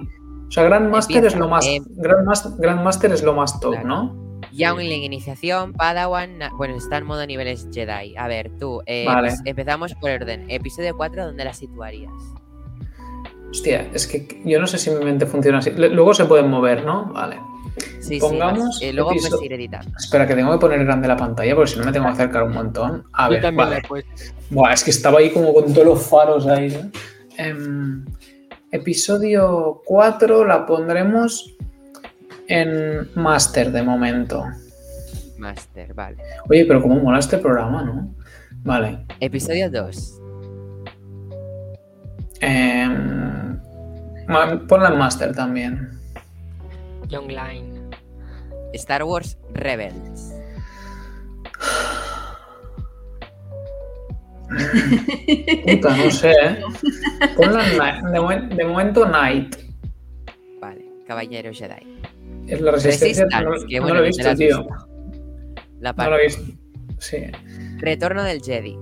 O 0.48 0.50
sea, 0.50 0.64
Grandmaster 0.64 1.24
es 1.24 1.36
lo 1.36 1.48
más. 1.48 1.66
eh. 1.66 1.80
Grandmas- 1.96 2.56
Grandmaster 2.58 3.12
es 3.12 3.22
lo 3.22 3.34
más 3.34 3.58
top, 3.60 3.72
Claro. 3.72 3.86
¿no? 3.88 4.24
Youngling, 4.52 5.02
iniciación, 5.02 5.72
Padawan. 5.72 6.38
Bueno, 6.56 6.76
está 6.76 6.98
en 6.98 7.06
modo 7.06 7.26
niveles 7.26 7.68
Jedi. 7.72 8.16
A 8.16 8.28
ver, 8.28 8.50
tú. 8.58 8.82
eh, 8.86 9.04
Vale. 9.06 9.28
pues 9.30 9.40
empezamos 9.44 9.94
por 9.94 10.10
orden. 10.10 10.44
Episodio 10.48 10.96
4, 10.96 11.26
¿dónde 11.26 11.44
la 11.44 11.52
situarías? 11.54 12.12
Hostia, 13.54 13.88
es 13.94 14.08
que 14.08 14.42
yo 14.44 14.58
no 14.58 14.66
sé 14.66 14.78
si 14.78 14.90
mi 14.90 15.04
mente 15.04 15.26
funciona 15.26 15.58
así. 15.58 15.70
Luego 15.70 16.12
se 16.12 16.24
pueden 16.24 16.50
mover, 16.50 16.84
¿no? 16.84 17.06
Vale. 17.12 17.38
Sí, 18.00 18.18
Pongamos 18.18 18.78
sí. 18.80 18.86
eh, 18.86 18.92
luego 18.92 19.10
puedes 19.10 19.42
ir 19.42 19.52
editando. 19.52 19.92
Espera, 19.96 20.26
que 20.26 20.34
tengo 20.34 20.50
que 20.50 20.58
poner 20.58 20.84
grande 20.84 21.06
la 21.06 21.16
pantalla 21.16 21.54
porque 21.54 21.70
si 21.70 21.78
no 21.78 21.84
me 21.84 21.92
tengo 21.92 22.06
que 22.06 22.12
acercar 22.14 22.42
un 22.42 22.52
montón. 22.52 23.04
A 23.12 23.26
Yo 23.26 23.30
ver, 23.34 23.42
también 23.42 23.68
vale. 23.68 23.82
Buah, 24.50 24.72
es 24.72 24.82
que 24.82 24.90
estaba 24.90 25.20
ahí 25.20 25.30
como 25.30 25.54
con 25.54 25.72
todos 25.72 25.86
los 25.86 26.02
faros 26.04 26.48
ahí. 26.48 26.68
¿no? 26.70 26.90
Em, 27.38 28.04
episodio 28.72 29.82
4 29.84 30.44
la 30.44 30.66
pondremos 30.66 31.54
en 32.48 33.08
Master 33.14 33.70
de 33.70 33.82
momento. 33.84 34.44
Master, 35.38 35.94
vale. 35.94 36.16
Oye, 36.50 36.64
pero 36.64 36.82
cómo 36.82 36.96
mola 36.96 37.20
este 37.20 37.38
programa, 37.38 37.84
¿no? 37.84 38.14
Vale. 38.64 39.04
Episodio 39.20 39.70
2. 39.70 40.20
Em, 42.46 43.58
ma- 44.28 44.60
ponla 44.68 44.88
en 44.90 44.98
Master 44.98 45.34
también. 45.34 45.90
Young 47.08 47.28
Line. 47.28 47.90
Star 48.74 49.02
Wars 49.04 49.38
Rebels. 49.54 50.32
Puta, 55.66 55.96
no 55.96 56.10
sé, 56.10 56.30
¿eh? 56.30 56.60
Ponla 57.36 57.66
en. 57.66 58.12
De, 58.12 58.20
momen- 58.20 58.48
de 58.54 58.64
momento 58.64 59.06
Night. 59.08 59.56
Vale. 60.60 60.84
Caballero 61.06 61.50
Jedi. 61.52 61.98
Es 62.46 62.60
la 62.60 62.72
resistencia. 62.72 63.24
Resistance, 63.24 63.44
no, 63.62 63.66
que 63.68 63.76
no 63.76 63.82
bueno, 63.82 63.94
lo 63.98 64.04
he 64.04 64.06
visto, 64.08 64.22
la 64.22 64.34
tío. 64.34 64.66
La 65.80 65.92
No 65.92 66.10
lo 66.10 66.18
he 66.18 66.24
visto. 66.26 66.42
Sí. 66.98 67.18
Retorno 67.78 68.22
del 68.22 68.40
Jedi. 68.42 68.76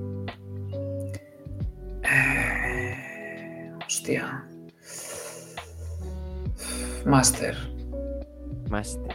Hostia. 3.92 4.42
Master. 7.04 7.54
Master. 8.70 9.14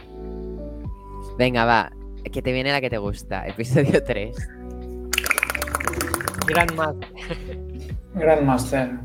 Venga, 1.36 1.64
va. 1.64 1.90
Que 2.32 2.40
te 2.40 2.52
viene 2.52 2.70
la 2.70 2.80
que 2.80 2.88
te 2.88 2.98
gusta. 2.98 3.44
Episodio 3.48 4.04
3. 4.06 4.36
Grandmaster. 6.46 7.08
Grandmaster. 8.14 9.00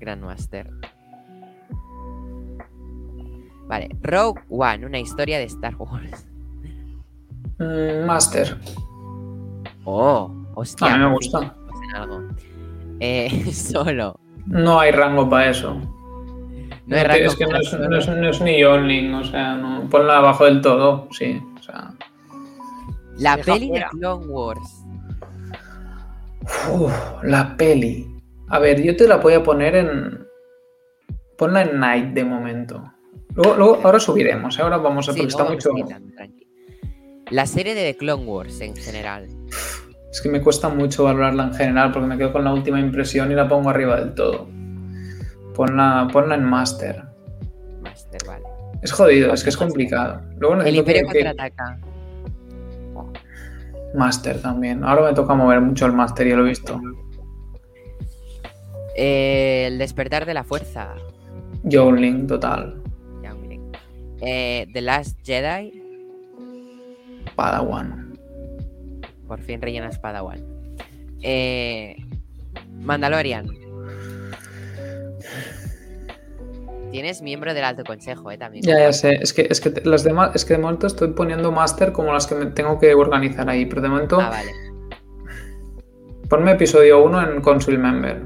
Grandmaster. 0.00 0.70
Vale, 3.68 3.88
Rogue 4.02 4.42
One, 4.48 4.86
una 4.86 4.98
historia 4.98 5.38
de 5.38 5.44
Star 5.44 5.76
Wars. 5.76 6.26
Mm, 7.60 8.06
Master. 8.06 8.58
Oh, 9.84 10.34
hostia. 10.56 10.94
A 10.94 10.98
mí 10.98 11.04
me 11.04 11.12
gusta. 11.12 11.54
en 11.90 11.94
algo. 11.96 12.22
Eh, 12.98 13.52
solo. 13.52 14.18
No 14.46 14.80
hay 14.80 14.90
rango 14.92 15.28
para 15.28 15.50
eso. 15.50 15.74
No 16.86 16.96
hay 16.96 17.02
rango 17.04 17.24
es 17.26 17.36
que 17.36 17.46
no 17.46 17.56
es, 17.58 17.72
no 17.72 17.96
es- 17.98 18.08
no 18.08 18.28
es 18.30 18.40
ni 18.40 18.60
Yonling, 18.60 19.14
o 19.14 19.24
sea, 19.24 19.54
no, 19.56 19.88
ponla 19.90 20.18
abajo 20.18 20.44
del 20.44 20.60
todo, 20.60 21.08
sí. 21.10 21.42
O 21.58 21.62
sea, 21.62 21.90
La 23.18 23.36
peli 23.38 23.70
de. 23.70 23.84
Clone 23.90 24.26
Wars. 24.26 24.84
uf, 26.72 26.92
la 27.22 27.56
peli. 27.56 28.06
A 28.48 28.58
ver, 28.60 28.82
yo 28.82 28.96
te 28.96 29.08
la 29.08 29.16
voy 29.16 29.34
a 29.34 29.42
poner 29.42 29.74
en. 29.76 30.26
Ponla 31.36 31.62
en 31.62 31.80
Night 31.80 32.14
de 32.14 32.24
momento. 32.24 32.82
Luego, 33.34 33.56
luego 33.56 33.80
ahora 33.84 33.98
subiremos, 34.00 34.58
¿eh? 34.58 34.62
ahora 34.62 34.78
vamos 34.78 35.08
a. 35.08 35.12
Sí, 35.12 35.18
porque 35.20 35.28
está 35.28 35.44
mucho. 35.44 35.70
La 37.30 37.46
serie 37.46 37.74
de 37.74 37.92
The 37.92 37.98
Clone 37.98 38.24
Wars 38.24 38.60
en 38.60 38.76
general. 38.76 39.26
Es 40.16 40.22
que 40.22 40.30
me 40.30 40.40
cuesta 40.40 40.70
mucho 40.70 41.04
valorarla 41.04 41.42
en 41.44 41.52
general 41.52 41.92
porque 41.92 42.06
me 42.08 42.16
quedo 42.16 42.32
con 42.32 42.42
la 42.42 42.50
última 42.50 42.80
impresión 42.80 43.30
y 43.30 43.34
la 43.34 43.46
pongo 43.46 43.68
arriba 43.68 44.00
del 44.00 44.14
todo. 44.14 44.48
Ponla, 45.54 46.08
ponla 46.10 46.36
en 46.36 46.42
Master. 46.44 47.02
Master, 47.82 48.22
vale. 48.26 48.44
Es 48.80 48.92
jodido, 48.92 49.34
es 49.34 49.44
que 49.44 49.50
es 49.50 49.58
complicado. 49.58 50.22
Luego 50.38 50.62
El 50.62 50.74
Imperio 50.76 51.02
que- 51.12 51.22
contraataca. 51.22 51.78
Master 53.94 54.40
también. 54.40 54.82
Ahora 54.84 55.02
me 55.10 55.12
toca 55.12 55.34
mover 55.34 55.60
mucho 55.60 55.84
el 55.84 55.92
Master, 55.92 56.26
ya 56.26 56.36
lo 56.36 56.46
he 56.46 56.48
visto. 56.48 56.80
Eh, 58.96 59.66
el 59.66 59.76
despertar 59.76 60.24
de 60.24 60.32
la 60.32 60.44
fuerza. 60.44 60.94
Yowling, 61.62 62.26
total. 62.26 62.82
Eh, 64.22 64.66
The 64.72 64.80
Last 64.80 65.18
Jedi. 65.22 65.82
Padawan. 67.34 68.05
Por 69.26 69.40
fin 69.40 69.60
rellenas 69.60 69.98
Padawan. 69.98 70.40
Eh, 71.22 71.96
Mandalorian. 72.80 73.48
Tienes 76.92 77.20
miembro 77.20 77.52
del 77.52 77.64
Alto 77.64 77.84
Consejo, 77.84 78.30
eh, 78.30 78.38
también. 78.38 78.64
Ya, 78.64 78.78
ya 78.78 78.92
sé. 78.92 79.16
Es 79.20 79.32
que, 79.32 79.46
es 79.50 79.60
que 79.60 79.82
las 79.84 80.04
demás, 80.04 80.30
es 80.34 80.44
que 80.44 80.54
de 80.54 80.60
momento 80.60 80.86
estoy 80.86 81.08
poniendo 81.08 81.50
Master 81.52 81.92
como 81.92 82.12
las 82.12 82.26
que 82.26 82.34
me 82.36 82.46
tengo 82.46 82.78
que 82.78 82.94
organizar 82.94 83.48
ahí. 83.50 83.66
Pero 83.66 83.82
de 83.82 83.88
momento, 83.88 84.20
Ah, 84.20 84.30
vale. 84.30 84.52
ponme 86.28 86.52
episodio 86.52 87.02
1 87.04 87.22
en 87.30 87.40
Council 87.42 87.78
Member. 87.78 88.22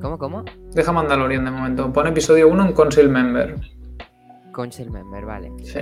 ¿Cómo, 0.00 0.18
cómo? 0.18 0.44
Deja 0.72 0.90
Mandalorian 0.90 1.44
de 1.44 1.50
momento. 1.52 1.92
Pon 1.92 2.06
episodio 2.08 2.48
1 2.48 2.66
en 2.66 2.72
Council 2.72 3.08
Member. 3.08 3.56
Council 4.52 4.90
Member, 4.90 5.24
vale. 5.24 5.52
Sí. 5.62 5.80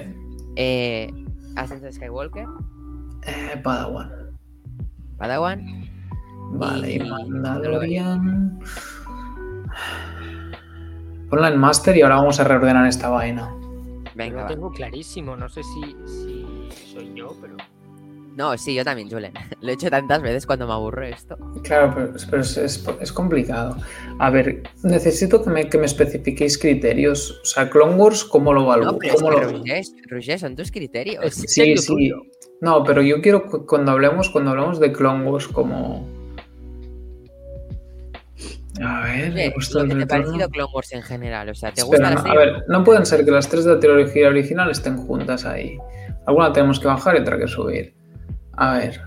Eh, 0.56 1.10
Ascenso 1.56 1.90
Skywalker. 1.90 2.44
Eh, 3.26 3.56
Padawan. 3.62 4.10
Padawan. 5.18 5.88
Vale, 6.52 6.92
y 6.92 6.96
Y- 6.96 7.00
Mandalorian. 7.00 8.58
Ponla 11.28 11.48
en 11.48 11.58
Master 11.58 11.96
y 11.96 12.02
ahora 12.02 12.16
vamos 12.16 12.40
a 12.40 12.44
reordenar 12.44 12.86
esta 12.88 13.08
vaina. 13.08 13.54
Venga, 14.16 14.36
lo 14.36 14.42
va. 14.42 14.46
tengo 14.48 14.70
clarísimo, 14.72 15.36
no 15.36 15.48
sé 15.48 15.62
si, 15.62 15.96
si 16.06 16.46
soy 16.92 17.12
yo, 17.14 17.36
pero. 17.40 17.56
No, 18.36 18.56
sí, 18.58 18.74
yo 18.74 18.84
también, 18.84 19.08
Julen. 19.10 19.32
Lo 19.60 19.70
he 19.70 19.74
hecho 19.74 19.90
tantas 19.90 20.22
veces 20.22 20.46
cuando 20.46 20.66
me 20.66 20.72
aburro 20.72 21.04
esto. 21.04 21.36
Claro, 21.62 21.92
pero, 21.94 22.12
pero 22.30 22.42
es, 22.42 22.56
es- 22.56 22.84
es 23.00 23.12
complicado. 23.12 23.76
A 24.18 24.30
ver, 24.30 24.62
necesito 24.82 25.42
que 25.44 25.50
me, 25.50 25.68
que 25.68 25.78
me 25.78 25.86
especifiquéis 25.86 26.56
criterios. 26.58 27.40
O 27.42 27.44
sea, 27.44 27.68
Clone 27.70 27.94
Wars, 27.94 28.24
¿cómo 28.24 28.52
lo 28.52 28.62
No, 28.62 28.66
valoro? 28.66 28.98
pero 28.98 29.14
es 29.14 29.20
¿Cómo 29.22 29.34
que, 29.34 29.40
lo- 29.42 29.52
Roger, 29.58 29.84
Roger, 30.08 30.38
son 30.38 30.56
tus 30.56 30.70
criterios. 30.72 31.34
Sí, 31.34 31.76
sí. 31.76 31.86
tuyo. 31.86 32.22
No, 32.60 32.84
pero 32.84 33.00
yo 33.02 33.20
quiero 33.22 33.46
cu- 33.46 33.64
cuando 33.66 33.92
hablemos, 33.92 34.28
cuando 34.30 34.50
hablemos 34.50 34.78
de 34.80 34.92
Clone 34.92 35.24
Wars 35.28 35.48
como. 35.48 36.06
A 38.82 39.02
ver, 39.04 39.32
Oye, 39.32 39.54
lo 39.72 39.84
que 39.84 39.92
el 39.92 40.06
te 40.08 40.14
ha 40.14 40.18
retorno. 40.18 40.24
parecido 40.24 40.48
Clone 40.50 40.70
Wars 40.74 40.92
en 40.92 41.02
general. 41.02 41.48
O 41.50 41.54
sea, 41.54 41.72
¿te 41.72 41.80
Espera, 41.82 42.10
gusta 42.10 42.28
la 42.28 42.34
no, 42.34 42.40
a 42.40 42.44
ver, 42.44 42.64
no 42.68 42.84
pueden 42.84 43.04
ser 43.06 43.24
que 43.24 43.30
las 43.30 43.48
tres 43.48 43.64
de 43.64 43.74
la 43.74 43.80
trilogía 43.80 44.28
original 44.28 44.70
estén 44.70 44.96
juntas 44.96 45.44
ahí. 45.44 45.76
Alguna 46.26 46.52
tenemos 46.52 46.78
que 46.80 46.86
bajar 46.86 47.16
y 47.16 47.20
otra 47.20 47.38
que 47.38 47.48
subir. 47.48 47.94
A 48.56 48.74
ver. 48.78 49.00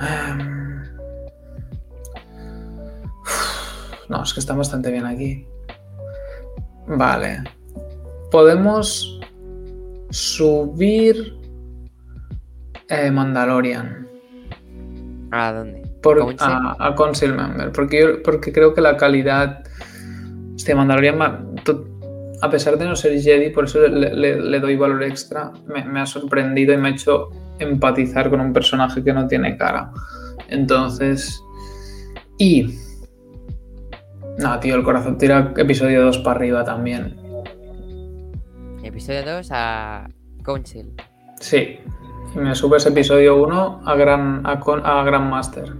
Em. 0.00 0.80
No, 4.08 4.22
es 4.24 4.34
que 4.34 4.40
está 4.40 4.54
bastante 4.54 4.90
bien 4.90 5.06
aquí. 5.06 5.46
Vale. 6.86 7.44
Podemos 8.30 9.20
subir 10.10 11.36
eh, 12.90 13.10
Mandalorian 13.10 14.06
¿A 15.30 15.52
dónde? 15.52 15.82
por, 16.02 16.18
Council. 16.18 16.38
a, 16.40 16.76
a 16.78 16.94
Council 16.94 17.34
Member, 17.34 17.72
porque, 17.72 18.00
yo- 18.00 18.22
porque 18.22 18.52
creo 18.52 18.74
que 18.74 18.80
la 18.80 18.96
calidad. 18.96 19.62
Hostia, 20.54 20.74
Mandalorian, 20.76 21.18
a 22.42 22.50
pesar 22.50 22.76
de 22.78 22.84
no 22.86 22.96
ser 22.96 23.20
Jedi, 23.20 23.50
por 23.50 23.64
eso 23.64 23.80
le, 23.80 24.14
le- 24.14 24.40
le 24.40 24.60
doy 24.60 24.76
valor 24.76 25.02
extra, 25.02 25.52
me, 25.66 25.84
me 25.84 26.00
ha 26.00 26.06
sorprendido 26.06 26.72
y 26.74 26.78
me 26.78 26.88
ha 26.88 26.92
hecho 26.92 27.28
empatizar 27.58 28.28
con 28.30 28.40
un 28.40 28.52
personaje 28.52 29.02
que 29.04 29.12
no 29.12 29.26
tiene 29.26 29.56
cara. 29.56 29.90
Entonces. 30.48 31.40
Y. 32.38 32.74
No, 34.38 34.58
tío, 34.58 34.74
el 34.74 34.82
corazón 34.82 35.18
tira 35.18 35.52
episodio 35.56 36.02
2 36.02 36.18
para 36.18 36.36
arriba 36.36 36.64
también. 36.64 37.14
Episodio 38.82 39.22
2 39.36 39.48
a 39.52 40.08
Council. 40.42 40.94
Sí. 41.40 41.78
Y 42.34 42.38
me 42.38 42.54
subes 42.54 42.86
episodio 42.86 43.42
1 43.42 43.82
a 43.84 43.94
Gran, 43.96 44.46
a, 44.46 44.52
a 44.52 45.04
Grandmaster. 45.04 45.74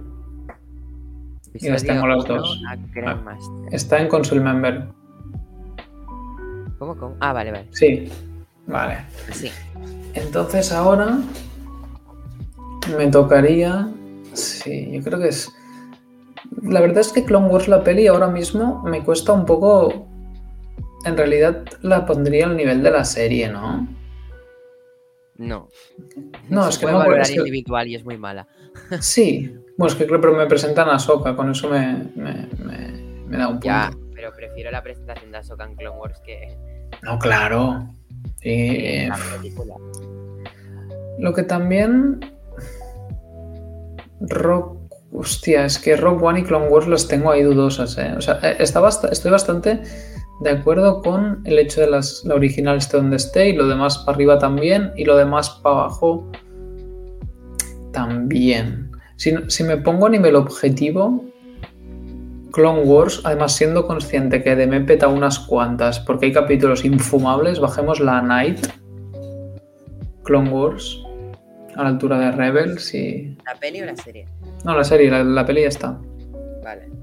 Y 1.53 1.69
las 1.69 1.83
tengo 1.83 2.07
las 2.07 2.25
dos. 2.25 2.61
A. 2.67 3.17
Está 3.71 3.99
en 3.99 4.07
Console 4.07 4.41
Member. 4.41 4.87
¿Cómo, 6.77 6.95
cómo? 6.95 7.15
Ah, 7.19 7.33
vale, 7.33 7.51
vale. 7.51 7.67
Sí. 7.71 8.09
Vale. 8.67 8.97
Sí. 9.31 9.49
Entonces 10.13 10.71
ahora 10.71 11.19
me 12.97 13.07
tocaría. 13.07 13.89
Sí, 14.33 14.89
yo 14.91 15.01
creo 15.03 15.19
que 15.19 15.29
es. 15.29 15.51
La 16.63 16.81
verdad 16.81 16.99
es 16.99 17.13
que 17.13 17.23
Clone 17.23 17.47
Wars, 17.47 17.67
la 17.67 17.83
peli, 17.83 18.07
ahora 18.07 18.27
mismo 18.27 18.81
me 18.83 19.03
cuesta 19.03 19.31
un 19.31 19.45
poco. 19.45 20.07
En 21.05 21.17
realidad 21.17 21.63
la 21.81 22.05
pondría 22.05 22.45
al 22.45 22.57
nivel 22.57 22.83
de 22.83 22.91
la 22.91 23.05
serie, 23.05 23.49
¿no? 23.49 23.87
No. 25.41 25.69
No, 26.49 26.69
es 26.69 26.77
que 26.77 26.85
no, 26.85 27.03
que- 27.03 27.33
individual 27.35 27.87
y 27.87 27.95
es 27.95 28.05
muy 28.05 28.17
mala. 28.17 28.47
Sí. 29.01 29.53
Bueno, 29.77 29.91
es 29.93 29.97
que 29.97 30.05
creo 30.05 30.21
pero 30.21 30.33
me 30.35 30.45
presentan 30.45 30.89
a 30.89 30.99
Soka, 30.99 31.35
con 31.35 31.49
eso 31.51 31.69
me, 31.69 32.05
me, 32.15 32.47
me- 32.63 33.25
me 33.27 33.37
da 33.37 33.47
un 33.47 33.53
punto. 33.55 33.67
Ya, 33.67 33.91
pero 34.13 34.31
prefiero 34.33 34.69
la 34.71 34.83
presentación 34.83 35.31
de 35.31 35.37
Ahsoka 35.39 35.63
en 35.65 35.75
Clone 35.75 35.97
Wars 35.97 36.19
que 36.23 36.55
No, 37.01 37.17
claro. 37.17 37.87
Que 38.41 39.05
eh. 39.05 39.09
Lo 41.19 41.33
que 41.33 41.43
también. 41.43 42.19
Rock. 44.21 44.79
Hostia, 45.13 45.65
es 45.65 45.77
que 45.77 45.97
Rock 45.97 46.23
One 46.23 46.39
y 46.39 46.43
Clone 46.43 46.67
Wars 46.69 46.87
las 46.87 47.07
tengo 47.07 47.31
ahí 47.31 47.43
dudosas, 47.43 47.97
¿eh? 47.97 48.13
O 48.17 48.21
sea, 48.21 48.39
eh, 48.43 48.55
está 48.59 48.79
bast- 48.79 49.09
estoy 49.11 49.29
bastante 49.29 49.81
de 50.41 50.49
acuerdo 50.49 51.01
con 51.01 51.41
el 51.45 51.59
hecho 51.59 51.81
de 51.81 51.87
las, 51.87 52.23
la 52.25 52.35
original 52.35 52.77
esté 52.77 52.97
donde 52.97 53.17
esté 53.17 53.49
y 53.49 53.53
lo 53.53 53.67
demás 53.67 53.99
para 53.99 54.15
arriba 54.15 54.39
también 54.39 54.91
y 54.95 55.05
lo 55.05 55.15
demás 55.15 55.49
para 55.61 55.75
abajo 55.75 56.29
también. 57.93 58.91
Si, 59.17 59.33
si 59.47 59.63
me 59.63 59.77
pongo 59.77 60.07
a 60.07 60.09
nivel 60.09 60.35
objetivo, 60.35 61.23
Clone 62.51 62.81
Wars, 62.81 63.21
además 63.23 63.55
siendo 63.55 63.85
consciente 63.85 64.41
que 64.41 64.55
de 64.55 64.65
me 64.65 64.81
peta 64.81 65.07
unas 65.07 65.37
cuantas 65.39 65.99
porque 65.99 66.27
hay 66.27 66.33
capítulos 66.33 66.83
infumables, 66.85 67.59
bajemos 67.59 67.99
la 67.99 68.21
Night 68.21 68.65
Clone 70.23 70.49
Wars 70.49 70.99
a 71.75 71.83
la 71.83 71.89
altura 71.89 72.17
de 72.17 72.31
Rebels 72.31 72.93
y... 72.95 73.37
¿La 73.45 73.55
peli 73.59 73.81
o 73.81 73.85
la 73.85 73.95
serie? 73.95 74.25
No, 74.63 74.75
la 74.75 74.83
serie, 74.83 75.11
la, 75.11 75.23
la 75.23 75.45
peli 75.45 75.61
ya 75.61 75.67
está. 75.67 75.99
Vale. 76.63 77.00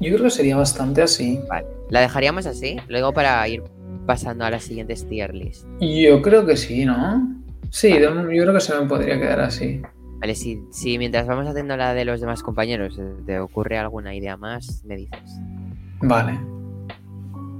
Yo 0.00 0.12
creo 0.12 0.24
que 0.24 0.30
sería 0.30 0.56
bastante 0.56 1.02
así. 1.02 1.40
Vale. 1.48 1.66
¿La 1.90 2.00
dejaríamos 2.00 2.46
así? 2.46 2.76
Luego 2.88 3.12
para 3.12 3.46
ir 3.48 3.62
pasando 4.06 4.44
a 4.44 4.50
las 4.50 4.64
siguientes 4.64 5.06
tier 5.08 5.34
list. 5.34 5.66
Yo 5.80 6.22
creo 6.22 6.46
que 6.46 6.56
sí, 6.56 6.84
¿no? 6.84 7.36
Sí, 7.70 7.90
yo 7.90 8.24
creo 8.26 8.54
que 8.54 8.60
se 8.60 8.78
me 8.78 8.86
podría 8.86 9.18
quedar 9.18 9.40
así. 9.40 9.82
Vale, 10.20 10.34
si, 10.34 10.62
si 10.70 10.98
mientras 10.98 11.26
vamos 11.26 11.46
haciendo 11.46 11.76
la 11.76 11.94
de 11.94 12.04
los 12.04 12.20
demás 12.20 12.42
compañeros 12.42 12.98
te 13.26 13.38
ocurre 13.38 13.78
alguna 13.78 14.14
idea 14.14 14.36
más, 14.36 14.82
me 14.84 14.96
dices. 14.96 15.20
Vale. 16.00 16.38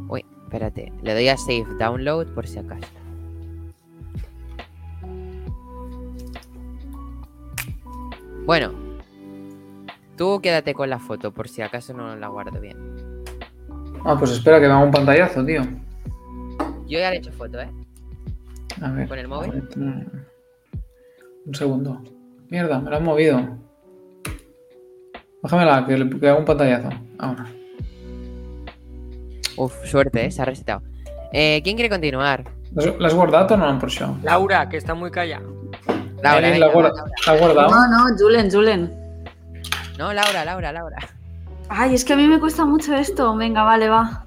Uy, 0.09 0.24
espérate. 0.44 0.93
Le 1.02 1.15
doy 1.15 1.28
a 1.28 1.36
Save 1.36 1.66
Download 1.78 2.27
por 2.35 2.47
si 2.47 2.59
acaso. 2.59 2.86
Bueno. 8.47 8.88
Tú 10.19 10.40
quédate 10.43 10.74
con 10.74 10.90
la 10.90 10.99
foto 10.99 11.32
por 11.32 11.49
si 11.49 11.62
acaso 11.62 11.95
no 11.95 12.15
la 12.16 12.28
guardo 12.28 12.61
bien. 12.61 12.77
Ah, 14.05 14.16
pues 14.19 14.32
espera 14.32 14.61
que 14.61 14.66
me 14.66 14.73
haga 14.74 14.85
un 14.85 14.90
pantallazo, 14.90 15.45
tío. 15.47 15.62
Yo 16.86 16.99
ya 16.99 17.11
le 17.11 17.16
he 17.16 17.19
hecho 17.20 17.32
foto, 17.32 17.61
¿eh? 17.61 17.70
A 18.82 18.90
ver. 18.90 19.09
¿Con 19.09 19.19
el 19.19 19.28
móvil? 19.28 19.62
Un 19.77 20.23
un 21.47 21.55
segundo. 21.55 22.03
Mierda, 22.51 22.78
me 22.81 22.90
lo 22.90 22.97
han 22.97 23.05
movido. 23.05 23.40
Bájamela, 25.43 25.86
que 25.86 25.97
le 25.97 26.11
que 26.20 26.28
haga 26.28 26.39
un 26.39 26.45
pantallazo. 26.45 26.90
Ahora. 27.19 27.47
Uf, 29.57 29.73
suerte, 29.85 30.27
¿eh? 30.27 30.31
Se 30.31 30.43
ha 30.43 30.45
resetado. 30.45 30.82
Eh, 31.32 31.61
¿Quién 31.62 31.77
quiere 31.77 31.89
continuar? 31.90 32.45
¿L'has 32.74 32.95
l'has 32.99 33.15
guardat 33.15 33.51
o 33.53 33.57
no, 33.57 33.66
per 33.81 33.89
això? 33.89 34.15
Laura, 34.23 34.69
que 34.69 34.77
está 34.77 34.95
muy 34.95 35.11
callada. 35.11 35.45
Laura, 36.23 36.49
Eh, 36.49 36.51
venga, 36.53 36.66
l'ha 36.66 36.73
guarda- 36.73 36.93
Laura. 36.95 37.12
l'ha 37.27 37.39
guardado. 37.39 37.70
No, 37.70 37.89
no, 38.11 38.16
Julen, 38.19 38.51
Julen. 38.51 39.07
No, 39.98 40.12
Laura, 40.12 40.44
Laura, 40.44 40.72
Laura. 40.72 40.96
Ay, 41.68 41.94
es 41.94 42.04
que 42.04 42.12
a 42.12 42.16
mí 42.16 42.28
me 42.28 42.38
cuesta 42.38 42.64
mucho 42.64 42.94
esto. 42.94 43.36
Venga, 43.36 43.64
vale, 43.64 43.88
va. 43.88 44.24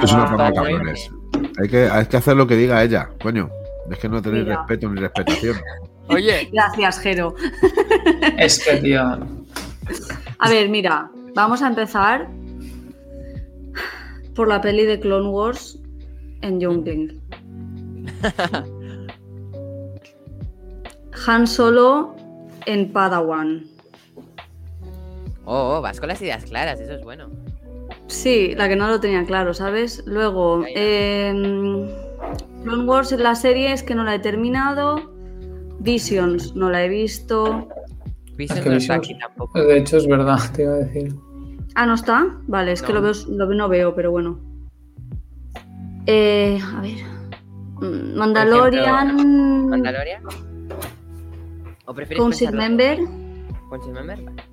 Es 0.00 0.12
una 0.12 0.28
forma 0.28 0.44
de 0.44 0.50
¿eh? 0.50 0.54
cabrones. 0.54 1.10
Hay 1.60 1.68
que, 1.68 1.90
hay 1.90 2.06
que 2.06 2.16
hacer 2.16 2.36
lo 2.36 2.46
que 2.46 2.54
diga 2.54 2.84
ella, 2.84 3.10
coño. 3.20 3.50
Es 3.90 3.98
que 3.98 4.08
no 4.08 4.22
tenéis 4.22 4.44
Mira. 4.44 4.58
respeto 4.58 4.88
ni 4.88 5.00
respetación. 5.00 5.56
Oye, 6.08 6.48
Gracias, 6.52 7.00
Jero. 7.00 7.34
Es 8.38 8.64
que, 8.64 8.76
tío. 8.76 9.02
A 10.38 10.48
ver, 10.48 10.68
mira, 10.68 11.10
vamos 11.34 11.60
a 11.62 11.68
empezar 11.68 12.28
por 14.36 14.46
la 14.46 14.60
peli 14.60 14.86
de 14.86 15.00
Clone 15.00 15.28
Wars 15.28 15.76
en 16.42 16.60
Youngling. 16.60 17.20
Han 21.26 21.46
Solo 21.48 22.14
en 22.66 22.92
Padawan. 22.92 23.64
Oh, 25.52 25.78
oh, 25.78 25.80
vas 25.80 25.98
con 25.98 26.08
las 26.08 26.22
ideas 26.22 26.44
claras, 26.44 26.78
eso 26.78 26.92
es 26.92 27.02
bueno. 27.02 27.28
Sí, 28.06 28.54
la 28.54 28.68
que 28.68 28.76
no 28.76 28.86
lo 28.86 29.00
tenía 29.00 29.24
claro, 29.24 29.52
¿sabes? 29.52 30.00
Luego, 30.06 30.62
em, 30.76 31.88
Clone 32.62 32.84
Wars 32.84 33.10
en 33.10 33.24
la 33.24 33.34
serie 33.34 33.72
es 33.72 33.82
que 33.82 33.96
no 33.96 34.04
la 34.04 34.14
he 34.14 34.20
terminado. 34.20 35.10
Visions 35.80 36.54
no 36.54 36.70
la 36.70 36.84
he 36.84 36.88
visto. 36.88 37.68
Visions 38.36 38.58
Es 38.60 38.64
que 38.64 38.70
no 38.70 38.76
está 38.76 38.94
aquí 38.94 39.18
tampoco. 39.18 39.60
De 39.60 39.78
hecho, 39.78 39.96
es 39.96 40.06
verdad, 40.06 40.38
te 40.54 40.62
iba 40.62 40.74
a 40.74 40.76
decir. 40.76 41.16
Ah, 41.74 41.84
¿no 41.84 41.94
está? 41.94 42.28
Vale, 42.46 42.70
es 42.70 42.80
que 42.80 42.92
lo, 42.92 43.02
veo, 43.02 43.12
lo 43.28 43.46
no 43.46 43.68
veo, 43.68 43.92
pero 43.92 44.12
bueno. 44.12 44.38
Eh, 46.06 46.60
a 46.76 46.80
ver. 46.80 46.98
Mm, 47.80 48.16
Mandalorian. 48.16 49.68
¿Mandalorian? 49.68 50.22
¿O 51.86 51.92
prefieres 51.92 52.22
Council? 52.22 52.52
Member. 52.52 53.00
¿Council 53.68 53.92
Member? 53.92 54.22
Vale. 54.22 54.49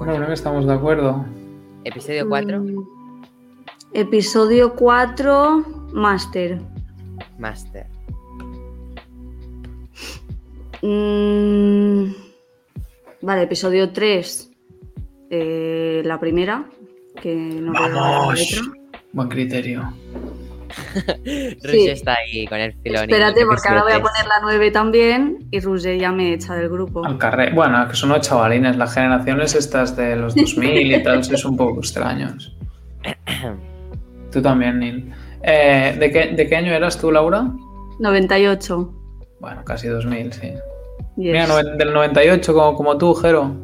Bueno, 0.00 0.14
creo 0.16 0.28
que 0.28 0.32
estamos 0.32 0.66
de 0.66 0.72
acuerdo. 0.72 1.26
Episodio 1.84 2.26
4, 2.26 2.60
Mm, 2.60 2.84
Episodio 3.92 4.74
4, 4.74 5.64
Master. 5.92 6.58
Master. 7.38 7.86
Mm, 10.80 12.12
vale, 13.20 13.42
episodio 13.42 13.92
3, 13.92 14.50
eh, 15.28 16.00
la 16.02 16.18
primera, 16.18 16.64
que 17.20 17.34
no 17.34 17.74
Vamos. 17.74 18.38
letra. 18.38 18.72
Buen 19.12 19.28
criterio. 19.28 19.92
Rush 21.64 21.88
está 21.88 22.14
ahí 22.14 22.46
con 22.46 22.58
el 22.58 22.72
filón. 22.82 23.02
Espérate, 23.02 23.44
porque 23.46 23.68
ahora 23.68 23.82
voy 23.82 23.92
a 23.92 24.00
poner 24.00 24.26
la 24.26 24.40
9 24.42 24.70
también 24.70 25.48
y 25.50 25.60
Roger 25.60 25.98
ya 25.98 26.12
me 26.12 26.32
echa 26.32 26.54
del 26.54 26.68
grupo. 26.68 27.04
Al 27.04 27.18
carré. 27.18 27.52
Bueno, 27.52 27.86
que 27.88 27.94
son 27.94 28.10
unos 28.10 28.26
chavalines. 28.26 28.76
Las 28.76 28.94
generaciones 28.94 29.54
estas 29.54 29.96
de 29.96 30.16
los 30.16 30.34
2000 30.34 30.92
y 30.94 31.02
tal 31.02 31.24
son 31.24 31.52
un 31.52 31.56
poco 31.56 31.80
extraños. 31.80 32.56
Tú 34.32 34.40
también, 34.40 34.78
Neil. 34.78 35.12
Eh, 35.42 35.96
¿de, 35.98 36.10
qué, 36.12 36.26
¿De 36.28 36.46
qué 36.46 36.56
año 36.56 36.72
eras 36.72 36.98
tú, 36.98 37.10
Laura? 37.10 37.50
98. 37.98 38.94
Bueno, 39.40 39.64
casi 39.64 39.88
2000, 39.88 40.32
sí. 40.32 40.52
yes. 41.16 41.32
Mira, 41.32 41.46
del 41.62 41.92
98 41.92 42.54
como, 42.54 42.74
como 42.76 42.98
tú, 42.98 43.14
Jero. 43.14 43.56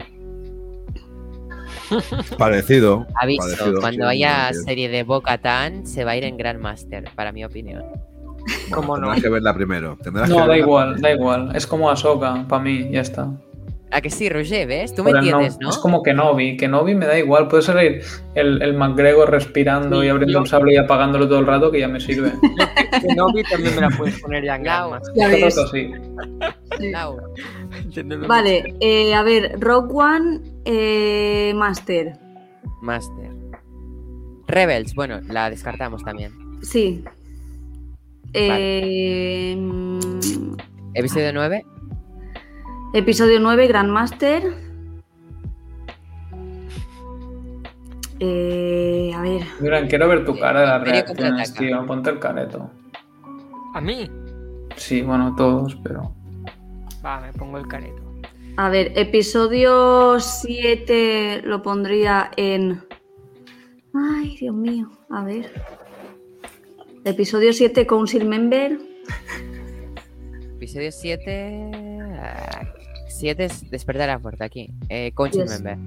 Parecido. 2.39 3.07
Aviso, 3.21 3.43
parecido, 3.49 3.81
cuando 3.81 4.05
sí, 4.11 4.11
haya 4.25 4.53
serie 4.53 4.89
de 4.89 5.03
Boca 5.03 5.39
Tan, 5.39 5.87
se 5.87 6.05
va 6.05 6.13
a 6.13 6.17
ir 6.17 6.25
en 6.25 6.37
Grandmaster, 6.37 7.05
para 7.15 7.33
mi 7.33 7.45
opinión. 7.45 7.83
¿cómo 8.71 8.97
no? 8.97 9.03
Tendrás 9.07 9.23
que 9.23 9.29
verla 9.29 9.55
primero. 9.55 9.99
Tendrás 10.03 10.29
que 10.29 10.35
No, 10.35 10.41
da 10.43 10.47
verla 10.47 10.63
igual, 10.63 10.93
primero. 10.95 11.09
da 11.09 11.15
igual. 11.15 11.57
Es 11.57 11.67
como 11.67 11.91
Ahsoka, 11.91 12.45
para 12.49 12.63
mí, 12.63 12.89
ya 12.93 13.01
está. 13.01 13.29
¿A 13.93 14.01
que 14.01 14.11
sí, 14.11 14.29
Roger? 14.29 14.67
¿Ves? 14.67 14.95
Tú 14.95 15.05
me 15.05 15.13
Pero 15.13 15.23
no, 15.23 15.29
entiendes, 15.29 15.59
¿no? 15.61 15.71
Es 15.71 15.79
como 15.79 16.03
Kenobi. 16.03 16.57
Kenobi 16.57 16.95
me 16.97 17.07
da 17.07 17.17
igual. 17.19 17.47
Puede 17.47 17.63
salir 17.63 18.03
el, 18.35 18.61
el 18.61 18.75
McGregor 18.75 19.31
respirando 19.31 20.01
Sí, 20.01 20.07
y 20.07 20.11
abriendo 20.11 20.33
yo- 20.35 20.41
un 20.41 20.47
sable 20.47 20.75
y 20.75 20.77
apagándolo 20.77 21.29
todo 21.29 21.39
el 21.39 21.47
rato 21.47 21.71
que 21.71 21.79
ya 21.81 21.89
me 21.89 22.01
sirve. 22.01 22.33
Kenobi 23.01 23.45
también 23.45 23.77
me 23.77 23.83
la 23.83 23.91
puedes 23.91 24.21
poner 24.21 24.45
ya 24.45 24.57
en 24.57 24.65
Lau. 24.65 24.91
Grandmaster. 24.91 25.15
Ya 25.17 25.29
ves. 25.29 25.57
rato 25.57 25.69
sí. 25.69 25.91
Sí. 26.81 26.91
Lau, 26.91 27.17
Vale, 28.27 28.75
eh, 28.81 29.15
a 29.15 29.23
ver, 29.23 29.57
Rock 29.61 29.95
One, 29.95 30.41
eh, 30.67 31.53
Master. 31.55 32.19
Master. 32.83 33.31
Rebels, 34.47 34.95
bueno, 34.95 35.21
la 35.23 35.49
descartamos 35.51 36.05
también. 36.05 36.33
Sí. 36.63 37.05
Eh, 38.33 39.57
mm, 39.59 40.57
Episodio 40.95 41.33
9, 41.33 41.65
episodio 42.95 43.41
9, 43.41 43.67
Grandmaster. 43.67 44.43
Eh, 48.19 49.13
a 49.15 49.21
ver, 49.21 49.43
Miran, 49.61 49.89
quiero 49.89 50.09
ver 50.09 50.25
tu 50.25 50.39
cara 50.39 50.61
de 50.61 50.67
las 50.67 50.83
reacciones, 50.83 51.55
tío. 51.55 51.85
Ponte 51.87 52.11
el 52.11 52.19
careto. 52.19 52.71
¿A 53.75 53.81
mí? 53.81 54.11
Sí, 54.77 55.03
bueno, 55.03 55.35
todos, 55.37 55.77
pero. 55.83 56.15
Va, 57.05 57.21
me 57.21 57.33
pongo 57.35 57.59
el 57.59 57.67
careto. 57.69 58.06
A 58.57 58.69
ver, 58.71 58.93
episodio 58.97 60.19
7 60.21 61.43
lo 61.45 61.63
pondría 61.63 62.31
en... 62.37 62.83
Ay, 63.95 64.37
Dios 64.39 64.55
mío, 64.55 64.91
a 65.11 65.25
ver. 65.25 65.51
Episodio 67.05 67.53
7, 67.53 67.87
Council 67.87 68.25
Member. 68.27 68.79
episodio 70.57 70.91
7. 70.91 71.71
7 73.09 73.45
es 73.45 73.71
despertar 73.71 74.11
a 74.11 74.19
fuerza 74.19 74.45
aquí. 74.45 74.71
Eh, 74.89 75.13
Council 75.15 75.43
Yes. 75.43 75.61
Member. 75.63 75.79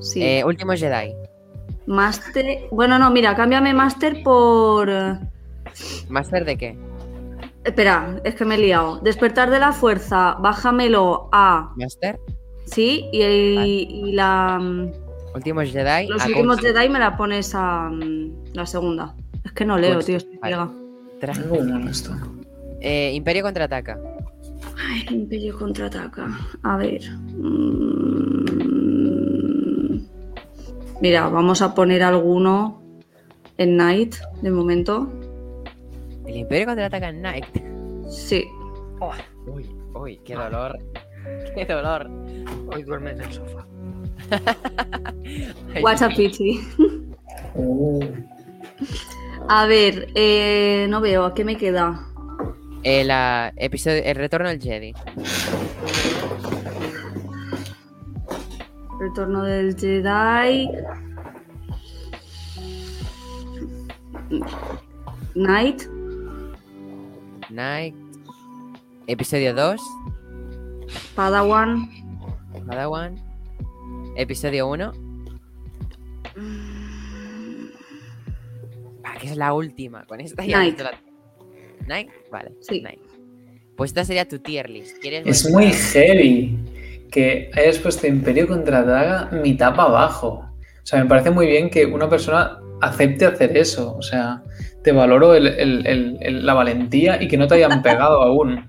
Sí. 0.00 0.22
Eh, 0.22 0.44
Último 0.44 0.72
Jedi. 0.72 1.12
Master... 1.86 2.68
Bueno, 2.70 2.98
no, 2.98 3.10
mira, 3.10 3.34
cámbiame 3.34 3.74
Master 3.74 4.22
por... 4.22 4.88
eh, 4.88 5.18
¿Master 6.08 6.44
de 6.44 6.56
qué? 6.56 6.89
Espera, 7.64 8.20
es 8.24 8.34
que 8.34 8.44
me 8.44 8.54
he 8.54 8.58
liado. 8.58 9.00
Despertar 9.00 9.50
de 9.50 9.58
la 9.58 9.72
fuerza, 9.72 10.36
bájamelo 10.40 11.28
a. 11.32 11.72
¿Master? 11.76 12.18
Sí, 12.64 13.08
y, 13.12 13.22
y 13.22 14.12
la. 14.12 14.58
Últimos 15.34 15.70
Jedi. 15.70 16.08
Los 16.08 16.22
a 16.22 16.26
últimos. 16.26 16.60
Jedi 16.60 16.88
me 16.88 16.98
la 16.98 17.16
pones 17.16 17.54
a. 17.54 17.88
mm, 17.90 18.54
la 18.54 18.66
segunda. 18.66 19.14
Es 19.44 19.52
que 19.52 19.64
no 19.64 19.78
leo, 19.78 19.98
tío, 20.00 20.16
estoy 20.16 20.38
vale. 20.38 20.56
molesto. 21.64 22.12
Eh, 22.80 23.12
Imperio 23.14 23.42
contraataca. 23.42 23.98
Ay, 24.88 25.06
Imperio 25.14 25.58
contraataca. 25.58 26.28
A 26.62 26.76
ver. 26.78 27.02
mm, 27.10 28.70
Mira, 31.00 31.28
vamos 31.28 31.62
a 31.62 31.74
poner 31.74 32.02
alguno 32.02 32.82
en 33.56 33.76
Night 33.76 34.16
de 34.42 34.50
momento. 34.50 35.08
El 36.30 36.36
Imperio 36.36 36.66
contraataca 36.66 37.08
en 37.08 37.22
Night. 37.22 37.44
Sí. 38.08 38.46
Uy, 39.46 39.68
uy, 39.94 40.20
qué 40.24 40.36
dolor. 40.36 40.78
Qué 41.56 41.66
dolor. 41.66 42.08
Hoy 42.72 42.84
duerme 42.84 43.10
en 43.10 43.20
el 43.20 43.32
sofá. 43.32 43.66
WhatsApp 45.82 46.12
Pichi. 46.16 46.60
Uh, 47.54 48.00
A 49.48 49.66
ver, 49.66 50.06
eh, 50.14 50.86
no 50.88 51.00
veo, 51.00 51.24
¿a 51.24 51.34
qué 51.34 51.44
me 51.44 51.56
queda? 51.56 52.00
Eh, 52.84 53.04
la 53.04 53.52
episodio, 53.56 54.02
el 54.04 54.14
retorno 54.14 54.48
del 54.48 54.60
Jedi. 54.60 54.94
Retorno 59.00 59.42
del 59.42 59.76
Jedi. 59.76 60.70
Night. 65.34 65.99
Night. 67.52 67.94
Episodio 69.06 69.54
2. 69.54 69.80
Padawan. 71.14 71.88
Padawan. 72.66 73.16
Episodio 74.16 74.68
1. 74.68 74.92
Ah, 79.04 79.16
que 79.20 79.26
es 79.28 79.36
la 79.36 79.52
última. 79.52 80.04
Con 80.06 80.20
esta 80.20 80.44
ya 80.44 80.58
Night. 80.58 80.78
la- 80.80 81.00
Night, 81.86 82.10
vale. 82.30 82.52
Sí. 82.60 82.80
Night. 82.82 83.00
Pues 83.76 83.90
esta 83.90 84.04
sería 84.04 84.28
tu 84.28 84.38
tier 84.38 84.68
list. 84.68 84.98
¿Quieres 85.00 85.26
es 85.26 85.50
muy 85.50 85.72
heavy 85.72 86.58
que 87.10 87.50
hayas 87.54 87.78
puesto 87.78 88.06
Imperio 88.06 88.46
contraataca 88.46 89.34
mitad 89.36 89.70
para 89.74 89.88
abajo. 89.88 90.46
O 90.82 90.86
sea, 90.86 91.02
me 91.02 91.08
parece 91.08 91.30
muy 91.30 91.46
bien 91.46 91.68
que 91.70 91.86
una 91.86 92.08
persona 92.08 92.58
acepte 92.80 93.26
hacer 93.26 93.56
eso. 93.56 93.96
O 93.96 94.02
sea, 94.02 94.42
te 94.82 94.92
valoro 94.92 95.34
el- 95.34 95.46
el- 95.46 95.86
el- 95.86 96.18
el- 96.20 96.46
la 96.46 96.54
valentía 96.54 97.22
y 97.22 97.28
que 97.28 97.36
no 97.36 97.46
te 97.46 97.56
hayan 97.56 97.82
pegado 97.82 98.22
aún. 98.22 98.68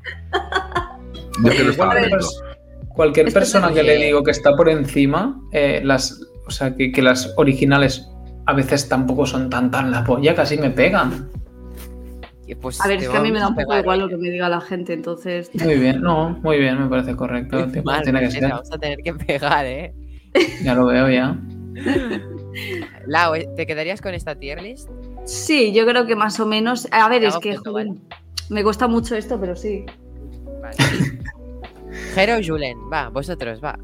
Yo 1.43 1.51
que 1.51 1.63
no 1.63 1.71
estaba 1.71 1.95
Cualquier, 2.89 3.27
Esto 3.27 3.39
persona 3.39 3.71
que 3.73 3.83
le 3.83 3.95
digo 3.95 4.21
que 4.21 4.31
está 4.31 4.53
por 4.55 4.67
encima, 4.69 5.39
eh, 5.53 5.81
las, 5.83 6.21
o 6.45 6.51
sea, 6.51 6.75
que, 6.75 6.91
que 6.91 7.01
las 7.01 7.33
originales 7.37 8.09
a 8.45 8.53
veces 8.53 8.89
tampoco 8.89 9.25
son 9.25 9.49
tan 9.49 9.71
tan 9.71 9.91
la 9.91 10.03
polla, 10.03 10.35
casi 10.35 10.57
me 10.57 10.71
pegan. 10.71 11.29
Pues, 12.59 12.81
A 12.81 12.87
ver, 12.87 12.99
es 12.99 13.07
que 13.07 13.17
a 13.17 13.21
mí 13.21 13.31
me 13.31 13.39
da 13.39 13.47
un 13.47 13.55
poco 13.55 13.77
igual 13.77 13.99
¿eh? 13.99 14.01
lo 14.03 14.09
que 14.09 14.17
me 14.17 14.29
diga 14.29 14.49
la 14.49 14.59
gente, 14.59 14.91
entonces. 14.91 15.49
Muy 15.55 15.75
bien, 15.75 16.01
no, 16.01 16.37
muy 16.43 16.59
bien, 16.59 16.81
me 16.81 16.89
parece 16.89 17.15
correcto. 17.15 17.65
Mal, 17.85 18.03
tiene 18.03 18.19
que 18.19 18.31
ser. 18.31 18.49
Vamos 18.49 18.71
a 18.71 18.77
tener 18.77 18.99
que 18.99 19.13
pegar, 19.13 19.65
¿eh? 19.65 19.93
Ya 20.63 20.75
lo 20.75 20.85
veo 20.87 21.09
ya. 21.09 21.37
Lau, 23.07 23.35
¿eh? 23.35 23.47
¿te 23.55 23.65
quedarías 23.65 24.01
con 24.01 24.13
esta 24.13 24.35
tier 24.35 24.61
list? 24.61 24.89
Sí, 25.25 25.71
yo 25.73 25.85
creo 25.85 26.05
que 26.05 26.15
más 26.15 26.39
o 26.39 26.45
menos. 26.45 26.87
A 26.91 27.07
ver, 27.09 27.23
es 27.23 27.37
que 27.37 27.57
me 28.49 28.63
cuesta 28.63 28.87
mucho 28.87 29.15
esto, 29.15 29.39
pero 29.39 29.55
sí. 29.55 29.85
Vale. 30.61 30.75
Jero 32.13 32.37
Julen, 32.45 32.77
va, 32.91 33.09
vosotros, 33.09 33.61
va. 33.63 33.77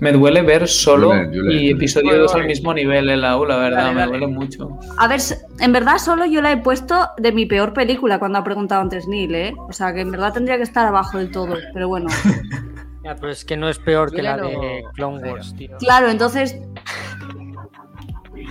Me 0.00 0.10
duele 0.12 0.42
ver 0.42 0.66
solo 0.66 1.08
Julen, 1.08 1.32
Julen, 1.32 1.58
y 1.58 1.70
episodio 1.70 2.18
2 2.18 2.34
al 2.34 2.46
mismo 2.46 2.74
nivel 2.74 3.08
en 3.08 3.20
la 3.20 3.36
U, 3.36 3.44
la 3.44 3.56
verdad, 3.56 3.92
me 3.92 4.06
duele 4.06 4.26
mucho. 4.26 4.78
A 4.98 5.06
ver, 5.06 5.20
en 5.60 5.72
verdad 5.72 5.98
solo 5.98 6.26
yo 6.26 6.42
la 6.42 6.52
he 6.52 6.56
puesto 6.56 7.10
de 7.18 7.30
mi 7.32 7.46
peor 7.46 7.72
película 7.72 8.18
cuando 8.18 8.38
ha 8.38 8.44
preguntado 8.44 8.80
antes 8.80 9.06
Neil, 9.06 9.34
¿eh? 9.34 9.54
O 9.68 9.72
sea, 9.72 9.94
que 9.94 10.00
en 10.00 10.10
verdad 10.10 10.32
tendría 10.32 10.56
que 10.56 10.64
estar 10.64 10.86
abajo 10.86 11.18
del 11.18 11.30
todo, 11.30 11.56
pero 11.72 11.88
bueno. 11.88 12.08
Ya, 13.04 13.16
pero 13.16 13.32
es 13.32 13.44
que 13.44 13.56
no 13.56 13.68
es 13.68 13.80
peor 13.80 14.12
que 14.12 14.22
la 14.22 14.36
de 14.36 14.84
Clone 14.94 15.28
Wars, 15.28 15.56
tío. 15.56 15.76
Claro, 15.78 16.08
entonces, 16.08 16.56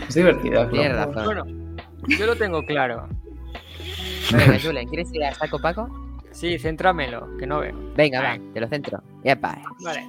Es 0.09 0.13
divertida. 0.13 0.65
Bueno, 0.65 1.45
yo 2.07 2.25
lo 2.25 2.35
tengo 2.35 2.63
claro. 2.65 3.07
Venga, 4.31 4.59
Julen, 4.63 4.87
¿quieres 4.87 5.13
ir 5.13 5.23
a 5.23 5.33
saco 5.33 5.59
Paco? 5.59 5.89
Sí, 6.31 6.57
céntramelo, 6.57 7.35
que 7.37 7.45
no 7.45 7.59
veo. 7.59 7.75
Venga, 7.95 8.21
va, 8.21 8.37
te 8.53 8.61
lo 8.61 8.67
centro. 8.67 9.01
Yepa. 9.23 9.61
Vale. 9.83 10.07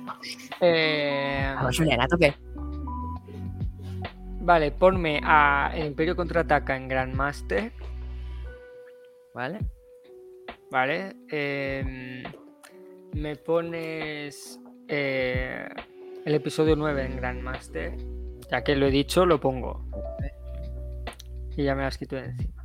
Eh, 0.60 1.52
Vamos, 1.56 1.76
Julen, 1.76 2.00
a 2.00 2.06
tope. 2.06 2.34
vale, 4.40 4.70
ponme 4.70 5.20
a 5.24 5.72
El 5.74 5.86
Imperio 5.86 6.14
contraataca 6.14 6.76
en 6.76 6.88
Grandmaster. 6.88 7.72
¿Vale? 9.34 9.58
Vale. 10.70 11.16
em, 11.28 12.22
me 13.14 13.36
pones 13.36 14.60
eh, 14.88 15.66
el 16.24 16.34
episodio 16.34 16.76
9 16.76 17.04
en 17.04 17.16
Grandmaster. 17.16 17.96
Ya 18.50 18.62
que 18.62 18.76
lo 18.76 18.86
he 18.86 18.90
dicho, 18.90 19.26
lo 19.26 19.40
pongo. 19.40 19.84
Y 21.56 21.64
ya 21.64 21.74
me 21.74 21.82
las 21.82 21.98
quito 21.98 22.16
de 22.16 22.24
encima. 22.26 22.64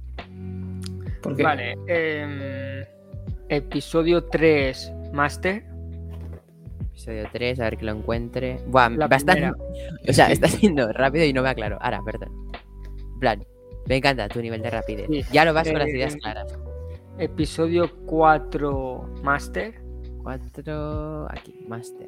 Porque 1.21 1.43
Vale. 1.43 1.75
em, 1.87 2.85
episodio 3.49 4.23
3 4.25 4.93
Master. 5.13 5.63
Episodio 6.91 7.27
3, 7.31 7.59
a 7.59 7.63
ver 7.65 7.77
que 7.77 7.85
lo 7.85 7.91
encuentre. 7.91 8.59
Buah, 8.67 8.89
La 8.89 9.07
bastante. 9.07 9.51
primera. 9.51 9.99
O 10.09 10.13
sea, 10.13 10.31
está 10.31 10.47
siendo 10.47 10.91
rápido 10.93 11.25
y 11.25 11.33
no 11.33 11.43
me 11.43 11.49
aclaro. 11.49 11.77
Ahora, 11.81 12.01
perdón. 12.03 12.29
En 13.13 13.19
plan, 13.19 13.45
me 13.87 13.97
encanta 13.97 14.27
tu 14.29 14.41
nivel 14.41 14.61
de 14.61 14.69
rapidez. 14.69 15.07
Sí. 15.09 15.21
Ya 15.31 15.45
lo 15.45 15.53
vas 15.53 15.67
con 15.67 15.79
las 15.79 15.87
Eh, 15.89 15.91
ideas 15.91 16.15
claras. 16.15 16.57
Episodio 17.19 17.91
4 18.05 19.09
Master. 19.23 19.73
4. 20.23 21.27
Aquí, 21.31 21.65
Master. 21.67 22.07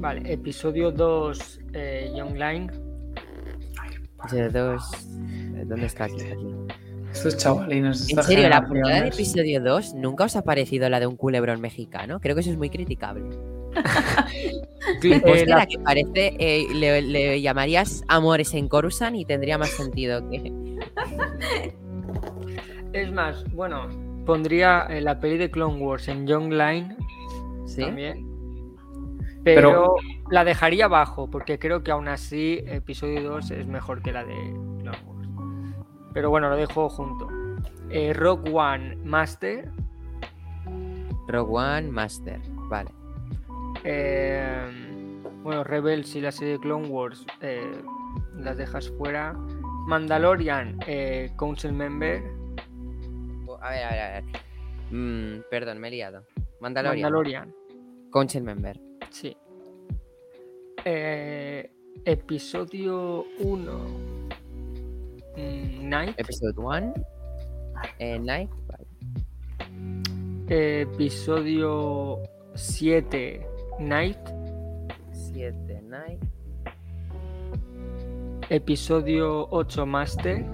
Vale. 0.00 0.32
Episodio 0.32 0.90
2 0.90 1.60
eh, 1.74 2.10
Young 2.16 2.34
Line. 2.36 2.70
Episodio 4.20 4.50
2. 4.50 4.82
¿Dónde 5.66 5.86
está 5.86 6.04
aquí? 6.04 6.20
Aquí. 6.22 6.54
estos 7.12 7.36
chavalines. 7.36 8.08
En 8.10 8.22
serio, 8.22 8.48
la 8.48 8.60
portada 8.62 8.94
generaciones- 8.94 9.14
episodio 9.14 9.60
2 9.62 9.94
nunca 9.94 10.24
os 10.24 10.36
ha 10.36 10.42
parecido 10.42 10.88
la 10.88 11.00
de 11.00 11.06
un 11.06 11.16
culebrón 11.16 11.60
mexicano. 11.60 12.20
Creo 12.20 12.34
que 12.34 12.40
eso 12.42 12.50
es 12.50 12.58
muy 12.58 12.70
criticable. 12.70 13.24
Eh, 15.02 15.20
póster 15.20 15.48
la- 15.48 15.66
que 15.66 15.78
parece 15.78 16.34
eh, 16.38 16.66
le, 16.74 17.02
le 17.02 17.40
llamarías 17.42 18.02
Amores 18.08 18.54
en 18.54 18.68
Coruscant 18.68 19.14
y 19.16 19.24
tendría 19.26 19.58
más 19.58 19.68
sentido 19.70 20.26
que. 20.30 20.50
Es 22.94 23.12
más, 23.12 23.44
bueno, 23.52 23.88
pondría 24.24 24.86
eh, 24.88 25.02
la 25.02 25.20
peli 25.20 25.36
de 25.36 25.50
Clone 25.50 25.76
Wars 25.76 26.08
en 26.08 26.26
Young 26.26 26.50
Line 26.52 26.96
¿Sí? 27.66 27.82
también. 27.82 28.26
Pero, 29.54 29.70
Pero- 29.70 29.94
la 30.30 30.44
dejaría 30.44 30.86
abajo, 30.86 31.30
porque 31.30 31.58
creo 31.58 31.82
que 31.82 31.90
aún 31.90 32.08
así 32.08 32.60
episodio 32.66 33.22
2 33.22 33.50
es 33.52 33.66
mejor 33.66 34.02
que 34.02 34.12
la 34.12 34.24
de 34.24 34.34
Clone 34.80 34.98
Wars. 35.06 35.28
Pero 36.14 36.30
bueno, 36.30 36.48
lo 36.50 36.56
dejo 36.56 36.88
junto. 36.88 37.28
Eh, 37.90 38.12
Rock 38.12 38.48
One 38.52 38.96
Master. 39.04 39.70
Rogue 41.28 41.52
One, 41.52 41.88
Master. 41.88 42.40
Vale. 42.68 42.90
eh, 43.84 44.66
bueno, 45.42 45.62
Rebels 45.64 46.14
y 46.16 46.20
la 46.20 46.32
serie 46.32 46.54
de 46.54 46.58
Clone 46.60 46.88
Wars 46.88 47.24
eh, 47.40 47.70
las 48.36 48.56
dejas 48.56 48.90
fuera. 48.90 49.34
Mandalorian, 49.86 50.78
eh, 50.86 51.30
Council 51.38 51.72
Member. 51.72 52.22
Oh, 53.46 53.58
A 53.62 53.70
ver, 53.70 53.84
a 53.84 53.90
ver, 53.90 54.00
a 54.00 54.08
ver. 54.20 54.24
Mm, 54.90 55.42
perdón, 55.50 55.78
me 55.80 55.88
he 55.88 55.90
liado. 55.92 56.24
Mandalorian. 56.60 57.02
Mandalorian. 57.12 57.54
Council 58.12 58.42
Member. 58.42 58.78
Sí. 59.10 59.36
Eh, 60.84 61.70
episodio 62.04 63.24
1. 63.40 63.72
mm, 65.36 65.88
Night. 65.88 66.14
Episode 66.18 66.54
1. 66.56 66.94
Eh, 67.98 68.18
Night. 68.18 68.50
Vale. 68.66 68.86
Episodio 70.48 72.18
7. 72.54 73.46
Night. 73.80 74.18
7, 75.12 75.82
Night. 75.82 76.22
Episodio 78.50 79.48
8. 79.50 79.84
Master. 79.86 80.44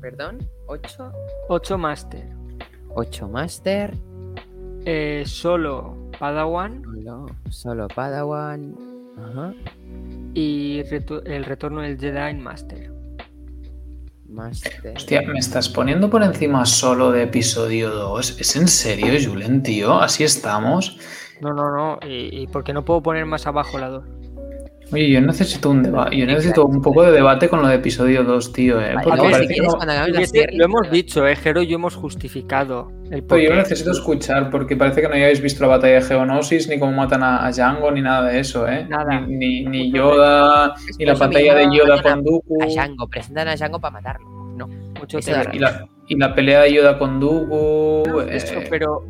Perdón. 0.00 0.38
8. 0.66 1.12
8 1.48 1.78
Master. 1.78 2.26
8 2.94 3.28
Master. 3.28 3.94
Eh, 4.86 5.24
solo 5.26 5.99
Padawan. 6.20 6.82
Solo, 6.84 7.26
solo 7.48 7.88
Padawan. 7.88 8.74
Ajá. 9.18 9.54
Y 10.34 10.82
retu- 10.84 11.22
el 11.26 11.44
retorno 11.44 11.80
del 11.80 11.98
Jedi 11.98 12.34
Master. 12.34 12.92
Master. 14.28 14.92
Hostia, 14.96 15.22
me 15.22 15.38
estás 15.38 15.68
poniendo 15.68 16.08
por 16.08 16.22
encima 16.22 16.64
solo 16.66 17.10
de 17.10 17.22
episodio 17.24 17.90
2. 17.90 18.38
¿Es 18.40 18.54
en 18.54 18.68
serio, 18.68 19.06
Julen, 19.28 19.62
tío? 19.62 19.98
¿Así 20.00 20.22
estamos? 20.22 20.98
No, 21.40 21.52
no, 21.52 21.74
no. 21.74 21.98
Y, 22.06 22.42
y 22.42 22.46
porque 22.46 22.72
no 22.72 22.84
puedo 22.84 23.02
poner 23.02 23.24
más 23.26 23.46
abajo 23.46 23.78
la 23.78 23.88
2. 23.88 24.04
Oye, 24.92 25.10
yo 25.10 25.20
necesito 25.20 25.70
un 25.70 25.82
debate. 25.84 26.16
Yo 26.16 26.26
necesito 26.26 26.66
un 26.66 26.82
poco 26.82 27.02
de 27.04 27.12
debate 27.12 27.48
con 27.48 27.62
lo 27.62 27.68
de 27.68 27.76
episodio 27.76 28.24
2, 28.24 28.52
tío, 28.52 28.80
eh. 28.80 28.94
Porque 29.04 29.20
luego, 29.20 29.36
si 29.36 29.46
quieres, 29.46 29.72
no- 29.72 29.84
la 29.86 30.06
este 30.20 30.46
lo 30.52 30.64
hemos 30.64 30.90
dicho, 30.90 31.26
eh, 31.28 31.36
Jero 31.36 31.62
y 31.62 31.68
yo 31.68 31.76
hemos 31.76 31.94
justificado 31.94 32.90
el 33.10 33.22
Pero 33.22 33.40
yo 33.40 33.50
lo 33.50 33.56
necesito 33.56 33.92
escuchar 33.92 34.50
porque 34.50 34.76
parece 34.76 35.00
que 35.00 35.08
no 35.08 35.14
hayáis 35.14 35.40
visto 35.40 35.62
la 35.62 35.68
batalla 35.68 35.94
de 35.94 36.02
Geonosis, 36.02 36.68
ni 36.68 36.78
cómo 36.78 36.92
matan 36.92 37.22
a, 37.22 37.46
a 37.46 37.52
Django, 37.52 37.90
ni 37.92 38.02
nada 38.02 38.28
de 38.28 38.40
eso, 38.40 38.66
¿eh? 38.68 38.84
Nada. 38.88 39.20
Ni, 39.20 39.62
ni- 39.62 39.66
ni 39.66 39.92
Yoda, 39.92 40.74
Es 40.88 40.98
ni 40.98 41.04
la 41.04 41.14
batalla 41.14 41.54
de 41.54 41.68
Yoda 41.76 42.02
con 42.02 42.24
Dooku, 42.24 42.62
A 42.62 42.66
Django, 42.66 43.06
presentan 43.08 43.48
a 43.48 43.54
Django 43.56 43.78
para 43.80 43.92
matarlo. 43.92 44.26
No. 44.56 44.66
Mucho 44.98 45.18
y 45.52 45.58
la, 45.58 45.86
y 46.08 46.16
la 46.16 46.34
pelea 46.34 46.62
de 46.62 46.72
Yoda 46.74 46.98
con 46.98 47.20
Dooku. 47.20 48.20
Eso, 48.28 48.54
eh, 48.60 48.66
pero 48.68 49.04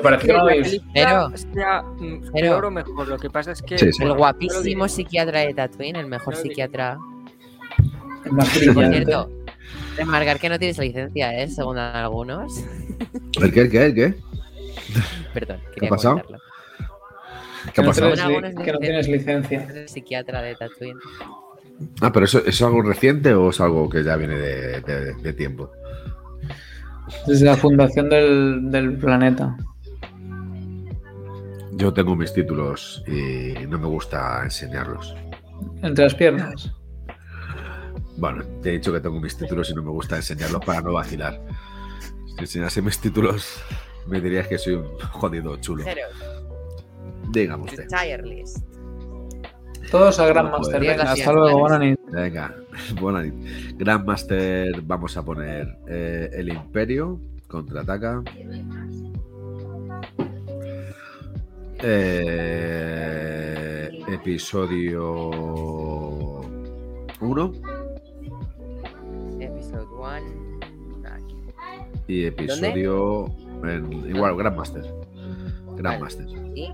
puede 0.00 0.18
que 0.18 0.32
la 0.32 0.44
película 0.44 0.90
Pero- 0.94 1.30
sea 1.36 1.82
mm, 1.82 2.20
pero- 2.32 2.32
peor 2.32 2.64
o 2.66 2.70
mejor. 2.70 3.08
Lo 3.08 3.18
que 3.18 3.30
pasa 3.30 3.52
es 3.52 3.62
que 3.62 3.78
Sí, 3.78 3.92
sí. 3.92 4.02
El 4.02 4.12
guapísimo 4.14 4.88
psiquiatra 4.88 5.40
de 5.40 5.54
Tatooine, 5.54 5.96
el 5.96 6.06
mejor 6.06 6.36
psiquiatra. 6.36 6.98
más 8.30 8.48
Por 8.74 8.84
cierto, 8.92 9.30
remarcar 9.96 10.38
que 10.38 10.48
no 10.48 10.58
tienes 10.58 10.78
licencia, 10.78 11.32
¿eh? 11.42 11.48
Según 11.48 11.78
algunos. 11.78 12.64
¿El 13.40 13.52
qué? 13.52 13.60
¿El 13.62 13.70
qué? 13.70 13.84
¿El 13.86 13.94
qué? 13.94 14.14
Perdón, 15.34 15.60
quería 15.74 15.88
pasado? 15.90 16.14
comentarlo. 16.22 16.38
¿Qué 17.74 17.80
ha 17.80 17.84
pasado? 17.84 18.06
tienes, 18.08 18.24
Algunos 18.24 18.54
li- 18.54 18.62
que 18.64 18.72
no 18.72 18.78
tienes 18.78 19.08
licencia. 19.08 19.68
El 19.74 19.88
psiquiatra 19.88 20.42
de 20.42 20.54
Tatooine. 20.54 20.98
Ah, 22.02 22.10
pero 22.12 22.24
eso, 22.26 22.38
¿eso 22.40 22.48
es 22.48 22.62
algo 22.62 22.82
reciente 22.82 23.32
o 23.34 23.50
es 23.50 23.60
algo 23.60 23.88
que 23.88 24.02
ya 24.04 24.16
viene 24.16 24.34
de, 24.36 24.80
de- 24.80 25.14
de 25.14 25.32
tiempo? 25.32 25.70
Desde 27.26 27.44
la 27.46 27.56
fundación 27.56 28.08
del, 28.08 28.70
del 28.70 28.96
planeta. 28.98 29.56
Yo 31.80 31.94
tengo 31.94 32.14
mis 32.14 32.30
títulos 32.34 33.02
y 33.06 33.54
no 33.66 33.78
me 33.78 33.86
gusta 33.86 34.42
enseñarlos. 34.44 35.16
Entre 35.82 36.04
las 36.04 36.14
piernas. 36.14 36.70
Bueno, 38.18 38.44
te 38.60 38.68
he 38.68 38.72
dicho 38.72 38.92
que 38.92 39.00
tengo 39.00 39.18
mis 39.18 39.34
títulos 39.34 39.70
y 39.70 39.74
no 39.74 39.82
me 39.82 39.88
gusta 39.88 40.16
enseñarlos 40.16 40.62
para 40.62 40.82
no 40.82 40.92
vacilar. 40.92 41.40
Si 42.36 42.40
enseñase 42.40 42.82
mis 42.82 42.98
títulos, 42.98 43.62
me 44.06 44.20
dirías 44.20 44.46
que 44.46 44.58
soy 44.58 44.74
un 44.74 44.88
jodido 44.98 45.56
chulo. 45.56 45.82
Cero. 45.86 46.02
Dígame 47.30 47.64
usted. 47.64 47.86
List. 48.24 48.58
Todos 49.90 50.20
a 50.20 50.26
Grandmaster. 50.26 50.80
puede. 50.80 50.90
Venga, 50.90 51.12
hasta 51.12 51.32
luego, 51.32 51.46
fiestas. 51.46 51.60
buena 51.60 51.78
nit. 51.78 52.00
Venga, 52.12 52.56
buena 53.00 53.22
nit. 53.22 53.78
Grandmaster, 53.78 54.82
vamos 54.82 55.16
a 55.16 55.24
poner 55.24 55.78
eh, 55.88 56.28
el 56.34 56.50
Imperio, 56.50 57.18
contraataca. 57.48 58.22
Eh, 62.72 63.88
episodio 64.08 65.30
1 67.20 67.52
Episode 69.40 69.86
1. 69.90 70.10
Aquí. 71.10 71.36
y 72.06 72.24
episodio. 72.26 73.26
en- 73.64 74.10
igual, 74.14 74.36
Grandmaster. 74.36 74.84
Grandmaster. 75.76 76.26
¿Y? 76.54 76.68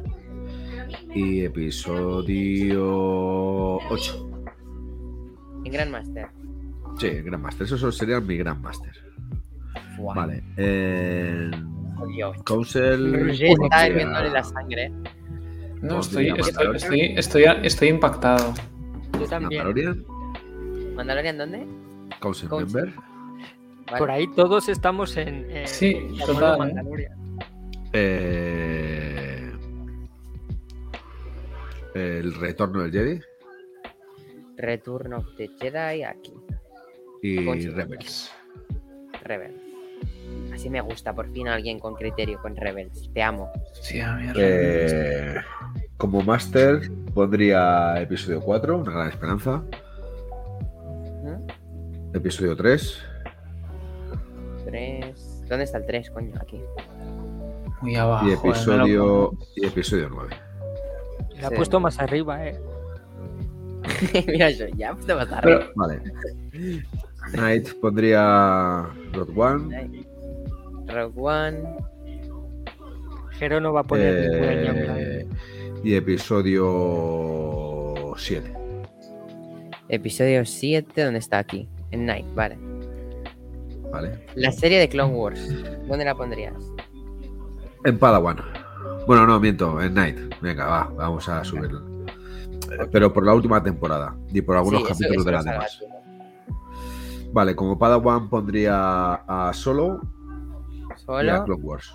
Y 1.15 1.45
episodio 1.45 2.87
8. 3.89 4.31
En 5.65 5.73
Grandmaster. 5.73 6.29
Sí, 6.99 7.09
Grandmaster. 7.23 7.67
Esos 7.67 7.97
serían 7.97 8.27
mi 8.27 8.37
Grandmaster. 8.39 8.93
Fuá. 9.97 10.15
Vale. 10.15 10.43
Council. 12.45 13.27
Roger 13.27 13.49
está 13.63 13.89
hirviéndole 13.89 14.31
la 14.31 14.43
sangre. 14.45 14.91
No, 15.83 16.01
estoy, 16.01 16.29
estoy, 16.37 16.77
estoy, 16.77 17.01
estoy, 17.17 17.45
estoy 17.63 17.89
impactado. 17.89 18.55
Yo 19.19 19.27
también. 19.27 19.63
Mandalorian, 19.65 20.05
¿Mandalorian 20.95 21.39
dónde? 21.39 21.67
Council. 22.21 22.49
Member. 22.51 22.93
Vale. 23.87 23.99
Por 23.99 24.11
ahí 24.11 24.27
todos 24.35 24.69
estamos 24.69 25.17
en. 25.17 25.49
en- 25.51 25.69
Sí, 25.69 25.97
total, 26.27 26.55
¿eh? 26.55 26.59
Mandalorian. 26.59 27.13
eh, 27.93 29.53
el 31.95 32.35
retorno 32.35 32.83
del 32.83 32.93
Jedi 32.93 33.21
Return 34.59 35.13
of 35.15 35.27
the 35.37 35.49
Jedi 35.61 36.03
aquí. 36.03 36.33
y 37.23 37.39
Rebels. 37.69 38.33
Rebels. 39.23 39.55
Así 40.57 40.71
me 40.71 40.81
gusta, 40.81 41.13
por 41.15 41.31
fin 41.33 41.49
alguien 41.49 41.79
con 41.79 41.95
criterio 41.95 42.41
con 42.41 42.57
Rebels. 42.57 43.11
Te 43.13 43.23
amo. 43.23 43.51
Sí, 43.75 44.01
a 44.01 44.15
mí 44.15 44.33
Eh, 44.37 45.35
como 45.99 46.23
Master 46.23 46.81
pondría 47.15 48.01
episodio 48.01 48.41
4, 48.41 48.79
Una 48.79 48.91
gran 48.93 49.09
esperanza. 49.09 49.63
¿Mm? 51.23 52.17
Episodio 52.17 52.57
3. 52.57 52.99
Tres. 54.65 55.43
¿Dónde 55.47 55.65
está 55.65 55.77
el 55.77 55.87
3, 55.87 56.11
coño? 56.11 56.33
Aquí. 56.41 56.59
Muy 57.83 57.95
abajo. 57.97 58.27
Y 58.27 58.31
eh, 58.31 58.35
episodio, 58.43 59.05
pongo. 59.31 59.39
y 59.57 59.67
episodio 59.67 60.09
9. 60.11 60.31
La 61.39 61.47
ha 61.49 61.51
Sí. 61.51 61.57
puesto 61.57 61.81
más 61.81 61.99
arriba, 61.99 62.47
eh. 62.47 62.59
Mira, 64.27 64.51
yo 64.51 64.67
ya 64.75 64.97
te 65.07 65.13
vas 65.13 65.31
a 65.31 65.41
Pero-. 65.43 65.67
Vale. 65.75 66.01
Night 67.35 67.79
pondría 67.81 68.87
Road 69.13 69.29
One. 69.37 70.06
Rogue 70.87 71.15
One. 71.17 71.59
Jero 73.39 73.61
no 73.61 73.73
va 73.73 73.81
a 73.81 73.85
poner 73.85 74.31
eh, 74.33 75.27
y 75.85 75.95
episodio 75.95 76.65
7. 78.17 78.55
Episodio 79.89 80.45
7, 80.45 81.05
¿dónde 81.05 81.19
está 81.19 81.39
aquí? 81.39 81.69
En 81.91 82.07
Night, 82.07 82.27
vale. 82.35 82.59
¿Vale? 83.93 84.25
La 84.35 84.51
serie 84.53 84.79
de 84.79 84.89
Clone 84.89 85.15
Wars. 85.15 85.49
¿Dónde 85.87 86.05
la 86.05 86.15
pondrías? 86.15 86.55
En 87.85 87.99
Padawan. 87.99 88.39
Bueno, 89.07 89.27
no, 89.27 89.39
miento, 89.39 89.81
en 89.83 89.95
Night. 89.95 90.19
Venga, 90.41 90.67
va, 90.67 90.91
vamos 90.97 91.29
a 91.29 91.45
subirlo. 91.45 91.83
Eh, 92.73 92.89
Pero 92.91 93.13
por 93.13 93.25
la 93.25 93.35
última 93.35 93.63
temporada 93.63 94.17
y 94.33 94.41
por 94.41 94.57
algunos 94.57 94.81
Sí, 94.83 94.89
capítulos 94.89 95.25
de 95.25 95.33
las 95.33 95.45
demás. 95.45 95.85
Vale, 97.33 97.55
como 97.55 97.79
Padawan 97.79 98.29
pondría 98.29 99.15
a 99.15 99.53
Solo, 99.53 100.01
y 101.09 101.29
a 101.29 101.37
Solo 101.37 101.45
Clone 101.45 101.63
Wars. 101.63 101.93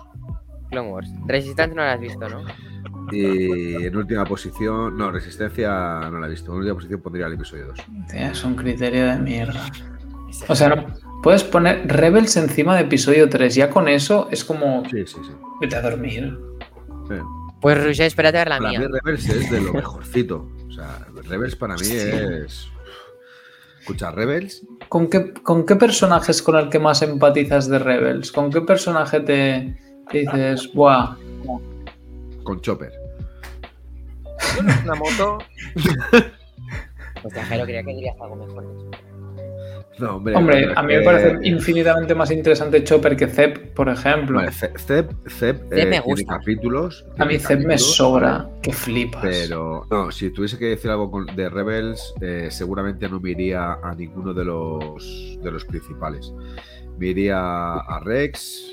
Clone 0.70 0.88
Wars. 0.90 1.10
Resistance 1.26 1.74
no 1.74 1.82
la 1.82 1.92
has 1.92 2.00
visto, 2.00 2.28
¿no? 2.28 2.42
Y 3.10 3.84
en 3.86 3.96
última 3.96 4.24
posición, 4.24 4.96
no, 4.96 5.10
Resistencia 5.10 6.08
no 6.10 6.18
la 6.18 6.26
he 6.26 6.30
visto. 6.30 6.52
En 6.52 6.58
última 6.58 6.74
posición 6.74 7.00
pondría 7.02 7.26
el 7.26 7.34
episodio 7.34 7.66
2. 7.66 7.78
Es 8.14 8.44
un 8.44 8.54
criterio 8.54 9.06
de 9.06 9.18
mierda. 9.18 9.66
O 10.48 10.54
sea, 10.54 10.68
no 10.70 10.86
puedes 11.22 11.44
poner 11.44 11.86
Rebels 11.88 12.36
encima 12.36 12.74
de 12.76 12.82
episodio 12.82 13.28
3. 13.28 13.54
Ya 13.54 13.68
con 13.70 13.88
eso 13.88 14.28
es 14.30 14.44
como. 14.44 14.82
Sí, 14.88 15.04
sí, 15.06 15.16
sí. 15.22 15.32
Vete 15.60 15.76
a 15.76 15.82
dormir. 15.82 16.38
Pues 17.60 17.76
Roger, 17.84 18.06
espérate 18.06 18.38
a 18.38 18.40
ver 18.40 18.48
la 18.48 18.58
para 18.58 18.70
mía. 18.70 18.80
mí 18.80 18.86
Rebels 18.86 19.28
es 19.28 19.50
de 19.50 19.60
lo 19.60 19.72
mejorcito. 19.74 20.48
O 20.68 20.72
sea, 20.72 21.06
Rebels 21.28 21.54
para 21.54 21.74
mí 21.74 21.82
Hostia. 21.82 22.38
es... 22.44 22.68
Escucha, 23.80 24.10
Rebels, 24.12 24.64
¿Con 24.92 25.08
qué, 25.08 25.32
¿Con 25.32 25.64
qué 25.64 25.76
personaje 25.76 26.32
es 26.32 26.42
con 26.42 26.54
el 26.54 26.68
que 26.68 26.78
más 26.78 27.00
empatizas 27.00 27.66
de 27.66 27.78
Rebels? 27.78 28.30
¿Con 28.30 28.50
qué 28.52 28.60
personaje 28.60 29.20
te, 29.20 29.74
te 30.10 30.18
dices, 30.18 30.70
buah? 30.74 31.16
con 32.42 32.60
Chopper. 32.60 32.92
Una 34.84 34.94
moto. 34.94 35.38
Hostia, 37.24 37.42
Jairo, 37.46 37.64
creía 37.64 37.82
que 37.82 37.94
dirías 37.94 38.16
algo 38.20 38.36
mejor. 38.36 38.90
No, 39.98 40.16
hombre, 40.16 40.34
a 40.74 40.82
mí 40.82 40.94
me 40.94 40.98
que- 41.00 41.04
parece 41.04 41.38
infinitamente 41.42 42.14
más 42.14 42.30
interesante 42.30 42.82
Chopper 42.82 43.14
que 43.14 43.26
Zep, 43.28 43.74
por 43.74 43.88
ejemplo. 43.90 44.38
Vale, 44.38 44.50
Zep, 44.50 44.78
Zep, 44.78 45.12
Zep, 45.28 45.70
me 45.70 45.80
eh, 45.98 46.02
tiene 46.04 46.24
capítulos. 46.24 47.04
a 47.18 47.24
mí 47.26 47.38
Zep 47.38 47.60
me 47.64 47.76
sobra, 47.78 48.48
que 48.62 48.72
flipas. 48.72 49.20
Pero 49.22 49.86
no, 49.90 50.10
si 50.10 50.30
tuviese 50.30 50.58
que 50.58 50.64
decir 50.66 50.90
algo 50.90 51.10
con- 51.10 51.26
de 51.26 51.48
Rebels, 51.48 52.14
eh, 52.22 52.48
seguramente 52.50 53.06
no 53.08 53.20
me 53.20 53.30
iría 53.30 53.74
a 53.74 53.94
ninguno 53.94 54.32
de 54.32 54.44
los 54.44 55.38
de 55.42 55.50
los 55.50 55.64
principales. 55.66 56.32
Me 56.98 57.08
iría 57.08 57.38
a 57.74 58.00
Rex, 58.02 58.72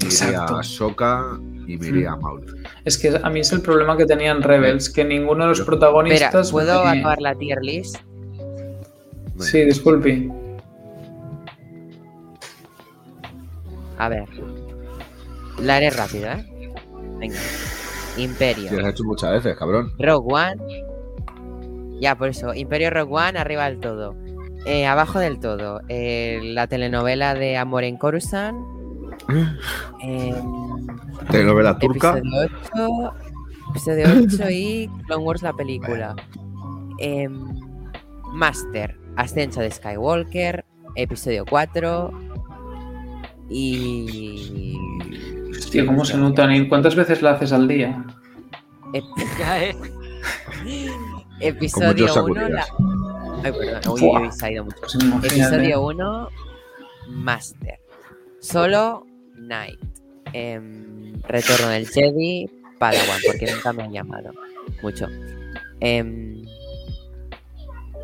me 0.00 0.06
iría 0.06 0.08
Exacto. 0.08 0.56
a 0.56 0.62
Soka 0.62 1.24
y 1.66 1.76
me 1.78 1.88
iría 1.88 2.12
a 2.12 2.16
Maul. 2.16 2.62
Es 2.84 2.96
que 2.96 3.18
a 3.20 3.28
mí 3.28 3.40
es 3.40 3.50
el 3.52 3.60
problema 3.60 3.96
que 3.96 4.06
tenían 4.06 4.40
Rebels, 4.40 4.88
que 4.88 5.04
ninguno 5.04 5.42
de 5.44 5.48
los 5.50 5.58
Pero- 5.58 5.66
protagonistas. 5.66 6.26
Espera, 6.46 6.50
¿puedo 6.52 6.80
acabar 6.86 7.20
la 7.20 7.34
tier 7.34 7.58
list? 7.60 7.96
Sí, 9.38 9.64
disculpe. 9.64 10.30
A 14.00 14.08
ver. 14.08 14.28
La 15.58 15.76
haré 15.76 15.90
rápida, 15.90 16.38
¿eh? 16.38 16.72
Venga. 17.18 17.38
Imperio. 18.16 18.72
Lo 18.72 18.86
has 18.86 18.92
hecho 18.94 19.04
muchas 19.04 19.30
veces, 19.32 19.56
cabrón. 19.58 19.92
Rogue 19.98 20.34
One. 20.34 22.00
Ya, 22.00 22.14
por 22.16 22.28
eso. 22.28 22.54
Imperio 22.54 22.88
Rogue 22.90 23.12
One, 23.14 23.38
arriba 23.38 23.64
del 23.68 23.78
todo. 23.78 24.14
Eh, 24.66 24.86
abajo 24.86 25.18
del 25.18 25.38
todo. 25.38 25.80
eh, 25.88 26.40
la 26.42 26.66
telenovela 26.66 27.34
de 27.34 27.56
Amor 27.56 27.84
en 27.84 27.96
Coruscant. 27.96 28.56
Eh, 30.02 30.34
Telenovela 31.30 31.78
turca. 31.78 32.16
episodio 32.16 32.48
8. 32.72 33.14
Episodio 33.70 34.06
8 34.24 34.50
y 34.50 34.90
Clone 35.06 35.24
Wars 35.24 35.42
la 35.42 35.52
película. 35.52 36.16
Em, 36.98 37.38
Master. 38.32 38.98
Ascenso 39.16 39.60
de 39.60 39.70
Skywalker. 39.70 40.64
Episodio 40.96 41.44
4. 41.44 42.29
Y. 43.50 44.76
Hostia, 45.50 45.84
¿cómo 45.84 46.04
se 46.04 46.16
notan? 46.16 46.52
¿Y 46.54 46.68
cuántas 46.68 46.94
veces 46.94 47.20
la 47.22 47.32
haces 47.32 47.52
al 47.52 47.68
día? 47.68 48.04
eh. 48.92 49.74
episodio 51.40 52.06
Joshua 52.06 52.22
1. 52.24 52.48
La... 52.48 52.66
Ay, 53.42 53.52
perdón. 53.52 53.92
Uy, 54.00 54.32
se 54.32 54.46
ha 54.46 54.50
ido 54.52 54.64
mucho. 54.64 54.76
Pues. 54.80 55.32
Episodio 55.32 55.82
1, 55.82 56.28
Master. 57.08 57.78
Solo 58.40 59.06
Night. 59.36 59.78
Em, 60.32 61.20
Retorno 61.22 61.68
del 61.68 61.88
Jedi, 61.88 62.48
Padawan, 62.78 63.20
porque 63.26 63.50
nunca 63.52 63.72
me 63.72 63.82
han 63.82 63.92
llamado. 63.92 64.32
Mucho. 64.82 65.06
Em, 65.80 66.42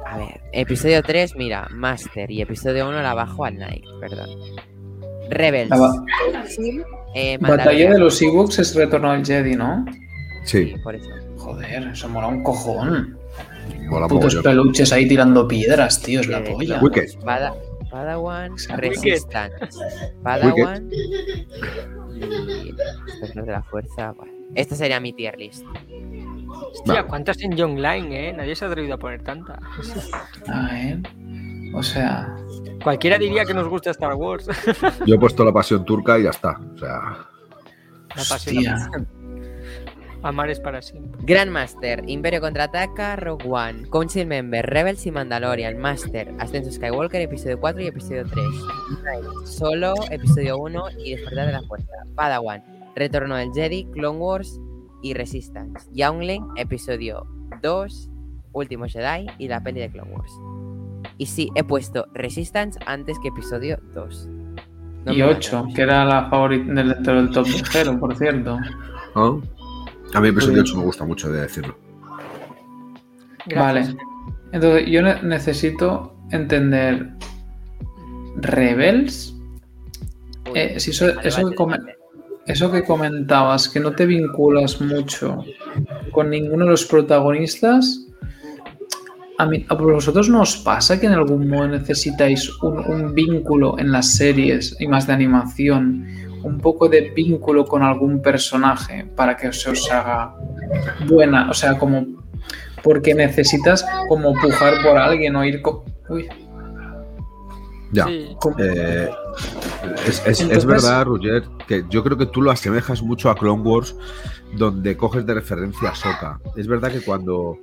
a 0.07 0.19
ver, 0.19 0.41
episodio 0.53 1.03
3, 1.03 1.37
mira, 1.37 1.69
Master. 1.71 2.31
Y 2.31 2.41
episodio 2.43 2.89
1 2.89 3.03
la 3.03 3.15
bajo 3.15 3.45
al 3.45 3.59
Night, 3.59 3.85
perdón. 4.01 4.29
Rebels. 5.31 5.71
La 5.71 5.77
ba- 5.79 6.05
eh, 7.15 7.39
Batalla 7.41 7.93
de 7.93 7.99
los 7.99 8.21
Ewoks 8.23 8.59
es 8.59 8.75
Retorno 8.75 9.11
al 9.11 9.25
Jedi, 9.25 9.57
¿no? 9.57 9.85
Sí, 10.45 10.75
Por 10.83 10.95
eso. 10.95 11.09
Joder, 11.39 11.89
eso 11.89 12.09
mola 12.09 12.27
un 12.29 12.43
cojón. 12.43 13.19
mola 13.89 14.07
Putos 14.09 14.37
peluches 14.37 14.93
ahí 14.93 15.07
tirando 15.09 15.47
piedras, 15.49 16.01
tío, 16.03 16.21
es 16.21 16.29
la 16.29 16.39
Eh, 16.39 16.53
polla. 16.53 16.81
Wicked. 16.81 17.19
Pada- 17.25 17.55
Padawan. 17.91 18.53
Resistance. 18.77 19.55
Padawan 20.23 20.91
y 20.93 22.73
de 22.73 23.47
la 23.47 23.63
Fuerza. 23.63 24.13
Esta 24.55 24.75
sería 24.75 25.01
mi 25.01 25.13
tier 25.13 25.37
list. 25.39 25.65
Hostia, 26.49 27.05
¿cuántas 27.05 27.41
en 27.43 27.53
Young 27.57 27.77
Line, 27.79 28.29
eh? 28.29 28.33
Nadie 28.33 28.55
se 28.57 28.65
ha 28.65 28.69
atrevido 28.69 28.95
a 28.95 28.99
poner 28.99 29.23
tantas. 29.23 29.59
A 30.49 30.69
ver. 30.73 30.99
O 31.77 31.83
sea, 31.83 32.35
Cualquiera 32.83 33.19
diría 33.19 33.45
que 33.45 33.53
nos 33.55 33.69
gusta 33.69 33.91
Star 33.91 34.15
Wars. 34.15 34.49
Yo 35.07 35.15
he 35.17 35.19
puesto 35.19 35.45
la 35.45 35.53
pasión 35.53 35.85
turca 35.85 36.19
y 36.19 36.23
ya 36.25 36.31
está. 36.31 36.59
O 36.75 36.79
sea, 36.79 37.01
La 38.15 38.25
pasión, 38.29 38.57
Hostia. 38.57 38.71
la 38.77 38.79
pasión. 38.87 39.09
Amar 40.23 40.51
es 40.51 40.59
para 40.61 40.81
siempre. 40.83 41.21
Grandmaster, 41.25 42.03
Imperio 42.09 42.41
contraataca, 42.41 43.15
Rogue 43.17 43.45
One, 43.49 43.89
Council 43.91 44.27
Member, 44.27 44.65
Rebels 44.67 45.05
y 45.07 45.11
Mandalorian, 45.13 45.79
Master, 45.79 46.33
Ascenso 46.39 46.73
Skywalker, 46.73 47.21
episodio 47.21 47.61
4 47.61 47.83
y 47.83 47.87
episodio 47.89 48.25
3. 48.25 48.35
Knight, 49.03 49.47
Solo, 49.47 49.95
episodio 50.11 50.59
1 50.59 50.85
y 51.05 51.15
Despertar 51.15 51.47
de 51.47 51.53
la 51.53 51.63
Fuerza. 51.63 51.93
Padawan, 52.15 52.65
Retorno 52.97 53.37
del 53.37 53.53
Jedi, 53.53 53.85
Clone 53.93 54.19
Wars 54.19 54.59
y 55.03 55.13
Resistance. 55.15 55.89
Youngling, 55.93 56.45
episodio 56.57 57.27
2, 57.63 58.11
Último 58.53 58.87
Jedi 58.87 59.27
y 59.39 59.49
la 59.49 59.63
peli 59.63 59.81
de 59.81 59.91
Clone 59.91 60.13
Wars. 60.13 60.33
Y 61.19 61.27
sí, 61.27 61.51
he 61.55 61.65
puesto 61.65 62.07
Resistance 62.15 62.79
antes 62.87 63.19
que 63.21 63.29
episodio 63.29 63.79
2. 63.95 64.29
No 65.07 65.13
y 65.13 65.17
me 65.19 65.25
8, 65.25 65.59
mates. 65.61 65.75
que 65.77 65.83
era 65.83 66.05
la 66.05 66.29
favorita 66.29 66.73
del, 66.75 66.89
dentro 66.91 67.15
del 67.15 67.31
top 67.31 67.47
de 67.47 67.63
cero, 67.71 67.97
por 67.99 68.17
cierto. 68.17 68.59
¿no? 69.15 69.41
A 70.15 70.21
mí 70.21 70.29
episodio 70.29 70.63
8 70.63 70.77
me 70.77 70.83
gusta 70.85 71.05
mucho 71.05 71.31
de 71.33 71.43
decirlo. 71.43 71.77
Gracias. 73.47 73.95
Vale. 73.95 73.97
Entonces, 74.53 74.87
yo 74.89 75.03
ne- 75.03 75.23
necesito 75.23 76.15
entender. 76.33 77.13
¿Rebels? 78.37 79.33
Uy, 80.51 80.53
Eh, 80.59 80.81
si 80.81 80.91
que 81.49 81.55
eso 82.47 82.71
que 82.71 82.85
comentabas, 82.85 83.69
que 83.69 83.81
no 83.81 83.93
te 83.93 84.07
vinculas 84.07 84.81
mucho 84.81 85.43
con 86.13 86.31
ninguno 86.31 86.65
de 86.65 86.71
los 86.73 86.85
protagonistas. 86.85 88.03
A, 89.39 89.47
mí, 89.47 89.67
¿A 89.69 89.75
vosotros 89.75 90.29
no 90.29 90.41
os 90.43 90.57
pasa 90.57 90.99
que 90.99 91.07
en 91.07 91.13
algún 91.13 91.49
modo 91.49 91.69
necesitáis 91.69 92.51
un, 92.63 92.79
un 92.79 93.15
vínculo 93.15 93.79
en 93.79 93.93
las 93.93 94.15
series 94.15 94.77
y 94.81 94.87
más 94.89 95.07
de 95.07 95.13
animación? 95.13 96.07
Un 96.43 96.59
poco 96.59 96.89
de 96.89 97.11
vínculo 97.11 97.65
con 97.65 97.83
algún 97.83 98.23
personaje 98.23 99.05
para 99.17 99.37
que 99.37 99.53
se 99.53 99.71
os 99.71 99.91
haga 99.91 100.35
buena. 101.09 101.51
O 101.51 101.55
sea, 101.55 101.77
como 101.77 102.07
porque 102.83 103.15
necesitas 103.15 103.85
como 104.09 104.33
pujar 104.35 104.75
por 104.83 104.97
alguien 104.97 105.35
o 105.35 105.45
ir 105.45 105.61
con... 105.61 105.81
Uy, 106.09 106.29
Ya. 107.93 108.05
Sí. 108.05 108.37
Eh, 108.59 109.11
es, 110.07 110.23
es- 110.27 110.65
verdad, 110.65 111.05
Roger, 111.05 111.43
que 111.67 111.85
yo 111.91 112.03
creo 112.05 112.17
que 112.17 112.27
tú 112.27 112.43
lo 112.43 112.51
asemejas 112.53 113.03
mucho 113.03 113.29
a 113.31 113.35
Clone 113.35 113.63
Wars, 113.63 113.97
donde 114.57 114.97
coges 114.97 115.27
de 115.27 115.35
referencia 115.35 115.91
a 115.91 115.95
Soka. 115.95 116.41
Es 116.57 116.69
verdad 116.69 116.93
que 116.93 117.01
cuando, 117.01 117.59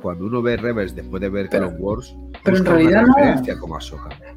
cuando 0.00 0.26
uno 0.26 0.40
ve 0.42 0.56
Rebels 0.56 0.94
después 0.94 1.20
de 1.20 1.28
ver 1.28 1.48
Pero- 1.50 1.68
Clone 1.68 1.82
Wars, 1.82 2.14
pero 2.44 2.56
en 2.58 2.64
realidad 2.64 3.02
no. 3.02 3.58
como. 3.60 3.78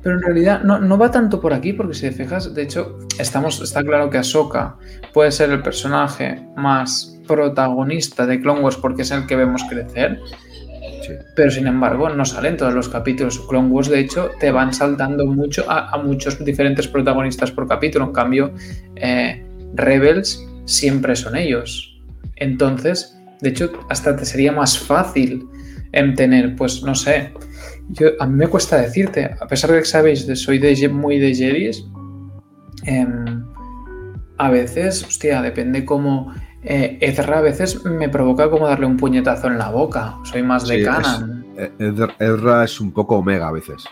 Pero 0.01 0.15
en 0.15 0.21
realidad 0.21 0.61
no, 0.63 0.79
no 0.79 0.97
va 0.97 1.11
tanto 1.11 1.39
por 1.39 1.53
aquí, 1.53 1.73
porque 1.73 1.93
si 1.93 2.01
te 2.01 2.11
fijas, 2.11 2.53
de 2.53 2.63
hecho, 2.63 2.97
estamos, 3.19 3.61
está 3.61 3.83
claro 3.83 4.09
que 4.09 4.17
Ahsoka 4.17 4.75
puede 5.13 5.31
ser 5.31 5.51
el 5.51 5.61
personaje 5.61 6.41
más 6.57 7.19
protagonista 7.27 8.25
de 8.25 8.41
Clone 8.41 8.61
Wars 8.61 8.77
porque 8.77 9.03
es 9.03 9.11
el 9.11 9.25
que 9.27 9.35
vemos 9.35 9.63
crecer, 9.69 10.19
Sí. 11.03 11.13
pero 11.35 11.49
sin 11.49 11.67
embargo 11.67 12.09
no 12.09 12.25
sale 12.25 12.49
en 12.49 12.57
todos 12.57 12.73
los 12.73 12.89
capítulos. 12.89 13.39
Clone 13.47 13.69
Wars, 13.69 13.89
de 13.89 13.99
hecho, 13.99 14.29
te 14.39 14.51
van 14.51 14.73
saltando 14.73 15.25
mucho 15.25 15.63
a, 15.69 15.89
a 15.89 15.97
muchos 15.97 16.43
diferentes 16.43 16.87
protagonistas 16.87 17.51
por 17.51 17.67
capítulo. 17.67 18.05
En 18.05 18.11
cambio, 18.13 18.51
eh, 18.95 19.43
Rebels 19.75 20.45
siempre 20.65 21.15
son 21.15 21.35
ellos. 21.37 21.99
Entonces, 22.35 23.17
de 23.41 23.49
hecho, 23.49 23.71
hasta 23.89 24.15
te 24.15 24.25
sería 24.25 24.51
más 24.51 24.77
fácil 24.77 25.47
en 25.91 26.15
tener, 26.15 26.55
pues 26.55 26.83
no 26.83 26.95
sé, 26.95 27.33
yo, 27.89 28.09
a 28.19 28.27
mí 28.27 28.35
me 28.35 28.47
cuesta 28.47 28.77
decirte, 28.77 29.35
a 29.39 29.47
pesar 29.47 29.71
de 29.71 29.79
que 29.79 29.85
sabéis, 29.85 30.25
soy 30.39 30.59
de, 30.59 30.87
muy 30.89 31.19
de 31.19 31.35
Jedis, 31.35 31.85
em, 32.85 33.43
a 34.37 34.49
veces, 34.49 35.03
hostia, 35.03 35.41
depende 35.41 35.83
cómo... 35.85 36.33
eh, 36.63 36.97
Ezra 37.01 37.39
a 37.39 37.41
veces 37.41 37.83
me 37.85 38.07
provoca 38.09 38.49
como 38.49 38.67
darle 38.67 38.85
un 38.85 38.97
puñetazo 38.97 39.47
en 39.47 39.57
la 39.57 39.69
boca. 39.69 40.17
Soy 40.23 40.43
más 40.43 40.67
de 40.67 40.83
Sí, 40.83 40.89
es-. 41.57 41.71
Eh, 41.79 42.11
Ezra 42.19 42.63
es 42.63 42.79
un 42.79 42.91
poco 42.91 43.17
omega 43.17 43.47
a 43.47 43.51
veces. 43.51 43.83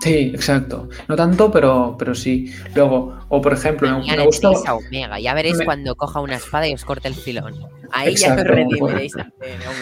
Sí, 0.00 0.30
exacto. 0.34 0.88
No 1.08 1.16
tanto, 1.16 1.50
pero, 1.50 1.96
pero 1.98 2.14
sí. 2.14 2.52
Luego, 2.74 3.18
o 3.28 3.40
por 3.40 3.52
ejemplo, 3.52 3.88
me, 3.98 4.16
me 4.16 4.24
gusta... 4.26 4.48
entréis 4.48 4.68
a 4.68 4.74
Omega, 4.74 5.18
ya 5.20 5.34
veréis 5.34 5.58
me- 5.58 5.64
cuando 5.64 5.94
coja 5.96 6.20
una 6.20 6.36
espada 6.36 6.68
y 6.68 6.74
os 6.74 6.84
corte 6.84 7.08
el 7.08 7.14
filón. 7.14 7.54
Ahí 7.90 8.12
Exacto, 8.12 8.44
ya 8.44 8.50
os 8.50 8.56
redimiréis 8.56 9.12
pues-. 9.12 9.26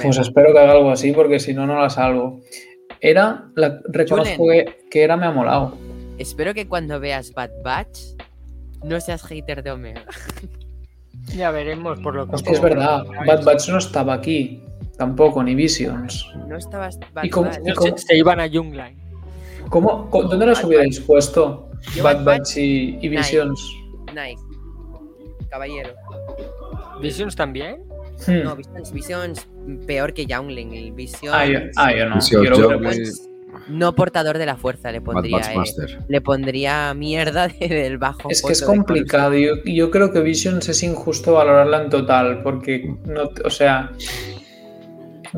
Pues 0.02 0.18
espero 0.18 0.52
que 0.52 0.59
haga 0.59 0.72
algo 0.72 0.90
así, 0.90 1.12
porque 1.12 1.38
si 1.38 1.52
no, 1.52 1.66
no 1.66 1.80
la 1.80 1.90
salvo. 1.90 2.40
Era, 3.01 3.44
la, 3.56 3.78
reconozco 3.88 4.48
que, 4.48 4.78
que 4.90 5.02
era, 5.05 5.16
me 5.18 5.26
ha 5.26 5.30
molado. 5.32 5.76
Espero 6.18 6.55
que 6.55 6.66
cuando 6.66 6.98
veas 6.98 7.32
Bad 7.34 7.51
Batch 7.62 7.98
no 8.82 8.98
seas 9.01 9.22
hater 9.22 9.62
de 9.62 9.70
Omega. 9.72 10.02
Ya 11.34 11.51
veremos 11.51 11.98
por 12.01 12.14
lo 12.14 12.26
que. 12.28 12.36
Hostia, 12.36 12.52
es 12.52 12.60
verdad, 12.60 13.05
Bad 13.26 13.43
Batch 13.44 13.68
no 13.70 13.78
estaba 13.78 14.14
aquí, 14.14 14.62
tampoco, 14.97 15.43
ni 15.43 15.56
Visions. 15.56 16.24
No 16.47 16.56
estabas 16.56 17.01
Bad 17.12 17.24
¿Y 17.24 17.30
cómo- 17.30 17.51
Batch. 17.51 17.60
y 17.66 17.72
cómo- 17.72 17.98
se, 17.98 18.06
se 18.06 18.16
iban 18.16 18.38
a 18.38 18.48
Jungline. 18.48 18.97
¿Cómo, 19.70 20.09
¿Dónde 20.12 20.47
los 20.47 20.62
hubierais 20.64 21.01
puesto? 21.01 21.70
Yo 21.94 22.02
Bad 22.02 22.24
Batch 22.24 22.56
y. 22.56 23.09
Visions. 23.09 23.60
Nice. 24.14 24.43
Caballero. 25.51 25.90
¿Visions 27.01 27.36
también? 27.36 27.82
Hmm. 28.26 28.43
No, 28.44 28.56
Visions, 28.56 28.93
Visions 28.93 29.48
peor 29.86 30.12
que 30.14 30.26
Youngling. 30.26 30.72
El 30.74 30.93
Visions, 30.93 31.32
Ah, 31.32 31.47
yo, 31.47 31.59
ah, 31.76 31.93
yo 31.94 32.09
no. 32.09 32.18
Yo 32.20 32.43
no 33.68 33.94
portador 33.94 34.38
de 34.38 34.47
la 34.47 34.56
fuerza 34.56 34.93
le 34.93 35.01
pondría. 35.01 35.38
Eh, 35.38 35.56
Master. 35.56 35.98
le 36.09 36.20
pondría 36.20 36.93
mierda 36.94 37.48
de- 37.60 37.68
del 37.68 37.98
bajo. 37.98 38.28
Es 38.30 38.43
que 38.43 38.52
es 38.52 38.62
complicado. 38.62 39.34
Yo, 39.34 39.55
yo 39.64 39.90
creo 39.90 40.12
que 40.12 40.20
Visions 40.20 40.68
es 40.68 40.82
injusto 40.82 41.34
valorarla 41.34 41.82
en 41.84 41.90
total, 41.90 42.43
porque 42.43 42.94
no, 43.06 43.30
o 43.44 43.51
sea, 43.51 43.93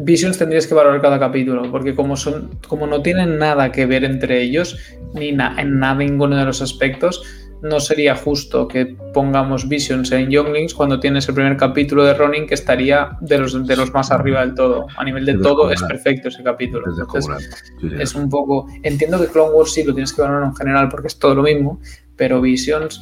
Visions 0.00 0.38
tendrías 0.38 0.66
que 0.66 0.74
valorar 0.74 1.00
cada 1.00 1.18
capítulo, 1.18 1.70
porque 1.70 1.94
como 1.94 2.16
son, 2.16 2.50
como 2.68 2.86
no 2.86 3.02
tienen 3.02 3.38
nada 3.38 3.72
que 3.72 3.86
ver 3.86 4.04
entre 4.04 4.42
ellos, 4.42 4.76
ni 5.14 5.32
na- 5.32 5.54
en 5.58 5.78
nada 5.78 5.94
ninguno 5.96 6.36
de 6.36 6.44
los 6.44 6.62
aspectos, 6.62 7.22
no 7.60 7.80
sería 7.80 8.14
justo 8.14 8.68
que 8.68 8.94
pongamos 9.12 9.68
Visions 9.68 10.12
en 10.12 10.30
Younglings 10.30 10.74
cuando 10.74 11.00
tienes 11.00 11.28
el 11.28 11.34
primer 11.34 11.56
capítulo 11.56 12.04
de 12.04 12.14
Ronin 12.14 12.46
que 12.46 12.54
estaría 12.54 13.16
de 13.20 13.38
los, 13.38 13.66
de 13.66 13.76
los 13.76 13.92
más 13.92 14.12
arriba 14.12 14.40
del 14.42 14.54
todo. 14.54 14.86
A 14.96 15.02
nivel 15.04 15.24
de 15.26 15.32
todo 15.42 15.70
es 15.72 15.82
perfecto 15.88 16.28
ese 16.28 16.44
capítulo. 16.44 16.84
Entonces, 17.16 17.50
es 18.00 18.14
un 18.14 18.28
poco. 18.30 18.68
Entiendo 18.84 19.20
que 19.20 19.26
Clone 19.26 19.52
Wars 19.54 19.72
sí 19.72 19.82
lo 19.82 19.92
tienes 19.92 20.12
que 20.12 20.22
valorar 20.22 20.44
en 20.44 20.54
general 20.54 20.88
porque 20.88 21.08
es 21.08 21.18
todo 21.18 21.34
lo 21.34 21.42
mismo, 21.42 21.80
pero 22.14 22.40
Visions, 22.40 23.00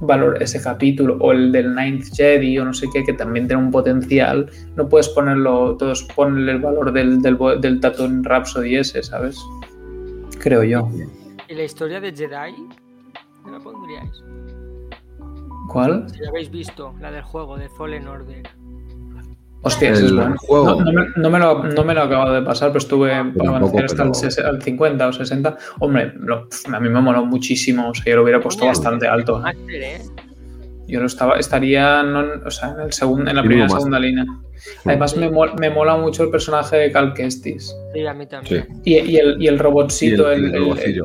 valor 0.00 0.42
ese 0.42 0.60
capítulo 0.60 1.16
o 1.20 1.32
el 1.32 1.52
del 1.52 1.74
Ninth 1.74 2.14
Jedi 2.14 2.58
o 2.58 2.64
no 2.64 2.72
sé 2.72 2.88
qué, 2.92 3.04
que 3.04 3.12
también 3.12 3.46
tiene 3.46 3.62
un 3.62 3.70
potencial, 3.70 4.50
no 4.76 4.88
puedes 4.88 5.08
ponerlo, 5.10 5.76
todos 5.76 6.02
ponerle 6.14 6.52
el 6.52 6.60
valor 6.60 6.92
del, 6.92 7.20
del, 7.22 7.38
del 7.60 7.80
Tatooine 7.80 8.24
Rhapsody 8.24 8.76
ese, 8.76 9.02
¿sabes? 9.02 9.38
Creo 10.40 10.64
yo. 10.64 10.88
¿Y 11.48 11.54
la 11.54 11.64
historia 11.64 12.00
de 12.00 12.12
Jedi? 12.12 12.54
¿Me 13.44 13.52
la 13.52 13.58
pondríais? 13.60 14.22
¿Cuál? 15.68 16.08
Si 16.10 16.18
la 16.20 16.30
habéis 16.30 16.50
visto, 16.50 16.94
la 17.00 17.10
del 17.10 17.22
juego 17.22 17.56
de 17.56 17.68
Fallen 17.68 18.08
Order. 18.08 18.59
Hostia, 19.62 19.90
ese 19.90 20.04
es 20.06 20.10
El 20.10 20.16
bueno. 20.16 20.34
juego. 20.38 20.64
No, 20.82 20.84
no 20.84 20.92
me, 20.92 21.06
no 21.16 21.30
me 21.30 21.38
lo, 21.38 21.64
no 21.64 21.84
me 21.84 21.94
lo 21.94 22.02
acabo 22.02 22.30
de 22.32 22.42
pasar, 22.42 22.68
pero 22.70 22.78
estuve 22.78 23.10
para 23.10 23.22
tampoco, 23.24 23.48
avanzar 23.78 23.84
hasta 23.84 24.02
el, 24.04 24.10
pero- 24.10 24.30
ses- 24.30 24.44
al 24.44 24.62
50 24.62 25.06
o 25.08 25.12
60. 25.12 25.56
Hombre, 25.80 26.14
lo- 26.18 26.48
a 26.72 26.80
mí 26.80 26.88
me 26.88 27.00
moló 27.00 27.26
muchísimo, 27.26 27.90
o 27.90 27.94
sea, 27.94 28.04
yo 28.06 28.16
lo 28.16 28.22
hubiera 28.22 28.40
puesto 28.40 28.64
bastante 28.66 29.06
alto. 29.06 29.42
¿eh? 29.46 29.98
Yo 30.88 31.00
lo 31.00 31.06
estaba, 31.06 31.38
estaría 31.38 32.02
o 32.44 32.50
sea, 32.50 32.70
en, 32.70 32.80
el 32.80 32.90
segun- 32.92 33.28
en 33.28 33.36
la 33.36 33.42
primera 33.42 33.68
segunda 33.68 33.98
línea. 34.00 34.24
Además, 34.84 35.16
me, 35.16 35.30
mol- 35.30 35.54
me 35.58 35.70
mola 35.70 35.96
mucho 35.96 36.24
el 36.24 36.30
personaje 36.30 36.76
de 36.76 36.90
Cal 36.92 37.12
Kestis. 37.14 37.74
Sí, 37.94 38.06
a 38.06 38.12
mí 38.14 38.26
también. 38.26 38.66
Sí. 38.66 38.80
Y, 38.84 38.98
y 39.12 39.16
el, 39.18 39.40
y 39.42 39.46
el 39.46 39.54
Y 39.54 39.58
robotcito, 39.58 40.30
el, 40.32 40.46
el, 40.46 40.54
el 40.54 40.78
el-. 40.78 41.02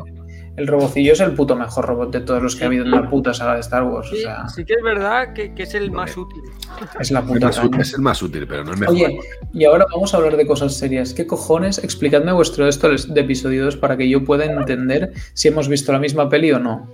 El 0.57 0.67
robocillo 0.67 1.13
es 1.13 1.19
el 1.19 1.33
puto 1.33 1.55
mejor 1.55 1.85
robot 1.85 2.11
de 2.13 2.21
todos 2.21 2.41
los 2.41 2.55
que 2.55 2.63
ha 2.63 2.67
habido 2.67 2.85
en 2.85 2.91
la 2.91 3.09
puta 3.09 3.33
saga 3.33 3.55
de 3.55 3.59
Star 3.61 3.83
Wars. 3.83 4.07
O 4.11 4.15
Sí, 4.15 4.21
sea, 4.21 4.47
sí 4.49 4.63
que 4.65 4.73
es 4.73 4.81
verdad 4.83 5.33
que, 5.33 5.53
que 5.53 5.63
es 5.63 5.73
el 5.75 5.91
más 5.91 6.15
útil. 6.15 6.41
es 6.99 7.11
la 7.11 7.19
Es, 7.19 7.25
puta 7.25 7.47
más 7.47 7.57
útil- 7.59 7.69
caña. 7.71 7.81
es 7.83 7.93
el 7.93 8.01
más 8.01 8.21
útil, 8.23 8.47
pero 8.47 8.63
no 8.63 8.73
es 8.73 8.79
mejor. 8.79 8.95
Oye, 8.95 9.19
y 9.53 9.65
ahora 9.65 9.85
vamos 9.91 10.13
a 10.13 10.17
hablar 10.17 10.37
de 10.37 10.45
cosas 10.47 10.75
serias. 10.77 11.13
¿Qué 11.13 11.27
cojones? 11.27 11.77
Explicadme 11.83 12.31
vuestro 12.31 12.67
esto 12.67 12.89
de 12.89 13.21
episodio 13.21 13.65
2 13.65 13.77
para 13.77 13.97
que 13.97 14.07
yo 14.09 14.23
pueda 14.23 14.45
entender 14.45 15.11
si 15.33 15.47
hemos 15.49 15.67
visto 15.67 15.91
la 15.91 15.99
misma 15.99 16.29
peli 16.29 16.51
o 16.51 16.59
no. 16.59 16.89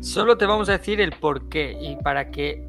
Solo 0.00 0.36
te 0.36 0.44
vamos 0.46 0.68
a 0.68 0.72
decir 0.72 1.00
el 1.00 1.12
por 1.12 1.48
qué 1.48 1.76
y 1.80 1.96
para 1.96 2.30
que 2.30 2.62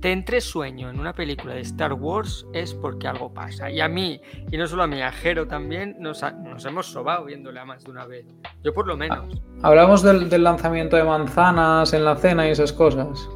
te 0.00 0.12
entre 0.12 0.40
sueño 0.40 0.90
en 0.90 1.00
una 1.00 1.12
película 1.12 1.54
de 1.54 1.60
Star 1.62 1.92
Wars 1.92 2.46
es 2.52 2.72
porque 2.74 3.08
algo 3.08 3.32
pasa. 3.34 3.70
Y 3.70 3.80
a 3.80 3.88
mí, 3.88 4.20
y 4.50 4.56
no 4.56 4.66
solo 4.66 4.84
a 4.84 4.86
mí, 4.86 5.02
a 5.02 5.10
Jero 5.10 5.46
también, 5.48 5.96
nos, 5.98 6.22
ha- 6.22 6.30
nos 6.32 6.64
hemos 6.64 6.86
sobado 6.86 7.24
viéndola 7.24 7.64
más 7.64 7.82
de 7.84 7.90
una 7.90 8.06
vez. 8.06 8.26
Yo 8.62 8.72
por 8.72 8.86
lo 8.86 8.96
menos. 8.96 9.40
Hablamos 9.62 10.02
del, 10.02 10.28
del 10.30 10.44
lanzamiento 10.44 10.96
de 10.96 11.04
manzanas 11.04 11.92
en 11.92 12.04
la 12.04 12.14
cena 12.16 12.46
y 12.46 12.50
esas 12.52 12.72
cosas. 12.72 13.28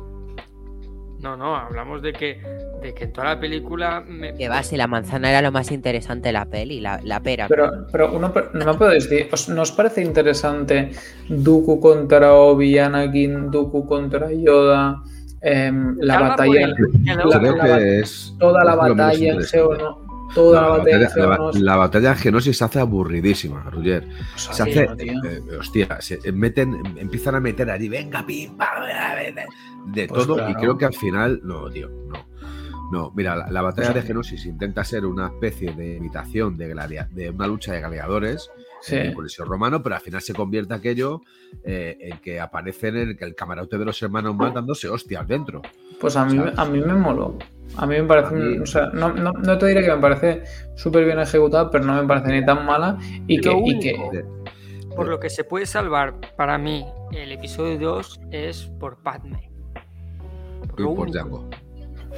No, 1.21 1.37
no, 1.37 1.55
hablamos 1.55 2.03
de 2.03 2.13
que, 2.13 2.43
de 2.83 2.93
que 2.95 3.05
en 3.05 3.13
toda 3.13 3.29
la 3.35 3.39
película 3.41 4.01
me... 4.05 4.35
Que 4.35 4.49
va, 4.49 4.61
si 4.65 4.77
la 4.77 4.89
manzana 4.89 5.31
era 5.31 5.41
lo 5.41 5.53
más 5.53 5.71
interesante 5.71 6.31
de 6.31 6.33
la 6.33 6.47
peli, 6.47 6.81
la, 6.81 7.01
la 7.05 7.21
pera. 7.21 7.47
Pero, 7.47 7.71
pero 7.93 8.13
uno, 8.13 8.33
no 8.55 8.65
me 8.67 8.75
podéis 8.75 9.09
decir, 9.09 9.29
¿os- 9.33 9.49
¿nos 9.49 9.71
parece 9.71 10.03
interesante 10.03 10.91
Dooku 11.29 11.79
contra 11.79 12.35
Obi, 12.35 12.77
Anakin, 12.77 13.53
Dooku 13.53 13.87
contra 13.87 14.33
Yoda, 14.33 15.01
em, 15.43 15.97
la 16.01 16.21
batalla. 16.21 16.69
la- 16.69 16.75
Creo 17.39 17.57
la- 17.57 17.79
que 17.79 18.01
es. 18.01 18.35
toda 18.39 18.65
la 18.65 18.75
batalla. 18.77 19.35
Geono- 19.43 19.99
toda 20.35 20.63
la, 20.63 20.69
la, 20.69 20.77
batalla 20.79 20.97
en 20.97 21.03
batalla, 21.03 21.27
la- 21.27 21.35
Geonos. 21.37 21.61
la 21.61 21.77
batalla 21.77 22.09
en 22.13 22.17
Genosis 22.17 22.57
se 22.59 22.65
hace 22.65 22.81
aburridísima, 22.81 23.65
Roger. 23.71 24.07
Pues 24.07 24.43
Se 24.43 24.63
así, 24.63 24.71
hace. 24.73 24.87
¿no, 24.87 24.97
tío? 24.97 25.13
eh, 25.25 25.41
hostia, 25.61 26.01
se 26.01 26.33
meten, 26.33 26.83
empiezan 26.97 27.35
a 27.35 27.41
meter 27.41 27.71
allí, 27.71 27.89
venga, 27.89 28.25
pim, 28.25 28.57
pam, 28.57 28.69
de, 28.85 29.45
de 30.01 30.09
Pues 30.09 30.27
todo. 30.27 30.49
Y 30.49 30.55
creo 30.55 30.79
que 30.79 30.87
al 30.87 30.95
final. 30.95 31.41
No, 31.45 31.69
tío, 31.71 31.91
no. 32.09 32.33
No, 32.91 33.11
mira, 33.17 33.35
la, 33.37 33.51
la 33.51 33.63
batalla 33.63 33.93
de 33.95 34.03
Genosis 34.03 34.45
intenta 34.45 34.85
ser 34.85 35.07
una 35.07 35.27
especie 35.29 35.73
de 35.75 35.97
imitación 35.97 36.59
de, 36.59 36.69
gladia- 36.75 37.09
de 37.11 37.31
una 37.31 37.47
lucha 37.47 37.73
de 37.73 37.81
gladiadores 37.81 38.51
Sí. 38.83 38.97
en 38.97 39.07
el 39.07 39.15
Coliseo 39.15 39.45
Romano, 39.45 39.83
pero 39.83 39.95
al 39.95 40.01
final 40.01 40.21
se 40.21 40.35
convierte 40.35 40.75
aquello 40.75 41.21
eh, 41.65 41.97
en 42.01 42.19
que 42.19 42.41
aparecen 42.41 42.97
el, 42.97 43.17
el 43.21 43.35
camarote 43.35 43.79
de 43.79 43.85
los 43.85 44.03
hermanos 44.03 44.35
más 44.37 44.53
dándose 44.53 44.89
hostias 44.89 45.27
dentro. 45.27 45.63
Pues 46.01 46.17
a 46.17 46.25
mí, 46.25 46.37
¿sabes? 46.37 46.59
a 46.59 46.65
mí 46.65 46.81
me 46.81 46.95
moló. 46.95 47.39
A 47.77 47.87
mí 47.87 47.95
me 47.97 48.05
parece, 48.05 48.35
mí- 48.35 48.59
o 48.59 48.67
sea, 48.67 48.87
no, 48.93 49.13
no, 49.13 49.33
no 49.33 49.57
te 49.59 49.67
diré 49.67 49.83
que 49.85 49.91
me 49.95 50.01
parece 50.01 50.43
súper 50.77 51.05
bien 51.05 51.19
ejecutada, 51.21 51.71
pero 51.71 51.85
no 51.85 51.95
me 52.03 52.07
parece 52.07 52.29
ni 52.33 52.45
tan 52.45 52.67
mala 52.67 52.99
y 53.27 53.41
que, 53.41 53.51
y 53.65 53.79
que 53.79 54.25
por 54.95 55.09
lo 55.09 55.19
que 55.19 55.31
se 55.31 55.45
puede 55.45 55.65
salvar 55.65 56.15
para 56.37 56.59
mí 56.59 56.85
el 57.13 57.33
episodio 57.33 57.79
2 57.79 58.21
es 58.31 58.65
por 58.79 58.99
Padme. 59.03 59.51
y 60.77 60.83
Lo 60.83 60.95
por. 60.95 61.11
Django. 61.11 61.49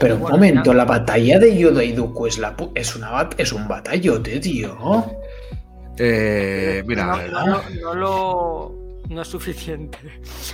Pero 0.01 0.17
un 0.17 0.23
momento, 0.23 0.75
la 0.75 0.85
batalla 0.85 1.39
de 1.39 1.57
Yoda 1.57 1.85
y 1.85 1.93
Dooku 1.93 2.27
es, 2.27 2.39
la, 2.39 2.57
pu- 2.57 2.73
es, 2.75 2.97
una, 2.97 3.13
bat- 3.13 3.35
es 3.39 3.53
un 3.53 3.69
batallote, 3.69 4.41
tío. 4.41 4.77
Eh, 5.99 6.83
mira, 6.87 7.07
no, 7.07 7.29
no, 7.29 7.47
no, 7.47 7.63
no 7.83 7.95
lo. 7.95 8.85
No 9.11 9.21
es 9.21 9.29
suficiente. 9.29 9.99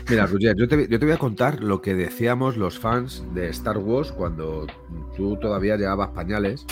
Mira, 0.08 0.26
Roger, 0.30 0.56
yo 0.56 0.66
te, 0.66 0.88
yo 0.88 0.98
te 0.98 1.04
voy 1.06 1.14
a 1.14 1.18
contar 1.18 1.62
lo 1.62 1.80
que 1.80 1.94
decíamos 1.94 2.56
los 2.56 2.78
fans 2.78 3.24
de 3.32 3.48
Star 3.50 3.78
Wars 3.78 4.10
cuando 4.12 4.66
tú 5.16 5.36
todavía 5.36 5.76
llevabas 5.76 6.08
pañales 6.08 6.66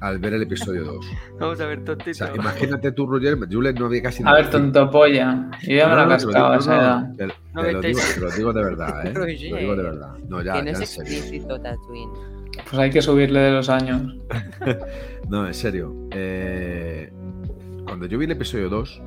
al 0.00 0.18
ver 0.18 0.34
el 0.34 0.42
episodio 0.42 0.84
2. 0.84 1.06
Vamos 1.38 1.60
a 1.60 1.66
ver, 1.66 1.78
O 1.78 1.84
tontito. 1.84 2.12
sea, 2.14 2.34
imagínate 2.34 2.92
tú, 2.92 3.06
Roger, 3.06 3.38
Julen 3.50 3.74
no 3.76 3.86
había 3.86 4.02
casi 4.02 4.22
A 4.26 4.34
ver, 4.34 4.50
tonto 4.50 4.90
polla. 4.90 5.48
Yo 5.62 5.76
ya 5.76 5.88
me 5.88 5.96
la 5.96 6.08
cascaba 6.08 6.56
esa 6.56 6.76
edad. 6.76 7.16
te, 7.16 7.26
lo 7.26 7.80
digo, 7.80 8.00
te 8.14 8.20
lo 8.20 8.30
digo 8.30 8.52
de 8.52 8.64
verdad, 8.64 9.06
¿eh? 9.06 9.10
Te 9.12 9.18
lo 9.18 9.24
digo 9.24 9.76
de 9.76 9.82
verdad. 9.82 10.18
No, 10.28 10.42
ya, 10.42 10.62
ya 10.62 10.70
es 10.72 10.80
en 10.98 11.06
serio. 11.06 11.46
Pues 12.54 12.74
hay 12.74 12.90
que 12.90 13.02
subirle 13.02 13.40
de 13.40 13.50
los 13.52 13.68
años. 13.68 14.16
No, 15.28 15.46
en 15.46 15.54
serio. 15.54 16.08
Eh, 16.10 17.10
cuando 17.86 18.04
yo 18.06 18.18
vi 18.18 18.26
el 18.26 18.32
episodio 18.32 18.68
2, 18.68 19.00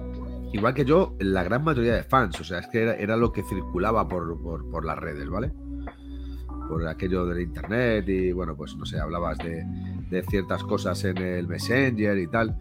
igual 0.53 0.73
que 0.73 0.84
yo, 0.85 1.13
la 1.19 1.43
gran 1.43 1.63
mayoría 1.63 1.93
de 1.93 2.03
fans, 2.03 2.39
o 2.39 2.43
sea, 2.43 2.59
es 2.59 2.67
que 2.67 2.81
era, 2.81 2.95
era 2.95 3.15
lo 3.15 3.31
que 3.31 3.43
circulaba 3.43 4.07
por, 4.07 4.41
por- 4.41 4.67
por 4.72 4.85
las 4.85 4.97
redes, 4.97 5.30
¿vale? 5.30 5.51
Por 6.67 6.88
aquello 6.88 7.27
del 7.27 7.41
internet 7.41 8.09
y 8.09 8.31
bueno, 8.31 8.55
pues 8.55 8.76
no 8.76 8.85
sé, 8.88 8.99
hablabas 8.99 9.38
de, 9.39 9.63
de 10.09 10.23
ciertas 10.23 10.63
cosas 10.63 11.03
en 11.03 11.17
el 11.19 11.47
Messenger 11.47 12.17
y 12.17 12.27
tal. 12.27 12.57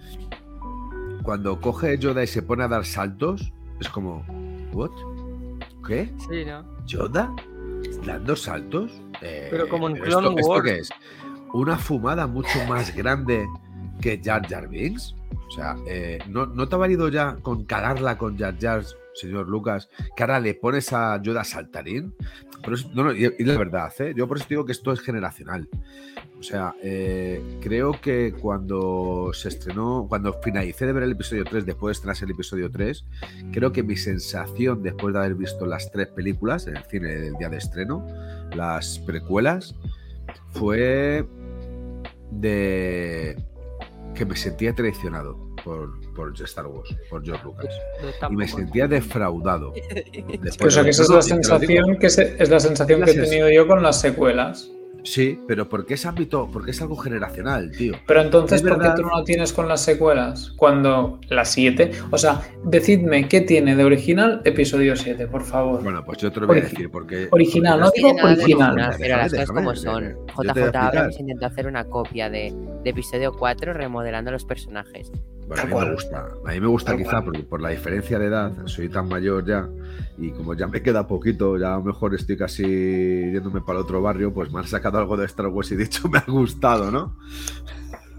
Cuando 1.23 1.59
coge 1.59 1.97
Yoda 1.97 2.23
y 2.23 2.27
se 2.27 2.43
pone 2.43 2.65
a 2.65 2.69
dar 2.69 2.85
saltos, 2.85 3.51
es 3.81 3.89
como, 3.89 4.27
¿what? 4.75 4.91
¿Qué? 5.87 6.13
Sí, 6.29 6.45
¿no? 6.45 6.65
¿Yoda? 6.87 7.35
¿Dando 8.05 8.37
saltos? 8.37 8.93
Eh, 9.23 9.49
Pero 9.51 9.69
como 9.69 9.89
en 9.89 9.97
¿esto- 9.97 10.19
Clone 10.21 10.41
¿Esto 10.41 10.51
Wars. 10.53 10.65
qué 10.65 10.79
es? 10.79 10.91
¿Una 11.53 11.77
fumada 11.79 12.27
mucho 12.27 12.59
más 12.69 12.95
grande 12.95 13.47
que 14.01 14.21
Jar 14.23 14.47
Jar 14.49 14.69
Binks? 14.69 15.15
O 15.49 15.51
sea, 15.51 15.77
eh, 15.87 16.19
¿no, 16.29 16.47
¿no 16.47 16.69
te 16.69 16.75
ha 16.75 16.79
valido 16.79 17.09
ya 17.09 17.37
con 17.37 17.65
cagarla 17.65 18.19
con 18.19 18.37
Jar 18.37 18.57
Jar, 18.61 18.83
señor 19.15 19.49
Lucas, 19.49 19.89
que 20.17 20.23
ahora 20.25 20.41
le 20.41 20.55
pones 20.55 20.93
a 20.93 21.21
Yoda 21.23 21.45
saltarín? 21.45 22.15
Pero 22.63 22.75
es- 22.75 22.87
no, 22.95 23.05
no, 23.05 23.13
y, 23.13 23.33
y 23.39 23.45
la 23.45 23.57
verdad, 23.59 23.93
¿eh? 24.01 24.15
yo 24.17 24.27
por 24.27 24.39
eso 24.39 24.47
digo 24.49 24.65
que 24.65 24.73
esto 24.73 24.91
es 24.93 25.01
generacional. 25.01 25.69
O 26.45 26.47
sea, 26.47 26.75
eh, 26.83 27.41
creo 27.63 27.99
que 28.03 28.35
cuando 28.39 29.31
se 29.33 29.49
estrenó, 29.49 30.05
cuando 30.07 30.31
finalicé 30.43 30.85
de 30.85 30.93
ver 30.93 31.05
el 31.05 31.13
episodio 31.13 31.43
3, 31.43 31.65
después 31.65 31.89
de 31.89 31.93
estrenarse 31.93 32.27
el 32.27 32.33
episodio 32.33 32.71
3, 32.71 33.03
creo 33.51 33.73
que 33.73 33.83
mi 33.83 33.97
sensación 33.97 34.83
después 34.83 35.15
de 35.15 35.21
haber 35.21 35.37
visto 35.37 35.65
las 35.65 35.91
tres 35.91 36.09
películas 36.09 36.67
en 36.67 36.77
el 36.77 36.85
cine 36.85 37.15
del 37.15 37.33
día 37.37 37.49
de 37.49 37.57
estreno, 37.57 38.07
las 38.55 38.99
precuelas, 38.99 39.75
fue 40.51 41.25
de 42.31 43.43
que 44.15 44.27
me 44.27 44.37
sentía 44.37 44.75
traicionado 44.75 45.39
por, 45.65 45.99
por 46.15 46.35
Star 46.43 46.67
Wars, 46.67 46.95
por 47.09 47.25
George 47.25 47.43
Lucas. 47.43 47.75
Yo 48.21 48.29
Y 48.31 48.37
me 48.37 48.47
sentía 48.47 48.87
defraudado. 48.87 49.73
Que 49.83 50.69
esa 50.69 50.83
es 50.83 51.09
la 51.09 51.23
sensación 51.23 51.97
que, 51.99 52.11
se- 52.11 52.37
es 52.39 52.51
la 52.51 52.61
sensación 52.61 53.01
La 53.01 53.07
que 53.07 53.13
he 53.13 53.23
tenido 53.23 53.49
yo 53.51 53.67
con 53.67 53.83
las 53.83 53.99
secuelas. 53.99 54.71
Sí, 55.05 55.39
pero 55.47 55.69
porque 55.69 55.95
es 55.95 56.07
ámbito, 56.07 56.49
porque 56.51 56.71
es 56.71 56.81
algo 56.81 56.97
generacional, 56.97 57.71
tío. 57.71 57.93
Pero 58.07 58.23
entonces, 58.23 58.63
Es 58.63 58.67
¿por 58.69 58.81
qué 58.81 58.89
tú 58.97 59.03
no 59.03 59.19
lo 59.19 59.25
tienes 59.25 59.53
con 59.53 59.69
las 59.69 59.83
secuelas? 59.83 60.53
Cuando 60.57 61.21
las 61.29 61.51
7. 61.53 61.91
O 62.11 62.17
sea, 62.17 62.41
decidme 62.65 63.29
qué 63.29 63.43
tiene 63.43 63.77
de 63.77 63.85
original 63.85 64.41
episodio 64.45 64.97
7, 64.97 65.27
por 65.27 65.43
favor. 65.45 65.83
Bueno, 65.83 66.03
pues 66.07 66.19
yo 66.19 66.33
te 66.33 66.41
lo 66.41 66.47
voy 66.47 66.59
a 66.59 66.63
decir 66.63 66.91
porque 66.91 67.29
original, 67.33 67.81
porque 67.81 68.01
no 68.03 68.29
es- 68.31 68.45
digo 68.47 68.61
original. 68.61 68.95
pero 68.99 69.17
las 69.19 69.31
cosas 69.31 69.51
como 69.51 69.77
son. 69.77 70.17
JJ. 70.37 70.77
Abrams 70.79 71.21
intentó 71.21 71.47
hacer 71.47 71.67
una 71.67 71.85
copia 71.85 72.31
de, 72.31 72.55
de 72.83 72.91
episodio 72.91 73.33
4 73.39 73.75
remodelando 73.75 74.31
los 74.31 74.45
personajes. 74.47 75.13
Bueno, 75.47 75.63
a 75.63 75.67
mí 75.67 75.73
cual. 75.73 75.87
me 75.89 75.95
gusta. 75.95 76.27
A 76.47 76.53
mí 76.53 76.61
me 76.61 76.67
gusta 76.67 76.93
Tal 76.93 76.99
quizá 77.03 77.23
porque 77.23 77.43
por 77.43 77.61
la 77.61 77.69
diferencia 77.71 78.19
de 78.19 78.27
edad, 78.27 78.53
soy 78.67 78.89
tan 78.89 79.09
mayor 79.09 79.45
ya 79.47 79.69
y 80.19 80.31
como 80.31 80.55
ya 80.55 80.67
me 80.67 80.83
queda 80.83 81.07
poquito, 81.07 81.59
ya 81.59 81.75
a 81.75 81.79
lo 81.79 81.85
mejor 81.85 82.15
estoy 82.15 82.37
casi 82.37 82.63
yéndome 82.65 83.61
para 83.61 83.79
el 83.81 83.85
otro 83.85 84.01
barrio, 84.01 84.33
pues 84.33 84.51
me 84.53 84.61
han 84.61 84.67
sacado 84.67 84.99
algo 84.99 85.17
de 85.17 85.27
Star 85.27 85.49
Wars 85.49 85.71
y 85.73 85.77
dicho 85.77 86.09
me 86.13 86.19
ha 86.19 86.25
gustado, 86.27 86.91
¿no? 86.91 87.17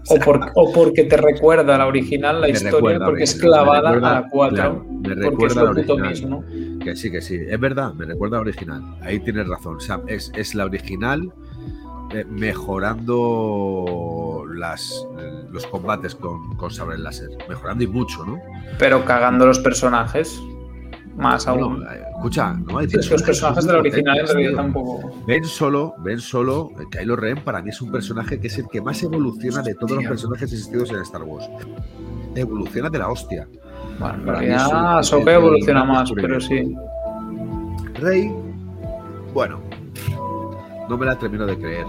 O, 0.08 0.20
por- 0.20 0.52
o 0.54 0.72
porque 0.72 1.02
te 1.02 1.16
recuerda 1.16 1.76
la 1.76 1.84
original, 1.88 2.40
la 2.40 2.48
historia, 2.48 2.70
recuerda 2.76 3.06
porque 3.06 3.24
es 3.24 3.34
clavada 3.34 3.90
recuerda- 3.90 4.18
a 4.18 4.20
la 4.20 4.28
4. 4.30 4.54
claro, 4.54 4.86
me 5.02 5.14
recuerda 5.16 5.64
la 5.64 5.70
original. 5.70 6.08
mismo. 6.10 6.44
Que 6.78 6.94
sí, 6.94 7.10
que 7.10 7.20
sí, 7.20 7.34
es 7.44 7.58
verdad, 7.58 7.92
me 7.94 8.04
recuerda 8.04 8.36
a 8.36 8.38
la 8.38 8.42
original. 8.42 8.82
Ahí 9.00 9.18
tienes 9.18 9.48
razón, 9.48 9.80
Sam, 9.80 10.02
es, 10.06 10.30
es 10.36 10.54
la 10.54 10.64
original 10.66 11.32
eh, 12.14 12.24
mejorando 12.30 13.16
las, 14.56 15.06
los 15.50 15.66
combates 15.66 16.14
con, 16.14 16.56
con 16.56 16.70
sable 16.70 16.98
láser, 16.98 17.28
mejorando 17.48 17.84
y 17.84 17.86
mucho, 17.86 18.24
¿no? 18.24 18.38
Pero 18.78 19.04
cagando 19.04 19.46
los 19.46 19.58
personajes. 19.58 20.40
Más 21.16 21.46
aún. 21.46 21.78
Bueno, 21.78 21.92
eh, 21.92 22.02
escucha, 22.14 22.52
no 22.52 22.76
hay 22.76 22.90
Sí, 22.90 22.98
es 22.98 23.06
que 23.06 23.14
los 23.14 23.22
personajes 23.22 23.64
de 23.64 23.72
la 23.72 23.78
original 23.78 24.18
en 24.18 24.26
realidad 24.26 24.52
tampoco. 24.56 25.24
Ben 25.26 25.44
Solo, 25.44 25.94
Ben 26.04 26.20
Solo, 26.20 26.72
eh, 26.78 26.84
Kylo 26.90 27.16
Ren 27.16 27.42
para 27.42 27.62
mí 27.62 27.70
es 27.70 27.80
un 27.80 27.90
personaje 27.90 28.38
que 28.38 28.48
es 28.48 28.58
el 28.58 28.68
que 28.68 28.82
más 28.82 29.02
evoluciona 29.02 29.62
de 29.62 29.74
todos 29.74 29.92
los 29.92 30.04
personajes 30.04 30.52
existidos 30.52 30.90
en 30.90 31.00
Star 31.00 31.22
Wars. 31.22 31.48
Evoluciona 32.34 32.90
de 32.90 32.98
la 32.98 33.08
hostia. 33.08 33.48
Bueno, 33.98 34.14
en 34.18 34.26
Para 34.26 34.40
mí 34.40 34.46
el 34.46 35.28
evoluciona 35.28 35.84
más, 35.84 36.12
pero 36.12 36.38
sí. 36.38 36.74
Rey, 37.94 38.30
bueno, 39.32 39.60
no 40.88 40.98
me 40.98 41.06
la 41.06 41.18
termino 41.18 41.46
de 41.46 41.58
creer. 41.58 41.86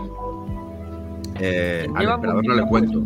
Eh, 1.40 1.88
al 1.96 2.10
emperador 2.10 2.46
no 2.46 2.56
le 2.56 2.66
cuento. 2.68 3.04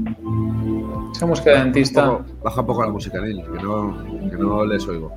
Esa 1.14 1.26
música 1.26 1.52
de 1.52 1.58
dentista. 1.60 2.10
Un 2.10 2.18
poco- 2.20 2.44
baja 2.44 2.62
un 2.62 2.68
poco 2.68 2.84
la 2.86 2.90
música, 2.92 3.22
Neil, 3.22 3.44
que 3.44 3.64
no, 3.64 4.04
que 4.30 4.38
no 4.38 4.66
les 4.66 4.88
oigo. 4.88 5.12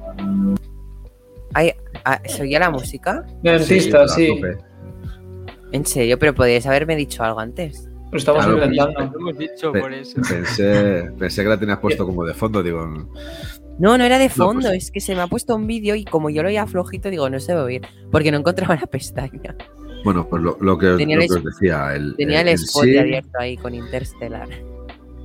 Ay, 1.54 1.72
ah, 2.04 2.20
¿Se 2.26 2.42
oía 2.42 2.58
la 2.58 2.70
música? 2.70 3.24
De 3.42 3.52
dentista, 3.52 4.08
sí. 4.08 4.40
En 5.72 5.86
serio, 5.86 6.18
pero 6.18 6.34
podíais 6.34 6.66
haberme 6.66 6.96
dicho 6.96 7.22
algo 7.22 7.40
antes. 7.40 7.88
Lo 8.10 8.18
estamos 8.18 8.44
Claro, 8.44 8.58
intentando. 8.64 9.00
Lo 9.18 9.20
hemos 9.30 9.38
dicho 9.38 9.72
Pe- 9.72 9.80
por 9.80 9.92
eso. 9.92 10.20
Pensé, 10.28 11.10
pensé 11.18 11.42
que 11.42 11.48
la 11.48 11.58
tenías 11.58 11.78
puesto 11.78 12.06
como 12.06 12.24
de 12.24 12.34
fondo, 12.34 12.62
digo. 12.62 12.86
No, 13.78 13.98
no 13.98 14.04
era 14.04 14.18
de 14.18 14.28
No, 14.28 14.34
fondo, 14.34 14.68
pues- 14.68 14.84
es 14.84 14.90
que 14.92 15.00
se 15.00 15.14
me 15.16 15.22
ha 15.22 15.26
puesto 15.26 15.54
un 15.56 15.66
vídeo 15.66 15.96
y 15.96 16.04
como 16.04 16.30
yo 16.30 16.42
lo 16.42 16.48
oía 16.48 16.64
flojito, 16.66 17.10
digo, 17.10 17.28
no 17.28 17.40
se 17.40 17.54
va 17.54 17.62
a 17.62 17.64
oír, 17.64 17.82
porque 18.12 18.30
no 18.30 18.38
encontraba 18.38 18.76
la 18.76 18.86
pestaña. 18.86 19.56
Bueno, 20.04 20.28
pues 20.28 20.42
lo, 20.42 20.56
lo 20.60 20.76
que, 20.78 20.88
os- 20.88 20.96
Tenía 20.98 21.16
lo 21.16 21.22
el 21.22 21.28
que 21.28 21.34
es- 21.34 21.38
os 21.38 21.44
decía. 21.44 21.94
El, 21.94 22.14
Tenía 22.16 22.42
el 22.42 22.48
en 22.48 22.54
spot 22.54 22.84
sí- 22.84 22.98
abierto 22.98 23.30
ahí 23.38 23.56
con 23.56 23.74
Interstellar. 23.74 24.48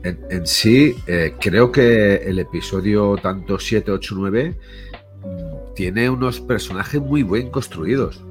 En, 0.03 0.19
en 0.29 0.47
sí, 0.47 0.95
eh, 1.07 1.33
creo 1.39 1.71
que 1.71 2.15
el 2.15 2.39
episodio 2.39 3.17
tanto 3.17 3.59
7, 3.59 3.91
8, 3.91 4.15
9 4.17 4.57
mm, 5.23 5.73
tiene 5.75 6.09
unos 6.09 6.39
personajes 6.39 7.01
muy 7.01 7.23
bien 7.23 7.49
construidos. 7.51 8.23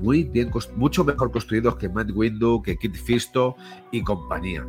Muy 0.00 0.24
bien, 0.24 0.50
mucho 0.74 1.04
mejor 1.04 1.30
construidos 1.30 1.76
que 1.76 1.88
Matt 1.88 2.10
Windu, 2.12 2.62
que 2.62 2.76
Kit 2.76 2.96
Fisto 2.96 3.54
y 3.92 4.02
compañía. 4.02 4.66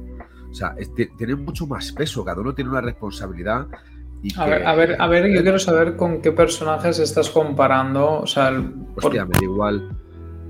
O 0.51 0.53
sea, 0.53 0.75
tienen 1.17 1.43
mucho 1.43 1.65
más 1.65 1.91
peso, 1.93 2.23
cada 2.23 2.41
uno 2.41 2.53
tiene 2.53 2.69
una 2.69 2.81
responsabilidad. 2.81 3.65
Y 4.21 4.31
A 4.39 4.43
que- 4.45 4.51
ver, 4.51 4.67
a 4.67 4.75
ver, 4.75 4.95
a 5.01 5.07
ver, 5.07 5.31
yo 5.33 5.41
quiero 5.41 5.57
saber 5.57 5.95
con 5.95 6.21
qué 6.21 6.31
personajes 6.31 6.99
estás 6.99 7.29
comparando. 7.31 8.19
O 8.19 8.27
sea, 8.27 8.49
el- 8.49 8.69
por- 8.69 9.05
Hostia, 9.05 9.25
me 9.25 9.31
da 9.31 9.43
igual. 9.43 9.97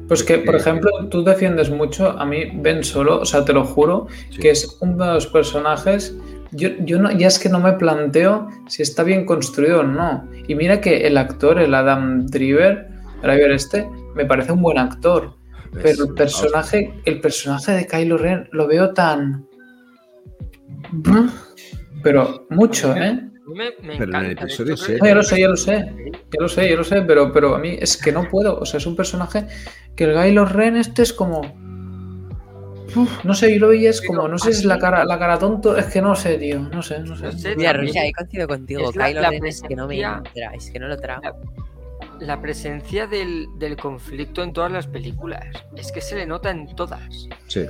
Pues 0.08 0.24
que, 0.24 0.40
por 0.40 0.56
eh, 0.56 0.58
ejemplo, 0.58 0.90
tú 1.10 1.24
defiendes 1.24 1.70
mucho 1.70 2.10
a 2.10 2.26
mí, 2.26 2.52
Ben 2.56 2.84
Solo, 2.84 3.22
o 3.22 3.26
sea, 3.26 3.46
te 3.46 3.54
lo 3.54 3.64
juro, 3.66 4.08
Sí. 4.30 4.40
que 4.40 4.50
es 4.52 4.78
uno 4.82 5.06
de 5.06 5.14
los 5.14 5.28
personajes. 5.28 6.16
Yo, 6.52 6.70
yo 6.80 7.00
no, 7.00 7.12
ya 7.12 7.28
es 7.28 7.40
que 7.40 7.50
no 7.50 7.60
me 7.60 7.74
planteo 7.74 8.48
si 8.68 8.84
está 8.84 9.04
bien 9.04 9.26
construido 9.26 9.80
o 9.80 9.84
no. 9.84 10.30
Y 10.48 10.56
mira 10.56 10.82
que 10.82 11.08
el 11.08 11.18
actor, 11.18 11.60
el 11.60 11.74
Adam 11.74 12.28
Driver, 12.28 12.90
Driver 13.22 13.52
este 13.52 13.90
me 14.16 14.26
parece 14.26 14.52
un 14.52 14.62
buen 14.62 14.78
actor. 14.78 15.34
Pero 15.82 16.04
el 16.06 16.14
personaje, 16.14 16.94
el 17.06 17.20
personaje 17.20 17.72
de 17.72 17.88
Kylo 17.88 18.18
Ren 18.18 18.48
lo 18.52 18.68
veo 18.68 18.94
tan. 18.94 19.48
¿Mm? 20.92 21.30
Pero 22.04 22.46
mucho, 22.50 22.96
¿eh? 22.96 23.20
Me, 23.48 23.72
me 23.82 23.98
Pero 23.98 24.18
en 24.18 24.26
el 24.26 24.32
episodio 24.32 24.76
No, 25.00 25.06
ya 25.06 25.16
lo 25.16 25.24
sé, 25.24 25.40
ya 25.40 25.48
lo 25.48 25.58
sé. 25.58 25.94
Ya 26.32 26.40
lo 26.40 26.48
sé, 26.48 26.70
ya 26.70 26.76
lo 26.76 26.84
sé, 26.84 27.02
pero, 27.02 27.32
pero 27.32 27.56
a 27.56 27.60
mí 27.60 27.78
es 27.80 27.98
que 27.98 28.12
no 28.12 28.30
puedo. 28.30 28.58
O 28.60 28.66
sea, 28.66 28.78
es 28.78 28.86
un 28.86 28.96
personaje 28.96 29.48
que 29.96 30.06
el 30.06 30.14
Kylo 30.16 30.46
Ren 30.46 30.76
este 30.78 31.02
es 31.04 31.14
como. 31.14 31.42
Uf, 32.96 33.24
no 33.26 33.34
sé, 33.34 33.52
yo 33.54 33.60
lo 33.62 33.70
veía 33.70 33.90
es 33.90 34.02
como, 34.02 34.28
no 34.28 34.38
sé 34.38 34.54
si 34.54 34.60
es 34.60 34.66
la 34.66 34.78
cara, 34.78 35.04
la 35.04 35.18
cara 35.18 35.40
tonto, 35.40 35.76
es 35.76 35.86
que 35.88 36.00
no 36.02 36.16
sé, 36.16 36.38
tío, 36.38 36.60
no 36.60 36.84
sé, 36.84 37.00
no 37.00 37.16
sé. 37.16 37.24
No 37.26 37.32
sé, 37.32 37.56
Mira, 37.56 37.74
Rusia, 37.74 38.06
he 38.06 38.12
coincidido 38.14 38.48
contigo. 38.48 38.82
es 38.90 38.92
Kylo 38.96 39.22
la 39.22 39.30
Ren 39.32 39.46
es 39.48 39.62
que 39.62 39.76
no 39.76 39.88
me 39.88 40.00
entra, 40.00 40.54
es 40.54 40.70
que 40.70 40.80
no 40.80 40.88
lo 40.88 40.98
trago. 40.98 41.22
la 42.20 42.40
presencia 42.40 43.08
del, 43.08 43.48
del 43.58 43.76
conflicto 43.78 44.44
en 44.44 44.54
todas 44.54 44.72
las 44.72 44.86
películas. 44.88 45.44
Es 45.76 45.92
que 45.92 46.02
se 46.02 46.16
le 46.16 46.26
nota 46.28 46.52
en 46.52 46.68
todas. 46.76 47.28
Sí. 47.48 47.66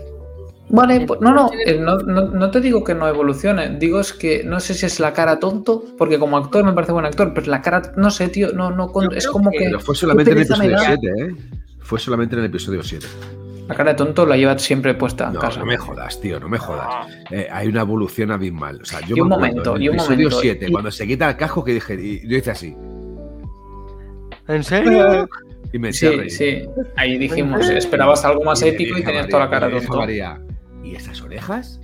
Vale, 0.70 1.02
pues, 1.06 1.22
no, 1.22 1.32
no, 1.34 1.50
eh, 1.66 1.78
no, 1.80 1.98
no, 2.00 2.28
no 2.30 2.52
te 2.52 2.60
digo 2.60 2.84
que 2.84 2.94
no 2.96 3.08
evolucione, 3.08 3.78
digo 3.78 4.00
es 4.00 4.12
que 4.14 4.44
no 4.44 4.60
sé 4.60 4.74
si 4.74 4.86
es 4.86 5.00
la 5.00 5.14
cara 5.14 5.38
tonto, 5.40 5.84
porque 5.98 6.18
como 6.20 6.38
actor 6.38 6.64
me 6.64 6.74
parece 6.74 6.92
buen 6.94 7.06
actor, 7.06 7.34
pero 7.34 7.48
la 7.48 7.62
cara, 7.62 7.94
no 7.98 8.10
sé, 8.12 8.28
tío, 8.30 8.52
no, 8.54 8.72
no, 8.72 8.92
es 9.16 9.28
como 9.28 9.52
que- 9.52 9.58
que 9.58 9.66
Pero 9.66 9.80
fue 9.80 9.96
solamente 9.96 10.32
en 10.32 10.38
el 10.38 10.44
episodio 10.44 10.72
da. 10.72 10.80
7, 10.86 11.08
¿eh? 11.20 11.36
Fue 11.94 12.00
solamente 12.00 12.34
en 12.36 12.40
el 12.40 12.46
episodio 12.48 12.82
7. 12.82 13.06
la 13.68 13.76
cara 13.76 13.92
de 13.92 13.98
tonto 13.98 14.26
la 14.26 14.36
lleva 14.36 14.58
siempre 14.58 14.96
puesta 14.96 15.28
en 15.28 15.34
No, 15.34 15.40
casa. 15.40 15.60
no 15.60 15.68
me 15.68 15.78
jodas, 15.78 16.20
tío, 16.20 16.40
no 16.40 16.50
me 16.50 16.58
jodas. 16.58 17.08
Eh, 17.30 17.48
hay 17.52 17.68
una 17.68 17.82
evolución 17.82 18.32
abismal. 18.32 18.80
O 18.82 18.86
sea, 18.86 19.00
yo 19.02 19.16
Y 19.16 19.22
un 19.22 19.30
me 19.30 19.36
momento, 19.36 19.70
en 19.70 19.76
el 19.78 19.84
y 19.84 19.90
un 19.90 19.94
episodio 19.98 20.16
momento, 20.18 20.40
7, 20.42 20.66
y- 20.68 20.72
cuando 20.72 20.90
se 20.90 21.06
quita 21.06 21.30
el 21.30 21.38
casco, 21.38 21.64
que 21.64 21.74
dije, 21.76 21.94
y 21.94 22.28
yo 22.28 22.36
hice 22.38 22.50
así. 22.50 22.76
¿En 24.48 24.64
serio? 24.64 25.30
Y 25.72 25.78
me 25.78 25.94
Sí, 25.94 26.32
sí, 26.32 26.64
ahí 26.96 27.20
dijimos, 27.20 27.70
esperabas 27.70 28.26
algo 28.26 28.44
más 28.44 28.60
épico 28.64 28.98
y 28.98 29.04
tenías 29.04 29.26
María, 29.26 29.30
toda 29.30 29.44
la 29.46 29.50
cara 29.52 29.68
a 29.68 29.70
tonto. 29.70 29.98
María, 29.98 30.42
¿y 30.84 30.96
esas 30.96 31.22
orejas? 31.22 31.80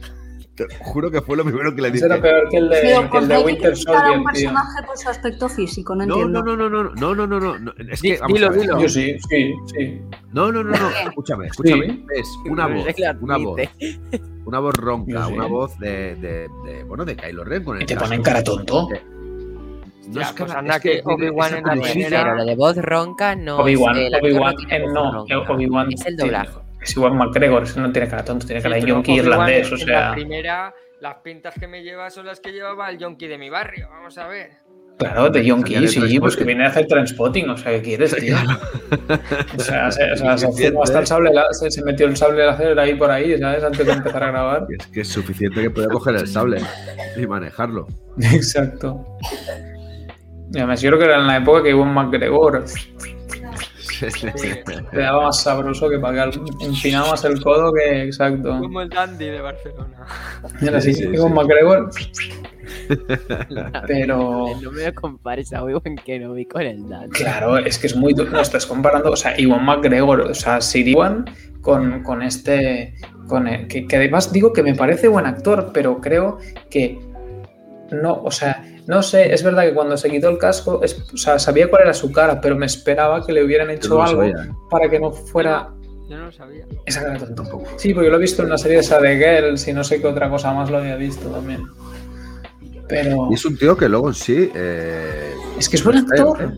Juro 0.80 1.12
que 1.12 1.22
fue 1.22 1.38
lo 1.38 1.44
primero 1.44 1.76
que 1.76 1.82
le 1.82 1.92
dije. 1.92 2.08
Peor 2.08 2.50
que 2.50 2.58
el 2.58 2.70
de, 2.70 2.98
Winter 3.44 3.74
no, 3.88 4.24
no. 6.06 6.28
No, 6.28 6.42
no, 6.42 6.56
no, 6.56 6.70
no, 6.70 6.84
no, 6.84 7.16
no, 7.16 7.28
no, 7.28 7.60
no. 7.60 7.74
Dilo, 8.28 8.52
dilo. 8.52 8.82
Yo 8.82 8.90
sí, 8.90 9.18
sí, 9.30 9.54
sí. 9.66 10.02
No, 10.32 10.52
no, 10.52 10.64
no, 10.64 10.72
no. 10.72 10.90
escúchame, 11.08 11.48
escúchame. 11.48 12.06
Es 12.16 12.28
una 12.46 12.68
voz, 12.68 12.86
una 13.22 13.38
voz. 13.38 13.62
Una 14.46 14.60
voz 14.60 14.76
ronca, 14.76 15.28
una 15.28 15.46
voz 15.46 15.78
de, 15.80 16.16
de, 16.16 16.48
de, 16.66 16.84
bueno, 16.86 17.06
de 17.06 17.16
Kylo 17.16 17.44
Ren 17.44 17.64
con. 17.64 17.82
Y 17.82 17.86
te 17.86 17.96
ponen 17.96 18.22
cara 18.22 18.44
tonto. 18.44 18.90
No 20.10 20.22
es, 20.22 20.32
que, 20.32 20.44
pues 20.44 21.02
Obi-Wan 21.06 21.58
en 21.58 21.66
la 21.66 21.76
primera. 21.76 22.24
Pero 22.24 22.36
lo 22.36 22.46
de 22.46 22.56
voz 22.56 22.78
ronca 22.78 23.36
no 23.36 23.60
Obi-Wan, 23.60 23.96
Obi-Wan, 24.20 24.56
eh, 24.72 24.86
no, 24.92 25.22
Obi-Wan 25.22 25.94
es 25.94 26.06
el 26.08 26.18
doblaje. 26.18 26.50
Es 26.82 26.96
igual 26.96 27.14
McGregor, 27.14 27.64
ese 27.64 27.80
no 27.80 27.92
tiene 27.92 28.08
cara 28.08 28.24
tonto, 28.24 28.46
tiene 28.46 28.62
cara 28.62 28.76
Sí, 28.76 28.82
de 28.82 28.88
yonki 28.88 29.14
irlandés, 29.14 29.72
o 29.72 29.76
en 29.76 29.80
La 29.82 29.86
sea. 29.86 30.12
primera, 30.14 30.74
las 31.02 31.16
pintas 31.18 31.54
que 31.60 31.68
me 31.68 31.84
lleva 31.84 32.10
son 32.10 32.26
las 32.26 32.40
que 32.40 32.52
llevaba 32.52 32.90
el 32.90 32.98
yonki 32.98 33.28
de 33.28 33.38
mi 33.38 33.50
barrio. 33.50 33.90
Vamos 33.90 34.18
a 34.18 34.28
ver. 34.28 34.52
Claro, 34.98 35.30
de 35.30 35.46
yonki, 35.46 35.88
sí, 35.88 36.20
pues 36.20 36.36
que 36.36 36.44
viene 36.44 36.66
a 36.66 36.68
hacer 36.68 36.86
transpotting, 36.86 37.50
o 37.50 37.56
sea, 37.56 37.72
¿qué 37.72 37.82
quieres, 37.82 38.14
tío? 38.18 38.36
O 39.58 39.60
sea, 39.62 39.90
se, 39.92 40.12
o 40.12 40.18
sea, 40.18 40.38
se 40.38 40.46
Suficiente, 40.46 40.72
fumó 40.72 40.84
hasta 40.84 41.00
el 41.00 41.08
sable, 41.08 41.32
se, 41.52 41.72
se 41.72 41.84
metió 41.86 42.06
el 42.06 42.18
sable 42.18 42.46
láser 42.46 42.78
ahí 42.78 42.96
por 42.96 43.10
ahí, 43.10 43.38
¿sabes? 43.40 43.64
Antes 43.64 43.86
de 43.86 43.94
empezar 43.94 44.24
a 44.24 44.32
grabar. 44.32 44.68
Es 44.78 44.88
que 44.88 45.02
es 45.02 45.08
suficiente 45.08 45.62
que 45.62 45.70
pueda 45.70 45.88
coger 45.88 46.16
el 46.16 46.28
sable 46.28 46.62
y 47.16 47.26
manejarlo. 47.26 47.88
Exacto. 48.34 49.06
Y 50.52 50.58
además, 50.58 50.82
yo 50.82 50.90
creo 50.90 51.00
que 51.00 51.06
era 51.06 51.16
en 51.20 51.28
la 51.28 51.38
época 51.38 51.64
que 51.64 51.70
Iwan 51.70 51.94
McGregor 51.94 52.66
te 54.92 55.00
daba 55.00 55.24
más 55.26 55.42
sabroso 55.42 55.90
que 55.90 56.00
para 56.00 56.30
que 56.30 56.40
empinabas 56.62 57.24
el 57.26 57.42
codo 57.42 57.72
que 57.74 58.04
exacto. 58.04 58.58
Como 58.60 58.82
el 58.82 58.90
dandy 58.90 59.26
de 59.26 59.42
Barcelona. 59.42 60.06
Así, 60.76 60.94
Sí, 60.94 61.04
sí, 61.06 61.18
sí. 61.18 61.30
McGregor. 61.34 61.90
Pero 63.88 64.48
No 64.62 64.72
me 64.72 64.94
compares 64.94 65.54
a 65.54 65.64
Obi-Wan 65.64 65.96
Kenobi 66.04 66.46
con 66.46 66.62
el 66.62 66.88
Dan. 66.88 67.10
claro, 67.10 67.58
es 67.58 67.78
que 67.80 67.88
es 67.88 67.96
muy. 67.96 68.14
No 68.14 68.40
estás 68.42 68.66
comparando, 68.66 69.12
o 69.12 69.16
sea, 69.16 69.40
Iwan 69.40 69.64
McGregor, 69.66 70.22
o 70.22 70.34
sea, 70.34 70.62
Sir 70.62 70.88
Iwan 70.88 71.26
con, 71.62 72.04
con 72.04 72.22
este. 72.22 72.96
Con 73.28 73.48
el- 73.48 73.68
que, 73.68 73.86
que 73.88 73.96
además 73.98 74.32
digo 74.32 74.54
que 74.54 74.64
me 74.64 74.76
parece 74.76 75.08
buen 75.08 75.26
actor, 75.26 75.72
pero 75.74 76.00
creo 76.02 76.38
que 76.70 77.00
no, 77.92 78.22
o 78.24 78.32
sea, 78.32 78.64
no 78.90 79.04
sé, 79.04 79.32
es 79.34 79.44
verdad 79.44 79.64
que 79.64 79.74
cuando 79.74 79.96
se 79.98 80.10
quitó 80.10 80.30
el 80.30 80.38
casco, 80.40 80.82
es- 80.84 81.00
o 81.14 81.18
sea, 81.18 81.38
sabía 81.40 81.70
cuál 81.70 81.84
era 81.84 81.94
su 81.94 82.12
cara, 82.12 82.42
pero 82.42 82.56
me 82.56 82.66
esperaba 82.66 83.24
que 83.26 83.32
le 83.32 83.44
hubieran 83.44 83.70
hecho 83.70 83.90
no 83.90 84.02
algo 84.04 84.22
sabía. 84.22 84.50
para 84.70 84.90
que 84.90 85.00
no 85.00 85.12
fuera 85.12 85.70
Yo 86.10 86.18
no 86.18 86.26
lo 86.26 86.32
sabía. 86.32 86.66
esa 86.86 87.04
cara 87.04 87.20
tonta. 87.20 87.44
Sí, 87.78 87.94
porque 87.94 88.10
lo 88.10 88.18
he 88.18 88.20
visto 88.20 88.42
en 88.42 88.48
una 88.48 88.58
serie 88.58 88.80
esa 88.80 89.00
de 89.00 89.16
Girls 89.18 89.68
y 89.68 89.74
no 89.74 89.84
sé 89.84 90.02
qué 90.02 90.08
otra 90.08 90.28
cosa 90.30 90.52
más 90.54 90.70
lo 90.72 90.78
había 90.80 90.96
visto 90.96 91.30
también. 91.30 91.62
Pero 92.88 93.28
Y 93.30 93.36
es 93.36 93.46
un 93.46 93.56
tío 93.58 93.78
que 93.78 93.88
luego 93.88 94.08
en 94.08 94.14
sí. 94.16 94.52
eh, 94.56 95.34
es 95.60 95.70
que 95.70 95.76
es 95.76 95.84
buen 95.84 96.08
feo, 96.08 96.34
actor. 96.34 96.52
¿eh? 96.52 96.58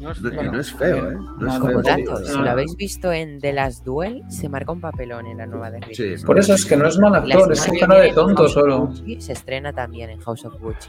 No 0.00 0.12
es 0.12 0.18
feo. 0.20 0.42
y 0.42 0.48
no 0.48 0.60
es 0.60 0.72
feo, 0.72 1.10
¿eh? 1.10 1.16
No 1.38 1.48
es 1.54 1.62
feo. 1.62 1.82
dato, 1.82 2.24
si 2.24 2.38
lo 2.38 2.50
habéis 2.50 2.74
visto 2.76 3.12
en 3.12 3.38
The 3.40 3.52
Last 3.52 3.84
Duel, 3.84 4.22
se 4.30 4.48
marca 4.48 4.72
un 4.72 4.80
papelón 4.80 5.26
en 5.26 5.36
la 5.36 5.44
nueva 5.46 5.70
de. 5.70 5.80
Sí, 5.94 6.14
Por 6.24 6.38
eso 6.38 6.54
es 6.54 6.64
que 6.64 6.76
no 6.78 6.86
es 6.88 6.98
mal 6.98 7.14
actor, 7.14 7.52
es 7.52 7.68
un 7.68 7.78
cara 7.78 8.00
de 8.00 8.12
tonto 8.14 8.48
solo. 8.48 8.90
Se 9.18 9.32
estrena 9.34 9.74
también 9.74 10.08
en 10.08 10.20
House 10.20 10.46
of 10.46 10.54
Gucci. 10.58 10.88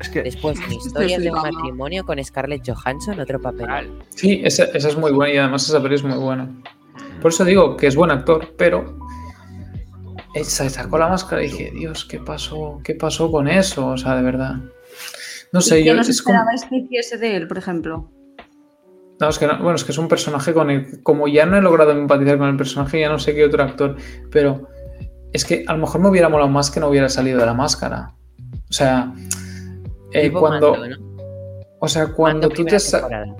Es 0.00 0.08
que 0.10 0.22
Después, 0.22 0.58
en 0.60 0.72
Historias 0.74 1.22
de 1.22 1.30
un 1.30 1.40
matrimonio 1.40 2.04
con 2.04 2.22
Scarlett 2.22 2.62
Johansson, 2.66 3.18
otro 3.20 3.40
papel. 3.40 3.90
Sí, 4.10 4.40
esa, 4.44 4.64
esa 4.64 4.88
es 4.88 4.96
muy 4.96 5.12
buena 5.12 5.32
y 5.34 5.36
además 5.38 5.68
esa 5.68 5.82
peli 5.82 5.94
es 5.94 6.04
muy 6.04 6.18
buena. 6.18 6.48
Por 7.22 7.30
eso 7.32 7.44
digo 7.44 7.76
que 7.76 7.86
es 7.86 7.96
buen 7.96 8.10
actor, 8.10 8.54
pero 8.58 8.98
se 10.42 10.68
sacó 10.68 10.98
la 10.98 11.08
máscara 11.08 11.42
y 11.42 11.46
dije, 11.48 11.70
Dios, 11.74 12.04
¿qué 12.04 12.18
pasó? 12.18 12.80
¿Qué 12.84 12.94
pasó 12.94 13.30
con 13.32 13.48
eso? 13.48 13.86
O 13.88 13.96
sea, 13.96 14.16
de 14.16 14.22
verdad. 14.22 14.56
No 15.52 15.60
sé, 15.60 15.80
¿Y 15.80 15.84
yo 15.84 15.92
qué 15.92 15.98
nos 15.98 16.08
es 16.08 16.20
como- 16.22 16.38
que 16.68 16.76
hiciese 16.76 17.16
de 17.16 17.36
él, 17.36 17.48
por 17.48 17.56
ejemplo? 17.58 18.10
No, 19.18 19.28
es 19.30 19.38
que 19.38 19.46
no- 19.46 19.56
bueno, 19.58 19.76
es 19.76 19.84
que 19.84 19.92
es 19.92 19.98
un 19.98 20.08
personaje 20.08 20.52
con 20.52 20.70
el. 20.70 21.02
Como 21.02 21.26
ya 21.26 21.46
no 21.46 21.56
he 21.56 21.62
logrado 21.62 21.92
empatizar 21.92 22.36
con 22.36 22.48
el 22.50 22.56
personaje, 22.56 23.00
ya 23.00 23.08
no 23.08 23.18
sé 23.18 23.34
qué 23.34 23.46
otro 23.46 23.62
actor. 23.62 23.96
Pero 24.30 24.68
es 25.32 25.46
que 25.46 25.64
a 25.66 25.72
lo 25.72 25.78
mejor 25.78 26.02
me 26.02 26.08
hubiera 26.10 26.28
molado 26.28 26.50
más 26.50 26.70
que 26.70 26.80
no 26.80 26.88
hubiera 26.88 27.08
salido 27.08 27.40
de 27.40 27.46
la 27.46 27.54
máscara. 27.54 28.12
O 28.68 28.72
sea, 28.72 29.14
eh, 30.12 30.30
cuando. 30.32 30.76
Mando, 30.76 30.96
¿no? 30.96 31.16
O 31.78 31.88
sea, 31.88 32.06
cuando 32.08 32.48
Mando 32.48 32.54
tú 32.54 32.64
te. 32.64 32.78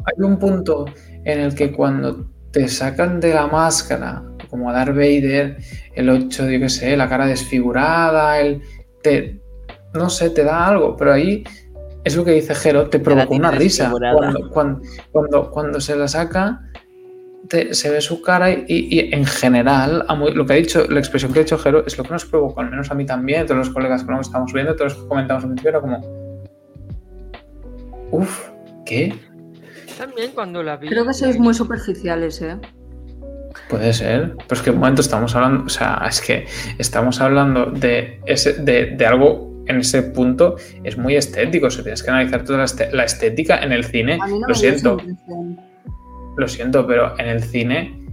Hay 0.04 0.24
un 0.24 0.38
punto 0.38 0.84
en 1.24 1.40
el 1.40 1.54
que 1.54 1.72
cuando 1.72 2.30
te 2.50 2.68
sacan 2.68 3.18
de 3.20 3.34
la 3.34 3.46
máscara, 3.46 4.22
como 4.50 4.70
a 4.70 4.72
Darth 4.72 4.94
Vader, 4.94 5.56
el 5.94 6.08
8, 6.10 6.48
yo 6.50 6.60
qué 6.60 6.68
sé, 6.68 6.96
la 6.96 7.08
cara 7.08 7.26
desfigurada, 7.26 8.40
el. 8.40 8.62
Te, 9.02 9.40
no 9.94 10.10
sé, 10.10 10.30
te 10.30 10.44
da 10.44 10.66
algo, 10.68 10.96
pero 10.96 11.12
ahí 11.12 11.42
es 12.04 12.14
lo 12.16 12.24
que 12.24 12.32
dice 12.32 12.54
Jero, 12.54 12.88
te 12.88 12.98
provocó 12.98 13.34
una 13.34 13.50
risa. 13.58 13.90
Cuando, 14.16 14.50
cuando, 14.50 14.80
cuando, 15.12 15.50
cuando 15.50 15.80
se 15.80 15.96
la 15.96 16.06
saca, 16.06 16.60
te- 17.48 17.72
se 17.74 17.90
ve 17.90 18.00
su 18.00 18.20
cara 18.22 18.50
y, 18.50 18.64
y 18.68 19.14
en 19.14 19.24
general, 19.24 20.04
a 20.08 20.14
muy- 20.14 20.32
lo 20.34 20.44
que 20.46 20.52
ha 20.52 20.56
dicho, 20.56 20.86
la 20.88 20.98
expresión 20.98 21.32
que 21.32 21.40
ha 21.40 21.42
dicho 21.42 21.58
Jero 21.58 21.84
es 21.86 21.96
lo 21.96 22.04
que 22.04 22.10
nos 22.10 22.24
provocó, 22.26 22.60
al 22.60 22.70
menos 22.70 22.90
a 22.90 22.94
mí 22.94 23.06
también, 23.06 23.46
todos 23.46 23.58
los 23.58 23.70
colegas 23.70 24.04
que 24.04 24.12
estamos 24.20 24.52
viendo, 24.52 24.74
todos 24.76 24.92
los 24.94 25.02
que 25.02 25.08
comentamos 25.08 25.44
al 25.44 25.50
principio, 25.50 25.70
era 25.70 25.80
como. 25.80 26.15
Uf, 28.10 28.50
¿qué? 28.84 29.14
También 29.98 30.30
cuando 30.34 30.62
la 30.62 30.76
vi. 30.76 30.88
Creo 30.88 31.06
que 31.06 31.14
sois 31.14 31.38
muy 31.38 31.54
superficiales, 31.54 32.40
¿eh? 32.42 32.56
Puede 33.68 33.92
ser, 33.92 34.36
pero 34.46 34.58
es 34.58 34.62
que 34.62 34.70
en 34.70 34.76
un 34.76 34.80
momento 34.80 35.00
estamos 35.00 35.34
hablando, 35.34 35.64
o 35.64 35.68
sea, 35.68 36.04
es 36.08 36.20
que 36.20 36.46
estamos 36.78 37.20
hablando 37.20 37.66
de, 37.66 38.20
ese, 38.26 38.52
de, 38.52 38.94
de 38.96 39.06
algo 39.06 39.64
en 39.66 39.78
ese 39.80 40.02
punto, 40.02 40.56
es 40.84 40.96
muy 40.96 41.16
estético, 41.16 41.66
o 41.66 41.70
sea, 41.70 41.82
tienes 41.82 42.02
que 42.02 42.10
analizar 42.10 42.44
toda 42.44 42.58
la, 42.58 42.64
este- 42.64 42.90
estética 43.04 43.58
en 43.58 43.72
el 43.72 43.84
cine, 43.84 44.18
A 44.20 44.26
mí 44.26 44.38
no 44.38 44.46
lo 44.46 44.54
siento, 44.54 44.98
lo 46.36 46.48
siento, 46.48 46.86
pero 46.86 47.18
en 47.18 47.26
el 47.26 47.42
cine 47.42 48.05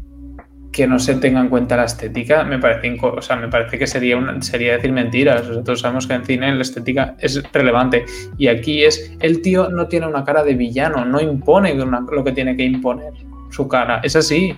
que 0.73 0.87
no 0.87 0.97
se 0.99 1.15
tenga 1.15 1.39
en 1.39 1.49
cuenta 1.49 1.77
la 1.77 1.85
estética 1.85 2.43
me 2.43 2.57
parece, 2.59 2.97
o 3.01 3.21
sea, 3.21 3.35
me 3.37 3.47
parece 3.47 3.77
que 3.79 3.85
sería, 3.87 4.17
una- 4.17 4.41
sería 4.41 4.73
decir 4.73 4.91
mentiras, 4.91 5.43
todos 5.63 5.79
sabemos 5.81 6.07
que 6.07 6.15
en 6.15 6.25
cine 6.25 6.53
la 6.53 6.61
estética 6.63 7.15
es 7.19 7.41
relevante 7.53 8.05
y 8.37 8.47
aquí 8.47 8.83
es, 8.83 9.13
el 9.21 9.41
tío 9.41 9.69
no 9.69 9.87
tiene 9.87 10.07
una 10.07 10.23
cara 10.25 10.43
de 10.43 10.55
villano, 10.55 11.05
no 11.05 11.21
impone 11.21 11.75
lo 11.75 12.23
que 12.23 12.31
tiene 12.31 12.57
que 12.57 12.63
imponer 12.63 13.13
su 13.51 13.67
cara, 13.67 14.01
es 14.03 14.15
así. 14.15 14.57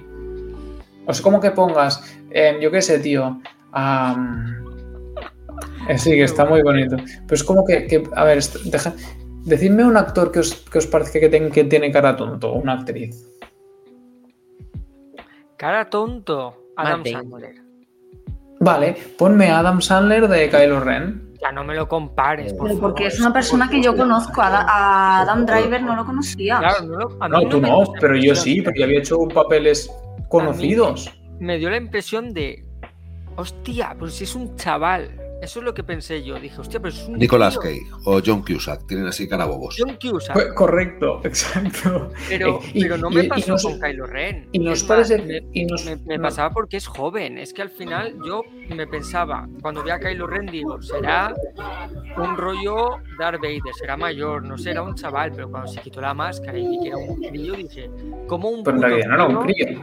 O 1.06 1.14
sea, 1.14 1.22
como 1.22 1.40
que 1.42 1.52
pongas, 1.52 2.02
eh, 2.32 2.58
yo 2.62 2.72
qué 2.72 2.82
sé, 2.82 2.98
tío. 3.00 3.42
eh, 5.90 5.98
sí, 5.98 6.12
que 6.12 6.24
está 6.24 6.46
muy 6.46 6.62
bonito. 6.64 6.96
Pero 6.98 7.36
es 7.36 7.44
como 7.44 7.66
que, 7.66 8.04
a 8.16 8.24
ver, 8.24 8.42
deja, 8.66 8.94
decidme 9.44 9.84
un 9.86 9.98
actor 9.98 10.32
que 10.32 10.40
os, 10.40 10.54
que 10.72 10.78
os 10.80 10.88
parece 10.88 11.20
que, 11.20 11.30
ten- 11.30 11.52
que 11.52 11.64
tiene 11.66 11.92
cara 11.92 12.16
tonto, 12.16 12.54
una 12.54 12.74
actriz. 12.74 13.28
Cara 15.57 15.90
tonto. 15.90 16.72
Adam. 16.77 17.03
Sandler. 17.06 17.56
Vale, 18.60 18.95
ponme 19.18 19.49
a 19.49 19.60
Adam 19.60 19.82
Sandler 19.82 20.27
de 20.27 20.49
Kylo 20.49 20.80
Ren. 20.82 21.34
Ya 21.41 21.52
no 21.52 21.64
me 21.64 21.76
lo 21.76 21.88
compares, 21.88 22.53
por 22.53 22.68
Pero 22.68 22.80
porque 22.80 23.03
favor. 23.03 23.14
es 23.14 23.19
una 23.19 23.34
persona 23.34 23.69
que 23.69 23.82
yo 23.82 23.95
conozco. 23.95 24.41
A, 24.41 24.49
Da- 24.49 24.65
a 24.68 25.22
Adam 25.22 25.45
Driver 25.45 25.82
no 25.84 25.95
lo 25.95 26.06
conocía. 26.06 26.57
Claro, 26.60 26.86
no, 26.86 26.98
lo- 26.98 27.18
a 27.23 27.30
mí 27.30 27.44
No, 27.44 27.49
tú 27.49 27.61
me 27.61 27.69
no, 27.69 27.84
pero 27.99 28.15
yo 28.18 28.36
sí, 28.36 28.61
porque 28.61 28.84
había 28.84 28.99
hecho 28.99 29.18
papeles 29.34 29.90
conocidos. 30.30 31.11
Me 31.40 31.57
dio 31.57 31.69
la 31.69 31.77
impresión 31.77 32.34
de. 32.34 32.65
Hostia, 33.36 33.94
pero 33.99 34.07
si 34.10 34.23
es 34.23 34.34
un 34.36 34.56
chaval. 34.56 35.11
Eso 35.41 35.60
es 35.60 35.66
lo 35.66 35.74
que 35.74 35.84
pensé 35.84 36.24
yo. 36.24 36.40
Dije, 36.40 36.60
hostia, 36.60 36.80
pero 36.80 36.94
es 36.94 37.07
un. 37.07 37.18
Nicolas. 37.20 37.57
Cage 37.57 37.82
o 38.06 38.20
John 38.26 38.41
Cusack 38.44 38.88
tienen 38.88 39.06
así 39.07 39.28
cara 39.28 39.45
bobos. 39.45 39.76
John 39.78 39.98
Cusack. 40.02 40.34
Fue 40.34 40.53
correcto, 40.56 41.22
exacto. 41.24 42.10
Pero, 42.30 42.60
Eh, 42.64 42.72
y- 42.74 42.82
pero 42.84 42.98
no 42.98 43.10
me 43.10 43.26
y 43.26 43.28
pasó 43.28 43.52
nos- 43.52 43.64
con 43.64 43.80
Kylo 43.80 44.06
Ren. 44.07 44.48
y 44.52 44.60
nos 44.60 44.84
parece- 44.84 45.22
me- 45.22 45.44
y 45.53 45.66
nos- 45.66 45.86
me, 45.86 45.98
me 45.98 46.18
no- 46.18 46.24
pasaba 46.24 46.49
porque 46.52 46.78
es 46.78 46.88
joven. 46.88 47.38
Es 47.38 47.53
que 47.53 47.62
al 47.62 47.70
final 47.70 48.16
yo 48.26 48.44
me 48.76 48.88
pensaba, 48.88 49.48
cuando 49.62 49.84
vi 49.84 49.91
a 49.91 49.99
Kylo 49.99 50.26
Ren, 50.26 50.48
digo, 50.48 50.82
será 50.82 51.34
un 52.18 52.38
rollo 52.38 52.98
Darth 53.20 53.40
Vader, 53.41 53.62
será 53.78 53.98
mayor, 53.98 54.44
no 54.44 54.57
será 54.57 54.82
un 54.82 54.95
chaval. 54.95 55.32
Pero 55.36 55.49
cuando 55.52 55.72
se 55.72 55.82
quitó 55.82 56.02
la 56.02 56.14
máscara 56.14 56.57
y 56.57 56.80
que 56.82 56.88
era 56.88 56.98
un 56.98 57.22
crío, 57.22 57.53
dije, 57.53 57.90
¿cómo 58.28 58.49
un 58.49 58.64
Pero 58.64 58.78
en 58.78 58.84
realidad 58.84 59.07
no 59.10 59.14
era 59.16 59.26
un 59.28 59.45
crío? 59.45 59.66
crío. 59.68 59.82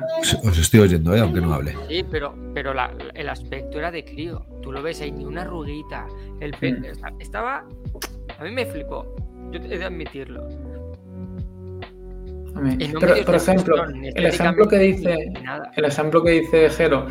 Os 0.50 0.58
estoy 0.58 0.80
oyendo, 0.80 1.14
¿eh? 1.14 1.20
aunque 1.20 1.40
no 1.40 1.52
hable. 1.54 1.76
Sí, 1.88 2.04
pero, 2.10 2.34
pero 2.54 2.74
la- 2.74 2.92
el 3.14 3.28
aspecto 3.28 3.78
era 3.78 3.90
de 3.90 4.04
crío. 4.04 4.44
Tú 4.62 4.70
lo 4.72 4.80
ves 4.82 5.00
ahí, 5.00 5.10
ni 5.12 5.24
una 5.24 5.44
arruguita. 5.52 6.06
El 6.40 6.52
Mm. 6.52 6.84
estaba. 7.20 7.64
A 8.38 8.44
mí 8.44 8.50
me 8.50 8.66
flipó. 8.66 9.06
Yo 9.50 9.58
he 9.60 9.78
de 9.78 9.84
admitirlo. 9.84 10.48
No 12.54 13.00
por 13.24 13.34
ejemplo, 13.34 13.86
el 14.14 14.26
ejemplo 14.26 14.68
que 14.68 14.78
dice, 14.78 15.32
el 15.74 15.84
ejemplo 15.86 16.22
que 16.22 16.30
dice 16.42 16.68
Jero, 16.68 17.06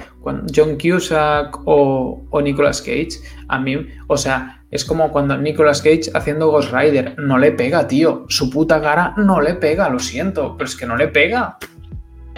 John 0.56 0.78
Cusack 0.78 1.60
o, 1.66 2.22
o 2.30 2.42
Nicolas 2.42 2.80
Cage, 2.82 3.10
a 3.48 3.60
mí, 3.60 3.88
o 4.08 4.18
sea, 4.18 4.64
es 4.70 4.86
como 4.86 5.12
cuando 5.12 5.36
Nicolas 5.38 5.82
Cage 5.82 6.12
haciendo 6.14 6.52
Ghost 6.52 6.72
Rider, 6.72 7.18
no 7.18 7.40
le 7.40 7.52
pega, 7.54 7.88
tío, 7.88 8.26
su 8.30 8.52
puta 8.52 8.80
cara 8.82 9.16
no 9.18 9.42
le 9.42 9.56
pega, 9.56 9.90
lo 9.90 9.98
siento, 10.00 10.56
pero 10.58 10.70
es 10.70 10.76
que 10.76 10.86
no 10.86 10.96
le 10.96 11.08
pega. 11.08 11.58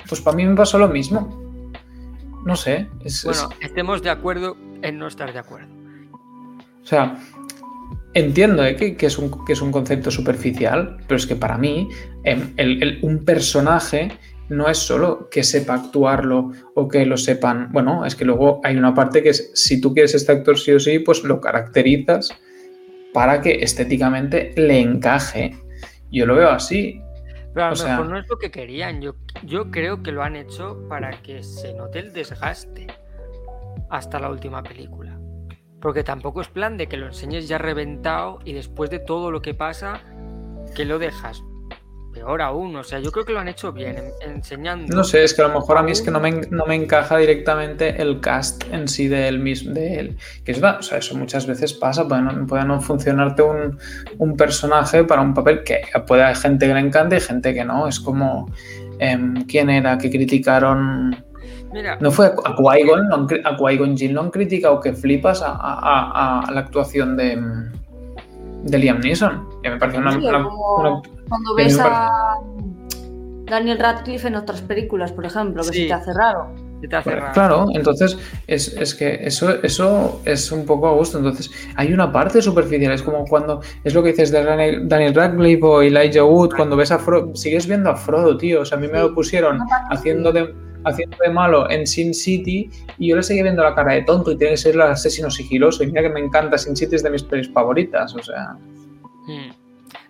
Pues 0.08 0.22
para 0.22 0.38
mí 0.38 0.46
me 0.46 0.56
pasó 0.56 0.80
lo 0.80 0.88
mismo. 0.88 1.62
No 2.46 2.56
sé, 2.56 2.88
es, 3.04 3.16
es- 3.18 3.24
Bueno, 3.26 3.50
estemos 3.60 4.02
de 4.02 4.10
acuerdo 4.12 4.56
en 4.82 4.98
no 4.98 5.08
estar 5.08 5.32
de 5.34 5.40
acuerdo. 5.40 5.68
O 6.84 6.86
sea, 6.86 7.18
entiendo 8.14 8.64
eh, 8.66 8.76
que, 8.76 8.96
que 8.96 9.06
es 9.08 9.18
un, 9.18 9.44
que 9.46 9.54
es 9.54 9.62
un 9.62 9.72
concepto 9.72 10.12
superficial, 10.12 10.98
pero 11.08 11.18
es 11.18 11.26
que 11.26 11.36
para 11.36 11.58
mí 11.58 11.90
em, 12.24 12.54
el- 12.58 12.84
el- 12.84 13.00
un 13.02 13.24
personaje 13.26 14.12
no 14.50 14.68
es 14.70 14.78
solo 14.78 15.30
que 15.32 15.44
sepa 15.44 15.76
actuarlo 15.76 16.52
o 16.76 16.88
que 16.88 17.06
lo 17.06 17.18
sepan. 17.18 17.70
Bueno, 17.72 18.06
es 18.06 18.16
que 18.16 18.26
luego 18.26 18.60
hay 18.64 18.76
una 18.78 18.94
parte 18.94 19.24
que 19.24 19.30
es, 19.30 19.52
si 19.56 19.80
tú 19.82 19.94
quieres 19.94 20.14
este 20.14 20.32
actor 20.34 20.60
sí 20.60 20.72
o 20.74 20.80
sí, 20.80 21.00
pues 21.00 21.24
lo 21.24 21.40
caracterizas 21.42 22.32
para 23.14 23.42
que 23.42 23.64
estéticamente 23.64 24.54
le 24.58 24.80
encaje. 24.80 25.56
Yo 26.12 26.26
lo 26.26 26.36
veo 26.36 26.50
así. 26.50 27.02
Pero 27.54 27.66
a 27.66 27.70
lo 27.70 27.74
O 27.74 27.76
sea- 27.78 27.92
mejor 27.98 28.10
no 28.12 28.18
es 28.20 28.26
lo 28.30 28.38
que 28.38 28.52
querían. 28.52 29.02
Yo, 29.02 29.16
yo 29.44 29.72
creo 29.72 30.04
que 30.04 30.12
lo 30.12 30.22
han 30.24 30.36
hecho 30.36 30.86
para 30.90 31.12
que 31.22 31.42
se 31.42 31.74
note 31.74 32.00
el 32.00 32.12
desgaste 32.14 32.88
hasta 33.90 34.20
la 34.20 34.30
última 34.30 34.62
película. 34.62 35.18
Porque 35.84 36.04
tampoco 36.04 36.42
es 36.42 36.48
plan 36.48 36.78
de 36.78 36.88
que 36.88 36.98
lo 36.98 37.06
enseñes 37.08 37.48
ya 37.48 37.60
reventado 37.60 38.40
y 38.46 38.54
después 38.54 38.90
de 38.90 38.98
todo 39.00 39.30
lo 39.30 39.42
que 39.44 39.54
pasa, 39.54 40.00
que 40.76 40.86
lo 40.86 40.98
dejas. 40.98 41.44
Peor 42.14 42.42
aún, 42.44 42.76
o 42.76 42.84
sea, 42.84 43.00
yo 43.00 43.12
creo 43.12 43.26
que 43.26 43.34
lo 43.34 43.40
han 43.40 43.48
hecho 43.50 43.74
bien, 43.74 43.98
en- 44.22 44.32
enseñando. 44.36 44.96
No 44.96 45.04
sé, 45.04 45.24
es 45.24 45.34
que 45.34 45.42
a 45.42 45.48
lo 45.48 45.56
mejor 45.56 45.78
a 45.80 45.84
mí 45.84 45.92
es 45.92 46.02
que 46.02 46.10
no 46.12 46.20
me, 46.22 46.32
no 46.52 46.66
me 46.68 46.76
encaja 46.76 47.18
directamente 47.18 48.02
el 48.02 48.22
cast 48.22 48.64
en 48.72 48.88
sí 48.88 49.08
de 49.10 49.28
él 49.28 49.40
mismo, 49.40 49.74
de 49.74 49.96
él. 50.00 50.18
Que 50.46 50.52
es 50.54 50.62
verdad, 50.62 50.80
o 50.80 50.84
sea, 50.84 51.00
eso 51.00 51.18
muchas 51.18 51.48
veces 51.48 51.74
pasa, 51.74 52.08
puede 52.08 52.22
no, 52.22 52.48
puede 52.48 52.64
no 52.66 52.80
funcionarte 52.80 53.42
un, 53.42 53.78
un 54.20 54.38
personaje 54.38 55.04
para 55.04 55.22
un 55.22 55.34
papel 55.34 55.64
que 55.64 55.82
puede 56.08 56.24
haber 56.24 56.38
gente 56.38 56.68
que 56.68 56.74
le 56.76 56.80
encante 56.80 57.18
y 57.18 57.20
gente 57.20 57.54
que 57.54 57.66
no. 57.66 57.88
Es 57.90 58.00
como, 58.00 58.50
em, 59.00 59.46
¿quién 59.48 59.70
era 59.72 59.98
que 59.98 60.10
criticaron? 60.12 61.26
Mira, 61.74 61.98
No 62.00 62.12
fue 62.12 62.28
a 62.28 62.56
Qui-Gon, 62.56 63.12
a 63.44 63.58
Qui-Gon 63.58 63.98
Jinn 63.98 64.14
lo 64.14 64.22
han 64.22 64.30
criticado 64.30 64.80
que 64.80 64.94
flipas 64.94 65.42
a, 65.42 65.48
a- 65.52 65.80
a- 65.80 66.40
a 66.42 66.52
la 66.52 66.60
actuación 66.62 67.18
de, 67.18 67.42
de 68.64 68.78
Liam 68.78 69.00
Neeson. 69.00 69.50
Que 69.64 69.72
me 69.72 69.78
parece 69.78 69.98
una, 69.98 70.12
Sí, 70.12 70.18
una- 70.26 70.44
como 70.44 70.76
una- 70.76 71.02
Cuando 71.28 71.56
ves 71.56 71.80
a 71.80 72.10
Daniel 73.46 73.80
Radcliffe 73.80 74.28
en 74.28 74.36
otras 74.36 74.62
películas, 74.62 75.12
por 75.12 75.26
ejemplo, 75.26 75.64
que 75.64 75.70
Sí. 75.74 75.82
se 75.84 75.88
te 75.88 75.94
hace 75.94 76.14
raro. 76.14 76.48
se 76.82 76.90
te 76.90 76.96
hace 76.98 77.12
Pues, 77.12 77.22
raro. 77.22 77.34
Claro, 77.34 77.66
entonces 77.76 78.18
es, 78.46 78.76
es 78.76 78.94
que 78.94 79.20
eso, 79.22 79.50
eso 79.64 80.20
es 80.26 80.52
un 80.52 80.66
poco 80.66 80.90
a 80.90 80.92
gusto. 80.92 81.18
Entonces 81.18 81.50
hay 81.78 81.94
una 81.94 82.12
parte 82.12 82.42
superficial, 82.42 82.92
es 82.92 83.02
como 83.02 83.24
cuando 83.26 83.62
es 83.86 83.94
lo 83.94 84.04
que 84.04 84.10
dices 84.10 84.32
de 84.32 84.44
Daniel, 84.44 85.16
Radcliffe 85.16 85.64
o 85.66 85.82
Elijah 85.82 86.26
Wood, 86.26 86.54
cuando 86.58 86.76
ves 86.76 86.92
a 86.92 87.00
Frodo, 87.00 87.34
sigues 87.38 87.68
viendo 87.68 87.90
a 87.90 87.96
Frodo, 87.96 88.36
tío. 88.38 88.62
O 88.62 88.66
sea, 88.66 88.78
a 88.78 88.82
mí 88.82 88.90
me 88.90 89.00
lo 89.00 89.16
pusieron 89.16 89.60
haciendo 89.92 90.34
de, 90.34 90.54
haciendo 90.86 91.18
de 91.26 91.30
malo 91.30 91.70
en 91.70 91.86
Sin 91.88 92.14
City 92.14 92.70
y 92.98 93.10
yo 93.10 93.16
le 93.16 93.24
seguía 93.24 93.44
viendo 93.44 93.64
la 93.64 93.74
cara 93.76 93.94
de 93.94 94.04
tonto 94.04 94.32
y 94.32 94.38
tiene 94.38 94.52
que 94.54 94.58
ser 94.58 94.76
el 94.76 94.82
asesino 94.82 95.30
sigiloso. 95.32 95.84
Y 95.84 95.88
mira 95.88 96.02
que 96.02 96.10
me 96.10 96.20
encanta, 96.20 96.58
Sin 96.58 96.76
City 96.76 96.96
es 96.96 97.04
de 97.04 97.10
mis 97.10 97.24
pelis 97.24 97.52
favoritas. 97.52 98.16
O 98.16 98.22
sea, 98.24 98.58
Mm. 99.26 99.52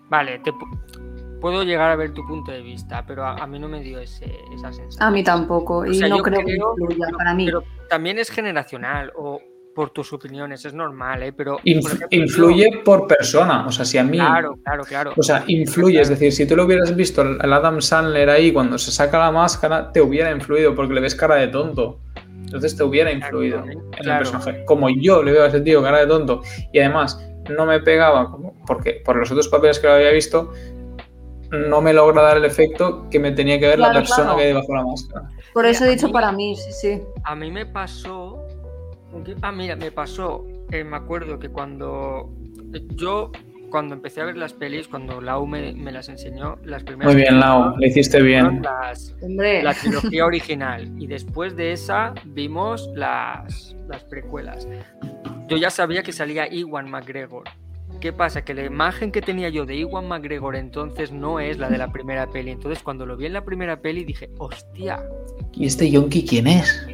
Vale, 0.10 0.40
te 0.40 0.52
pu- 0.52 1.40
puedo 1.40 1.64
llegar 1.64 1.92
a 1.92 1.96
ver 1.96 2.14
tu 2.14 2.26
punto 2.28 2.52
de 2.52 2.62
vista, 2.62 3.04
pero 3.06 3.24
a, 3.26 3.36
a 3.36 3.46
mí 3.48 3.60
no 3.60 3.68
me 3.68 3.82
dio 3.82 4.00
ese, 4.00 4.26
esa 4.54 4.72
sensación. 4.74 5.04
A 5.04 5.12
mí 5.12 5.24
tampoco, 5.24 5.86
y 5.86 5.90
O 5.92 5.94
sea, 5.94 6.08
no 6.10 6.18
creo 6.20 6.44
que 6.46 6.56
influya 6.56 7.08
para 7.18 7.34
mí. 7.34 7.46
Pero 7.46 7.64
también 7.90 8.18
es 8.20 8.30
generacional 8.32 9.12
o 9.16 9.40
por 9.74 9.90
tus 9.92 10.14
opiniones, 10.14 10.66
es 10.66 10.74
normal, 10.74 11.24
¿eh? 11.24 11.34
Pero 11.34 11.58
inf- 11.60 11.82
por 11.82 11.92
ejemplo, 11.92 12.08
yo- 12.10 12.24
influye 12.24 12.82
por 12.86 13.08
persona. 13.08 13.66
O 13.68 13.72
sea, 13.72 13.86
si 13.86 13.98
a 13.98 14.04
mí 14.04 14.18
Claro, 14.18 14.56
claro, 14.64 14.84
claro. 14.84 15.14
O 15.18 15.24
sea, 15.24 15.44
influye, 15.48 16.00
es 16.02 16.10
decir, 16.10 16.32
si 16.32 16.46
tú 16.46 16.56
lo 16.56 16.66
hubieras 16.66 16.96
visto 16.96 17.22
al 17.22 17.52
Adam 17.54 17.82
Sandler 17.82 18.30
ahí 18.30 18.52
cuando 18.54 18.78
se 18.78 18.92
saca 18.92 19.18
la 19.20 19.32
máscara, 19.32 19.92
te 19.92 20.02
hubiera 20.02 20.32
influido 20.32 20.76
porque 20.76 20.94
le 20.94 21.02
ves 21.02 21.16
cara 21.16 21.36
de 21.36 21.48
tonto. 21.48 22.00
Entonces 22.46 22.76
te 22.78 22.84
hubiera 22.84 23.12
influido 23.12 23.64
en 23.64 23.70
el 23.72 23.78
Claro. 24.02 24.20
personaje. 24.30 24.64
Como 24.66 24.90
yo 24.90 25.24
le 25.24 25.32
veo 25.32 25.44
a 25.44 25.48
ese 25.48 25.62
tío 25.62 25.82
cara 25.82 26.00
de 26.00 26.08
tonto 26.08 26.42
y 26.72 26.80
además 26.80 27.20
no 27.50 27.66
me 27.66 27.80
pegaba, 27.80 28.30
como- 28.30 28.54
porque 28.68 29.02
por 29.04 29.16
los 29.16 29.32
otros 29.32 29.48
papeles 29.48 29.80
que 29.80 29.88
lo 29.88 29.94
había 29.94 30.12
visto, 30.12 30.54
no 31.50 31.82
me 31.82 31.94
logra 31.94 32.22
dar 32.22 32.38
el 32.38 32.46
efecto 32.46 33.08
que 33.10 33.20
me 33.20 33.32
tenía 33.32 33.60
que 33.60 33.68
ver 33.68 33.80
la 33.80 33.88
Claro, 33.90 34.00
persona 34.02 34.24
claro. 34.24 34.38
que 34.38 34.42
hay 34.44 34.48
debajo 34.50 34.68
de 34.70 34.74
la 34.78 34.84
máscara. 34.86 35.30
Por 35.54 35.66
eso 35.66 35.86
he 35.86 35.90
dicho 35.90 36.08
mí- 36.08 36.14
para 36.14 36.32
mí, 36.32 36.56
sí, 36.56 36.72
sí. 36.72 37.02
A 37.24 37.36
mí 37.36 37.52
me 37.52 37.66
pasó. 37.66 38.43
Ah, 39.42 39.52
mira, 39.52 39.76
me 39.76 39.92
pasó. 39.92 40.46
eh, 40.72 40.84
me 40.84 40.98
acuerdo 40.98 41.40
que 41.40 41.50
cuando. 41.50 42.34
Yo, 42.96 43.32
cuando 43.70 43.96
empecé 43.96 44.22
a 44.22 44.26
ver 44.26 44.38
las 44.38 44.54
pelis, 44.54 44.88
cuando 44.88 45.20
Lau 45.22 45.46
me, 45.48 45.74
me 45.74 45.92
las 45.92 46.10
enseñó, 46.10 46.58
las 46.64 46.84
primeras. 46.84 47.14
Muy 47.14 47.22
bien, 47.22 47.40
Lau, 47.40 47.76
le 47.78 47.88
hiciste 47.88 48.22
bien. 48.22 48.62
Las, 48.62 49.16
Hombre, 49.22 49.64
la 49.64 49.74
trilogía 49.74 50.26
original. 50.26 50.92
Y 51.00 51.08
después 51.08 51.56
de 51.56 51.72
esa 51.72 52.14
vimos 52.26 52.90
las, 52.96 53.76
las 53.88 54.04
precuelas. 54.06 54.68
Yo 55.48 55.58
ya 55.58 55.70
sabía 55.70 56.04
que 56.04 56.12
salía 56.12 56.52
Iwan 56.52 56.90
McGregor. 56.90 57.44
¿Qué 58.00 58.12
pasa? 58.12 58.44
Que 58.44 58.54
la 58.54 58.66
imagen 58.66 59.12
que 59.12 59.22
tenía 59.22 59.50
yo 59.50 59.66
de 59.66 59.76
Iwan 59.78 60.08
McGregor 60.08 60.56
entonces 60.56 61.12
no 61.12 61.40
es 61.40 61.58
la 61.58 61.70
de 61.70 61.78
la 61.78 61.92
primera 61.92 62.28
peli. 62.28 62.52
Entonces 62.52 62.84
cuando 62.84 63.06
lo 63.06 63.16
vi 63.18 63.28
en 63.28 63.34
la 63.34 63.46
primera 63.46 63.80
peli 63.82 64.04
dije, 64.04 64.30
hostia, 64.40 65.00
¿Y 65.54 65.68
este 65.68 65.90
Yonki 65.90 66.26
quién 66.26 66.48
es? 66.48 66.86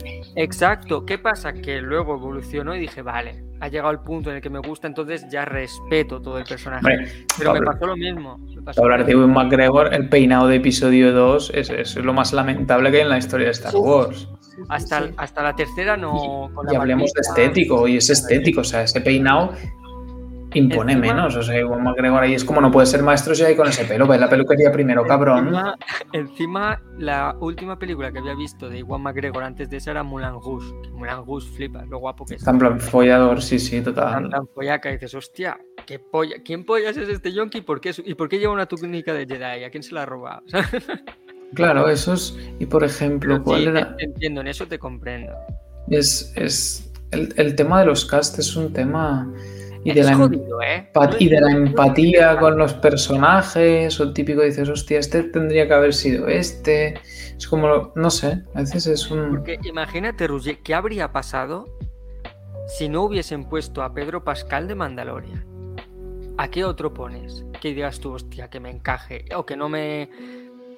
Exacto, 0.41 1.06
¿qué 1.06 1.18
pasa? 1.18 1.52
Que 1.52 1.82
luego 1.82 2.16
evolucionó 2.16 2.74
y 2.74 2.80
dije, 2.80 3.02
vale, 3.02 3.44
ha 3.60 3.68
llegado 3.68 3.91
el 3.91 3.99
punto 3.99 4.30
en 4.30 4.38
el 4.38 4.41
que 4.41 4.49
me 4.49 4.60
gusta, 4.60 4.88
entonces 4.88 5.26
ya 5.30 5.44
respeto 5.44 6.22
todo 6.22 6.38
el 6.38 6.45
personaje. 6.45 6.86
Hombre, 6.86 7.11
Pero 7.38 7.53
me 7.56 7.61
pasó 7.61 7.88
lo 7.88 7.98
mismo. 7.98 8.38
pasó 8.64 8.82
Para 8.82 8.94
hablar 8.95 9.06
de. 9.06 9.11
Ewan 9.11 9.34
McGregor, 9.34 9.94
el 9.94 10.07
peinado 10.07 10.48
de 10.48 10.56
episodio 10.56 11.11
2 11.11 11.52
es, 11.56 11.70
es 11.70 11.95
lo 11.98 12.14
más 12.14 12.32
lamentable 12.32 12.90
que 12.90 12.98
hay 12.98 13.03
en 13.03 13.10
la 13.10 13.18
historia 13.18 13.48
de 13.48 13.52
Star 13.52 13.72
Sí. 13.74 13.78
Wars. 13.80 14.30
hasta, 14.70 15.07
sí. 15.07 15.14
hasta 15.18 15.44
la 15.44 15.56
tercera 15.56 15.98
no. 15.98 16.49
con 16.53 16.66
la 16.68 16.74
Y 16.74 16.76
hablemos 16.78 17.11
de 17.11 17.20
estético, 17.22 17.86
y 17.90 17.98
es 17.98 18.10
estético, 18.10 18.61
o 18.61 18.64
sea, 18.64 18.84
ese 18.84 19.02
peinado 19.02 19.52
impone 20.53 20.93
Encima- 20.93 21.13
menos. 21.13 21.35
O 21.35 21.43
sea, 21.43 21.57
Ewan 21.57 21.84
McGregor 21.84 22.23
ahí 22.23 22.34
es 22.34 22.43
como 22.43 22.59
no 22.61 22.71
puede 22.71 22.88
ser 22.88 23.03
maestro 23.03 23.35
si 23.35 23.43
hay 23.43 23.55
con 23.55 23.67
ese 23.67 23.85
pelo, 23.85 24.07
ve 24.07 24.17
la 24.17 24.30
peluquería 24.30 24.71
primero, 24.71 25.05
cabrón. 25.05 25.47
Encima, 25.47 25.76
encima, 26.13 26.81
la 26.97 27.35
última 27.39 27.77
película 27.77 28.11
que 28.11 28.19
había 28.19 28.35
visto 28.35 28.69
de 28.69 28.80
Iwan 28.80 29.01
McGregor 29.01 29.43
antes 29.43 29.69
de 29.69 29.77
esa 29.77 29.91
era 29.91 30.03
Mulan 30.03 30.34
Rouge. 30.34 30.73
Mulan 30.93 31.26
Rouge 31.26 31.47
flipa, 31.55 31.85
lo 31.85 31.99
guapo 31.99 32.26
que 32.26 32.35
es. 32.35 32.47
En 32.47 32.57
plan 32.57 32.80
follador, 32.80 33.41
sí, 33.41 33.59
sí, 33.59 33.76
Tan, 33.81 33.84
total. 33.93 34.30
tan 34.30 34.47
pollaca, 34.47 34.89
y 34.89 34.93
dices, 34.93 35.13
hostia, 35.15 35.59
¿qué 35.85 35.99
polla? 35.99 36.38
¿quién 36.43 36.65
pollas 36.65 36.97
es 36.97 37.09
este 37.09 37.31
yonki? 37.31 37.61
¿Por 37.61 37.80
qué, 37.81 37.91
¿Y 38.05 38.15
por 38.15 38.30
qué 38.30 38.39
lleva 38.39 38.53
una 38.53 38.65
túnica 38.65 39.13
de 39.13 39.26
Jedi? 39.27 39.63
¿A 39.63 39.69
quién 39.69 39.84
se 39.84 39.93
la 39.93 40.03
ha 40.03 40.05
robado? 40.05 40.41
Claro, 41.55 41.89
eso 41.89 42.13
es. 42.13 42.38
Y 42.59 42.67
por 42.67 42.84
ejemplo, 42.84 43.34
Pero 43.34 43.43
¿cuál 43.43 43.61
sí, 43.61 43.67
era? 43.69 43.95
te 43.95 44.03
entiendo, 44.05 44.41
en 44.41 44.47
eso 44.49 44.67
te 44.67 44.77
comprendo. 44.77 45.34
Es, 45.88 46.31
es 46.35 46.91
el, 47.09 47.34
el 47.38 47.55
tema 47.55 47.80
de 47.80 47.88
los 47.88 48.05
cast 48.05 48.38
es 48.38 48.55
un 48.55 48.71
tema. 48.71 49.27
Y 49.84 49.93
de, 49.93 49.99
Es 50.01 50.06
la, 50.07 50.11
em- 50.14 50.18
jodido, 50.19 50.61
¿eh? 50.61 50.89
y 51.19 51.30
de 51.30 51.39
la 51.41 51.51
empatía 51.51 52.38
con 52.38 52.57
los 52.57 52.73
personajes, 52.73 53.99
o 53.99 54.03
el 54.03 54.14
típico 54.14 54.41
dices, 54.41 54.68
hostia, 54.68 54.99
este 54.99 55.23
tendría 55.23 55.68
que 55.68 55.73
haber 55.73 55.93
sido 55.93 56.27
este. 56.27 56.95
Es 57.38 57.47
como, 57.47 57.91
no 57.95 58.10
sé, 58.10 58.43
a 58.53 58.60
veces 58.61 58.88
es 58.88 59.10
un. 59.10 59.30
Porque 59.30 59.57
imagínate, 59.64 60.27
Roger, 60.27 60.57
¿qué 60.64 60.73
habría 60.73 61.11
pasado 61.14 61.65
si 62.68 62.89
no 62.89 63.03
hubiesen 63.03 63.45
puesto 63.45 63.81
a 63.81 63.93
Pedro 63.93 64.23
Pascal 64.23 64.68
de 64.68 64.76
Mandalorian, 64.76 65.45
¿a 66.38 66.49
qué 66.49 66.65
otro 66.65 66.93
pones? 66.93 67.45
Que 67.61 67.73
digas 67.73 67.99
tú, 67.99 68.14
hostia, 68.14 68.49
que 68.49 68.60
me 68.60 68.69
encaje 68.69 69.26
o 69.35 69.45
que 69.45 69.56
no 69.56 69.69
me. 69.69 70.10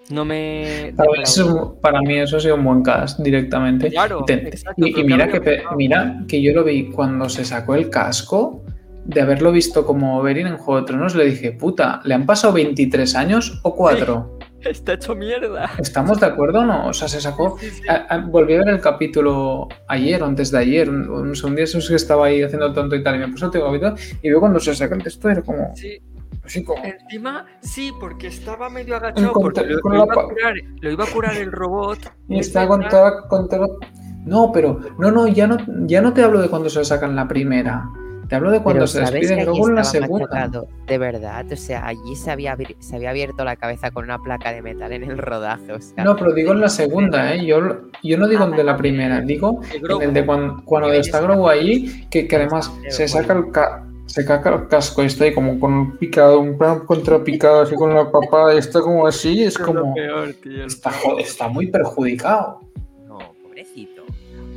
No 0.10 0.26
me. 0.26 0.94
Para 0.95 1.10
mí, 1.11 1.23
eso, 1.23 1.78
para 1.82 2.02
mí 2.02 2.18
eso 2.18 2.38
ha 2.38 2.40
sido 2.40 2.56
un 2.56 2.64
buen 2.65 2.84
cast 2.84 3.19
directamente. 3.19 3.90
Claro, 3.90 4.19
Y 4.22 4.26
te- 4.26 4.48
exacto, 4.48 4.86
y, 4.86 4.91
pero 4.94 5.06
y 5.06 5.10
mira, 5.11 5.28
que 5.30 5.64
mira 5.76 6.23
que 6.28 6.41
yo 6.41 6.53
lo 6.53 6.64
vi 6.64 6.90
cuando 6.91 7.30
se 7.30 7.45
sacó 7.45 7.76
el 7.76 7.90
casco, 7.90 8.64
de 9.06 9.22
haberlo 9.22 9.52
visto 9.52 9.86
como 9.86 10.19
Oberyn 10.19 10.48
en 10.48 10.57
Juego 10.57 10.82
de 10.82 10.88
Tronos, 10.88 11.15
le 11.15 11.26
dije, 11.26 11.52
puta, 11.52 12.02
¿le 12.03 12.14
han 12.14 12.26
pasado 12.26 12.53
23 12.53 13.15
años 13.15 13.60
o 13.64 13.76
4? 13.76 14.40
Está 14.61 14.94
hecho 14.94 15.15
mierda. 15.15 15.72
¿Estamos 15.80 16.19
de 16.19 16.28
acuerdo 16.28 16.60
o 16.60 16.65
no? 16.65 16.88
O 16.90 16.94
sea, 16.94 17.07
se 17.07 17.19
sacó. 17.19 17.57
a- 17.90 18.14
a- 18.14 18.18
volví 18.19 18.53
a 18.53 18.60
ver 18.60 18.69
el 18.69 18.80
capítulo 18.80 19.68
ayer 19.88 20.22
o 20.22 20.28
antes 20.28 20.52
de 20.52 20.60
ayer, 20.60 20.88
un, 20.88 21.10
un, 21.10 21.34
un 21.44 21.56
día 21.56 21.64
esos 21.64 21.90
que 21.90 21.95
estaba 21.95 22.28
ahí 22.28 22.44
haciendo 22.44 22.68
el 22.68 22.73
tonto 22.73 22.95
y 22.95 23.03
tal, 23.03 23.15
y 23.15 23.19
me 23.19 23.28
puse 23.30 23.45
el 23.45 23.52
capítulo, 23.52 23.95
y 24.22 24.30
veo 24.30 24.40
cuando 24.40 24.60
se 24.60 24.76
saca 24.76 24.94
el 24.95 25.02
texto, 25.02 25.30
era 25.30 25.41
como. 25.41 25.76
Sí. 25.76 25.98
Así 26.45 26.64
como. 26.64 26.84
Encima, 26.84 27.45
sí, 27.61 27.91
porque 27.99 28.28
estaba 28.28 28.69
medio 28.69 28.95
agachado. 28.98 29.34
Porque 29.34 29.61
lo, 29.64 29.95
iba 29.95 30.03
a 30.03 30.07
curar, 30.28 30.53
lo 30.80 30.91
iba 30.91 31.03
a 31.06 31.07
curar 31.07 31.38
el 31.38 31.52
robot. 31.52 31.99
Y 32.30 32.40
es 32.40 32.48
está 32.48 32.68
con 32.68 32.82
verdad. 32.82 32.91
toda, 32.91 33.28
con 33.30 33.49
todo- 33.49 33.80
No, 34.26 34.52
pero. 34.52 34.80
No, 34.99 35.10
no, 35.11 35.28
ya 35.28 35.48
no, 35.48 35.57
ya 35.88 36.02
no 36.02 36.14
te 36.14 36.22
hablo 36.23 36.40
de 36.40 36.49
cuando 36.49 36.69
se 36.69 36.86
sacan 36.86 37.15
la 37.15 37.28
primera. 37.28 37.86
Te 38.32 38.38
hablo 38.38 38.49
de 38.49 38.62
cuando 38.64 38.86
Pero 38.86 38.88
se 38.88 38.99
que 39.03 39.12
despiden 39.12 39.45
luego 39.45 39.68
en 39.68 39.76
la 39.76 39.84
segunda. 39.84 40.26
machacado, 40.26 40.68
de 40.88 40.98
verdad, 40.98 41.45
o 41.52 41.56
sea, 41.58 41.86
allí 41.86 42.16
se 42.16 42.32
había, 42.32 42.56
se 42.80 42.95
había 42.95 43.10
abierto 43.10 43.44
la 43.44 43.58
cabeza 43.58 43.91
con 43.91 44.06
una 44.06 44.20
placa 44.20 44.53
de 44.53 44.62
metal 44.62 44.94
en 44.94 45.03
el 45.03 45.18
rodaje, 45.18 45.74
o 45.74 45.82
sea, 45.82 46.06
No, 46.06 46.16
pero 46.16 46.32
digo 46.32 46.53
en 46.53 46.62
la 46.62 46.70
segunda, 46.70 47.36
¿eh? 47.36 47.45
Yo, 47.45 47.60
yo 48.02 48.18
no 48.18 48.30
digo 48.30 48.45
en 48.45 48.52
de 48.52 48.64
la 48.64 48.78
primera, 48.78 49.20
digo 49.20 49.60
en 49.74 50.02
el 50.02 50.14
de 50.14 50.26
cuando, 50.26 50.64
cuando 50.64 50.94
está 50.94 51.20
Grogu 51.20 51.49
ahí, 51.49 52.08
que, 52.10 52.26
que 52.26 52.36
además 52.38 52.72
se 52.88 53.06
saca 53.10 53.34
el 53.34 53.52
ca- 53.52 53.86
se 54.06 54.24
saca 54.24 54.49
el 54.56 54.68
casco 54.70 55.03
y 55.03 55.08
está 55.08 55.26
ahí 55.26 55.34
como 55.34 55.60
con 55.60 55.74
un 55.74 55.98
picado, 55.98 56.40
un 56.40 56.58
plan 56.58 56.86
contrapicado, 56.86 57.64
así 57.64 57.76
con 57.76 57.94
la 57.94 58.10
papada, 58.10 58.56
y 58.56 58.60
está 58.60 58.80
como 58.80 59.06
así, 59.08 59.44
es 59.44 59.58
como. 59.58 59.94
peor, 59.94 60.34
tío. 60.41 60.66
Está, 60.66 60.91
está 61.20 61.49
muy 61.49 61.68
perjudicado. 61.68 62.62
no, 63.08 63.20
pobrecito. 63.44 64.01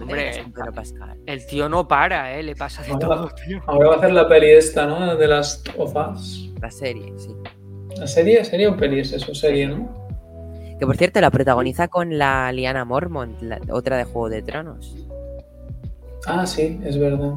Hombre. 0.00 0.44
El 1.26 1.46
tío 1.46 1.68
no 1.68 1.86
para, 1.88 2.36
¿eh? 2.38 2.42
Le 2.42 2.54
pasa 2.56 2.82
de 2.82 2.90
Ahora- 2.92 3.06
todo, 3.08 3.28
tío. 3.46 3.60
Ahora 3.66 3.88
va 3.88 3.94
a 3.94 3.98
hacer 3.98 4.12
la 4.12 4.28
peli 4.28 4.50
esta, 4.50 4.86
¿no? 4.86 5.16
De 5.16 5.26
las 5.28 5.62
ofas. 5.76 6.48
La 6.60 6.70
serie, 6.70 7.12
sí. 7.16 7.30
¿La 7.98 8.06
serie? 8.06 8.44
¿Serie 8.44 8.66
o 8.68 8.76
peli 8.76 9.00
es 9.00 9.12
eso? 9.12 9.34
Serie, 9.34 9.68
¿no? 9.68 10.04
Que 10.78 10.86
por 10.86 10.96
cierto, 10.96 11.20
la 11.20 11.30
protagoniza 11.30 11.86
con 11.88 12.18
la 12.18 12.50
Liana 12.52 12.84
Mormont, 12.84 13.40
la 13.42 13.60
otra 13.70 13.96
de 13.96 14.04
Juego 14.04 14.28
de 14.28 14.42
Tronos. 14.42 14.96
Ah, 16.26 16.46
sí, 16.46 16.80
es 16.84 16.98
verdad. 16.98 17.32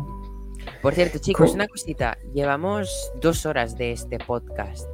Por 0.82 0.94
cierto, 0.96 1.20
chicos, 1.20 1.50
Co- 1.50 1.56
una 1.56 1.68
cosita. 1.68 2.18
Llevamos 2.34 3.12
dos 3.22 3.46
horas 3.46 3.78
de 3.78 3.92
este 3.92 4.18
podcast. 4.18 4.88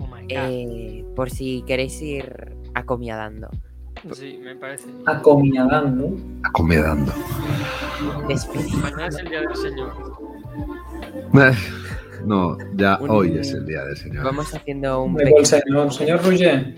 Oh 0.00 0.06
my 0.06 0.22
god. 0.22 0.48
eh, 0.50 1.04
por 1.14 1.30
si 1.30 1.62
queréis 1.66 2.00
ir 2.00 2.56
acomiadando. 2.74 3.48
Sí, 4.12 4.38
me 4.42 4.54
parece. 4.56 4.86
Acomiadando. 5.06 6.12
Acomedando. 6.42 7.12
Despedid. 8.28 8.74
Mañana 8.74 9.06
es 9.08 9.16
el 9.18 9.28
día 9.28 9.40
del 9.40 9.56
Señor. 9.56 9.92
No, 12.26 12.56
ya 12.76 12.98
Un- 13.00 13.10
hoy 13.10 13.38
es 13.38 13.52
el 13.52 13.66
día 13.66 13.84
del 13.84 13.96
Señor. 13.96 14.24
Vamos 14.24 14.54
haciendo 14.54 15.02
un 15.02 15.14
¿De 15.14 15.30
cuál 15.30 15.42
pequeño. 15.42 15.62
señor? 15.90 15.92
¿Señor 15.92 16.22
Rouget? 16.24 16.76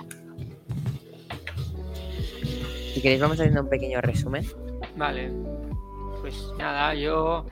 Si 2.94 3.00
queréis, 3.02 3.20
vamos 3.20 3.38
haciendo 3.38 3.62
un 3.62 3.68
pequeño 3.68 4.00
resumen. 4.00 4.44
Vale. 4.96 5.30
Pues 6.20 6.48
nada, 6.58 6.94
yo. 6.94 7.46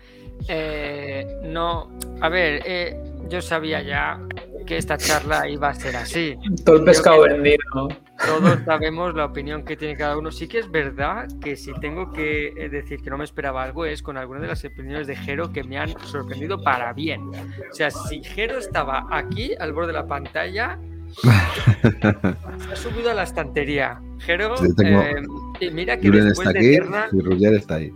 eh, 0.49 1.27
no. 1.45 1.91
A 2.21 2.29
ver, 2.29 2.63
eh, 2.65 2.97
yo 3.29 3.41
sabía 3.43 3.83
ya 3.83 4.21
que 4.67 4.77
esta 4.79 4.97
charla 4.97 5.49
iba 5.49 5.69
a 5.69 5.75
ser 5.75 5.97
así. 5.97 6.37
Todo 6.65 6.77
el 6.77 6.85
pescado 6.85 7.25
que 7.25 7.33
vendido. 7.35 7.89
Todos 8.25 8.61
sabemos 8.65 9.15
la 9.15 9.25
opinión 9.27 9.65
que 9.65 9.77
tiene 9.77 9.97
cada 9.97 10.17
uno. 10.17 10.31
Sí 10.31 10.47
que 10.47 10.59
es 10.61 10.71
verdad 10.71 11.27
que 11.41 11.57
si 11.57 11.73
tengo 11.81 12.13
que 12.13 12.49
eh, 12.57 12.69
decir 12.69 13.01
que 13.03 13.11
no 13.11 13.19
me 13.19 13.25
esperaba 13.25 13.63
algo 13.63 13.85
es 13.87 14.03
con 14.03 14.17
algunas 14.17 14.43
de 14.43 14.49
las 14.49 14.65
opiniones 14.65 15.07
de 15.07 15.17
Jero 15.17 15.53
que 15.53 15.65
me 15.65 15.79
han 15.79 15.91
sorprendido 16.07 16.63
para 16.63 16.93
bien. 16.93 17.23
O 17.23 17.75
sea, 17.75 17.91
si 17.91 18.23
Jero 18.23 18.59
estaba 18.59 19.07
aquí 19.11 19.53
al 19.59 19.73
borde 19.73 19.89
de 19.89 19.93
la 19.95 20.07
pantalla, 20.07 20.79
se 21.13 21.29
ha 22.73 22.77
subido 22.77 23.11
a 23.11 23.15
la 23.15 23.25
estantería. 23.25 24.01
Jero, 24.21 24.57
Sí, 24.57 24.75
tengo- 24.77 25.01
eh, 25.03 25.23
y 25.61 25.71
mira 25.71 25.97
que 25.99 26.09
Julen 26.09 26.29
después 26.29 26.49
está 26.49 26.59
de 26.61 26.67
aquí 26.67 26.75
Eternal, 26.77 27.09
y 27.13 27.21
Roger 27.21 27.55
está 27.55 27.75
ahí. 27.77 27.93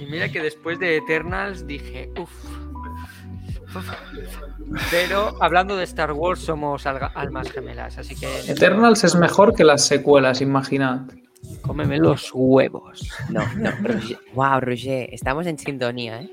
y 0.00 0.06
mira 0.06 0.28
que 0.30 0.42
después 0.42 0.78
de 0.78 0.96
Eternals 0.96 1.66
dije, 1.66 2.10
uff. 2.18 2.30
Pero 4.90 5.34
hablando 5.40 5.76
de 5.76 5.84
Star 5.84 6.12
Wars 6.12 6.40
somos 6.40 6.86
alga- 6.86 7.12
almas 7.14 7.50
gemelas, 7.50 7.98
así 7.98 8.14
que 8.16 8.26
Eternals 8.50 9.04
es 9.04 9.14
mejor 9.14 9.54
que 9.54 9.64
las 9.64 9.84
secuelas, 9.84 10.40
imaginad. 10.40 11.00
cómeme 11.62 11.98
los 11.98 12.30
huevos. 12.34 13.08
No, 13.30 13.40
no, 13.56 13.70
Roger. 13.82 14.18
Wow, 14.34 14.60
Roger, 14.60 15.08
estamos 15.12 15.46
en 15.46 15.58
sintonía, 15.58 16.22
¿eh? 16.22 16.30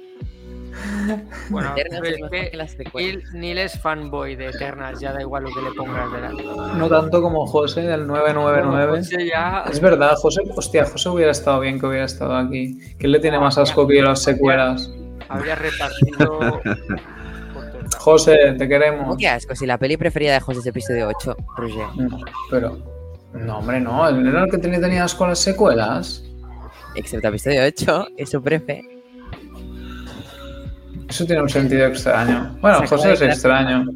Bueno, 1.49 1.71
Eternals 1.77 2.01
pero 2.01 2.25
es 2.25 2.31
que 2.31 2.49
que 2.51 2.57
las 2.57 2.71
secuelas. 2.71 3.15
Neil, 3.31 3.39
Neil 3.39 3.57
es 3.59 3.79
fanboy 3.79 4.35
de 4.35 4.47
Eternals, 4.47 4.99
ya 4.99 5.13
da 5.13 5.21
igual 5.21 5.43
lo 5.43 5.53
que 5.53 5.61
le 5.61 5.71
pongas 5.73 6.11
delante. 6.11 6.43
No 6.43 6.89
tanto 6.89 7.21
como 7.21 7.45
José 7.45 7.81
del 7.81 8.07
999. 8.07 8.97
José 8.97 9.27
ya- 9.27 9.65
Es 9.69 9.79
verdad, 9.79 10.15
José, 10.15 10.41
hostia, 10.55 10.85
José 10.85 11.09
hubiera 11.09 11.31
estado 11.31 11.59
bien 11.59 11.79
que 11.79 11.85
hubiera 11.85 12.05
estado 12.05 12.35
aquí. 12.35 12.79
Que 12.97 13.05
él 13.05 13.11
le 13.11 13.19
tiene 13.19 13.37
más 13.39 13.57
asco 13.59 13.85
que 13.87 14.01
las 14.01 14.23
secuelas. 14.23 14.89
habría 15.29 15.55
repartido. 15.55 16.59
José, 18.03 18.35
te 18.35 18.47
¿Cómo 18.57 18.67
queremos. 18.69 19.17
que 19.17 19.27
asco? 19.29 19.55
Si 19.55 19.65
la 19.65 19.77
peli 19.77 19.95
preferida 19.95 20.33
de 20.33 20.39
José 20.41 20.59
es 20.59 20.65
episodio 20.65 21.07
8, 21.07 21.37
Roger. 21.55 21.85
No, 21.95 22.19
pero. 22.51 22.77
No, 23.33 23.59
hombre, 23.59 23.79
no. 23.79 24.07
Él 24.09 24.27
era 24.27 24.43
el 24.43 24.51
que 24.51 24.57
tenía, 24.57 24.81
tenía 24.81 25.05
asco 25.05 25.23
a 25.25 25.29
las 25.29 25.39
secuelas. 25.39 26.23
Excepto 26.95 27.29
episodio 27.29 27.63
8, 27.65 28.07
es 28.17 28.29
su 28.29 28.41
prefe. 28.43 28.81
Eso 31.07 31.25
tiene 31.25 31.41
un 31.43 31.49
sentido 31.49 31.85
extraño. 31.87 32.57
Bueno, 32.59 32.79
Se 32.81 32.87
José 32.87 33.13
es 33.13 33.21
extraño. 33.21 33.85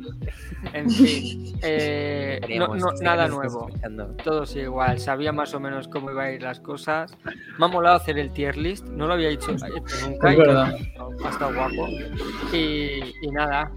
En 0.74 0.90
fin, 0.90 1.56
eh, 1.62 2.42
no, 2.58 2.76
no- 2.76 2.90
que 2.90 3.04
nada 3.06 3.28
nuevo. 3.28 3.70
Todo 4.24 4.46
sigue 4.46 4.64
igual, 4.64 5.00
sabía 5.00 5.32
más 5.32 5.54
o 5.54 5.60
menos 5.62 5.88
cómo 5.88 6.12
iban 6.12 6.26
a 6.26 6.32
ir 6.32 6.42
las 6.42 6.60
cosas. 6.60 7.16
Me 7.58 7.66
ha 7.66 7.68
molado 7.70 7.96
hacer 7.96 8.18
el 8.18 8.32
tier 8.32 8.58
list, 8.58 8.84
no 8.88 9.08
lo 9.08 9.14
había 9.14 9.30
hecho, 9.30 9.52
hecho 9.52 9.66
nunca. 10.10 10.32
Es 10.32 10.38
verdad. 10.38 10.76
Ha 11.24 11.30
estado 11.30 11.54
guapo. 11.54 11.88
Y, 12.52 13.02
y 13.22 13.32
nada, 13.32 13.72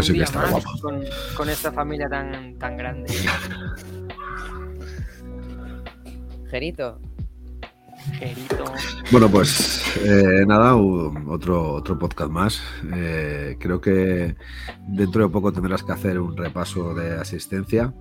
Que 0.00 0.12
día 0.12 0.24
estás 0.24 0.52
más 0.52 0.64
guapo. 0.64 0.80
con, 0.80 1.00
con 1.36 1.48
esta 1.48 1.72
familia 1.72 2.08
tan, 2.08 2.58
tan 2.58 2.76
grande. 2.76 3.12
Gerito, 6.50 7.00
Gerito. 8.18 8.64
Bueno, 9.10 9.28
pues 9.30 9.82
eh, 10.04 10.44
nada, 10.46 10.76
otro, 10.76 11.72
otro 11.72 11.98
podcast 11.98 12.30
más. 12.30 12.62
Eh, 12.94 13.56
creo 13.58 13.80
que 13.80 14.36
dentro 14.86 15.22
de 15.22 15.28
poco 15.30 15.52
tendrás 15.52 15.82
que 15.82 15.92
hacer 15.92 16.20
un 16.20 16.36
repaso 16.36 16.94
de 16.94 17.14
asistencia 17.14 17.92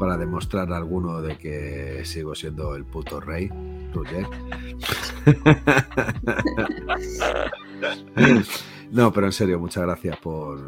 para 0.00 0.16
demostrar 0.16 0.72
a 0.72 0.76
alguno 0.76 1.20
de 1.20 1.36
que 1.36 2.02
sigo 2.04 2.34
siendo 2.34 2.74
el 2.74 2.84
puto 2.84 3.20
rey, 3.20 3.50
Roger. 3.92 4.26
No, 8.90 9.12
pero 9.12 9.26
en 9.26 9.32
serio, 9.32 9.58
muchas 9.58 9.84
gracias 9.84 10.16
por 10.16 10.58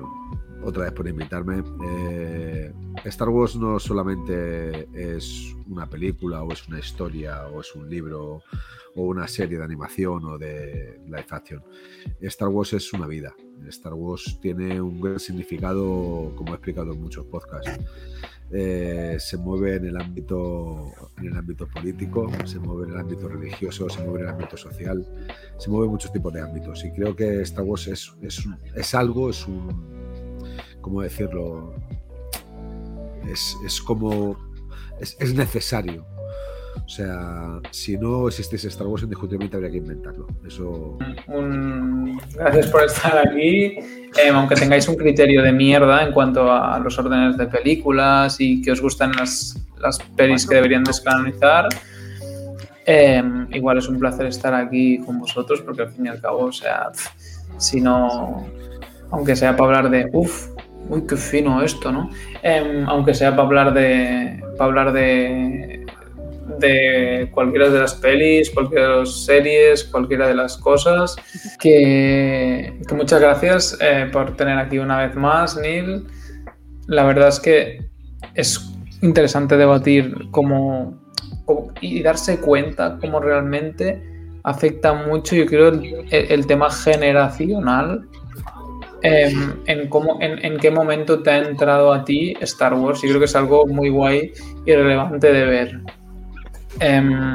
otra 0.62 0.84
vez 0.84 0.92
por 0.92 1.08
invitarme. 1.08 1.62
Eh, 1.86 2.72
Star 3.04 3.28
Wars 3.28 3.56
no 3.56 3.78
solamente 3.78 4.88
es 4.94 5.54
una 5.68 5.88
película 5.88 6.42
o 6.42 6.52
es 6.52 6.66
una 6.68 6.78
historia 6.78 7.46
o 7.46 7.60
es 7.60 7.74
un 7.74 7.88
libro 7.88 8.42
o 8.96 9.02
una 9.02 9.28
serie 9.28 9.58
de 9.58 9.64
animación 9.64 10.24
o 10.24 10.38
de 10.38 11.00
live 11.06 11.26
action. 11.30 11.62
Star 12.20 12.48
Wars 12.48 12.72
es 12.72 12.92
una 12.92 13.06
vida. 13.06 13.34
Star 13.68 13.94
Wars 13.94 14.38
tiene 14.40 14.80
un 14.80 15.00
gran 15.00 15.20
significado, 15.20 16.32
como 16.34 16.52
he 16.52 16.54
explicado 16.54 16.92
en 16.92 17.00
muchos 17.00 17.26
podcasts. 17.26 17.70
Eh, 18.52 19.16
se 19.20 19.36
mueve 19.36 19.76
en 19.76 19.86
el 19.86 19.96
ámbito 19.96 20.92
en 21.18 21.26
el 21.26 21.36
ámbito 21.36 21.68
político, 21.68 22.28
se 22.44 22.58
mueve 22.58 22.88
en 22.88 22.94
el 22.94 23.00
ámbito 23.00 23.28
religioso, 23.28 23.88
se 23.88 24.02
mueve 24.02 24.20
en 24.20 24.24
el 24.26 24.32
ámbito 24.32 24.56
social, 24.56 25.06
se 25.56 25.70
mueve 25.70 25.86
en 25.86 25.92
muchos 25.92 26.12
tipos 26.12 26.32
de 26.32 26.40
ámbitos. 26.40 26.84
Y 26.84 26.90
creo 26.92 27.14
que 27.14 27.42
Star 27.42 27.64
Wars 27.64 27.86
es, 27.86 28.12
es, 28.22 28.44
es 28.74 28.94
algo, 28.94 29.30
es 29.30 29.46
un 29.46 29.99
¿cómo 30.80 31.02
decirlo? 31.02 31.74
Es, 33.30 33.56
es 33.64 33.80
como 33.80 34.36
es, 35.00 35.16
es 35.20 35.34
necesario. 35.34 36.04
O 36.84 36.88
sea, 36.88 37.60
si 37.70 37.96
no 37.96 38.28
existiese 38.28 38.68
Star 38.68 38.86
Wars, 38.86 39.02
indiscutiblemente 39.02 39.56
habría 39.56 39.70
que 39.70 39.78
inventarlo. 39.78 40.26
Eso 40.46 40.98
Gracias 42.34 42.66
por 42.68 42.84
estar 42.84 43.18
aquí. 43.18 43.78
Eh, 44.18 44.28
aunque 44.32 44.56
tengáis 44.56 44.88
un 44.88 44.96
criterio 44.96 45.42
de 45.42 45.52
mierda 45.52 46.04
en 46.04 46.12
cuanto 46.12 46.50
a 46.50 46.78
los 46.80 46.98
órdenes 46.98 47.36
de 47.36 47.46
películas 47.46 48.40
y 48.40 48.60
que 48.60 48.72
os 48.72 48.80
gustan 48.80 49.12
las, 49.12 49.56
las 49.80 49.98
pelis 50.16 50.46
que 50.46 50.56
deberían 50.56 50.82
descanonizar, 50.82 51.68
eh, 52.86 53.22
igual 53.52 53.78
es 53.78 53.88
un 53.88 53.98
placer 53.98 54.26
estar 54.26 54.52
aquí 54.54 54.98
con 54.98 55.20
vosotros 55.20 55.60
porque 55.62 55.82
al 55.82 55.90
fin 55.90 56.06
y 56.06 56.08
al 56.08 56.20
cabo, 56.20 56.46
o 56.46 56.52
sea, 56.52 56.90
pf, 56.90 57.08
sino, 57.56 58.48
aunque 59.12 59.36
sea 59.36 59.56
para 59.56 59.78
hablar 59.78 59.90
de, 59.90 60.08
uff, 60.12 60.48
uy, 60.90 61.06
qué 61.06 61.16
fino 61.16 61.62
esto, 61.62 61.90
¿no? 61.92 62.10
Em, 62.42 62.86
aunque 62.88 63.14
sea 63.14 63.30
para 63.30 63.42
hablar 63.44 63.74
de, 63.74 64.42
para 64.58 64.64
hablar 64.68 64.92
de, 64.92 65.86
de 66.58 67.30
cualquiera 67.32 67.70
de 67.70 67.78
las 67.78 67.94
pelis, 67.94 68.50
cualquiera 68.50 68.88
de 68.88 68.96
las 68.96 69.24
series, 69.24 69.84
cualquiera 69.84 70.26
de 70.26 70.34
las 70.34 70.56
cosas. 70.58 71.16
Que, 71.60 72.74
muchas 72.92 73.20
gracias 73.20 73.78
eh, 73.80 74.08
por 74.12 74.36
tener 74.36 74.58
aquí 74.58 74.78
una 74.78 74.98
vez 75.06 75.14
más, 75.14 75.56
Neil. 75.56 76.06
La 76.86 77.04
verdad 77.04 77.28
es 77.28 77.40
que 77.40 77.88
es 78.34 78.60
interesante 79.00 79.56
debatir 79.56 80.14
cómo, 80.32 81.00
y 81.80 82.02
darse 82.02 82.40
cuenta 82.40 82.98
cómo 83.00 83.20
realmente 83.20 84.02
afecta 84.42 84.92
mucho, 84.92 85.36
yo 85.36 85.46
creo, 85.46 85.80
el 86.10 86.46
tema 86.46 86.70
generacional 86.70 88.08
em, 89.02 89.54
en, 89.66 89.88
cómo, 89.88 90.18
en, 90.20 90.44
en 90.44 90.58
qué 90.58 90.70
momento 90.70 91.22
te 91.22 91.30
ha 91.30 91.38
entrado 91.38 91.92
a 91.92 92.04
ti 92.04 92.34
Star 92.40 92.74
Wars. 92.74 93.02
Yo 93.02 93.08
creo 93.08 93.20
que 93.20 93.26
es 93.26 93.36
algo 93.36 93.66
muy 93.66 93.88
guay 93.88 94.32
y 94.66 94.72
relevante 94.72 95.32
de 95.32 95.44
ver. 95.44 95.80
Em, 96.80 97.30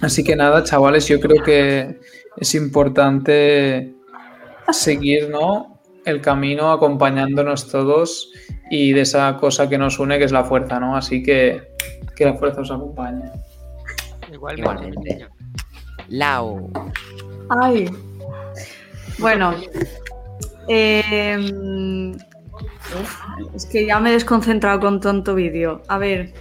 así 0.00 0.24
que 0.24 0.36
nada, 0.36 0.64
chavales, 0.64 1.06
yo 1.08 1.20
creo 1.20 1.42
que 1.42 1.98
es 2.36 2.54
importante 2.54 3.94
seguir 4.70 5.28
¿no? 5.30 5.80
el 6.04 6.20
camino 6.20 6.72
acompañándonos 6.72 7.68
todos 7.68 8.30
y 8.70 8.92
de 8.92 9.02
esa 9.02 9.36
cosa 9.36 9.68
que 9.68 9.78
nos 9.78 9.98
une 9.98 10.18
que 10.18 10.24
es 10.24 10.32
la 10.32 10.44
fuerza, 10.44 10.80
¿no? 10.80 10.96
Así 10.96 11.22
que 11.22 11.72
que 12.16 12.24
la 12.24 12.34
fuerza 12.34 12.60
os 12.60 12.70
acompañe. 12.70 13.30
Igualmente. 14.32 14.60
Igualmente. 14.62 15.26
Lau. 16.08 16.70
Ay. 17.48 17.90
Bueno. 19.18 19.54
Em, 20.68 22.12
es 23.54 23.66
que 23.66 23.86
ya 23.86 24.00
me 24.00 24.10
he 24.10 24.12
desconcentrado 24.12 24.80
con 24.80 25.00
tonto 25.00 25.34
vídeo. 25.34 25.82
A 25.88 25.98
ver. 25.98 26.32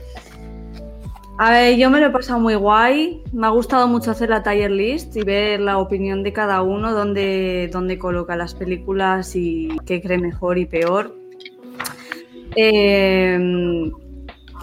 A 1.38 1.49
ver, 1.49 1.77
yo 1.77 1.89
me 1.89 1.99
lo 1.99 2.07
he 2.07 2.10
pasado 2.11 2.39
muy 2.39 2.56
guay. 2.56 3.23
Me 3.34 3.48
ha 3.48 3.49
gustado 3.49 3.88
mucho 3.88 4.11
hacer 4.11 4.30
la 4.30 4.43
tier 4.43 4.69
list 4.69 5.15
y 5.15 5.23
ver 5.23 5.60
la 5.60 5.80
opinión 5.80 6.23
de 6.23 6.34
cada 6.34 6.61
uno, 6.61 6.93
dónde, 6.93 7.69
dónde 7.72 7.98
coloca 7.98 8.35
las 8.35 8.53
películas 8.53 9.35
y 9.35 9.69
qué 9.85 10.02
cree 10.02 10.19
mejor 10.19 10.57
y 10.57 10.65
peor. 10.65 11.15
Em, 12.56 13.91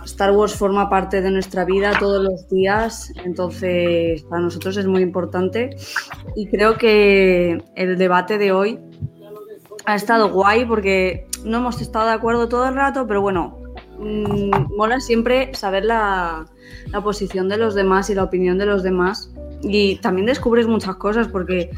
Star 0.05 0.33
Wars 0.33 0.55
forma 0.55 0.89
parte 0.89 1.21
de 1.21 1.31
nuestra 1.31 1.65
vida 1.65 1.93
todos 1.99 2.23
los 2.23 2.49
días, 2.49 3.13
entonces 3.25 4.23
para 4.25 4.43
nosotros 4.43 4.77
es 4.77 4.87
muy 4.87 5.03
importante 5.03 5.71
y 6.35 6.47
creo 6.47 6.77
que 6.77 7.63
el 7.75 7.99
debate 7.99 8.39
de 8.39 8.53
hoy 8.53 8.79
ha 9.89 9.95
estado 9.95 10.29
guay 10.29 10.67
porque 10.67 11.27
no 11.45 11.59
hemos 11.59 11.81
estado 11.81 12.09
de 12.09 12.13
acuerdo 12.13 12.47
todo 12.47 12.69
el 12.69 12.75
rato, 12.75 13.07
pero 13.07 13.23
bueno, 13.23 13.59
mm, 13.99 14.77
mola 14.77 15.01
siempre 15.01 15.55
saber 15.55 15.87
la, 15.87 16.45
la 16.93 17.01
posición 17.01 17.49
de 17.49 17.57
los 17.57 17.75
demás 17.75 18.11
y 18.11 18.15
la 18.15 18.25
opinión 18.25 18.59
de 18.59 18.67
los 18.67 18.83
demás 18.83 19.33
y 19.63 19.97
también 19.97 20.27
descubres 20.27 20.67
muchas 20.67 20.97
cosas 20.97 21.29
porque 21.29 21.71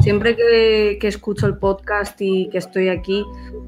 siempre 0.00 0.36
que, 0.36 0.98
que 1.00 1.08
escucho 1.08 1.46
el 1.46 1.58
podcast 1.58 2.20
y 2.20 2.48
que 2.50 2.58
estoy 2.58 2.90
aquí 2.90 3.24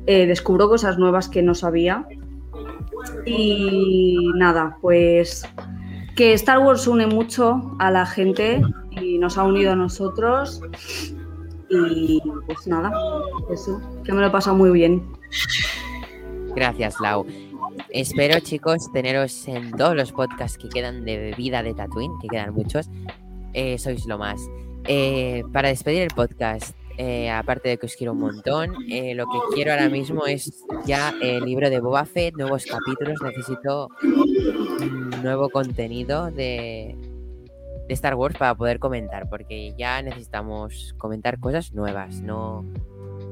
eh, 0.06 0.24
descubro 0.28 0.68
cosas 0.68 0.96
nuevas 0.96 1.28
que 1.28 1.42
no 1.42 1.56
sabía 1.56 2.06
y 3.26 4.30
nada, 4.36 4.76
pues 4.80 5.42
que 6.14 6.32
Star 6.34 6.60
Wars 6.60 6.86
une 6.86 7.08
mucho 7.08 7.74
a 7.80 7.90
la 7.90 8.06
gente 8.06 8.62
y 8.92 9.18
nos 9.18 9.36
ha 9.36 9.42
unido 9.42 9.72
a 9.72 9.76
nosotros. 9.76 10.62
Y 11.70 12.20
pues 12.46 12.66
nada, 12.66 12.92
eso, 13.52 13.80
que 14.04 14.12
me 14.12 14.20
lo 14.20 14.26
he 14.26 14.30
pasado 14.30 14.56
muy 14.56 14.70
bien. 14.70 15.02
Gracias, 16.54 16.96
Lau. 17.00 17.24
Espero, 17.90 18.40
chicos, 18.40 18.90
teneros 18.92 19.46
en 19.46 19.70
todos 19.72 19.94
los 19.94 20.12
podcasts 20.12 20.58
que 20.58 20.68
quedan 20.68 21.04
de 21.04 21.32
vida 21.36 21.62
de 21.62 21.74
Tatooine, 21.74 22.18
que 22.20 22.28
quedan 22.28 22.54
muchos. 22.54 22.88
Eh, 23.52 23.78
sois 23.78 24.06
lo 24.06 24.18
más. 24.18 24.40
Eh, 24.84 25.44
para 25.52 25.68
despedir 25.68 26.02
el 26.02 26.10
podcast, 26.10 26.76
eh, 26.98 27.30
aparte 27.30 27.68
de 27.68 27.78
que 27.78 27.86
os 27.86 27.94
quiero 27.94 28.12
un 28.12 28.20
montón, 28.20 28.72
lo 28.72 29.26
que 29.26 29.38
quiero 29.54 29.72
ahora 29.72 29.88
mismo 29.88 30.26
es 30.26 30.64
ya 30.86 31.14
el 31.22 31.44
libro 31.44 31.70
de 31.70 31.80
Boba 31.80 32.04
Fett, 32.04 32.34
nuevos 32.36 32.66
capítulos. 32.66 33.18
Necesito 33.22 33.88
nuevo 35.22 35.48
contenido 35.50 36.30
de, 36.30 36.96
de 37.90 37.94
Star 37.94 38.14
Wars 38.14 38.36
para 38.38 38.54
poder 38.54 38.78
comentar, 38.78 39.28
porque 39.28 39.74
ya 39.76 40.00
necesitamos 40.00 40.94
comentar 40.96 41.40
cosas 41.40 41.72
nuevas, 41.72 42.20
no, 42.20 42.64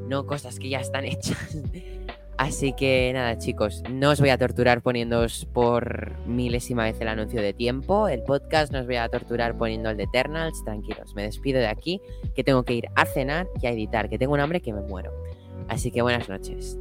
no 0.09 0.27
cosas 0.27 0.59
que 0.59 0.69
ya 0.69 0.81
están 0.81 1.05
hechas. 1.07 1.57
Así 2.37 2.73
que 2.73 3.13
nada, 3.15 3.39
chicos, 3.39 3.85
no 3.89 4.11
os 4.11 4.21
voy 4.21 4.31
a 4.31 4.39
torturar 4.39 4.83
poniéndoos 4.83 5.45
por 5.53 6.17
milésima 6.27 6.85
vez 6.85 7.01
el 7.01 7.09
anuncio 7.09 7.41
de 7.41 7.53
tiempo. 7.53 8.09
El 8.09 8.23
podcast 8.25 8.73
no 8.73 8.81
os 8.81 8.87
voy 8.87 8.97
a 8.97 9.09
torturar 9.09 9.57
poniendo 9.57 9.91
el 9.91 9.97
de 9.97 10.05
Eternals. 10.05 10.65
Tranquilos, 10.65 11.15
me 11.15 11.23
despido 11.23 11.61
de 11.61 11.69
aquí, 11.69 12.01
que 12.35 12.43
tengo 12.43 12.65
que 12.65 12.75
ir 12.75 12.89
a 12.97 13.07
cenar 13.07 13.49
y 13.63 13.67
a 13.67 13.71
editar, 13.71 14.09
que 14.09 14.19
tengo 14.19 14.35
un 14.35 14.41
hambre 14.41 14.61
que 14.61 14.73
me 14.73 14.81
muero. 14.83 15.13
Así 15.69 15.93
que 15.93 16.03
buenas 16.03 16.29
noches. 16.29 16.79